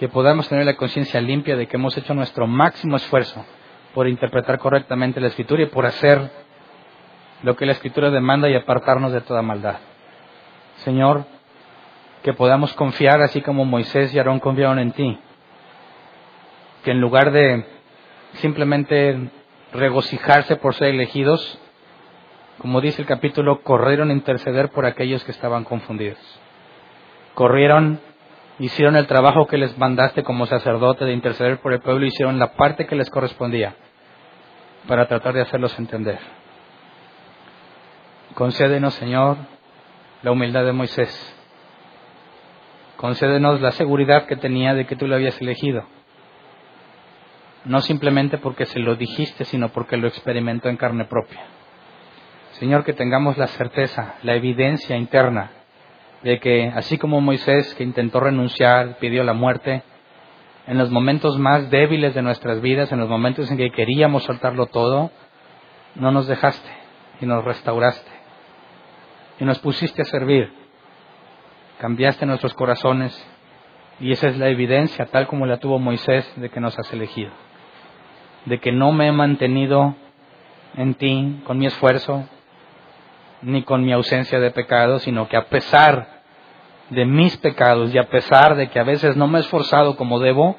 que 0.00 0.08
podamos 0.08 0.48
tener 0.48 0.66
la 0.66 0.74
conciencia 0.74 1.20
limpia 1.20 1.54
de 1.54 1.68
que 1.68 1.76
hemos 1.76 1.96
hecho 1.96 2.12
nuestro 2.12 2.48
máximo 2.48 2.96
esfuerzo 2.96 3.46
por 3.94 4.08
interpretar 4.08 4.58
correctamente 4.58 5.20
la 5.20 5.28
escritura 5.28 5.62
y 5.62 5.66
por 5.66 5.86
hacer 5.86 6.28
lo 7.44 7.54
que 7.54 7.66
la 7.66 7.70
escritura 7.70 8.10
demanda 8.10 8.48
y 8.48 8.56
apartarnos 8.56 9.12
de 9.12 9.20
toda 9.20 9.42
maldad. 9.42 9.76
Señor, 10.78 11.24
que 12.24 12.32
podamos 12.32 12.74
confiar 12.74 13.22
así 13.22 13.42
como 13.42 13.64
Moisés 13.64 14.12
y 14.12 14.18
Aarón 14.18 14.40
confiaron 14.40 14.80
en 14.80 14.90
ti. 14.90 15.20
Que 16.82 16.90
en 16.90 17.00
lugar 17.00 17.30
de 17.30 17.64
simplemente 18.40 19.30
regocijarse 19.72 20.56
por 20.56 20.74
ser 20.74 20.88
elegidos, 20.88 21.60
como 22.58 22.80
dice 22.80 23.02
el 23.02 23.06
capítulo, 23.06 23.62
corrieron 23.62 24.10
a 24.10 24.14
interceder 24.14 24.70
por 24.70 24.84
aquellos 24.84 25.22
que 25.22 25.30
estaban 25.30 25.62
confundidos. 25.62 26.39
Corrieron, 27.34 28.00
hicieron 28.58 28.96
el 28.96 29.06
trabajo 29.06 29.46
que 29.46 29.58
les 29.58 29.76
mandaste 29.78 30.22
como 30.22 30.46
sacerdote 30.46 31.04
de 31.04 31.12
interceder 31.12 31.58
por 31.60 31.72
el 31.72 31.80
pueblo, 31.80 32.06
hicieron 32.06 32.38
la 32.38 32.52
parte 32.54 32.86
que 32.86 32.96
les 32.96 33.10
correspondía 33.10 33.74
para 34.86 35.06
tratar 35.06 35.34
de 35.34 35.42
hacerlos 35.42 35.78
entender. 35.78 36.18
Concédenos, 38.34 38.94
Señor, 38.94 39.36
la 40.22 40.32
humildad 40.32 40.64
de 40.64 40.72
Moisés 40.72 41.36
Concédenos 43.00 43.62
la 43.62 43.70
seguridad 43.70 44.26
que 44.26 44.36
tenía 44.36 44.74
de 44.74 44.84
que 44.84 44.94
tú 44.94 45.06
lo 45.06 45.14
habías 45.14 45.40
elegido. 45.40 45.84
No 47.64 47.80
simplemente 47.80 48.36
porque 48.36 48.66
se 48.66 48.78
lo 48.78 48.94
dijiste, 48.94 49.46
sino 49.46 49.70
porque 49.70 49.96
lo 49.96 50.06
experimentó 50.06 50.68
en 50.68 50.76
carne 50.76 51.06
propia. 51.06 51.40
Señor, 52.58 52.84
que 52.84 52.92
tengamos 52.92 53.38
la 53.38 53.46
certeza, 53.46 54.16
la 54.22 54.34
evidencia 54.34 54.98
interna 54.98 55.50
de 56.22 56.38
que 56.38 56.68
así 56.74 56.98
como 56.98 57.20
Moisés 57.20 57.74
que 57.74 57.84
intentó 57.84 58.20
renunciar, 58.20 58.98
pidió 58.98 59.24
la 59.24 59.32
muerte, 59.32 59.82
en 60.66 60.78
los 60.78 60.90
momentos 60.90 61.38
más 61.38 61.70
débiles 61.70 62.14
de 62.14 62.22
nuestras 62.22 62.60
vidas, 62.60 62.92
en 62.92 63.00
los 63.00 63.08
momentos 63.08 63.50
en 63.50 63.56
que 63.56 63.70
queríamos 63.70 64.24
soltarlo 64.24 64.66
todo, 64.66 65.10
no 65.94 66.12
nos 66.12 66.26
dejaste 66.26 66.70
y 67.20 67.26
nos 67.26 67.44
restauraste 67.44 68.10
y 69.40 69.44
nos 69.44 69.58
pusiste 69.58 70.02
a 70.02 70.04
servir. 70.04 70.52
Cambiaste 71.80 72.26
nuestros 72.26 72.54
corazones 72.54 73.26
y 73.98 74.12
esa 74.12 74.28
es 74.28 74.38
la 74.38 74.48
evidencia, 74.48 75.06
tal 75.06 75.26
como 75.26 75.46
la 75.46 75.58
tuvo 75.58 75.78
Moisés, 75.78 76.30
de 76.36 76.50
que 76.50 76.60
nos 76.60 76.78
has 76.78 76.92
elegido. 76.92 77.32
De 78.44 78.60
que 78.60 78.70
no 78.70 78.92
me 78.92 79.08
he 79.08 79.12
mantenido 79.12 79.94
en 80.76 80.94
ti 80.94 81.42
con 81.44 81.58
mi 81.58 81.66
esfuerzo, 81.66 82.28
ni 83.42 83.62
con 83.62 83.84
mi 83.84 83.92
ausencia 83.92 84.38
de 84.40 84.50
pecado, 84.50 84.98
sino 84.98 85.28
que 85.28 85.36
a 85.36 85.46
pesar 85.46 86.20
de 86.90 87.04
mis 87.04 87.36
pecados 87.38 87.94
y 87.94 87.98
a 87.98 88.08
pesar 88.08 88.56
de 88.56 88.68
que 88.68 88.78
a 88.78 88.84
veces 88.84 89.16
no 89.16 89.28
me 89.28 89.38
he 89.38 89.40
esforzado 89.42 89.96
como 89.96 90.18
debo, 90.18 90.56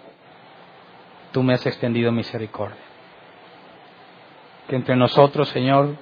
tú 1.32 1.44
me 1.44 1.54
has 1.54 1.66
extendido 1.66 2.12
misericordia. 2.12 2.78
Que 4.68 4.78
entre 4.78 4.96
nosotros, 4.96 5.50
Señor, 5.50 5.98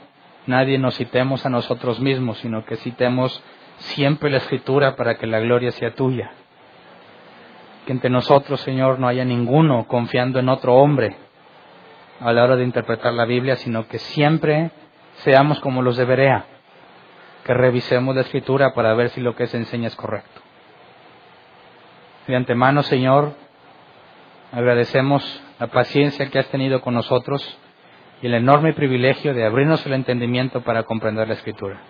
nadie 0.46 0.78
nos 0.78 0.96
citemos 0.96 1.46
a 1.46 1.50
nosotros 1.50 2.00
mismos, 2.00 2.38
sino 2.40 2.64
que 2.66 2.76
citemos 2.78 3.44
siempre 3.78 4.30
la 4.30 4.38
Escritura 4.38 4.96
para 4.96 5.18
que 5.18 5.26
la 5.26 5.40
gloria 5.40 5.72
sea 5.72 5.96
tuya. 5.96 6.32
Que 7.86 7.94
entre 7.94 8.10
nosotros, 8.10 8.62
Señor, 8.62 9.00
no 9.00 9.08
haya 9.08 9.26
ninguno 9.26 9.88
confiando 9.88 10.40
en 10.40 10.50
otro 10.50 10.76
hombre 10.76 11.16
a 12.20 12.32
la 12.32 12.44
hora 12.44 12.56
de 12.56 12.66
interpretar 12.66 13.14
la 13.14 13.26
Biblia, 13.26 13.56
sino 13.56 13.88
que 13.88 13.98
siempre 13.98 14.72
seamos 15.24 15.60
como 15.60 15.82
los 15.82 15.98
de 15.98 16.06
Berea 16.06 16.46
que 17.50 17.56
revisemos 17.56 18.14
la 18.14 18.22
escritura 18.22 18.76
para 18.76 18.94
ver 18.94 19.10
si 19.10 19.22
lo 19.22 19.36
que 19.36 19.48
se 19.48 19.58
enseña 19.58 19.88
es 19.88 19.96
correcto. 19.96 20.40
De 22.28 22.36
antemano, 22.36 22.84
Señor, 22.84 23.34
agradecemos 24.52 25.24
la 25.58 25.66
paciencia 25.66 26.30
que 26.30 26.38
has 26.38 26.48
tenido 26.50 26.80
con 26.82 26.94
nosotros 26.94 27.58
y 28.22 28.28
el 28.28 28.36
enorme 28.36 28.74
privilegio 28.74 29.34
de 29.34 29.48
abrirnos 29.48 29.84
el 29.88 29.94
entendimiento 29.94 30.62
para 30.62 30.84
comprender 30.84 31.28
la 31.28 31.34
escritura. 31.34 31.82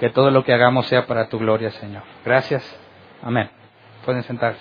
Que 0.00 0.10
todo 0.10 0.30
lo 0.30 0.44
que 0.44 0.52
hagamos 0.52 0.84
sea 0.88 1.06
para 1.06 1.30
tu 1.30 1.38
gloria, 1.38 1.70
Señor. 1.70 2.02
Gracias. 2.22 2.62
Amén. 3.22 3.48
Pueden 4.04 4.22
sentarse. 4.24 4.60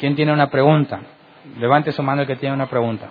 ¿Quién 0.00 0.16
tiene 0.16 0.32
una 0.32 0.50
pregunta? 0.50 1.00
Levante 1.60 1.92
su 1.92 2.02
mano 2.02 2.22
el 2.22 2.26
que 2.26 2.34
tiene 2.34 2.56
una 2.56 2.66
pregunta. 2.66 3.08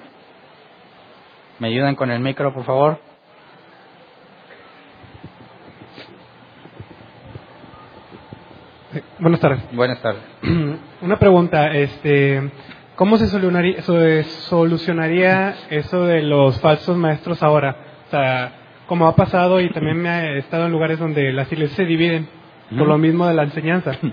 ¿Me 1.59 1.69
ayudan 1.69 1.95
con 1.95 2.11
el 2.11 2.19
micro, 2.19 2.53
por 2.53 2.65
favor? 2.65 3.14
Buenas 9.19 9.39
tardes. 9.39 9.59
Buenas 9.73 10.01
tardes. 10.01 10.21
Una 11.01 11.17
pregunta, 11.17 11.71
este, 11.73 12.51
¿cómo 12.95 13.17
se 13.17 13.27
solucionaría, 13.27 13.81
solucionaría 14.49 15.55
eso 15.69 16.05
de 16.05 16.21
los 16.21 16.59
falsos 16.61 16.97
maestros 16.97 17.41
ahora? 17.43 17.75
O 18.07 18.11
sea, 18.11 18.51
como 18.87 19.07
ha 19.07 19.15
pasado 19.15 19.59
y 19.59 19.69
también 19.71 19.97
me 19.97 20.09
ha 20.09 20.37
estado 20.37 20.65
en 20.65 20.71
lugares 20.71 20.99
donde 20.99 21.33
las 21.33 21.51
iglesias 21.51 21.77
se 21.77 21.85
dividen 21.85 22.27
por 22.77 22.87
lo 22.87 22.97
mismo 22.97 23.27
de 23.27 23.33
la 23.33 23.43
enseñanza. 23.43 23.97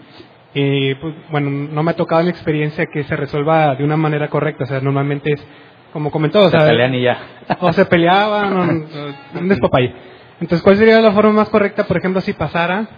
Y 0.55 0.95
pues, 0.97 1.15
bueno, 1.31 1.49
no 1.49 1.83
me 1.83 1.93
ha 1.93 1.97
tocado 1.97 2.21
en 2.21 2.29
experiencia 2.29 2.85
que 2.93 3.05
se 3.05 3.17
resuelva 3.17 3.75
de 3.75 3.85
una 3.85 3.97
manera 3.97 4.29
correcta. 4.29 4.65
O 4.65 4.67
sea, 4.67 4.83
normalmente 4.83 5.33
es, 5.33 5.49
como 5.95 6.11
comentó, 6.11 6.41
o 6.41 6.51
se 6.51 6.59
sea, 6.59 6.69
pelean 6.69 6.95
y 6.95 7.05
ya. 7.05 7.19
o 7.59 7.73
se 7.73 7.87
peleaban, 7.87 8.53
o, 9.35 9.39
un 9.39 9.49
despapay. 9.49 9.95
Entonces, 10.41 10.63
¿cuál 10.63 10.77
sería 10.77 11.01
la 11.01 11.13
forma 11.13 11.33
más 11.33 11.49
correcta, 11.51 11.85
por 11.85 11.97
ejemplo, 11.97 12.21
si 12.21 12.33
pasara? 12.33 12.89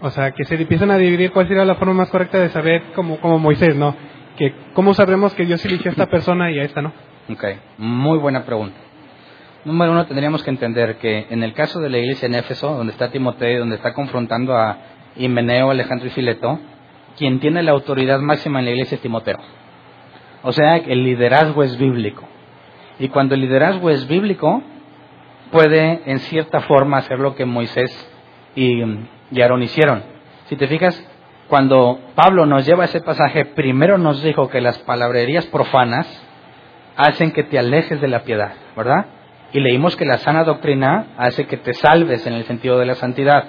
O 0.00 0.10
sea, 0.10 0.32
que 0.32 0.44
se 0.44 0.54
empiezan 0.54 0.90
a 0.90 0.96
dividir, 0.96 1.30
¿cuál 1.30 1.46
sería 1.46 1.64
la 1.64 1.74
forma 1.74 1.94
más 1.94 2.10
correcta 2.10 2.38
de 2.38 2.48
saber, 2.50 2.82
como, 2.94 3.20
como 3.20 3.38
Moisés, 3.38 3.76
¿no? 3.76 3.94
Que, 4.36 4.54
¿Cómo 4.72 4.94
sabremos 4.94 5.34
que 5.34 5.44
Dios 5.44 5.64
eligió 5.64 5.90
a 5.90 5.92
esta 5.92 6.06
persona 6.06 6.50
y 6.50 6.58
a 6.58 6.64
esta 6.64 6.80
no? 6.80 6.92
Ok, 7.30 7.44
muy 7.78 8.18
buena 8.18 8.44
pregunta. 8.44 8.76
Número 9.64 9.92
uno, 9.92 10.06
tendríamos 10.06 10.42
que 10.42 10.50
entender 10.50 10.96
que 10.96 11.26
en 11.28 11.42
el 11.42 11.52
caso 11.52 11.80
de 11.80 11.90
la 11.90 11.98
iglesia 11.98 12.26
en 12.26 12.34
Éfeso, 12.34 12.74
donde 12.74 12.92
está 12.92 13.10
Timoteo, 13.10 13.58
donde 13.58 13.76
está 13.76 13.92
confrontando 13.92 14.56
a 14.56 14.78
Himeneo, 15.16 15.70
Alejandro 15.70 16.06
y 16.06 16.10
Fileto, 16.10 16.58
quien 17.18 17.40
tiene 17.40 17.62
la 17.62 17.72
autoridad 17.72 18.20
máxima 18.20 18.60
en 18.60 18.64
la 18.64 18.70
iglesia 18.70 18.94
es 18.94 19.02
Timoteo. 19.02 19.36
O 20.42 20.52
sea, 20.52 20.76
el 20.76 21.04
liderazgo 21.04 21.62
es 21.62 21.76
bíblico. 21.78 22.22
Y 22.98 23.08
cuando 23.08 23.34
el 23.34 23.42
liderazgo 23.42 23.90
es 23.90 24.08
bíblico, 24.08 24.62
puede 25.50 26.02
en 26.06 26.18
cierta 26.20 26.60
forma 26.62 26.98
hacer 26.98 27.18
lo 27.18 27.34
que 27.34 27.44
Moisés 27.44 27.90
y, 28.54 28.82
Aarón 29.40 29.62
hicieron. 29.62 30.02
Si 30.46 30.56
te 30.56 30.66
fijas, 30.66 31.02
cuando 31.48 32.00
Pablo 32.14 32.46
nos 32.46 32.66
lleva 32.66 32.84
a 32.84 32.86
ese 32.86 33.00
pasaje, 33.00 33.44
primero 33.44 33.98
nos 33.98 34.22
dijo 34.22 34.48
que 34.48 34.60
las 34.60 34.78
palabrerías 34.80 35.46
profanas 35.46 36.06
hacen 36.96 37.32
que 37.32 37.44
te 37.44 37.58
alejes 37.58 38.00
de 38.00 38.08
la 38.08 38.22
piedad, 38.22 38.52
¿verdad? 38.76 39.06
Y 39.52 39.60
leímos 39.60 39.96
que 39.96 40.04
la 40.04 40.18
sana 40.18 40.44
doctrina 40.44 41.08
hace 41.16 41.46
que 41.46 41.56
te 41.56 41.74
salves 41.74 42.26
en 42.26 42.34
el 42.34 42.44
sentido 42.44 42.78
de 42.78 42.86
la 42.86 42.94
santidad. 42.94 43.44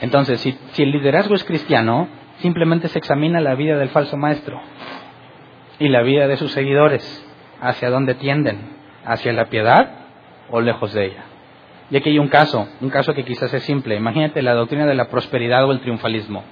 Entonces, 0.00 0.40
si, 0.40 0.58
si 0.72 0.82
el 0.82 0.90
liderazgo 0.90 1.34
es 1.34 1.44
cristiano, 1.44 2.08
simplemente 2.38 2.88
se 2.88 2.98
examina 2.98 3.40
la 3.40 3.54
vida 3.54 3.78
del 3.78 3.88
falso 3.90 4.16
maestro 4.16 4.60
y 5.78 5.88
la 5.88 6.02
vida 6.02 6.26
de 6.28 6.36
sus 6.36 6.52
seguidores, 6.52 7.26
hacia 7.60 7.90
dónde 7.90 8.14
tienden, 8.14 8.76
hacia 9.04 9.32
la 9.32 9.46
piedad 9.46 10.03
o 10.50 10.60
lejos 10.60 10.92
de 10.92 11.06
ella. 11.06 11.24
Y 11.90 11.96
aquí 11.96 12.10
hay 12.10 12.18
un 12.18 12.28
caso, 12.28 12.66
un 12.80 12.90
caso 12.90 13.14
que 13.14 13.24
quizás 13.24 13.52
es 13.52 13.62
simple. 13.64 13.96
Imagínate 13.96 14.42
la 14.42 14.54
doctrina 14.54 14.86
de 14.86 14.94
la 14.94 15.08
prosperidad 15.08 15.64
o 15.64 15.72
el 15.72 15.80
triunfalismo. 15.80 16.42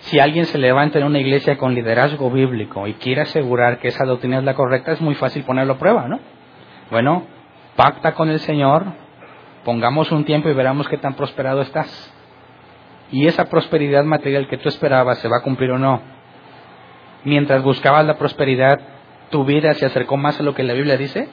Si 0.00 0.20
alguien 0.20 0.44
se 0.44 0.58
levanta 0.58 0.98
en 0.98 1.06
una 1.06 1.18
iglesia 1.18 1.56
con 1.56 1.74
liderazgo 1.74 2.30
bíblico 2.30 2.86
y 2.86 2.94
quiere 2.94 3.22
asegurar 3.22 3.78
que 3.78 3.88
esa 3.88 4.04
doctrina 4.04 4.38
es 4.38 4.44
la 4.44 4.54
correcta, 4.54 4.92
es 4.92 5.00
muy 5.00 5.14
fácil 5.14 5.44
ponerlo 5.44 5.74
a 5.74 5.78
prueba, 5.78 6.08
¿no? 6.08 6.20
Bueno, 6.90 7.26
pacta 7.74 8.12
con 8.12 8.28
el 8.28 8.38
Señor, 8.40 8.84
pongamos 9.64 10.12
un 10.12 10.26
tiempo 10.26 10.50
y 10.50 10.52
veremos 10.52 10.88
qué 10.88 10.98
tan 10.98 11.14
prosperado 11.14 11.62
estás. 11.62 12.12
Y 13.10 13.26
esa 13.26 13.46
prosperidad 13.48 14.04
material 14.04 14.46
que 14.46 14.58
tú 14.58 14.68
esperabas, 14.68 15.18
¿se 15.20 15.28
va 15.28 15.38
a 15.38 15.42
cumplir 15.42 15.70
o 15.70 15.78
no? 15.78 16.02
Mientras 17.24 17.62
buscabas 17.62 18.04
la 18.04 18.18
prosperidad, 18.18 18.78
¿tu 19.30 19.46
vida 19.46 19.72
se 19.72 19.86
acercó 19.86 20.18
más 20.18 20.38
a 20.38 20.42
lo 20.42 20.54
que 20.54 20.62
la 20.64 20.74
Biblia 20.74 20.98
dice? 20.98 21.28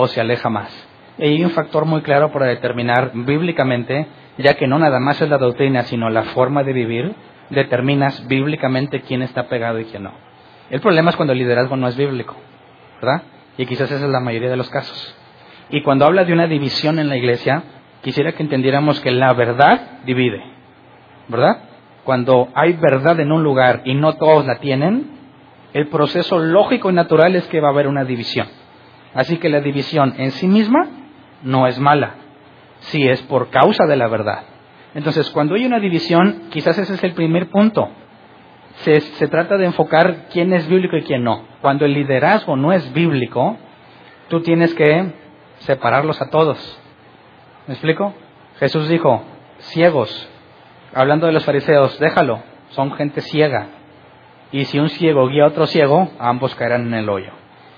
O 0.00 0.06
se 0.06 0.20
aleja 0.20 0.48
más. 0.48 0.70
Y 1.18 1.24
hay 1.24 1.44
un 1.44 1.50
factor 1.50 1.84
muy 1.84 2.02
claro 2.02 2.30
para 2.30 2.46
determinar 2.46 3.10
bíblicamente, 3.12 4.06
ya 4.36 4.54
que 4.54 4.68
no 4.68 4.78
nada 4.78 5.00
más 5.00 5.20
es 5.20 5.28
la 5.28 5.38
doctrina, 5.38 5.82
sino 5.82 6.08
la 6.08 6.22
forma 6.22 6.62
de 6.62 6.72
vivir, 6.72 7.16
determinas 7.50 8.24
bíblicamente 8.28 9.00
quién 9.00 9.22
está 9.22 9.48
pegado 9.48 9.80
y 9.80 9.86
quién 9.86 10.04
no. 10.04 10.12
El 10.70 10.80
problema 10.80 11.10
es 11.10 11.16
cuando 11.16 11.32
el 11.32 11.40
liderazgo 11.40 11.76
no 11.76 11.88
es 11.88 11.96
bíblico, 11.96 12.36
¿verdad? 13.02 13.22
Y 13.56 13.66
quizás 13.66 13.90
esa 13.90 14.04
es 14.04 14.10
la 14.10 14.20
mayoría 14.20 14.48
de 14.48 14.56
los 14.56 14.70
casos. 14.70 15.16
Y 15.68 15.82
cuando 15.82 16.04
habla 16.04 16.24
de 16.24 16.32
una 16.32 16.46
división 16.46 17.00
en 17.00 17.08
la 17.08 17.16
iglesia, 17.16 17.64
quisiera 18.00 18.30
que 18.30 18.44
entendiéramos 18.44 19.00
que 19.00 19.10
la 19.10 19.32
verdad 19.32 19.98
divide, 20.04 20.44
¿verdad? 21.26 21.58
Cuando 22.04 22.50
hay 22.54 22.74
verdad 22.74 23.18
en 23.18 23.32
un 23.32 23.42
lugar 23.42 23.82
y 23.84 23.94
no 23.94 24.12
todos 24.12 24.46
la 24.46 24.60
tienen, 24.60 25.10
el 25.72 25.88
proceso 25.88 26.38
lógico 26.38 26.88
y 26.88 26.92
natural 26.92 27.34
es 27.34 27.48
que 27.48 27.60
va 27.60 27.66
a 27.66 27.72
haber 27.72 27.88
una 27.88 28.04
división. 28.04 28.46
Así 29.18 29.38
que 29.38 29.48
la 29.48 29.60
división 29.60 30.14
en 30.16 30.30
sí 30.30 30.46
misma 30.46 30.86
no 31.42 31.66
es 31.66 31.80
mala, 31.80 32.14
si 32.78 33.08
es 33.08 33.20
por 33.22 33.50
causa 33.50 33.84
de 33.84 33.96
la 33.96 34.06
verdad. 34.06 34.44
Entonces, 34.94 35.28
cuando 35.30 35.56
hay 35.56 35.66
una 35.66 35.80
división, 35.80 36.42
quizás 36.50 36.78
ese 36.78 36.94
es 36.94 37.02
el 37.02 37.14
primer 37.14 37.50
punto. 37.50 37.88
Se, 38.84 39.26
trata 39.26 39.56
de 39.56 39.66
enfocar 39.66 40.28
quién 40.30 40.52
es 40.52 40.68
bíblico 40.68 40.96
y 40.96 41.02
quién 41.02 41.24
no. 41.24 41.42
Cuando 41.60 41.84
el 41.84 41.94
liderazgo 41.94 42.54
no 42.54 42.72
es 42.72 42.92
bíblico, 42.92 43.56
tú 44.28 44.40
tienes 44.42 44.72
que 44.74 45.12
separarlos 45.58 46.22
a 46.22 46.30
todos. 46.30 46.80
¿Me 47.66 47.74
explico? 47.74 48.14
Jesús 48.60 48.88
dijo, 48.88 49.24
ciegos, 49.58 50.30
hablando 50.94 51.26
de 51.26 51.32
los 51.32 51.44
fariseos, 51.44 51.98
déjalo, 51.98 52.44
son 52.68 52.92
gente 52.92 53.20
ciega. 53.22 53.66
Y 54.52 54.66
si 54.66 54.78
un 54.78 54.90
ciego 54.90 55.26
guía 55.26 55.42
a 55.42 55.48
otro 55.48 55.66
ciego, 55.66 56.08
ambos 56.20 56.54
caerán 56.54 56.86
en 56.86 56.94
el 56.94 57.08
hoyo. 57.08 57.32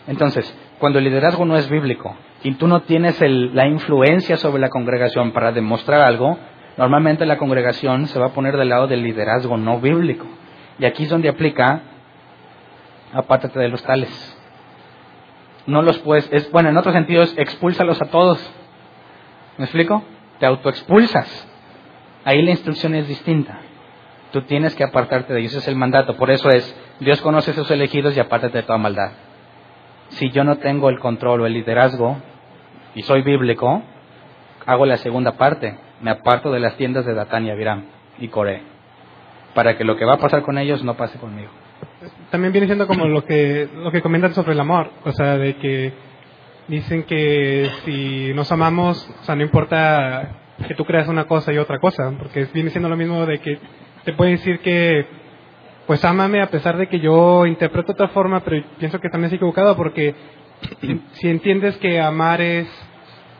Entonces, 0.06 0.54
cuando 0.80 0.98
el 0.98 1.04
liderazgo 1.04 1.44
no 1.44 1.56
es 1.56 1.68
bíblico 1.68 2.16
y 2.42 2.54
tú 2.54 2.66
no 2.66 2.80
tienes 2.80 3.20
la 3.20 3.68
influencia 3.68 4.38
sobre 4.38 4.60
la 4.60 4.70
congregación 4.70 5.30
para 5.32 5.52
demostrar 5.52 6.00
algo, 6.00 6.38
normalmente 6.78 7.26
la 7.26 7.36
congregación 7.36 8.06
se 8.06 8.18
va 8.18 8.26
a 8.26 8.32
poner 8.32 8.56
del 8.56 8.70
lado 8.70 8.86
del 8.86 9.02
liderazgo 9.02 9.58
no 9.58 9.78
bíblico. 9.78 10.26
Y 10.78 10.86
aquí 10.86 11.02
es 11.02 11.10
donde 11.10 11.28
aplica, 11.28 11.82
apártate 13.12 13.60
de 13.60 13.68
los 13.68 13.82
tales. 13.82 14.36
No 15.66 15.82
los 15.82 15.98
puedes, 15.98 16.28
es, 16.32 16.50
bueno, 16.50 16.70
en 16.70 16.78
otro 16.78 16.92
sentido 16.92 17.22
es 17.22 17.36
expúlsalos 17.36 18.00
a 18.00 18.06
todos. 18.06 18.50
¿Me 19.58 19.66
explico? 19.66 20.02
Te 20.38 20.46
autoexpulsas. 20.46 21.46
Ahí 22.24 22.40
la 22.40 22.52
instrucción 22.52 22.94
es 22.94 23.06
distinta. 23.06 23.60
Tú 24.32 24.42
tienes 24.42 24.74
que 24.74 24.84
apartarte 24.84 25.34
de 25.34 25.40
ellos, 25.40 25.52
ese 25.52 25.60
es 25.60 25.68
el 25.68 25.76
mandato. 25.76 26.16
Por 26.16 26.30
eso 26.30 26.50
es, 26.50 26.74
Dios 27.00 27.20
conoce 27.20 27.50
a 27.50 27.54
sus 27.54 27.70
elegidos 27.70 28.16
y 28.16 28.20
apártate 28.20 28.58
de 28.58 28.62
toda 28.62 28.78
maldad 28.78 29.10
si 30.10 30.30
yo 30.30 30.44
no 30.44 30.58
tengo 30.58 30.88
el 30.88 30.98
control 30.98 31.42
o 31.42 31.46
el 31.46 31.54
liderazgo 31.54 32.16
y 32.94 33.02
soy 33.02 33.22
bíblico, 33.22 33.82
hago 34.66 34.86
la 34.86 34.96
segunda 34.96 35.32
parte, 35.32 35.76
me 36.00 36.10
aparto 36.10 36.50
de 36.50 36.60
las 36.60 36.76
tiendas 36.76 37.06
de 37.06 37.14
Datán 37.14 37.46
y 37.46 37.50
Abiram 37.50 37.84
y 38.18 38.28
Coré, 38.28 38.62
para 39.54 39.76
que 39.76 39.84
lo 39.84 39.96
que 39.96 40.04
va 40.04 40.14
a 40.14 40.18
pasar 40.18 40.42
con 40.42 40.58
ellos 40.58 40.84
no 40.84 40.96
pase 40.96 41.18
conmigo. 41.18 41.50
También 42.30 42.52
viene 42.52 42.66
siendo 42.66 42.86
como 42.86 43.06
lo 43.06 43.24
que, 43.24 43.68
lo 43.74 43.90
que 43.90 44.02
comentan 44.02 44.34
sobre 44.34 44.52
el 44.52 44.60
amor, 44.60 44.90
o 45.04 45.12
sea, 45.12 45.36
de 45.36 45.56
que 45.56 45.92
dicen 46.68 47.04
que 47.04 47.68
si 47.84 48.32
nos 48.34 48.50
amamos, 48.52 49.08
o 49.20 49.24
sea, 49.24 49.34
no 49.34 49.42
importa 49.42 50.36
que 50.66 50.74
tú 50.74 50.84
creas 50.84 51.08
una 51.08 51.24
cosa 51.24 51.52
y 51.52 51.58
otra 51.58 51.78
cosa, 51.78 52.12
porque 52.18 52.46
viene 52.52 52.70
siendo 52.70 52.88
lo 52.88 52.96
mismo 52.96 53.26
de 53.26 53.38
que 53.38 53.58
te 54.04 54.12
pueden 54.12 54.36
decir 54.36 54.60
que, 54.60 55.06
pues 55.90 56.04
ámame 56.04 56.40
a 56.40 56.46
pesar 56.46 56.76
de 56.76 56.86
que 56.86 57.00
yo 57.00 57.46
interpreto 57.46 57.88
de 57.88 57.94
otra 57.94 58.08
forma, 58.10 58.44
pero 58.44 58.64
pienso 58.78 59.00
que 59.00 59.08
también 59.08 59.26
es 59.26 59.32
equivocado 59.32 59.74
porque 59.74 60.14
si 61.14 61.28
entiendes 61.28 61.76
que 61.78 62.00
amar 62.00 62.40
es, 62.40 62.68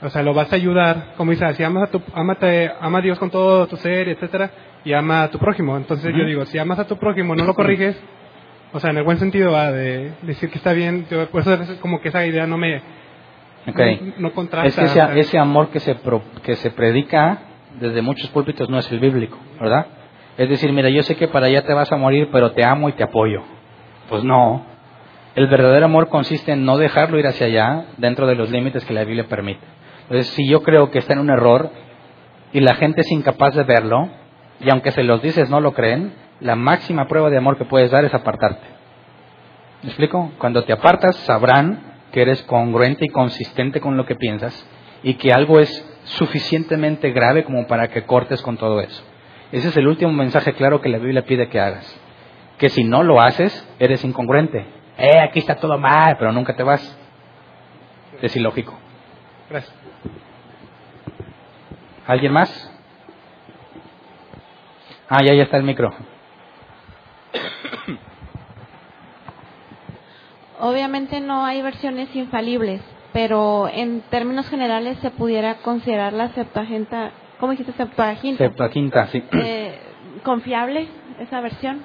o 0.03 0.09
sea, 0.09 0.25
lo 0.25 0.35
vas 0.35 0.53
a 0.53 0.57
ayudar, 0.57 1.15
como 1.17 1.31
dices, 1.31 1.57
si 1.57 1.63
amas 1.63 1.85
a 1.85 1.93
tu, 1.93 2.03
amate, 2.13 2.73
ama 2.81 2.99
a 2.99 3.03
Dios 3.03 3.21
con 3.21 3.31
todo 3.31 3.69
tu 3.69 3.77
ser, 3.77 4.09
etcétera, 4.09 4.51
y 4.85 4.93
ama 4.95 5.23
a 5.23 5.31
tu 5.31 5.39
prójimo. 5.39 5.77
Entonces 5.77 6.13
yo 6.13 6.25
digo, 6.25 6.45
si 6.47 6.59
amas 6.59 6.81
a 6.81 6.89
tu 6.89 6.97
prójimo, 6.97 7.37
no 7.37 7.45
lo 7.45 7.55
corriges, 7.55 7.97
o 8.73 8.81
sea, 8.81 8.91
en 8.91 8.99
el 8.99 9.05
buen 9.05 9.19
sentido 9.19 9.53
va 9.53 9.71
de 9.71 10.15
decir 10.23 10.51
que 10.51 10.59
está 10.59 10.73
bien, 10.73 11.07
por 11.31 11.43
eso 11.43 11.55
es 11.55 11.71
como 11.79 12.01
que 12.01 12.09
esa 12.09 12.27
idea 12.27 12.49
no 12.49 12.59
me, 12.59 12.83
Okay. 13.69 14.15
No, 14.19 14.33
contrasta. 14.33 14.67
Es 14.67 14.75
que 14.75 14.99
ese, 14.99 15.21
ese, 15.21 15.39
amor 15.39 15.69
que 15.69 15.79
se, 15.79 15.97
que 16.43 16.57
se 16.57 16.73
predica 16.73 17.43
desde 17.79 18.03
muchos 18.03 18.29
púlpitos 18.31 18.69
no 18.69 18.79
es 18.79 18.91
el 18.91 18.99
bíblico, 18.99 19.39
¿verdad? 19.61 19.87
Es 20.41 20.49
decir, 20.49 20.73
mira, 20.73 20.89
yo 20.89 21.03
sé 21.03 21.17
que 21.17 21.29
para 21.29 21.49
allá 21.49 21.67
te 21.67 21.75
vas 21.75 21.93
a 21.93 21.99
morir, 21.99 22.31
pero 22.33 22.53
te 22.53 22.65
amo 22.65 22.89
y 22.89 22.93
te 22.93 23.05
apoyo. 23.05 23.43
Pues 24.09 24.25
no. 24.25 24.65
El 25.35 25.49
verdadero 25.49 25.85
amor 25.85 26.09
consiste 26.09 26.53
en 26.53 26.65
no 26.65 26.79
dejarlo 26.79 27.19
ir 27.19 27.27
hacia 27.27 27.47
allá 27.47 27.89
dentro 27.99 28.27
de 28.27 28.37
los 28.37 28.51
límites 28.51 28.83
que 28.87 28.95
la 28.95 29.05
Biblia 29.05 29.27
permite. 29.29 29.61
Entonces, 30.05 30.29
si 30.29 30.49
yo 30.49 30.63
creo 30.63 30.91
que 30.91 31.01
está 31.01 31.13
en 31.13 31.19
un 31.19 31.29
error 31.29 31.71
y 32.55 32.61
la 32.61 32.75
gente 32.77 33.03
es 33.03 33.13
incapaz 33.13 33.55
de 33.55 33.65
verlo, 33.65 34.09
y 34.61 34.71
aunque 34.71 34.93
se 34.93 35.03
los 35.03 35.21
dices 35.21 35.51
no 35.51 35.61
lo 35.61 35.75
creen, 35.75 36.15
la 36.41 36.57
máxima 36.57 37.07
prueba 37.07 37.29
de 37.29 37.37
amor 37.37 37.59
que 37.59 37.67
puedes 37.67 37.91
dar 37.91 38.07
es 38.07 38.15
apartarte. 38.15 38.67
¿Me 39.83 39.91
explico? 39.91 40.33
Cuando 40.39 40.65
te 40.65 40.73
apartas, 40.73 41.17
sabrán 41.17 41.83
que 42.13 42.23
eres 42.23 42.43
congruente 42.45 43.05
y 43.05 43.09
consistente 43.09 43.79
con 43.83 43.99
lo 43.99 44.07
que 44.07 44.17
piensas 44.17 44.67
y 45.03 45.17
que 45.17 45.35
algo 45.35 45.61
es 45.61 45.87
suficientemente 46.05 47.11
grave 47.11 47.45
como 47.45 47.67
para 47.67 47.89
que 47.89 48.05
cortes 48.05 48.41
con 48.41 48.57
todo 48.57 48.81
eso. 48.81 49.10
Ese 49.53 49.69
es 49.69 49.77
el 49.77 49.89
último 49.89 50.13
mensaje 50.13 50.53
claro 50.55 50.81
que 50.81 50.89
la 50.89 50.99
Biblia 50.99 51.25
pide 51.25 51.49
que 51.49 51.61
hagas. 51.61 52.01
Que 52.59 52.69
si 52.69 52.85
no 52.85 53.03
lo 53.03 53.21
haces, 53.21 53.67
eres 53.79 54.05
incongruente. 54.05 54.65
Eh, 54.99 55.19
aquí 55.21 55.39
está 55.39 55.57
todo 55.57 55.79
mal, 55.79 56.17
pero 56.19 56.33
nunca 56.33 56.55
te 56.55 56.63
vas. 56.63 56.99
Es 58.21 58.37
ilógico. 58.37 58.79
Gracias. 59.49 59.75
¿Alguien 62.07 62.33
más? 62.33 62.71
Ah, 65.09 65.23
ya, 65.25 65.35
ya 65.35 65.43
está 65.45 65.57
el 65.57 65.65
micro. 65.65 65.93
Obviamente 70.61 71.21
no 71.21 71.45
hay 71.47 71.63
versiones 71.63 72.15
infalibles, 72.15 72.83
pero 73.13 73.69
en 73.69 74.03
términos 74.03 74.49
generales 74.49 74.99
se 74.99 75.11
pudiera 75.11 75.57
considerar 75.63 76.13
la 76.13 76.29
Septuaginta, 76.35 77.13
¿cómo 77.41 77.53
dijiste 77.53 77.73
Septuaginta? 77.73 78.45
Septuaginta, 78.45 79.07
sí. 79.09 79.23
Eh, 79.33 79.75
¿Confiable 80.23 80.87
esa 81.19 81.41
versión? 81.41 81.81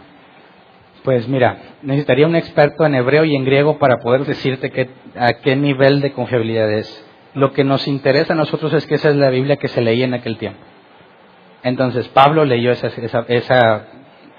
Pues 1.04 1.28
mira, 1.28 1.58
necesitaría 1.82 2.28
un 2.28 2.36
experto 2.36 2.86
en 2.86 2.96
hebreo 2.96 3.24
y 3.26 3.36
en 3.36 3.46
griego 3.46 3.78
para 3.80 3.98
poder 3.98 4.26
decirte 4.26 4.72
qué, 4.72 4.90
a 5.16 5.34
qué 5.34 5.56
nivel 5.56 6.02
de 6.02 6.12
confiabilidad 6.12 6.72
es. 6.72 7.06
Lo 7.34 7.54
que 7.54 7.64
nos 7.64 7.88
interesa 7.88 8.34
a 8.34 8.36
nosotros 8.36 8.74
es 8.74 8.86
que 8.88 8.96
esa 8.96 9.10
es 9.10 9.16
la 9.16 9.30
Biblia 9.30 9.58
que 9.58 9.68
se 9.68 9.82
leía 9.82 10.06
en 10.06 10.14
aquel 10.14 10.38
tiempo. 10.38 10.60
Entonces, 11.64 12.08
Pablo 12.10 12.46
leyó 12.46 12.72
esa, 12.72 12.88
esa, 12.88 13.26
esa 13.28 13.88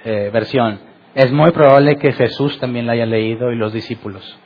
eh, 0.04 0.30
versión. 0.32 0.80
Es 1.14 1.32
muy 1.32 1.50
probable 1.50 1.96
que 1.96 2.12
Jesús 2.12 2.58
también 2.58 2.86
la 2.86 2.92
haya 2.92 3.06
leído 3.06 3.52
y 3.52 3.56
los 3.56 3.72
discípulos. 3.72 4.38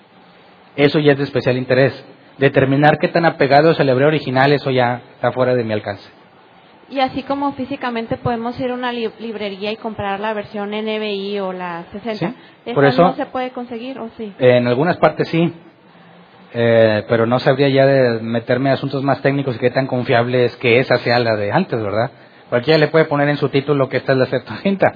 Eso 0.77 0.99
ya 0.99 1.13
es 1.13 1.19
de 1.19 1.25
especial 1.25 1.57
interés. 1.57 2.05
Determinar 2.39 2.99
qué 2.99 3.09
tan 3.09 3.25
apegados 3.25 3.81
al 3.81 3.89
hebreo 3.89 4.09
original, 4.09 4.53
eso 4.53 4.71
ya 4.71 5.03
está 5.15 5.33
fuera 5.33 5.55
de 5.55 5.65
mi 5.65 5.73
alcance. 5.73 6.20
Y 6.91 7.01
así 7.01 7.23
como 7.23 7.53
físicamente 7.53 8.17
podemos 8.17 8.59
ir 8.61 8.71
a 8.71 8.75
una 8.75 8.93
librería 8.93 9.71
y 9.71 9.77
comprar 9.77 10.19
la 10.19 10.35
versión 10.35 10.71
NBI 10.71 11.39
o 11.39 11.53
la 11.53 11.85
60, 11.93 12.35
¿eso, 12.65 12.75
por 12.75 12.85
eso, 12.85 13.03
no 13.03 13.15
se 13.15 13.27
puede 13.27 13.51
conseguir 13.51 13.99
o 13.99 14.09
sí? 14.17 14.33
en 14.39 14.67
algunas 14.67 14.97
partes 14.97 15.29
sí, 15.29 15.55
eh, 16.53 17.05
pero 17.09 17.27
no 17.27 17.39
sabría 17.39 17.69
ya 17.69 17.87
de 17.87 18.21
meterme 18.21 18.71
a 18.71 18.73
asuntos 18.73 19.05
más 19.05 19.23
técnicos 19.23 19.55
y 19.55 19.61
qué 19.61 19.71
tan 19.71 19.87
confiable 19.87 20.45
es 20.45 20.57
que 20.57 20.81
esa 20.81 20.97
sea 20.97 21.21
la 21.21 21.37
de 21.37 21.53
antes, 21.53 21.81
¿verdad? 21.81 22.11
Cualquiera 22.49 22.79
le 22.79 22.89
puede 22.89 23.05
poner 23.05 23.29
en 23.29 23.37
su 23.37 23.49
título 23.49 23.89
que 23.89 23.99
esta 23.99 24.13
es 24.13 24.19
la 24.19 24.27
Septuaginta 24.27 24.93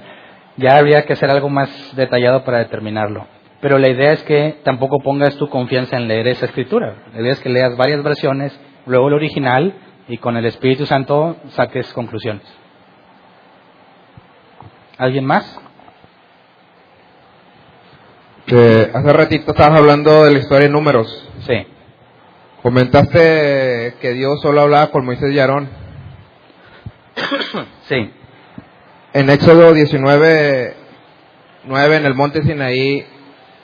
ya 0.57 0.77
habría 0.77 1.05
que 1.05 1.13
hacer 1.13 1.29
algo 1.29 1.49
más 1.49 1.69
detallado 1.95 2.43
para 2.43 2.59
determinarlo. 2.59 3.27
Pero 3.61 3.77
la 3.79 3.89
idea 3.89 4.11
es 4.11 4.23
que 4.23 4.57
tampoco 4.63 4.99
pongas 4.99 5.35
tu 5.37 5.49
confianza 5.49 5.97
en 5.97 6.07
leer 6.07 6.27
esa 6.27 6.45
escritura. 6.45 6.95
La 7.13 7.21
idea 7.21 7.31
es 7.31 7.39
que 7.39 7.49
leas 7.49 7.75
varias 7.77 8.03
versiones, 8.03 8.57
luego 8.85 9.07
el 9.07 9.15
original 9.15 9.73
y 10.07 10.17
con 10.17 10.37
el 10.37 10.45
Espíritu 10.45 10.85
Santo 10.85 11.37
saques 11.49 11.91
conclusiones. 11.93 12.45
¿Alguien 14.97 15.25
más? 15.25 15.59
hace 18.47 19.13
ratito 19.13 19.51
estabas 19.51 19.79
hablando 19.79 20.23
de 20.23 20.31
la 20.31 20.39
historia 20.39 20.67
de 20.67 20.73
números. 20.73 21.07
Sí. 21.47 21.65
Comentaste 22.61 23.95
que 23.99 24.13
Dios 24.13 24.39
solo 24.41 24.61
hablaba 24.61 24.91
con 24.91 25.05
Moisés 25.05 25.31
y 25.31 25.39
Aarón. 25.39 25.69
sí. 27.89 28.11
En 29.13 29.29
Éxodo 29.29 29.73
19, 29.73 30.75
9, 31.63 31.95
en 31.95 32.05
el 32.05 32.13
monte 32.13 32.43
Sinaí, 32.43 33.05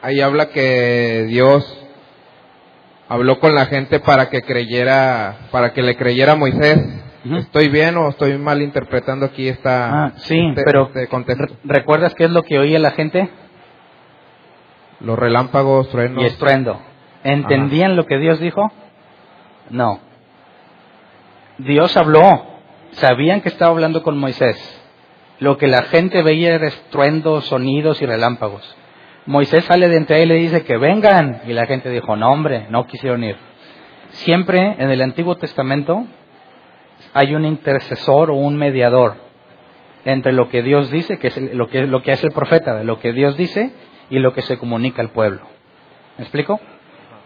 ahí 0.01 0.21
habla 0.21 0.49
que 0.49 1.25
Dios 1.27 1.80
habló 3.11 3.39
con 3.39 3.53
la 3.53 3.65
gente 3.65 3.99
para 3.99 4.29
que 4.29 4.41
creyera, 4.41 5.49
para 5.51 5.73
que 5.73 5.81
le 5.81 5.97
creyera 5.97 6.33
a 6.33 6.35
Moisés. 6.35 6.79
¿Estoy 7.23 7.67
bien 7.69 7.97
o 7.97 8.09
estoy 8.09 8.37
mal 8.37 8.61
interpretando 8.61 9.25
aquí 9.25 9.47
esta, 9.47 10.05
ah, 10.05 10.11
sí, 10.15 10.39
este, 10.39 10.63
pero 10.63 10.89
este 10.95 11.35
¿recuerdas 11.65 12.15
qué 12.15 12.23
es 12.23 12.31
lo 12.31 12.41
que 12.43 12.57
oía 12.57 12.79
la 12.79 12.91
gente? 12.91 13.29
Los 15.01 15.19
relámpagos, 15.19 15.89
truenos. 15.89 16.23
Y 16.23 16.25
estruendo. 16.25 16.81
¿Entendían 17.23 17.95
lo 17.95 18.05
que 18.05 18.17
Dios 18.17 18.39
dijo? 18.39 18.71
No. 19.69 19.99
Dios 21.59 21.95
habló. 21.97 22.47
Sabían 22.93 23.41
que 23.41 23.49
estaba 23.49 23.71
hablando 23.71 24.03
con 24.03 24.17
Moisés 24.17 24.57
lo 25.41 25.57
que 25.57 25.67
la 25.67 25.81
gente 25.83 26.21
veía 26.21 26.53
era 26.53 26.67
estruendos, 26.67 27.45
sonidos 27.45 27.99
y 28.03 28.05
relámpagos. 28.05 28.63
Moisés 29.25 29.65
sale 29.65 29.87
de 29.87 29.97
entre 29.97 30.17
ahí 30.17 30.23
y 30.23 30.25
le 30.25 30.35
dice 30.35 30.63
que 30.63 30.77
vengan. 30.77 31.41
Y 31.47 31.53
la 31.53 31.65
gente 31.65 31.89
dijo, 31.89 32.15
no 32.15 32.31
hombre, 32.31 32.67
no 32.69 32.85
quisieron 32.87 33.23
ir. 33.23 33.35
Siempre 34.09 34.75
en 34.77 34.89
el 34.89 35.01
Antiguo 35.01 35.35
Testamento 35.35 36.05
hay 37.13 37.35
un 37.35 37.45
intercesor 37.45 38.31
o 38.31 38.35
un 38.35 38.57
mediador 38.57 39.15
entre 40.05 40.33
lo 40.33 40.49
que 40.49 40.63
Dios 40.63 40.89
dice, 40.91 41.19
que 41.19 41.27
es 41.27 41.37
lo, 41.53 41.67
que, 41.67 41.85
lo 41.85 42.01
que 42.01 42.11
hace 42.11 42.27
el 42.27 42.33
profeta, 42.33 42.83
lo 42.83 42.99
que 42.99 43.13
Dios 43.13 43.37
dice 43.37 43.71
y 44.09 44.19
lo 44.19 44.33
que 44.33 44.41
se 44.41 44.57
comunica 44.57 45.01
al 45.01 45.09
pueblo. 45.09 45.41
¿Me 46.17 46.23
explico? 46.23 46.59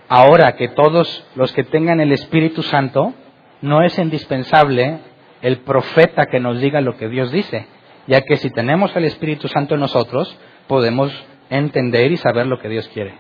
Ahora 0.07 0.55
que 0.55 0.67
todos 0.67 1.26
los 1.35 1.51
que 1.53 1.63
tengan 1.63 1.99
el 1.99 2.11
Espíritu 2.11 2.61
Santo, 2.61 3.13
no 3.61 3.81
es 3.81 3.97
indispensable 3.97 4.99
el 5.41 5.57
profeta 5.59 6.27
que 6.27 6.39
nos 6.39 6.59
diga 6.59 6.81
lo 6.81 6.97
que 6.97 7.07
Dios 7.07 7.31
dice, 7.31 7.65
ya 8.07 8.22
que 8.22 8.35
si 8.38 8.51
tenemos 8.51 8.95
el 8.95 9.05
Espíritu 9.05 9.47
Santo 9.47 9.73
en 9.76 9.81
nosotros, 9.81 10.38
podemos 10.67 11.11
entender 11.49 12.11
y 12.11 12.17
saber 12.17 12.47
lo 12.47 12.59
que 12.59 12.69
Dios 12.69 12.88
quiere. 12.93 13.13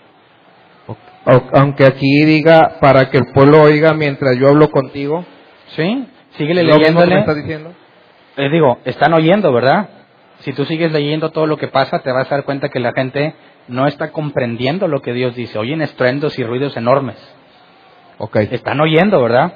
Aunque 1.53 1.85
aquí 1.85 2.23
diga 2.23 2.77
para 2.79 3.09
que 3.09 3.17
el 3.17 3.25
pueblo 3.33 3.63
oiga 3.63 3.93
mientras 3.93 4.37
yo 4.37 4.49
hablo 4.49 4.69
contigo. 4.69 5.25
Sí, 5.75 6.07
síguele 6.37 6.63
leyéndole. 6.63 7.15
¿Qué 7.15 7.19
estás 7.19 7.35
diciendo? 7.35 7.73
Les 8.37 8.51
digo, 8.51 8.79
están 8.85 9.13
oyendo, 9.13 9.51
¿verdad? 9.51 9.89
Si 10.39 10.53
tú 10.53 10.65
sigues 10.65 10.91
leyendo 10.91 11.31
todo 11.31 11.47
lo 11.47 11.57
que 11.57 11.67
pasa, 11.67 11.99
te 11.99 12.11
vas 12.11 12.31
a 12.31 12.35
dar 12.35 12.45
cuenta 12.45 12.69
que 12.69 12.79
la 12.79 12.91
gente 12.93 13.33
no 13.67 13.87
está 13.87 14.11
comprendiendo 14.11 14.87
lo 14.87 15.01
que 15.01 15.13
Dios 15.13 15.35
dice. 15.35 15.57
Oyen 15.57 15.81
estruendos 15.81 16.37
y 16.37 16.43
ruidos 16.43 16.77
enormes. 16.77 17.15
Okay. 18.17 18.49
Están 18.51 18.79
oyendo, 18.79 19.21
¿verdad? 19.21 19.53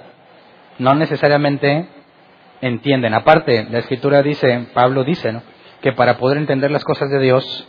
No 0.79 0.95
necesariamente 0.95 1.87
entienden. 2.61 3.13
Aparte, 3.13 3.67
la 3.69 3.79
escritura 3.79 4.23
dice, 4.23 4.67
Pablo 4.73 5.03
dice, 5.03 5.31
¿no? 5.31 5.43
que 5.81 5.93
para 5.93 6.17
poder 6.17 6.37
entender 6.37 6.71
las 6.71 6.83
cosas 6.83 7.09
de 7.09 7.19
Dios 7.19 7.67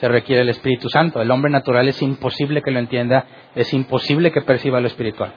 se 0.00 0.08
requiere 0.08 0.42
el 0.42 0.48
Espíritu 0.48 0.88
Santo. 0.88 1.20
El 1.20 1.30
hombre 1.30 1.50
natural 1.50 1.86
es 1.86 2.00
imposible 2.00 2.62
que 2.62 2.70
lo 2.70 2.78
entienda, 2.78 3.26
es 3.54 3.74
imposible 3.74 4.32
que 4.32 4.40
perciba 4.40 4.80
lo 4.80 4.86
espiritual. 4.86 5.34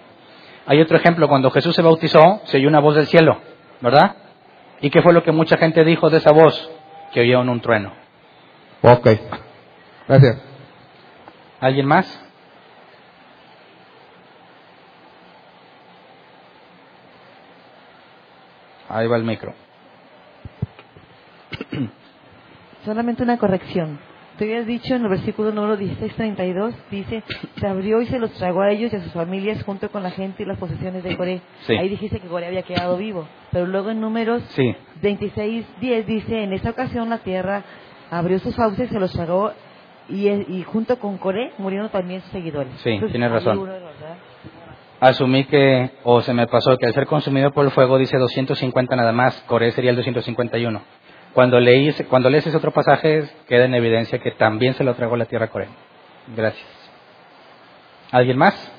Hay 0.66 0.80
otro 0.80 0.96
ejemplo, 0.96 1.28
cuando 1.28 1.52
Jesús 1.52 1.76
se 1.76 1.82
bautizó, 1.82 2.42
se 2.46 2.58
oyó 2.58 2.70
una 2.70 2.80
voz 2.80 2.96
del 2.96 3.08
cielo, 3.08 3.42
¿verdad? 3.82 4.16
¿Y 4.80 4.90
qué 4.90 5.02
fue 5.02 5.12
lo 5.12 5.22
que 5.24 5.34
mucha 5.34 5.58
gente 5.58 5.84
dijo 5.84 6.10
de 6.10 6.18
esa 6.18 6.32
voz? 6.32 6.72
Que 7.12 7.20
oyeron 7.20 7.50
un 7.50 7.60
trueno. 7.60 7.94
Ok. 8.82 9.10
Gracias. 10.08 10.42
¿Alguien 11.60 11.86
más? 11.86 12.22
Ahí 18.88 19.08
va 19.08 19.18
el 19.18 19.24
micro. 19.24 19.54
Solamente 22.86 23.24
una 23.24 23.38
corrección. 23.38 24.13
Te 24.38 24.46
habías 24.46 24.66
dicho 24.66 24.96
en 24.96 25.04
el 25.04 25.10
versículo 25.10 25.52
número 25.52 25.78
1632, 25.78 26.74
dice, 26.90 27.24
se 27.60 27.68
abrió 27.68 28.02
y 28.02 28.08
se 28.08 28.18
los 28.18 28.32
tragó 28.34 28.62
a 28.62 28.72
ellos 28.72 28.92
y 28.92 28.96
a 28.96 29.04
sus 29.04 29.14
familias 29.14 29.64
junto 29.64 29.90
con 29.90 30.02
la 30.02 30.10
gente 30.10 30.42
y 30.42 30.46
las 30.48 30.58
posesiones 30.58 31.04
de 31.04 31.16
Coré. 31.16 31.42
Sí. 31.68 31.74
Ahí 31.78 31.88
dijiste 31.90 32.20
que 32.20 32.28
Coré 32.28 32.48
había 32.48 32.64
quedado 32.64 32.98
vivo. 32.98 33.28
Pero 33.52 33.68
luego 33.68 33.92
en 33.92 34.02
números 34.02 34.42
Sí. 34.50 34.76
26.10 35.04 36.06
dice, 36.06 36.44
en 36.44 36.54
esa 36.54 36.72
ocasión 36.72 37.10
la 37.10 37.20
tierra 37.20 37.64
abrió 38.10 38.40
sus 38.40 38.56
fauces, 38.56 38.90
se 38.90 39.00
los 39.00 39.12
tragó 39.14 39.52
y, 40.10 40.28
y 40.30 40.64
junto 40.64 40.98
con 40.98 41.18
Coré 41.20 41.52
murieron 41.60 41.90
también 41.90 42.22
sus 42.22 42.32
seguidores. 42.32 42.74
Sí, 42.78 42.90
Entonces, 42.90 43.12
tienes 43.12 43.32
razón. 43.32 43.70
Asumí 45.00 45.44
que, 45.44 45.92
o 46.04 46.22
se 46.22 46.34
me 46.34 46.48
pasó, 46.48 46.78
que 46.78 46.86
al 46.86 46.94
ser 46.94 47.06
consumido 47.08 47.52
por 47.52 47.66
el 47.66 47.72
fuego 47.72 47.98
dice 47.98 48.18
250 48.18 48.96
nada 48.96 49.12
más, 49.12 49.36
Coré 49.48 49.70
sería 49.72 49.90
el 49.92 49.98
251. 49.98 50.82
Cuando, 51.34 51.60
leí, 51.60 51.92
cuando 52.10 52.30
lees 52.30 52.46
ese 52.46 52.58
otro 52.58 52.72
pasaje, 52.72 53.28
queda 53.48 53.66
en 53.66 53.74
evidencia 53.74 54.20
que 54.20 54.32
también 54.32 54.74
se 54.76 54.84
lo 54.84 54.94
tragó 54.96 55.18
la 55.18 55.26
tierra 55.26 55.46
a 55.46 55.50
Coré. 55.50 55.68
Gracias. 56.36 56.68
¿Alguien 58.12 58.38
más? 58.38 58.72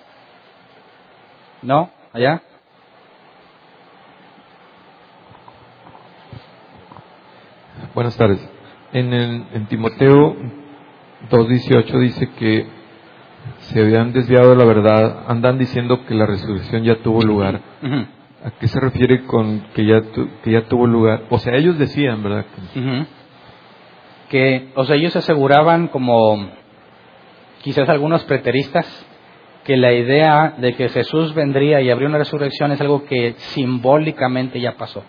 ¿No? 1.63 1.91
¿Allá? 2.13 2.41
Buenas 7.95 8.17
tardes. 8.17 8.41
En, 8.93 9.13
el- 9.13 9.45
en 9.53 9.67
Timoteo 9.67 10.37
2.18 11.31 11.99
dice 12.01 12.31
que 12.39 12.67
se 13.59 13.81
habían 13.81 14.13
desviado 14.13 14.51
de 14.51 14.57
la 14.57 14.65
verdad, 14.65 15.25
andan 15.29 15.59
diciendo 15.59 16.05
que 16.07 16.15
la 16.15 16.27
resurrección 16.27 16.85
ya 16.85 16.97
tuvo 17.03 17.23
lugar. 17.23 17.61
¿A 18.45 18.51
qué 18.61 18.69
se 18.69 18.79
refiere 18.79 19.25
con 19.25 19.61
que 19.75 19.87
ya, 19.87 20.03
tu- 20.03 20.29
que 20.43 20.51
ya 20.53 20.63
tuvo 20.69 20.87
lugar? 20.87 21.25
O 21.31 21.39
sea, 21.39 21.55
ellos 21.57 21.79
decían, 21.79 22.23
¿verdad? 22.23 22.45
Que, 24.29 24.69
o 24.75 24.85
sea, 24.85 24.97
ellos 24.97 25.17
aseguraban 25.17 25.89
como 25.89 26.51
quizás 27.63 27.89
algunos 27.89 28.25
preteristas 28.25 28.87
que 29.65 29.77
la 29.79 29.93
idea 29.95 30.55
de 30.59 30.75
que 30.75 30.91
Jesús 30.91 31.35
vendría 31.35 31.81
y 31.81 31.91
habría 31.91 32.09
una 32.09 32.19
resurrección 32.19 32.71
es 32.73 32.81
algo 32.83 33.05
que 33.07 33.35
simbólicamente 33.39 34.61
ya 34.61 34.73
pasó. 34.77 35.03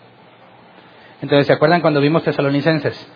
Entonces, 1.20 1.46
¿se 1.46 1.52
acuerdan 1.52 1.82
cuando 1.82 2.00
vimos 2.00 2.22
Tesalonicenses? 2.24 3.12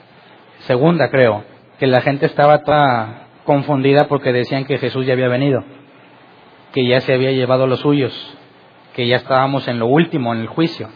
Segunda, 0.60 1.08
creo, 1.10 1.44
que 1.78 1.86
la 1.86 2.02
gente 2.02 2.26
estaba 2.26 2.62
toda 2.62 3.26
confundida 3.44 4.06
porque 4.08 4.32
decían 4.32 4.66
que 4.66 4.76
Jesús 4.78 5.06
ya 5.06 5.14
había 5.14 5.28
venido, 5.28 5.64
que 6.74 6.86
ya 6.86 7.00
se 7.00 7.14
había 7.14 7.32
llevado 7.32 7.66
los 7.66 7.80
suyos, 7.80 8.36
que 8.94 9.06
ya 9.06 9.16
estábamos 9.16 9.68
en 9.68 9.78
lo 9.78 9.86
último, 9.86 10.32
en 10.34 10.40
el 10.40 10.46
juicio. 10.48 10.88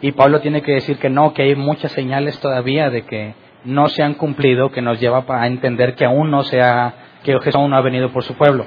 Y 0.00 0.12
Pablo 0.12 0.40
tiene 0.40 0.62
que 0.62 0.72
decir 0.72 0.98
que 0.98 1.10
no, 1.10 1.34
que 1.34 1.42
hay 1.42 1.54
muchas 1.56 1.92
señales 1.92 2.38
todavía 2.40 2.90
de 2.90 3.02
que 3.02 3.34
no 3.64 3.88
se 3.88 4.02
han 4.02 4.14
cumplido, 4.14 4.70
que 4.70 4.82
nos 4.82 5.00
lleva 5.00 5.24
a 5.28 5.46
entender 5.46 5.94
que 5.94 6.04
aún 6.04 6.30
no 6.30 6.44
se 6.44 6.62
ha, 6.62 6.94
que 7.24 7.38
Jesús 7.40 7.56
aún 7.56 7.70
no 7.70 7.76
ha 7.76 7.82
venido 7.82 8.10
por 8.10 8.22
su 8.22 8.34
pueblo. 8.34 8.66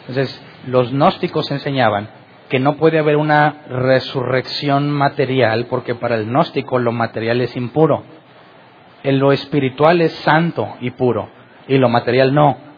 Entonces, 0.00 0.42
los 0.66 0.90
gnósticos 0.92 1.50
enseñaban 1.50 2.08
que 2.48 2.58
no 2.58 2.76
puede 2.76 2.98
haber 2.98 3.16
una 3.16 3.62
resurrección 3.68 4.90
material, 4.90 5.66
porque 5.66 5.94
para 5.94 6.16
el 6.16 6.26
gnóstico 6.26 6.78
lo 6.78 6.92
material 6.92 7.40
es 7.40 7.54
impuro. 7.56 8.02
En 9.02 9.18
lo 9.18 9.32
espiritual 9.32 10.00
es 10.00 10.12
santo 10.12 10.76
y 10.80 10.90
puro, 10.90 11.30
y 11.68 11.78
lo 11.78 11.88
material 11.88 12.34
no. 12.34 12.69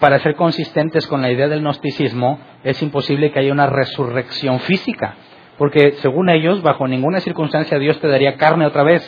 Para 0.00 0.18
ser 0.20 0.34
consistentes 0.34 1.06
con 1.06 1.20
la 1.20 1.30
idea 1.30 1.46
del 1.46 1.60
gnosticismo, 1.60 2.40
es 2.64 2.82
imposible 2.82 3.30
que 3.30 3.38
haya 3.38 3.52
una 3.52 3.66
resurrección 3.66 4.58
física, 4.60 5.14
porque 5.58 5.92
según 6.00 6.30
ellos, 6.30 6.62
bajo 6.62 6.88
ninguna 6.88 7.20
circunstancia 7.20 7.78
Dios 7.78 8.00
te 8.00 8.08
daría 8.08 8.36
carne 8.36 8.64
otra 8.64 8.82
vez. 8.82 9.02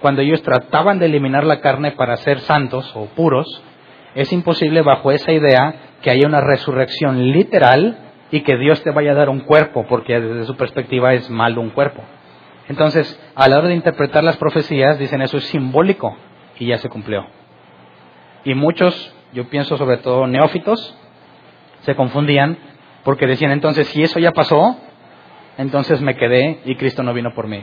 Cuando 0.00 0.22
ellos 0.22 0.42
trataban 0.42 0.98
de 0.98 1.06
eliminar 1.06 1.44
la 1.44 1.60
carne 1.60 1.92
para 1.92 2.16
ser 2.16 2.40
santos 2.40 2.90
o 2.96 3.06
puros, 3.06 3.62
es 4.16 4.32
imposible 4.32 4.82
bajo 4.82 5.12
esa 5.12 5.30
idea 5.30 5.74
que 6.02 6.10
haya 6.10 6.26
una 6.26 6.40
resurrección 6.40 7.30
literal 7.30 7.96
y 8.32 8.40
que 8.40 8.56
Dios 8.56 8.82
te 8.82 8.90
vaya 8.90 9.12
a 9.12 9.14
dar 9.14 9.28
un 9.28 9.40
cuerpo, 9.40 9.86
porque 9.88 10.20
desde 10.20 10.46
su 10.46 10.56
perspectiva 10.56 11.14
es 11.14 11.30
malo 11.30 11.60
un 11.60 11.70
cuerpo. 11.70 12.02
Entonces, 12.68 13.20
a 13.36 13.48
la 13.48 13.58
hora 13.58 13.68
de 13.68 13.74
interpretar 13.74 14.24
las 14.24 14.36
profecías, 14.36 14.98
dicen 14.98 15.22
eso 15.22 15.36
es 15.36 15.44
simbólico 15.44 16.16
y 16.58 16.66
ya 16.66 16.78
se 16.78 16.88
cumplió. 16.88 17.24
Y 18.44 18.54
muchos, 18.54 19.14
yo 19.34 19.48
pienso 19.48 19.76
sobre 19.76 19.98
todo 19.98 20.26
neófitos, 20.26 20.96
se 21.82 21.94
confundían 21.94 22.56
porque 23.04 23.26
decían 23.26 23.50
entonces, 23.50 23.88
si 23.88 24.02
eso 24.02 24.18
ya 24.18 24.32
pasó, 24.32 24.78
entonces 25.58 26.00
me 26.00 26.16
quedé 26.16 26.60
y 26.64 26.76
Cristo 26.76 27.02
no 27.02 27.12
vino 27.12 27.34
por 27.34 27.46
mí. 27.46 27.62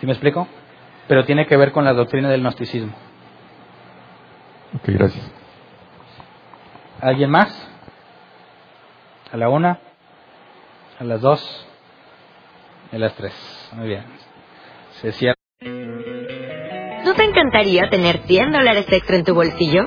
¿Sí 0.00 0.06
me 0.06 0.12
explico? 0.12 0.46
Pero 1.08 1.24
tiene 1.24 1.46
que 1.46 1.56
ver 1.56 1.72
con 1.72 1.84
la 1.84 1.92
doctrina 1.92 2.28
del 2.30 2.42
gnosticismo. 2.42 2.92
Ok, 4.76 4.84
gracias. 4.86 5.32
¿Alguien 7.00 7.30
más? 7.30 7.68
¿A 9.32 9.36
la 9.36 9.48
una? 9.48 9.80
¿A 10.98 11.04
las 11.04 11.20
dos? 11.20 11.66
¿A 12.92 12.98
las 12.98 13.14
tres? 13.14 13.32
Muy 13.72 13.88
bien. 13.88 14.04
Se 15.00 15.12
cierra. 15.12 15.34
¿No 17.04 17.14
te 17.14 17.24
encantaría 17.24 17.88
tener 17.90 18.18
100 18.26 18.52
dólares 18.52 18.86
extra 18.90 19.16
en 19.16 19.24
tu 19.24 19.34
bolsillo? 19.34 19.86